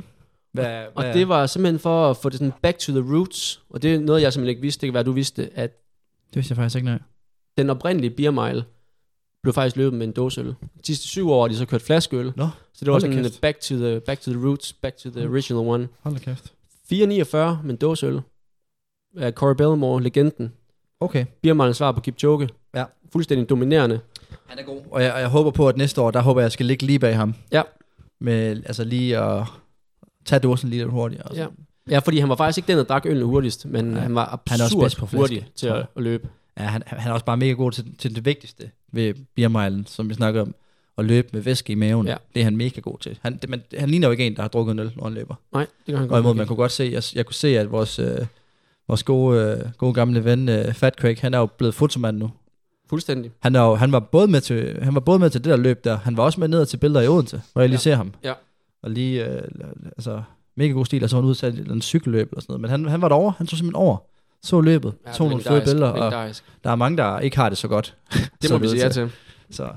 Hvad, 0.54 0.86
Og 0.96 1.04
hvad, 1.04 1.14
det 1.14 1.28
var 1.28 1.46
simpelthen 1.46 1.80
for 1.80 2.10
at 2.10 2.18
få 2.18 2.30
det 2.30 2.38
sådan 2.38 2.54
back 2.62 2.78
to 2.78 2.92
the 2.92 3.14
roots. 3.16 3.62
Og 3.70 3.82
det 3.82 3.96
er 3.96 4.00
noget, 4.00 4.22
jeg 4.22 4.34
simpelthen 4.34 4.50
ikke 4.50 4.62
vidste. 4.62 4.82
Det 4.82 4.88
kan 4.88 4.94
være, 4.94 5.04
du 5.04 5.12
vidste, 5.12 5.50
at 5.56 5.72
det 6.28 6.36
vidste 6.36 6.52
jeg 6.52 6.56
faktisk 6.56 6.76
ikke, 6.76 6.86
nej. 6.86 7.00
den 7.58 7.70
oprindelige 7.70 8.12
beer 8.12 8.32
mile 8.32 8.64
blev 9.44 9.54
faktisk 9.54 9.76
løbet 9.76 9.98
med 10.00 10.08
en 10.08 10.14
dåseøl. 10.14 10.46
De 10.48 10.56
sidste 10.86 11.08
syv 11.08 11.30
år 11.30 11.42
har 11.42 11.48
de 11.48 11.56
så 11.58 11.66
kørt 11.66 11.82
flaskeøl. 11.82 12.34
Nå, 12.36 12.48
Så 12.74 12.86
det 12.86 12.92
var 12.94 13.00
da 13.00 13.00
sådan 13.00 13.24
kæft. 13.24 13.36
en 13.36 13.42
back 13.42 13.60
to, 13.60 13.76
the, 13.76 14.00
back 14.00 14.22
to 14.22 14.32
the 14.32 14.46
roots, 14.48 14.74
back 14.74 14.98
to 14.98 15.10
the 15.10 15.30
original 15.30 15.68
one. 15.68 15.88
Hold 16.02 16.16
da 16.16 16.20
kæft. 16.20 16.54
4,49 16.94 17.38
med 17.64 17.70
en 17.70 17.76
dåseøl. 17.76 18.22
Af 19.18 19.32
Corey 19.34 19.56
Bellamore, 19.56 20.04
legenden. 20.04 20.54
Okay. 21.00 21.26
Beer 21.42 21.54
mile 21.54 21.74
svar 21.74 21.92
på 21.92 22.02
Kipchoge. 22.02 22.50
Ja. 22.76 22.84
Fuldstændig 23.14 23.50
dominerende. 23.50 24.00
Han 24.46 24.60
er 24.60 24.64
god. 24.64 24.82
Og 24.92 25.04
jeg, 25.04 25.14
og 25.14 25.20
jeg 25.20 25.28
håber 25.30 25.52
på, 25.52 25.68
at 25.70 25.78
næste 25.78 26.02
år, 26.02 26.12
der 26.12 26.22
håber 26.22 26.42
jeg, 26.42 26.44
jeg 26.44 26.52
skal 26.52 26.66
ligge 26.66 26.86
lige 26.86 27.00
bag 27.00 27.16
ham. 27.16 27.34
Ja. 27.52 27.62
Med, 28.22 28.64
altså 28.66 28.84
lige 28.84 29.18
at 29.18 29.44
tage 30.26 30.40
dåsen 30.40 30.70
lige 30.70 30.80
lidt 30.84 30.92
hurtigere. 30.92 31.36
Ja. 31.36 31.48
Ja, 31.90 32.00
fordi 32.00 32.20
han 32.20 32.30
var 32.30 32.36
faktisk 32.36 32.58
ikke 32.58 32.68
den, 32.68 32.78
der 32.78 32.84
drak 32.84 33.06
ølene 33.06 33.26
hurtigst, 33.26 33.66
men 33.66 33.86
Nej. 33.86 34.02
han 34.02 34.16
var 34.16 34.42
Han 34.48 34.60
er 34.60 34.64
også 34.64 34.76
absurd 34.76 34.84
bedst 34.84 34.98
på 34.98 35.06
flaske, 35.06 35.18
hurtig 35.20 35.48
til 35.56 35.68
at, 35.68 35.86
at 35.96 36.04
løbe. 36.04 36.30
Ja, 36.60 36.64
han, 36.64 36.84
han 36.86 37.10
er 37.10 37.14
også 37.14 37.26
bare 37.26 37.38
mega 37.38 37.52
god 37.52 37.72
til, 37.72 37.96
til 37.98 38.16
det 38.16 38.26
vigtigste 38.26 38.70
ved 38.92 39.14
beermilen, 39.36 39.86
som 39.86 40.10
vi 40.10 40.14
snakker 40.14 40.42
om. 40.42 40.56
At 40.98 41.06
løbe 41.06 41.28
med 41.34 41.42
væske 41.42 41.72
i 41.72 41.76
maven. 41.76 42.08
Ja. 42.08 42.16
Det 42.34 42.40
er 42.40 42.44
han 42.44 42.58
mega 42.58 42.80
god 42.82 42.98
til. 43.00 43.18
Han, 43.22 43.38
det, 43.38 43.50
man, 43.50 43.62
han 43.78 43.90
ligner 43.90 44.08
jo 44.08 44.12
ikke 44.12 44.28
en, 44.28 44.36
der 44.36 44.42
har 44.42 44.50
drukket 44.50 44.72
en 44.74 44.80
øl, 44.80 44.92
når 44.96 45.04
han 45.04 45.14
løber. 45.14 45.36
Nej, 45.54 45.62
det 45.62 45.70
kan 45.86 45.98
han 45.98 46.12
Og 46.12 46.20
imod, 46.20 46.30
godt. 46.30 46.38
man 46.38 46.48
kunne 46.48 46.56
godt 46.56 46.72
se, 46.72 46.90
jeg, 46.94 47.04
jeg 47.16 47.26
kunne 47.26 47.34
se, 47.36 47.60
at 47.60 47.72
vores, 47.72 48.00
øh, 48.00 48.18
vores 48.88 49.04
gode, 49.04 49.42
øh, 49.64 49.72
gode 49.78 49.94
gamle 49.94 50.24
ven, 50.26 50.50
øh, 50.50 50.74
Fat 50.74 50.94
Craig, 51.00 51.18
han 51.22 51.34
er 51.34 51.38
jo 51.38 51.46
blevet 51.46 51.76
fotomand 51.76 52.18
nu. 52.18 52.32
Fuldstændig. 52.90 53.32
Han, 53.40 53.56
er 53.56 53.62
jo, 53.62 53.76
han, 53.76 53.92
var 53.92 54.00
både 54.00 54.28
med 54.28 54.42
til, 54.42 54.80
han 54.84 54.94
var 54.94 55.00
både 55.00 55.20
med 55.20 55.30
til 55.30 55.44
det 55.44 55.50
der 55.52 55.58
løb 55.58 55.84
der, 55.84 55.98
han 55.98 56.18
var 56.18 56.24
også 56.24 56.40
med 56.40 56.48
ned 56.48 56.66
til 56.66 56.78
billeder 56.78 57.02
i 57.02 57.08
Odense, 57.08 57.42
hvor 57.54 57.62
jeg 57.62 57.70
lige 57.70 57.76
Ja. 57.76 57.82
ser 57.82 57.96
ham. 57.96 58.14
Ja. 58.24 58.34
Og 58.82 58.92
lige, 58.92 59.26
øh, 59.28 59.42
altså, 59.98 60.22
mega 60.56 60.72
god 60.72 60.86
stil, 60.86 61.04
og 61.04 61.10
så 61.10 61.16
var 61.16 61.22
han 61.22 61.28
ude 61.28 61.36
til 61.36 61.72
en 61.72 61.82
cykelløb 61.82 62.32
eller 62.32 62.42
sådan 62.42 62.52
noget. 62.54 62.62
Men 62.62 62.70
han, 62.70 62.86
han 62.86 63.02
var 63.02 63.08
derovre, 63.10 63.34
han 63.38 63.48
tog 63.48 63.58
simpelthen 63.58 63.76
over, 63.76 63.98
så 64.48 64.62
løbet, 64.62 64.94
Ja, 65.08 65.12
tog 65.12 65.30
nogle 65.30 65.44
fede 65.44 65.62
billeder, 65.62 65.88
og 65.88 66.12
der 66.64 66.70
er 66.72 66.76
mange, 66.76 66.98
der 66.98 67.20
ikke 67.20 67.38
har 67.38 67.50
det 67.50 67.58
så 67.58 67.68
godt. 67.68 67.96
Det 68.42 68.48
Så 68.50 68.54
må 68.54 68.60
vi 68.60 68.68
sige 68.70 68.84
ja 68.84 68.90
til. 68.90 69.12
Så, 69.52 69.64
Ja, 69.64 69.70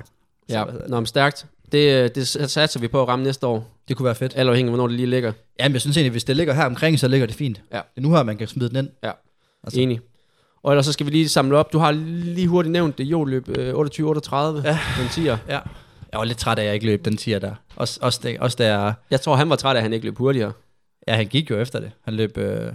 så 0.49 0.59
hedder 0.59 0.81
det? 0.81 0.91
Nå, 0.91 0.97
men 1.01 1.07
stærkt. 1.07 1.47
Det, 1.73 2.03
øh, 2.05 2.11
det 2.15 2.29
satser 2.29 2.81
vi 2.81 2.89
på 2.89 3.03
at 3.03 3.09
ramme 3.09 3.25
næste 3.25 3.47
år. 3.47 3.77
det 3.89 3.97
kunne 3.97 4.05
være 4.05 4.15
fedt. 4.15 4.33
Alt 4.37 4.49
afhængig 4.49 4.69
af, 4.71 4.77
hvornår 4.77 4.87
det 4.89 4.97
lige 4.97 5.07
ligger. 5.07 5.33
Jamen, 5.61 5.73
jeg 5.73 5.81
synes 5.81 5.97
egentlig, 5.97 6.11
hvis 6.11 6.25
det 6.25 6.37
ligger 6.37 6.55
her 6.55 6.65
omkring, 6.67 6.99
så 7.01 7.09
ligger 7.09 7.27
det 7.27 7.37
fint. 7.37 7.63
Ja. 7.73 7.77
Det 7.77 7.83
er 7.97 8.01
nu 8.01 8.11
her, 8.15 8.23
man 8.23 8.37
kan 8.37 8.47
smide 8.47 8.69
den 8.69 8.77
ind. 8.77 8.89
Ja. 9.03 9.11
Altså. 9.65 9.81
Enig. 9.81 10.01
Og 10.63 10.73
ellers 10.73 10.87
så 10.87 10.93
skal 10.93 11.07
vi 11.07 11.11
lige 11.11 11.29
samle 11.29 11.57
op. 11.59 11.73
Du 11.73 11.79
har 11.79 11.93
lige 11.93 12.49
hurtigt 12.49 12.73
nævnt 12.73 12.99
det 12.99 13.05
jordløb 13.05 13.49
øh, 13.59 13.75
28-38. 13.75 13.75
Ja. 13.75 14.79
Den 14.99 15.07
10'er. 15.07 15.37
Ja. 15.49 15.61
Jeg 16.13 16.19
var 16.19 16.25
lidt 16.25 16.39
træt 16.39 16.59
af, 16.59 16.63
at 16.63 16.67
jeg 16.67 16.75
ikke 16.75 16.87
løb 16.87 17.05
den 17.05 17.17
tier 17.17 17.39
der. 17.39 17.55
Også, 17.77 17.99
også, 18.03 18.37
også 18.41 18.57
jeg, 18.65 18.95
Jeg 19.11 19.21
tror, 19.21 19.37
han 19.37 19.51
var 19.51 19.57
træt 19.57 19.77
af, 19.77 19.79
at 19.79 19.83
han 19.83 19.93
ikke 19.93 20.07
løb 20.07 20.19
hurtigere. 20.19 20.53
ja, 21.09 21.15
han 21.15 21.27
gik 21.27 21.51
jo 21.51 21.59
efter 21.59 21.81
det. 21.81 21.91
Han 22.05 22.15
løb, 22.15 22.39
øh, 22.39 22.73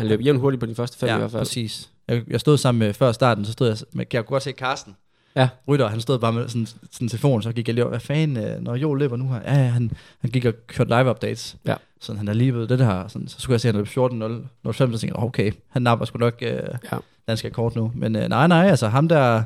Han 0.00 0.08
løb 0.08 0.20
jævnt 0.24 0.40
hurtigt 0.40 0.60
på 0.60 0.66
de 0.66 0.74
første 0.74 0.98
fem 0.98 1.06
i 1.08 1.12
ja, 1.12 1.18
hvert 1.18 1.30
fald. 1.30 1.40
præcis. 1.40 1.90
Jeg, 2.08 2.22
jeg 2.30 2.40
stod 2.40 2.58
sammen 2.58 2.78
med, 2.78 2.94
før 2.94 3.12
starten, 3.12 3.44
så 3.44 3.52
stod 3.52 3.68
jeg, 3.68 3.76
med, 3.92 4.06
jeg 4.12 4.26
kunne 4.26 4.34
godt 4.34 4.42
se 4.42 4.52
Carsten. 4.52 4.96
Ja. 5.36 5.48
Rytter, 5.68 5.88
han 5.88 6.00
stod 6.00 6.18
bare 6.18 6.32
med 6.32 6.48
sådan, 6.48 6.66
en 7.00 7.08
telefon, 7.08 7.42
så 7.42 7.52
gik 7.52 7.68
jeg 7.68 7.74
lige, 7.74 7.84
over, 7.84 7.90
hvad 7.90 8.00
fanden, 8.00 8.36
øh, 8.44 8.60
når 8.60 8.74
Jo 8.74 8.94
løber 8.94 9.16
nu 9.16 9.28
her? 9.32 9.40
Ja, 9.44 9.54
ja, 9.62 9.68
han, 9.68 9.90
han 10.20 10.30
gik 10.30 10.44
og 10.44 10.54
kørte 10.66 10.90
live 10.90 11.10
updates. 11.10 11.56
Ja. 11.66 11.74
Sådan, 12.00 12.18
han 12.18 12.28
er 12.28 12.32
lige 12.32 12.54
ved 12.54 12.68
det 12.68 12.78
der, 12.78 13.08
sådan, 13.08 13.28
så 13.28 13.40
skulle 13.40 13.54
jeg 13.54 13.60
se, 13.60 13.68
at 13.68 13.74
han 13.74 13.78
løb 13.80 13.86
14.05, 13.86 14.72
så 14.72 14.78
tænkte 14.78 15.06
jeg, 15.06 15.16
okay, 15.16 15.52
han 15.68 15.82
napper 15.82 16.04
sgu 16.06 16.18
nok 16.18 16.34
øh, 16.42 16.52
Ja. 16.92 16.98
dansk 17.28 17.44
rekord 17.44 17.76
nu. 17.76 17.92
Men 17.94 18.16
øh, 18.16 18.28
nej, 18.28 18.46
nej, 18.46 18.66
altså 18.66 18.88
ham 18.88 19.08
der, 19.08 19.42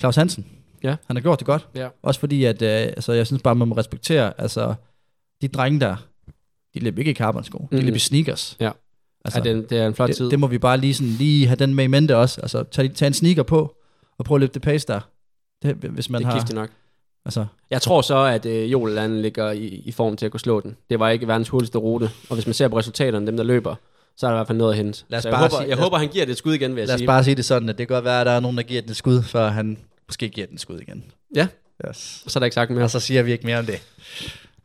Claus 0.00 0.16
Hansen, 0.16 0.46
Ja. 0.82 0.96
han 1.06 1.16
har 1.16 1.20
gjort 1.20 1.38
det 1.38 1.46
godt. 1.46 1.68
Ja. 1.74 1.88
Også 2.02 2.20
fordi, 2.20 2.44
at 2.44 2.62
øh, 2.62 2.68
altså, 2.70 3.12
jeg 3.12 3.26
synes 3.26 3.42
bare, 3.42 3.54
man 3.54 3.68
må 3.68 3.74
respektere, 3.76 4.32
altså, 4.40 4.74
de 5.42 5.48
drenge 5.48 5.80
der, 5.80 5.96
de 6.74 6.80
løb 6.80 6.98
ikke 6.98 7.10
i 7.10 7.14
carbonsko, 7.14 7.58
de 7.72 7.76
Mhm. 7.76 7.86
løb 7.86 7.94
i 7.94 7.98
sneakers. 7.98 8.56
Ja. 8.60 8.70
Altså, 9.24 9.40
ja, 9.44 9.50
den, 9.52 9.62
det 9.70 9.78
er 9.78 9.86
en 9.86 9.94
flot 9.94 10.10
tid. 10.10 10.24
det, 10.24 10.30
det, 10.30 10.40
må 10.40 10.46
vi 10.46 10.58
bare 10.58 10.78
lige, 10.78 10.94
sådan, 10.94 11.12
lige 11.12 11.46
have 11.46 11.56
den 11.56 11.74
med 11.74 11.84
i 11.84 11.86
mente 11.86 12.16
også. 12.16 12.40
Altså, 12.40 12.62
tag, 12.70 12.94
tag 12.94 13.06
en 13.06 13.12
sneaker 13.14 13.42
på, 13.42 13.74
og 14.18 14.24
prøv 14.24 14.34
at 14.36 14.40
løbe 14.40 14.54
det 14.54 14.62
pace 14.62 14.86
der. 14.86 15.00
Det, 15.62 15.74
hvis 15.74 16.10
man 16.10 16.20
det 16.22 16.28
er 16.28 16.32
har... 16.32 16.54
nok. 16.54 16.70
Altså, 17.24 17.46
Jeg 17.70 17.82
tror 17.82 18.02
så, 18.02 18.16
at 18.24 18.46
øh, 18.46 18.72
Joel 18.72 18.98
han 18.98 19.22
ligger 19.22 19.50
i, 19.50 19.66
i 19.66 19.92
form 19.92 20.16
til 20.16 20.26
at 20.26 20.32
kunne 20.32 20.40
slå 20.40 20.60
den. 20.60 20.76
Det 20.90 20.98
var 21.00 21.08
ikke 21.10 21.28
verdens 21.28 21.48
hurtigste 21.48 21.78
rute. 21.78 22.10
Og 22.28 22.34
hvis 22.34 22.46
man 22.46 22.54
ser 22.54 22.68
på 22.68 22.78
resultaterne, 22.78 23.26
dem 23.26 23.36
der 23.36 23.44
løber, 23.44 23.74
så 24.16 24.26
er 24.26 24.30
der 24.30 24.36
i 24.36 24.38
hvert 24.38 24.46
fald 24.46 24.58
noget 24.58 24.70
at 24.72 24.76
hente. 24.76 25.04
Lad 25.08 25.18
os 25.18 25.22
så 25.22 25.28
jeg 25.28 25.32
bare 25.34 25.40
håber, 25.42 25.50
sige- 25.50 25.60
jeg 25.60 25.68
lad 25.68 25.76
os- 25.78 25.82
håber, 25.82 25.98
han 25.98 26.08
giver 26.08 26.24
det 26.24 26.32
et 26.32 26.38
skud 26.38 26.54
igen, 26.54 26.74
vil 26.74 26.80
jeg 26.80 26.86
lad 26.86 26.94
os 26.94 26.98
sige. 26.98 27.06
bare 27.06 27.24
sige 27.24 27.34
det 27.34 27.44
sådan, 27.44 27.68
at 27.68 27.78
det 27.78 27.88
kan 27.88 27.94
godt 27.94 28.04
være, 28.04 28.20
at 28.20 28.26
der 28.26 28.32
er 28.32 28.40
nogen, 28.40 28.56
der 28.56 28.62
giver 28.62 28.80
den 28.82 28.90
et 28.90 28.96
skud, 28.96 29.22
før 29.22 29.48
han 29.48 29.78
måske 30.08 30.28
giver 30.28 30.46
den 30.46 30.54
et 30.54 30.60
skud 30.60 30.78
igen. 30.78 31.04
Ja. 31.36 31.46
Yes. 31.88 32.24
Så 32.26 32.38
er 32.38 32.40
der 32.40 32.44
ikke 32.44 32.54
sagt 32.54 32.70
mere. 32.70 32.84
Og 32.84 32.90
så 32.90 33.00
siger 33.00 33.22
vi 33.22 33.32
ikke 33.32 33.46
mere 33.46 33.58
om 33.58 33.66
det. 33.66 33.82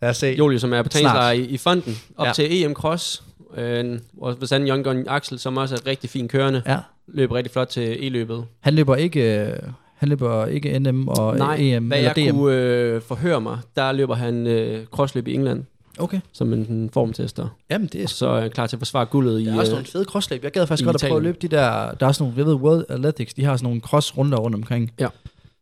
Lad 0.01 0.09
os 0.09 0.17
se. 0.17 0.27
Jolie, 0.37 0.59
som 0.59 0.73
er 0.73 0.83
Snart. 0.91 1.35
i, 1.37 1.41
i 1.41 1.57
fonden, 1.57 1.97
op. 2.17 2.27
Ja. 2.27 2.33
til 2.33 2.63
EM 2.63 2.73
Cross. 2.73 3.23
Øh, 3.57 3.99
og 4.21 4.37
Young 4.51 4.83
Gun 4.83 5.05
Axel, 5.07 5.39
som 5.39 5.57
også 5.57 5.75
er 5.75 5.87
rigtig 5.87 6.09
fin 6.09 6.27
kørende, 6.27 6.61
Ja. 6.65 6.77
løber 7.07 7.35
rigtig 7.35 7.51
flot 7.51 7.67
til 7.67 8.05
e-løbet. 8.07 8.45
Han 8.59 8.73
løber 8.73 8.95
ikke, 8.95 9.39
øh, 9.39 9.53
han 9.95 10.09
løber 10.09 10.45
ikke 10.45 10.79
NM 10.79 11.07
og 11.07 11.37
Nej, 11.37 11.55
EM 11.59 11.87
hvad 11.87 11.97
eller 11.97 12.13
jeg 12.17 12.31
DM. 12.31 12.35
kunne 12.37 12.55
øh, 12.55 13.01
forhøre 13.01 13.41
mig, 13.41 13.57
der 13.75 13.91
løber 13.91 14.15
han 14.15 14.47
øh, 14.47 14.85
crossløb 14.85 15.27
i 15.27 15.33
England, 15.33 15.63
Okay. 15.99 16.19
som 16.33 16.53
en, 16.53 16.59
en 16.59 16.89
formtester. 16.93 17.47
Jamen, 17.69 17.87
det 17.87 17.99
er 17.99 18.03
Og 18.05 18.09
så 18.09 18.27
er 18.27 18.41
han 18.41 18.51
klar 18.51 18.67
til 18.67 18.75
at 18.75 18.79
forsvare 18.79 19.05
guldet 19.05 19.41
i... 19.41 19.45
Der 19.45 19.53
er 19.53 19.59
også 19.59 19.71
øh, 19.71 19.75
nogle 19.75 19.85
fede 19.87 20.05
crossløb. 20.05 20.43
Jeg 20.43 20.51
gad 20.51 20.67
faktisk 20.67 20.85
godt 20.85 20.95
at 20.95 21.01
prøve 21.09 21.11
at 21.11 21.21
Italien. 21.21 21.23
løbe 21.23 21.37
de 21.41 21.47
der... 21.47 21.91
Der 21.91 22.05
er 22.05 22.07
også 22.07 22.23
nogle, 22.23 22.37
jeg 22.37 22.45
ved, 22.45 22.53
World 22.53 22.85
Athletics, 22.89 23.33
de 23.33 23.43
har 23.43 23.57
sådan 23.57 23.65
nogle 23.65 23.81
cross-runder 23.81 24.37
rundt 24.37 24.55
omkring. 24.55 24.91
Ja. 24.99 25.07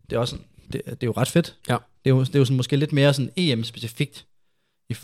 Det 0.09 0.15
er 0.15 0.19
også 0.19 0.31
sådan, 0.31 0.45
det, 0.73 0.81
det 0.85 0.91
er 0.91 0.97
jo 1.07 1.13
ret 1.17 1.27
fedt. 1.27 1.55
Ja. 1.69 1.73
Det 2.03 2.11
er 2.11 2.15
jo, 2.15 2.19
det 2.19 2.35
er 2.35 2.39
jo 2.39 2.45
sådan 2.45 2.57
måske 2.57 2.75
lidt 2.75 2.93
mere 2.93 3.13
sådan 3.13 3.31
EM-specifikt. 3.37 4.25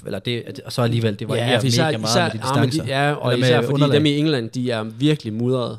Eller 0.06 0.20
det, 0.20 0.60
og 0.66 0.72
så 0.72 0.82
alligevel, 0.82 1.20
det 1.20 1.28
var 1.30 1.36
ja, 1.36 1.42
ja, 1.50 1.58
for 1.58 1.62
mega 1.62 1.68
især, 1.68 1.84
meget 1.98 2.10
især, 2.10 2.24
med 2.24 2.32
de 2.32 2.38
ah, 2.44 2.64
distancer. 2.64 2.84
de, 2.84 2.90
ja, 2.90 3.14
og 3.14 3.34
Eller 3.34 3.46
især 3.46 3.62
fordi 3.62 3.74
underlag. 3.74 3.96
dem 3.96 4.06
i 4.06 4.18
England, 4.18 4.50
de 4.50 4.72
er 4.72 4.84
virkelig 4.84 5.34
mudrede, 5.34 5.78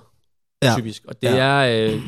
Ja. 0.62 0.68
ja. 0.70 0.74
typisk. 0.76 1.02
Og 1.08 1.22
det 1.22 1.28
Ja. 1.28 1.36
er 1.36 1.92
øh, 1.92 2.00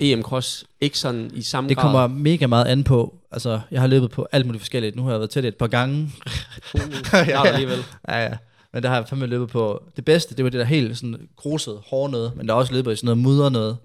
EM 0.00 0.22
Cross 0.22 0.64
ikke 0.80 0.98
sådan 0.98 1.30
i 1.34 1.42
samme 1.42 1.68
Det 1.68 1.76
grad. 1.76 1.84
kommer 1.84 2.06
mega 2.06 2.46
meget 2.46 2.64
an 2.64 2.84
på, 2.84 3.14
altså 3.32 3.60
jeg 3.70 3.80
har 3.80 3.86
løbet 3.88 4.10
på 4.10 4.26
alt 4.32 4.46
muligt 4.46 4.60
forskelligt. 4.62 4.96
Nu 4.96 5.02
har 5.02 5.10
jeg 5.10 5.20
været 5.20 5.30
til 5.30 5.42
det 5.42 5.48
et 5.48 5.56
par 5.56 5.66
gange. 5.66 6.10
Uh, 6.74 6.80
der 7.10 7.40
alligevel. 7.40 7.78
Ja, 8.08 8.22
ja. 8.24 8.30
Men 8.72 8.82
der 8.82 8.88
har 8.88 8.96
jeg 8.96 9.08
fandme 9.08 9.26
løbet 9.26 9.48
på, 9.48 9.82
det 9.96 10.04
bedste, 10.04 10.34
det 10.36 10.44
var 10.44 10.50
det 10.50 10.60
der 10.60 10.66
helt 10.66 10.98
sådan 10.98 11.28
grusede, 11.36 11.80
hårde 11.86 12.12
noget, 12.12 12.32
men 12.36 12.46
der 12.48 12.54
er 12.54 12.58
også 12.58 12.72
løbet 12.72 12.92
i 12.92 12.96
sådan 12.96 13.06
noget 13.06 13.18
mudder 13.18 13.48
noget. 13.48 13.76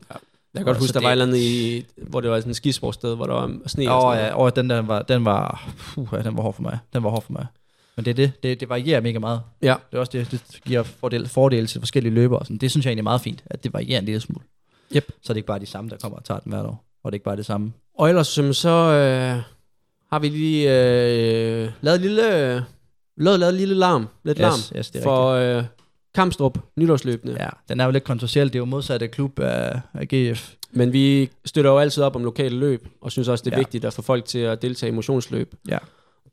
Jeg 0.53 0.59
kan 0.59 0.65
godt 0.65 0.75
Altså, 0.77 0.83
huske, 0.83 0.93
der 0.93 0.99
det- 0.99 1.03
var 1.05 1.09
et 1.09 1.11
eller 1.11 1.25
andet, 1.25 1.37
i, 1.37 1.85
hvor 2.09 2.21
det 2.21 2.29
var 2.31 2.39
sådan 2.39 2.49
et 2.49 2.55
skisportsted, 2.55 3.15
hvor 3.15 3.25
der 3.25 3.33
var 3.33 3.51
sne 3.67 3.91
og 3.91 4.05
Åh, 4.05 4.13
sådan 4.13 4.25
ja, 4.25 4.33
og 4.35 4.55
den 4.55 4.69
der 4.69 4.81
var, 4.81 5.01
den 5.01 5.25
var, 5.25 5.69
ja, 6.11 6.21
den 6.21 6.37
var 6.37 6.41
hård 6.43 6.53
for 6.53 6.61
mig. 6.61 6.79
Den 6.93 7.03
var 7.03 7.09
hård 7.09 7.21
for 7.23 7.31
mig. 7.31 7.45
Men 7.95 8.05
det 8.05 8.11
er 8.11 8.15
det, 8.15 8.43
det, 8.43 8.59
det 8.59 8.69
varierer 8.69 9.01
mega 9.01 9.19
meget. 9.19 9.41
Ja. 9.61 9.75
Det 9.91 9.95
er 9.97 9.99
også 9.99 10.11
det, 10.11 10.31
det 10.31 10.59
giver 10.65 10.83
fordel, 10.83 11.27
fordele 11.27 11.67
til 11.67 11.81
forskellige 11.81 12.13
løbere. 12.13 12.39
og 12.39 12.45
Sådan. 12.45 12.57
Det 12.57 12.71
synes 12.71 12.85
jeg 12.85 12.89
egentlig 12.91 13.01
er 13.01 13.03
meget 13.03 13.21
fint, 13.21 13.43
at 13.45 13.63
det 13.63 13.73
varierer 13.73 13.99
en 13.99 14.05
lille 14.05 14.19
smule. 14.21 14.41
Yep. 14.95 15.11
Så 15.21 15.31
er 15.31 15.33
det 15.33 15.37
ikke 15.37 15.47
bare 15.47 15.59
de 15.59 15.65
samme, 15.65 15.89
der 15.89 15.97
kommer 15.97 16.17
og 16.17 16.23
tager 16.23 16.39
den 16.39 16.51
hvert 16.51 16.65
år. 16.65 16.85
Og 17.03 17.11
det 17.11 17.13
er 17.13 17.15
ikke 17.15 17.23
bare 17.25 17.35
det 17.35 17.45
samme. 17.45 17.73
Og 17.97 18.09
ellers 18.09 18.27
så 18.27 18.69
øh, 18.69 19.41
har 20.11 20.19
vi 20.19 20.29
lige 20.29 20.69
øh, 20.69 21.69
lavet 21.81 22.01
lille, 22.01 22.53
øh, 22.55 22.61
lavet, 23.17 23.39
lavet 23.39 23.53
lille 23.53 23.75
larm, 23.75 24.07
lidt 24.23 24.37
Yes, 24.37 24.41
larm, 24.41 24.59
yes, 24.79 24.91
det 24.91 24.99
er 24.99 25.03
for 25.03 25.29
øh, 25.29 25.63
Kamstrup 26.15 26.57
nytårsløbende. 26.77 27.35
Ja, 27.39 27.49
den 27.69 27.79
er 27.79 27.85
jo 27.85 27.91
lidt 27.91 28.03
kontroversiel. 28.03 28.47
Det 28.47 28.55
er 28.55 28.59
jo 28.59 28.65
modsatte 28.65 29.07
klub 29.07 29.39
af, 29.39 29.81
af 29.93 30.07
GF. 30.07 30.53
Men 30.71 30.93
vi 30.93 31.29
støtter 31.45 31.71
jo 31.71 31.77
altid 31.77 32.03
op 32.03 32.15
om 32.15 32.23
lokale 32.23 32.57
løb, 32.59 32.87
og 33.01 33.11
synes 33.11 33.27
også, 33.27 33.43
det 33.43 33.51
er 33.51 33.55
Ja. 33.57 33.59
vigtigt 33.59 33.85
at 33.85 33.93
få 33.93 34.01
folk 34.01 34.25
til 34.25 34.39
at 34.39 34.61
deltage 34.61 34.91
i 34.91 34.93
motionsløb. 34.95 35.55
Ja. 35.67 35.77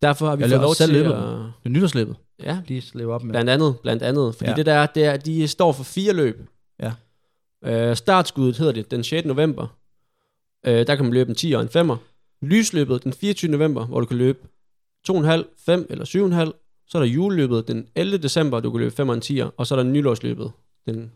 Derfor 0.02 0.26
har 0.28 0.36
vi 0.36 0.42
Jeg 0.42 0.50
fået 0.50 0.60
lov 0.60 0.74
selv 0.74 0.90
til 0.92 0.98
løbet. 1.02 1.12
at... 1.12 1.22
Det 1.22 1.64
er 1.64 1.68
nytårsløbet. 1.68 2.16
Ja, 2.42 2.58
De 2.68 2.82
lever 2.94 3.14
op 3.14 3.22
med. 3.24 3.32
blandt 3.32 3.50
andet, 3.50 3.76
blandt 3.82 4.02
andet. 4.02 4.34
Fordi 4.34 4.50
Ja. 4.50 4.56
det 4.56 4.66
der, 4.66 4.86
det 4.86 5.04
er, 5.04 5.16
de 5.16 5.48
står 5.48 5.72
for 5.72 5.84
fire 5.84 6.12
løb. 6.12 6.40
Ja. 6.80 6.92
Øh, 7.64 7.96
startskuddet 7.96 8.56
hedder 8.58 8.72
det 8.72 8.90
den 8.90 9.04
6. 9.04 9.26
november. 9.26 9.66
Øh, 10.66 10.86
der 10.86 10.96
kan 10.96 11.04
man 11.04 11.14
løbe 11.14 11.30
en 11.30 11.36
10 11.36 11.52
og 11.52 11.62
en 11.62 11.68
5'er. 11.90 11.96
Lysløbet 12.42 13.04
den 13.04 13.12
24. 13.12 13.50
november, 13.50 13.86
hvor 13.86 14.00
du 14.00 14.06
kan 14.06 14.16
løbe 14.16 14.38
2,5, 15.10 15.54
5 15.66 15.86
eller 15.90 16.04
7,5. 16.04 16.65
Så 16.88 16.98
er 16.98 17.02
der 17.02 17.08
juleløbet 17.08 17.68
den 17.68 17.86
11. 17.94 18.18
december, 18.18 18.60
du 18.60 18.70
kan 18.70 18.80
løbe 18.80 18.94
5 18.94 19.08
og 19.08 19.14
en 19.14 19.22
10'er. 19.24 19.50
Og 19.56 19.66
så 19.66 19.74
er 19.74 19.82
der 19.82 19.90
nytårsløbet, 19.90 20.50
den, 20.86 21.12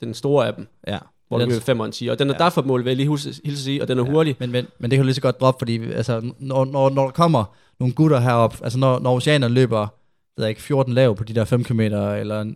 den 0.00 0.14
store 0.14 0.46
af 0.46 0.54
dem, 0.54 0.66
Ja. 0.88 0.98
hvor 1.28 1.38
du 1.38 1.42
Den- 1.42 1.48
kan 1.48 1.54
løbe 1.54 1.64
5 1.64 1.80
og 1.80 1.86
en 1.86 1.92
10'er. 1.92 2.10
Og 2.10 2.18
den 2.18 2.30
er 2.30 2.34
Ja. 2.34 2.38
ja. 2.40 2.44
derfor 2.44 2.62
mål, 2.62 2.84
vil 2.84 2.90
jeg 2.90 2.96
lige 2.96 3.08
hilse, 3.08 3.40
hilse 3.44 3.62
sige, 3.64 3.82
og 3.82 3.88
den 3.88 3.98
er 3.98 4.02
hurtig. 4.02 4.36
Men, 4.38 4.50
men, 4.52 4.66
men 4.78 4.90
det 4.90 4.96
kan 4.96 5.02
du 5.02 5.06
lige 5.06 5.14
så 5.14 5.20
godt 5.20 5.40
droppe, 5.40 5.58
fordi 5.58 5.90
altså, 5.92 6.32
når, 6.38 6.64
når, 6.64 6.90
når 6.90 7.04
der 7.04 7.10
kommer 7.10 7.44
nogle 7.80 7.94
gutter 7.94 8.20
herop, 8.20 8.56
altså 8.62 8.78
når, 8.78 8.98
når 8.98 9.14
oceanerne 9.16 9.54
løber, 9.54 9.80
ved 10.36 10.44
jeg 10.44 10.48
ikke, 10.48 10.62
14 10.62 10.92
lav 10.92 11.16
på 11.16 11.24
de 11.24 11.34
der 11.34 11.44
5 11.44 11.64
km, 11.64 11.80
eller 11.80 12.52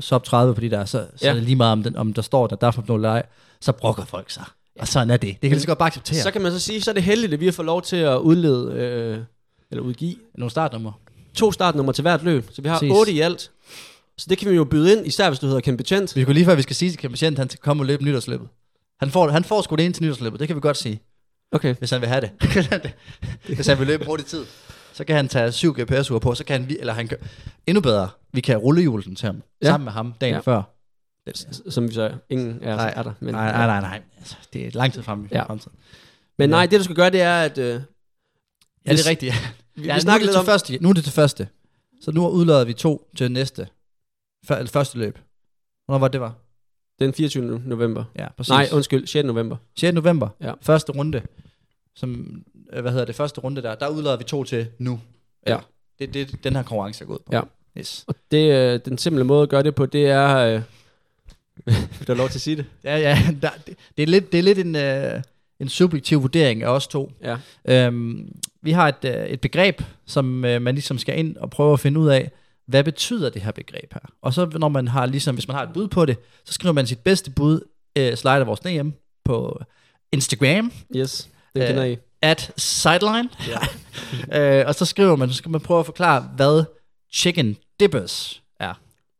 sub 0.00 0.24
30 0.24 0.54
på 0.54 0.60
de 0.60 0.70
der, 0.70 0.84
så, 0.84 1.06
så 1.16 1.26
Ja. 1.26 1.30
er 1.30 1.34
det 1.34 1.42
lige 1.42 1.56
meget, 1.56 1.72
om, 1.72 1.82
den, 1.82 1.96
om 1.96 2.12
der 2.12 2.22
står 2.22 2.46
der, 2.46 2.56
der 2.56 2.66
er 2.66 2.70
for 2.70 2.84
noget 2.88 3.02
leg, 3.02 3.22
så 3.60 3.72
brokker 3.72 4.04
folk 4.04 4.30
sig. 4.30 4.44
Og 4.80 4.88
sådan 4.88 5.10
er 5.10 5.16
det. 5.16 5.28
Det 5.30 5.40
kan 5.40 5.50
lige 5.50 5.60
så 5.60 5.66
godt 5.66 5.78
bare 5.78 5.86
acceptere. 5.86 6.20
Så 6.22 6.30
kan 6.30 6.42
man 6.42 6.52
så 6.52 6.58
sige, 6.60 6.80
så 6.80 6.90
er 6.90 6.92
det 6.92 7.02
heldigt, 7.02 7.32
at 7.34 7.40
vi 7.40 7.44
har 7.44 7.52
fået 7.52 7.66
lov 7.66 7.82
til 7.82 7.96
at 7.96 8.18
udlede, 8.18 8.72
øh, 8.72 9.18
eller 9.70 9.82
udgive, 9.84 10.14
Nogle 10.34 10.50
startnummer. 10.50 10.92
To 11.36 11.52
startnummer 11.52 11.92
til 11.92 12.02
hvert 12.02 12.22
løb. 12.22 12.48
Så 12.52 12.62
vi 12.62 12.68
har 12.68 12.78
Præcis. 12.78 12.92
8 12.92 13.12
i 13.12 13.20
alt. 13.20 13.50
Så 14.18 14.26
det 14.30 14.38
kan 14.38 14.50
vi 14.50 14.56
jo 14.56 14.64
byde 14.64 14.92
ind, 14.92 15.06
især 15.06 15.28
hvis 15.30 15.38
du 15.38 15.46
hedder 15.46 15.60
Ken 15.60 15.76
Betjent. 15.76 16.16
Vi 16.16 16.24
kunne 16.24 16.34
lige 16.34 16.44
før, 16.44 16.54
vi 16.54 16.62
skal 16.62 16.76
sige 16.76 16.90
til 16.90 16.98
Kim 16.98 17.10
Patient, 17.10 17.38
han 17.38 17.50
skal 17.50 17.60
komme 17.60 17.82
og 17.82 17.86
løbe 17.86 18.04
nytårsløbet. 18.04 18.48
Han 19.00 19.10
får, 19.10 19.28
han 19.28 19.44
får 19.44 19.62
sgu 19.62 19.76
det 19.76 19.82
ind 19.82 19.94
til 19.94 20.02
nytårsløbet, 20.02 20.40
det 20.40 20.46
kan 20.48 20.56
vi 20.56 20.60
godt 20.60 20.76
sige, 20.76 21.00
Okay. 21.52 21.74
hvis 21.74 21.90
han 21.90 22.00
vil 22.00 22.08
have 22.08 22.20
det. 22.20 22.30
hvis 23.56 23.66
han 23.66 23.78
vil 23.78 23.86
løbe 23.86 24.04
hurtigt 24.06 24.28
tid. 24.28 24.44
Så 24.92 25.04
kan 25.04 25.16
han 25.16 25.28
tage 25.28 25.52
7 25.52 25.74
GPS-uger 25.80 26.18
på, 26.20 26.34
så 26.34 26.44
kan 26.44 26.60
han, 26.60 26.76
eller 26.80 26.92
han 26.92 27.08
kan, 27.08 27.18
endnu 27.66 27.80
bedre, 27.80 28.08
vi 28.32 28.40
kan 28.40 28.56
rulle 28.56 28.82
julen 28.82 29.16
til 29.16 29.26
ham, 29.26 29.42
Ja. 29.62 29.66
sammen 29.66 29.84
med 29.84 29.92
ham 29.92 30.14
dagen 30.20 30.34
Ja. 30.34 30.40
før. 30.40 30.62
Som 31.70 31.88
vi 31.88 31.94
så 31.94 32.12
ingen 32.30 32.56
os 32.56 32.62
Nej, 32.62 32.92
er 32.96 33.02
der. 33.02 33.12
Men, 33.20 33.34
nej, 33.34 33.52
nej, 33.52 33.66
nej, 33.66 33.80
nej. 33.80 34.02
Altså, 34.18 34.36
det 34.52 34.66
er 34.66 34.70
lang 34.74 34.92
tid 34.92 35.02
frem 35.02 35.24
i 35.24 35.28
Ja. 35.32 35.42
fremtiden. 35.42 35.72
Men 36.38 36.50
nej, 36.50 36.66
det 36.66 36.78
du 36.80 36.84
skal 36.84 36.96
gøre, 36.96 37.10
det 37.10 37.20
er, 37.20 37.40
at... 37.40 37.58
Øh, 37.58 37.80
Ja, 38.86 38.92
det 38.92 39.06
er 39.06 39.10
rigtigt. 39.10 39.34
Vi, 39.76 39.86
Ja, 39.86 39.94
det 39.94 40.20
lidt 40.20 40.30
til 40.30 40.38
om... 40.38 40.44
første, 40.44 40.78
nu 40.80 40.88
er 40.88 40.92
det 40.92 41.04
til 41.04 41.12
første. 41.12 41.48
Så 42.00 42.12
nu 42.12 42.28
udlader 42.28 42.64
vi 42.64 42.72
to 42.72 43.10
til 43.16 43.32
næste. 43.32 43.68
Før, 44.46 44.56
eller 44.56 44.70
første 44.70 44.98
løb. 44.98 45.18
Hvornår 45.84 45.98
var 45.98 46.08
det, 46.08 46.12
det 46.12 46.20
var? 46.20 46.34
Den 46.98 47.14
24. 47.14 47.62
november. 47.64 48.04
Ja, 48.18 48.28
præcis. 48.36 48.50
Nej, 48.50 48.68
undskyld, 48.72 49.06
6. 49.06 49.26
november. 49.26 49.56
6. 49.76 49.94
november. 49.94 50.28
Ja. 50.40 50.52
Første 50.62 50.92
runde. 50.92 51.22
Som, 51.94 52.42
øh, 52.72 52.80
hvad 52.82 52.92
hedder 52.92 53.04
det, 53.04 53.14
første 53.14 53.40
runde 53.40 53.62
der. 53.62 53.74
Der 53.74 53.88
udlader 53.88 54.16
vi 54.16 54.24
to 54.24 54.44
til 54.44 54.66
nu. 54.78 55.00
Ja. 55.46 55.58
Det 55.98 56.08
er 56.08 56.12
det, 56.12 56.44
den 56.44 56.56
her 56.56 56.62
konkurrence 56.62 57.04
er 57.04 57.08
gået 57.08 57.22
på. 57.26 57.32
Ja. 57.32 57.42
Yes. 57.78 58.04
Og 58.06 58.14
det, 58.30 58.52
øh, 58.52 58.80
den 58.84 58.98
simple 58.98 59.24
måde 59.24 59.42
at 59.42 59.48
gøre 59.48 59.62
det 59.62 59.74
på, 59.74 59.86
det 59.86 60.06
er... 60.06 60.36
Øh, 60.36 60.62
du 61.98 62.04
have 62.06 62.18
lov 62.18 62.28
til 62.28 62.38
at 62.38 62.42
sige 62.42 62.56
det? 62.56 62.64
Ja, 62.84 62.96
ja. 62.96 63.18
Der, 63.42 63.50
det, 63.66 63.76
det, 63.96 64.02
er 64.02 64.06
lidt, 64.06 64.32
det 64.32 64.38
er 64.38 64.42
lidt 64.42 64.58
en, 64.58 64.76
øh, 64.76 65.22
en 65.60 65.68
subjektiv 65.68 66.22
vurdering 66.22 66.62
af 66.62 66.68
os 66.68 66.86
to. 66.86 67.12
Ja. 67.22 67.36
Øhm, 67.64 68.36
vi 68.66 68.72
har 68.72 68.88
et, 68.88 69.04
øh, 69.04 69.26
et 69.26 69.40
begreb, 69.40 69.82
som 70.06 70.44
øh, 70.44 70.62
man 70.62 70.74
ligesom 70.74 70.98
skal 70.98 71.18
ind 71.18 71.36
og 71.36 71.50
prøve 71.50 71.72
at 71.72 71.80
finde 71.80 72.00
ud 72.00 72.08
af, 72.08 72.30
hvad 72.66 72.84
betyder 72.84 73.30
det 73.30 73.42
her 73.42 73.50
begreb 73.52 73.92
her? 73.92 74.00
Og 74.22 74.34
så 74.34 74.46
når 74.54 74.68
man 74.68 74.88
har 74.88 75.06
ligesom, 75.06 75.34
hvis 75.34 75.48
man 75.48 75.54
har 75.56 75.62
et 75.62 75.72
bud 75.74 75.88
på 75.88 76.04
det, 76.04 76.16
så 76.44 76.52
skriver 76.52 76.72
man 76.72 76.86
sit 76.86 76.98
bedste 76.98 77.30
bud, 77.30 77.60
øh, 77.98 78.14
slider 78.16 78.44
vores 78.44 78.60
DM 78.60 78.88
på 79.24 79.60
Instagram, 80.12 80.72
Yes, 80.96 81.28
den 81.54 81.62
Øh, 81.62 81.68
kender 81.68 81.84
I. 81.84 81.96
at 82.22 82.52
sideline, 82.56 83.28
Ja. 84.32 84.60
øh, 84.60 84.66
og 84.68 84.74
så 84.74 84.84
skriver 84.84 85.16
man, 85.16 85.28
så 85.28 85.34
skal 85.34 85.50
man 85.50 85.60
prøve 85.60 85.80
at 85.80 85.86
forklare, 85.86 86.30
hvad 86.36 86.64
chicken 87.12 87.56
dippers 87.80 88.42
er. 88.60 88.74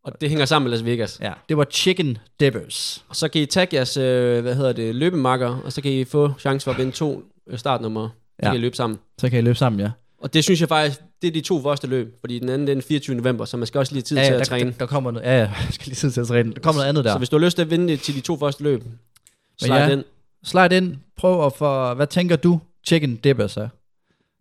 Og 0.04 0.20
det 0.20 0.28
hænger 0.28 0.44
sammen 0.44 0.70
med 0.70 0.78
Las 0.78 0.84
Vegas. 0.84 1.18
Ja, 1.22 1.32
det 1.48 1.56
var 1.56 1.66
chicken 1.70 2.18
dippers. 2.40 3.04
Og 3.08 3.16
så 3.16 3.28
kan 3.28 3.40
I 3.40 3.46
tagge 3.46 3.76
jeres, 3.76 3.96
øh, 3.96 4.42
hvad 4.42 4.54
hedder 4.54 4.72
det, 4.72 4.94
løbemakker, 4.94 5.60
og 5.64 5.72
så 5.72 5.82
kan 5.82 5.90
I 5.92 6.04
få 6.04 6.32
chance 6.38 6.64
for 6.64 6.70
at 6.70 6.78
vinde 6.78 6.92
to 6.92 7.22
øh, 7.46 7.58
startnumre. 8.38 8.42
Så 8.42 8.46
Ja. 8.46 8.50
kan 8.50 8.58
I 8.58 8.60
løbe 8.60 8.76
sammen. 8.76 8.98
Så 9.18 9.30
kan 9.30 9.38
I 9.38 9.42
løbe 9.42 9.58
sammen, 9.58 9.80
ja. 9.80 9.90
Og 10.18 10.34
det 10.34 10.44
synes 10.44 10.60
jeg 10.60 10.68
faktisk, 10.68 11.00
det 11.22 11.28
er 11.28 11.32
de 11.32 11.40
to 11.40 11.62
første 11.62 11.86
løb, 11.86 12.16
fordi 12.20 12.38
den 12.38 12.48
anden 12.48 12.66
det 12.66 12.72
er 12.72 12.74
den 12.74 12.82
24. 12.82 13.16
november, 13.16 13.44
så 13.44 13.56
man 13.56 13.66
skal 13.66 13.78
også 13.78 13.92
lige 13.92 14.00
have 14.00 14.02
tid 14.04 14.16
ja, 14.16 14.22
til 14.24 14.28
ja, 14.28 14.34
at 14.34 14.38
der, 14.38 14.44
træne. 14.44 14.70
Der, 14.70 14.78
der, 14.78 14.86
kommer 14.86 15.10
noget, 15.10 15.26
ja, 15.26 15.38
ja, 15.38 15.50
skal 15.70 15.86
lige 15.86 15.94
tid 15.94 16.10
til 16.10 16.20
at 16.20 16.26
træne. 16.26 16.52
Der 16.52 16.60
kommer 16.60 16.78
noget 16.80 16.88
andet 16.88 17.04
der. 17.04 17.12
Så 17.12 17.18
hvis 17.18 17.28
du 17.28 17.38
har 17.38 17.44
lyst 17.44 17.56
til 17.56 17.62
at 17.62 17.70
vinde 17.70 17.88
det 17.88 18.00
til 18.00 18.14
de 18.14 18.20
to 18.20 18.38
første 18.38 18.62
løb, 18.62 18.84
så 19.58 19.74
ja. 19.74 19.82
ja. 19.82 19.90
den. 19.90 20.04
Slide 20.44 20.76
ind, 20.76 20.96
prøv 21.16 21.46
at 21.46 21.52
få, 21.52 21.94
hvad 21.94 22.06
tænker 22.06 22.36
du, 22.36 22.60
chicken 22.86 23.16
dippers 23.16 23.56
er? 23.56 23.68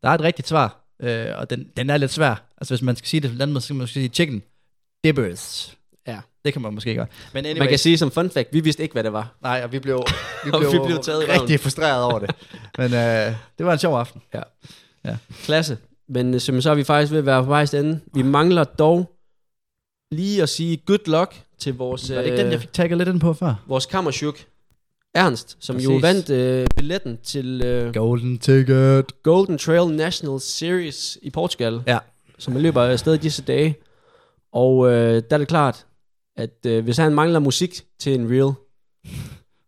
Der 0.02 0.10
er 0.10 0.14
et 0.14 0.22
rigtigt 0.22 0.48
svar, 0.48 0.86
øh, 1.00 1.28
og 1.38 1.50
den, 1.50 1.68
den 1.78 1.90
er 1.90 1.98
lidt 1.98 2.12
svær. 2.12 2.46
Altså 2.58 2.74
hvis 2.74 2.82
man 2.82 2.96
skal 2.96 3.08
sige 3.08 3.22
det 3.22 3.30
på 3.30 3.36
en 3.36 3.42
anden 3.42 3.54
måde, 3.54 3.62
så 3.62 3.68
kan 3.68 3.76
man 3.76 3.88
sige 3.88 4.08
chicken 4.08 4.44
dippers. 5.04 5.78
Ja. 6.08 6.20
Det 6.46 6.54
kan 6.54 6.62
man 6.62 6.74
måske 6.74 6.96
godt. 6.96 7.10
Men 7.34 7.46
anyway, 7.46 7.60
Man 7.60 7.68
kan 7.70 7.80
sige 7.80 7.98
som 7.98 8.12
fun 8.12 8.30
fact, 8.30 8.50
vi 8.54 8.60
vidste 8.60 8.84
ikke, 8.84 8.94
hvad 8.94 9.04
det 9.04 9.14
var. 9.14 9.36
nej, 9.42 9.62
og 9.64 9.72
vi 9.72 9.80
blev, 9.80 9.98
vi 10.46 10.50
blev, 10.52 10.72
vi 10.74 10.80
blev 10.86 11.00
taget 11.04 11.24
i 11.24 11.26
røven. 11.26 11.42
rigtig 11.42 11.60
frustreret 11.60 12.04
over 12.04 12.20
det. 12.20 12.30
Men 12.78 12.86
øh, 12.94 13.36
det 13.58 13.66
var 13.66 13.74
en 13.74 13.80
sjov 13.80 14.00
aften. 14.00 14.22
Klasse. 15.44 15.78
Men 16.10 16.34
øh, 16.34 16.40
som 16.42 16.62
så 16.62 16.72
er 16.72 16.76
vi 16.76 16.84
faktisk 16.84 17.12
ved 17.12 17.20
at 17.20 17.26
være 17.26 17.44
på 17.44 17.50
vejs 17.50 17.74
ende. 17.74 18.00
Vi 18.14 18.22
mangler 18.22 18.64
dog 18.64 19.12
lige 20.12 20.42
at 20.44 20.50
sige 20.50 20.78
good 20.78 21.08
luck 21.10 21.36
til 21.60 21.78
vores, 21.78 22.10
Var 22.10 22.16
det 22.18 22.26
ikke 22.26 22.38
den, 22.38 22.52
jeg 22.52 22.60
fik 22.62 22.74
tagget 22.74 22.98
lidt 22.98 23.10
ind 23.10 23.20
på 23.20 23.34
før? 23.34 23.56
vores 23.68 23.86
kammerchuk, 23.86 24.40
Ernst, 25.16 25.58
som 25.60 25.76
Præcis. 25.76 25.86
jo 25.90 26.00
Præcis. 26.00 26.04
vandt 26.04 26.30
øh, 26.30 26.68
billetten 26.76 27.18
til 27.24 27.62
øh, 27.66 27.94
Golden 27.94 28.38
ticket. 28.38 29.24
Golden 29.24 29.58
Trail 29.58 29.96
National 29.96 30.40
Series 30.42 31.18
i 31.22 31.30
Portugal, 31.30 31.82
Ja. 31.88 31.98
som 32.40 32.56
løber 32.56 32.84
afsted 32.84 33.18
disse 33.18 33.42
dage. 33.42 33.76
Og 34.54 34.88
øh, 34.92 35.14
der 35.30 35.34
er 35.34 35.38
det 35.38 35.48
klart, 35.48 35.86
at 36.38 36.66
øh, 36.68 36.84
hvis 36.84 36.98
han 36.98 37.14
mangler 37.14 37.40
musik 37.40 37.82
til 38.00 38.14
en 38.20 38.30
reel, 38.30 38.42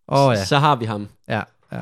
oh, 0.08 0.34
ja. 0.36 0.44
så 0.44 0.56
har 0.58 0.76
vi 0.76 0.84
ham. 0.84 1.08
Ja, 1.28 1.42
ja. 1.72 1.80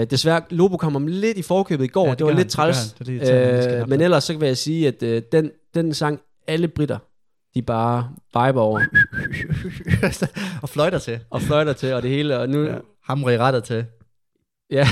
Øh, 0.00 0.06
desværre, 0.10 0.42
Lobo 0.50 0.76
kom 0.76 0.92
ham 0.92 1.06
lidt 1.06 1.38
i 1.38 1.42
forkøbet 1.42 1.84
i 1.84 1.88
går. 1.88 2.04
Ja, 2.04 2.10
det 2.10 2.18
det, 2.18 2.26
var 2.26 2.32
lidt 2.32 2.40
han, 2.42 2.48
træls. 2.48 2.92
Det 2.92 3.06
det, 3.06 3.80
øh, 3.80 3.88
men 3.88 4.00
ellers 4.00 4.24
så 4.24 4.36
vil 4.36 4.46
jeg 4.46 4.56
sige, 4.56 4.88
at 4.88 5.02
øh, 5.02 5.22
den, 5.32 5.50
den 5.74 5.94
sang, 5.94 6.20
alle 6.46 6.68
britter, 6.68 6.98
de 7.54 7.62
bare 7.62 8.08
viber 8.34 8.60
over 8.60 8.80
og 10.62 10.68
fløjter 10.68 10.98
til. 10.98 11.20
og 11.30 11.42
fløjter 11.42 11.72
til, 11.72 11.92
og 11.92 12.02
det 12.02 12.10
hele. 12.10 12.38
Og 12.38 12.48
nu, 12.48 12.64
Ja. 12.64 12.74
Hamre 13.04 13.34
i 13.34 13.38
rettet 13.38 13.64
til. 13.64 13.84
ja, 14.70 14.88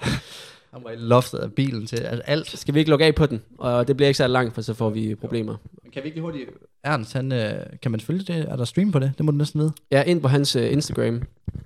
Hamre 0.72 0.92
i 0.94 0.96
loftet 0.96 1.38
af 1.38 1.52
bilen 1.52 1.86
til. 1.86 1.96
Altså 1.96 2.22
alt. 2.26 2.58
skal 2.58 2.74
vi 2.74 2.78
ikke 2.78 2.90
lukke 2.90 3.04
af 3.04 3.14
på 3.14 3.26
den. 3.26 3.42
Og 3.58 3.88
det 3.88 3.96
bliver 3.96 4.08
ikke 4.08 4.18
så 4.18 4.26
langt, 4.26 4.54
for 4.54 4.62
så 4.62 4.74
får 4.74 4.90
vi 4.90 5.14
problemer. 5.14 5.56
Kan 5.92 6.02
vi 6.02 6.06
ikke 6.06 6.16
lige 6.16 6.22
hurtigt... 6.22 6.50
Ernst, 6.84 7.12
han, 7.12 7.32
øh, 7.32 7.66
kan 7.82 7.90
man 7.90 8.00
følge 8.00 8.20
det? 8.22 8.36
Er 8.48 8.56
der 8.56 8.64
stream 8.64 8.92
på 8.92 8.98
det? 8.98 9.12
Det 9.18 9.24
må 9.24 9.32
du 9.32 9.36
næsten 9.36 9.60
vide. 9.60 9.72
Ja, 9.90 10.02
ind 10.02 10.22
på 10.22 10.28
hans 10.28 10.56
øh, 10.56 10.72
Instagram. 10.72 11.14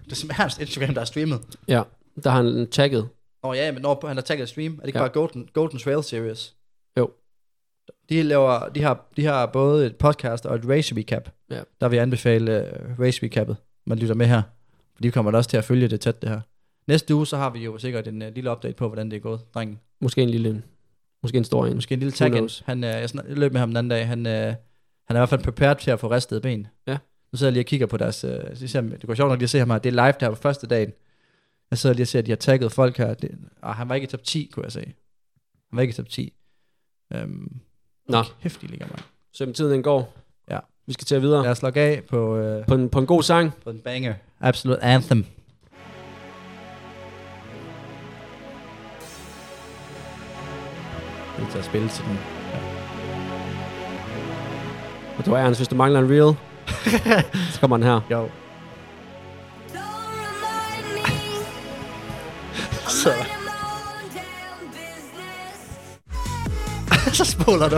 Det 0.05 0.13
er 0.13 0.15
simpelthen 0.15 0.43
Ernst 0.45 0.61
Instagram, 0.61 0.95
der 0.95 1.01
er 1.01 1.05
streamet. 1.05 1.41
Ja, 1.69 1.83
der 2.25 2.31
har 2.31 2.43
han 2.43 2.71
tagget. 2.71 3.09
Åh 3.43 3.51
oh, 3.51 3.57
ja, 3.57 3.73
men 3.73 3.83
når 3.83 4.07
han 4.07 4.17
har 4.17 4.23
tagget 4.23 4.49
stream, 4.49 4.73
er 4.73 4.77
det 4.77 4.87
ikke 4.87 4.99
Ja. 4.99 5.03
ja. 5.03 5.09
bare 5.09 5.15
Golden, 5.15 5.49
Golden 5.53 5.79
Trail 5.79 6.03
Series? 6.03 6.55
Jo. 6.99 7.11
De, 8.09 8.23
laver, 8.23 8.69
de, 8.69 8.83
har, 8.83 9.07
de 9.17 9.25
har 9.25 9.47
både 9.47 9.87
et 9.87 9.97
podcast 9.97 10.47
og 10.47 10.55
et 10.55 10.69
race 10.69 10.97
recap. 10.97 11.29
Ja. 11.51 11.61
Der 11.81 11.89
vil 11.89 11.97
jeg 11.97 12.03
anbefale 12.03 12.71
uh, 12.91 13.01
race 13.01 13.21
recapet, 13.23 13.57
man 13.87 13.99
lytter 13.99 14.15
med 14.15 14.27
her. 14.27 14.43
For 14.95 15.03
de 15.03 15.11
kommer 15.11 15.31
da 15.31 15.37
også 15.37 15.51
til 15.51 15.57
at 15.57 15.65
følge 15.65 15.89
det 15.89 16.01
tæt, 16.01 16.23
det 16.23 16.29
her. 16.31 16.41
Næste 16.89 17.15
uge, 17.15 17.27
så 17.27 17.37
har 17.37 17.51
vi 17.51 17.59
jo 17.65 17.79
sikkert 17.79 18.09
en 18.09 18.23
uh, 18.23 18.29
lille 18.35 18.51
update 18.51 18.75
på, 18.75 18.87
hvordan 18.89 19.11
det 19.11 19.17
er 19.17 19.21
gået, 19.21 19.41
drengen. 19.55 19.81
Måske 20.01 20.23
en 20.23 20.31
lille, 20.31 20.63
måske 21.25 21.39
en 21.39 21.45
stor 21.45 21.67
en. 21.67 21.75
Måske 21.75 21.93
en 21.93 21.99
lille 21.99 22.13
tag? 22.13 22.49
Han, 22.65 22.85
uh, 22.85 22.89
jeg, 22.89 23.09
snak, 23.09 23.25
jeg 23.29 23.37
løb 23.37 23.53
med 23.53 23.61
ham 23.61 23.69
den 23.69 23.77
anden 23.77 23.91
dag. 23.91 24.07
Han, 24.07 24.27
uh, 24.27 24.33
han 24.33 24.57
er 25.09 25.15
i 25.15 25.19
hvert 25.19 25.29
fald 25.29 25.43
prepared 25.43 25.77
til 25.77 25.91
at 25.91 26.01
få 26.01 26.11
ristet 26.11 26.43
ben. 26.43 26.67
Ja. 26.87 26.99
Nu 27.33 27.37
sidder 27.37 27.51
jeg 27.51 27.53
lige 27.53 27.63
og 27.63 27.67
kigger 27.67 27.87
på 27.87 27.97
deres... 27.97 28.15
Så 28.15 28.67
ser, 28.67 28.81
det 28.81 29.07
går 29.07 29.15
sjovt 29.15 29.29
nok 29.29 29.39
lige 29.39 29.45
at 29.45 29.51
se 29.51 29.59
ham 29.59 29.71
her. 29.71 29.79
Det 29.79 29.89
er 29.97 30.05
live 30.05 30.15
der 30.21 30.31
på 30.31 30.37
første 30.37 30.67
dagen. 30.67 30.93
Jeg 31.71 31.79
sidder 31.79 31.95
lige 31.95 32.05
og 32.05 32.09
ser, 32.09 32.19
at 32.19 32.27
de 32.27 32.31
har 32.31 32.37
tagget 32.37 32.73
folk 32.73 32.97
her. 32.97 33.15
Det, 33.15 33.31
ah, 33.63 33.75
han 33.75 33.89
var 33.89 33.95
ikke 33.95 34.05
i 34.05 34.09
top 34.09 34.25
10, 34.25 34.51
kunne 34.53 34.65
jeg 34.65 34.73
se. 34.73 34.81
Han 34.81 35.77
var 35.77 35.81
ikke 35.81 35.93
i 35.93 35.95
top 35.95 36.09
10. 36.09 36.33
Um, 37.15 37.61
Nå. 38.09 38.23
Kæft, 38.43 38.61
de 38.61 38.67
ligger, 38.67 38.87
mand. 38.87 39.01
Så 39.33 39.53
tiden 39.53 39.73
den 39.73 39.83
går. 39.83 40.15
Ja. 40.51 40.59
Vi 40.87 40.93
skal 40.93 41.05
til 41.05 41.15
at 41.15 41.23
videre. 41.23 41.43
Lad 41.43 41.51
os 41.51 41.63
logge 41.63 41.81
af 41.81 42.03
på, 42.05 42.39
uh, 42.59 42.67
På 42.67 42.75
en, 42.75 42.89
på 42.89 42.99
en 42.99 43.07
god 43.07 43.23
sang. 43.23 43.53
på 43.65 43.71
en 43.71 43.79
banger. 43.79 44.15
Absolute 44.41 44.83
Anthem. 44.83 45.27
Jeg 51.39 51.49
til 51.51 51.59
at 51.59 51.65
spille 51.65 51.89
til 51.89 52.05
den. 52.05 52.19
Og 55.19 55.27
du 55.27 55.33
er 55.33 55.39
Ernst, 55.39 55.61
hvis 55.61 55.69
du 55.69 55.75
mangler 55.75 56.01
en 56.01 56.11
reel, 56.11 56.37
så 57.53 57.61
kommer 57.61 57.77
den 57.77 57.87
her. 57.87 58.01
Jo. 58.11 58.29
Så. 62.89 63.13
så 67.19 67.25
spoler 67.25 67.69
du. 67.69 67.77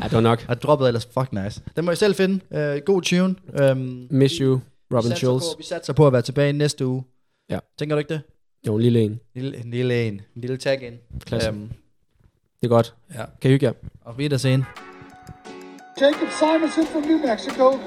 Ja, 0.00 0.04
det 0.04 0.12
var 0.12 0.20
nok. 0.20 0.44
Jeg 0.48 0.62
droppede 0.62 0.88
ellers 0.88 1.08
fuck 1.14 1.32
nice. 1.32 1.62
Den 1.76 1.84
må 1.84 1.90
I 1.90 1.96
selv 1.96 2.14
finde. 2.14 2.40
Uh, 2.50 2.84
god 2.84 3.02
tune. 3.02 3.34
Um, 3.70 4.06
Miss 4.10 4.34
You, 4.34 4.60
Robin 4.94 5.10
vi 5.10 5.16
Schulz. 5.16 5.42
På, 5.42 5.58
vi 5.58 5.64
satser 5.64 5.92
på 5.92 6.06
at 6.06 6.12
være 6.12 6.22
tilbage 6.22 6.52
næste 6.52 6.86
uge. 6.86 7.04
Ja. 7.50 7.58
Tænker 7.78 7.96
du 7.96 7.98
ikke 7.98 8.14
det? 8.14 8.20
Jo, 8.66 8.74
en 8.74 8.82
lille 8.82 9.00
en. 9.02 9.10
En 9.10 9.20
lille, 9.34 9.58
en 9.58 9.70
lille 9.70 10.06
en. 10.08 10.14
En 10.14 10.40
lille 10.40 10.56
tag 10.56 10.82
ind. 10.82 10.98
Klasse. 11.26 11.50
Um, 11.50 11.70
det 12.60 12.66
er 12.66 12.68
godt. 12.68 12.94
Ja. 13.14 13.24
Kan 13.40 13.50
I 13.50 13.52
hygge 13.52 13.66
jer. 13.66 13.72
Og 14.04 14.18
vi 14.18 14.24
er 14.24 14.28
der 14.28 14.36
sen. 14.36 14.64
Jacob 16.00 16.28
Simonsen 16.38 16.86
from 16.86 17.02
New 17.02 17.18
Mexico. 17.28 17.78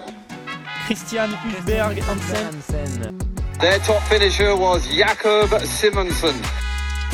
Christian 0.86 1.30
Hulberg 1.30 2.04
Hansen. 2.04 3.20
Their 3.60 3.80
top 3.88 4.02
finisher 4.12 4.52
was 4.56 4.82
Jakob 4.98 5.50
Simonsen. 5.80 6.36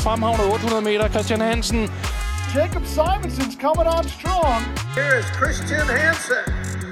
Fremhavne 0.04 0.42
800 0.42 0.82
meter, 0.84 1.08
Christian 1.08 1.40
Hansen. 1.40 1.88
Jacob 2.54 2.84
Simonsen's 2.96 3.56
coming 3.64 3.88
on 3.96 4.04
strong. 4.18 4.60
Here 4.94 5.18
is 5.18 5.26
Christian 5.38 5.86
Hansen. 5.98 6.85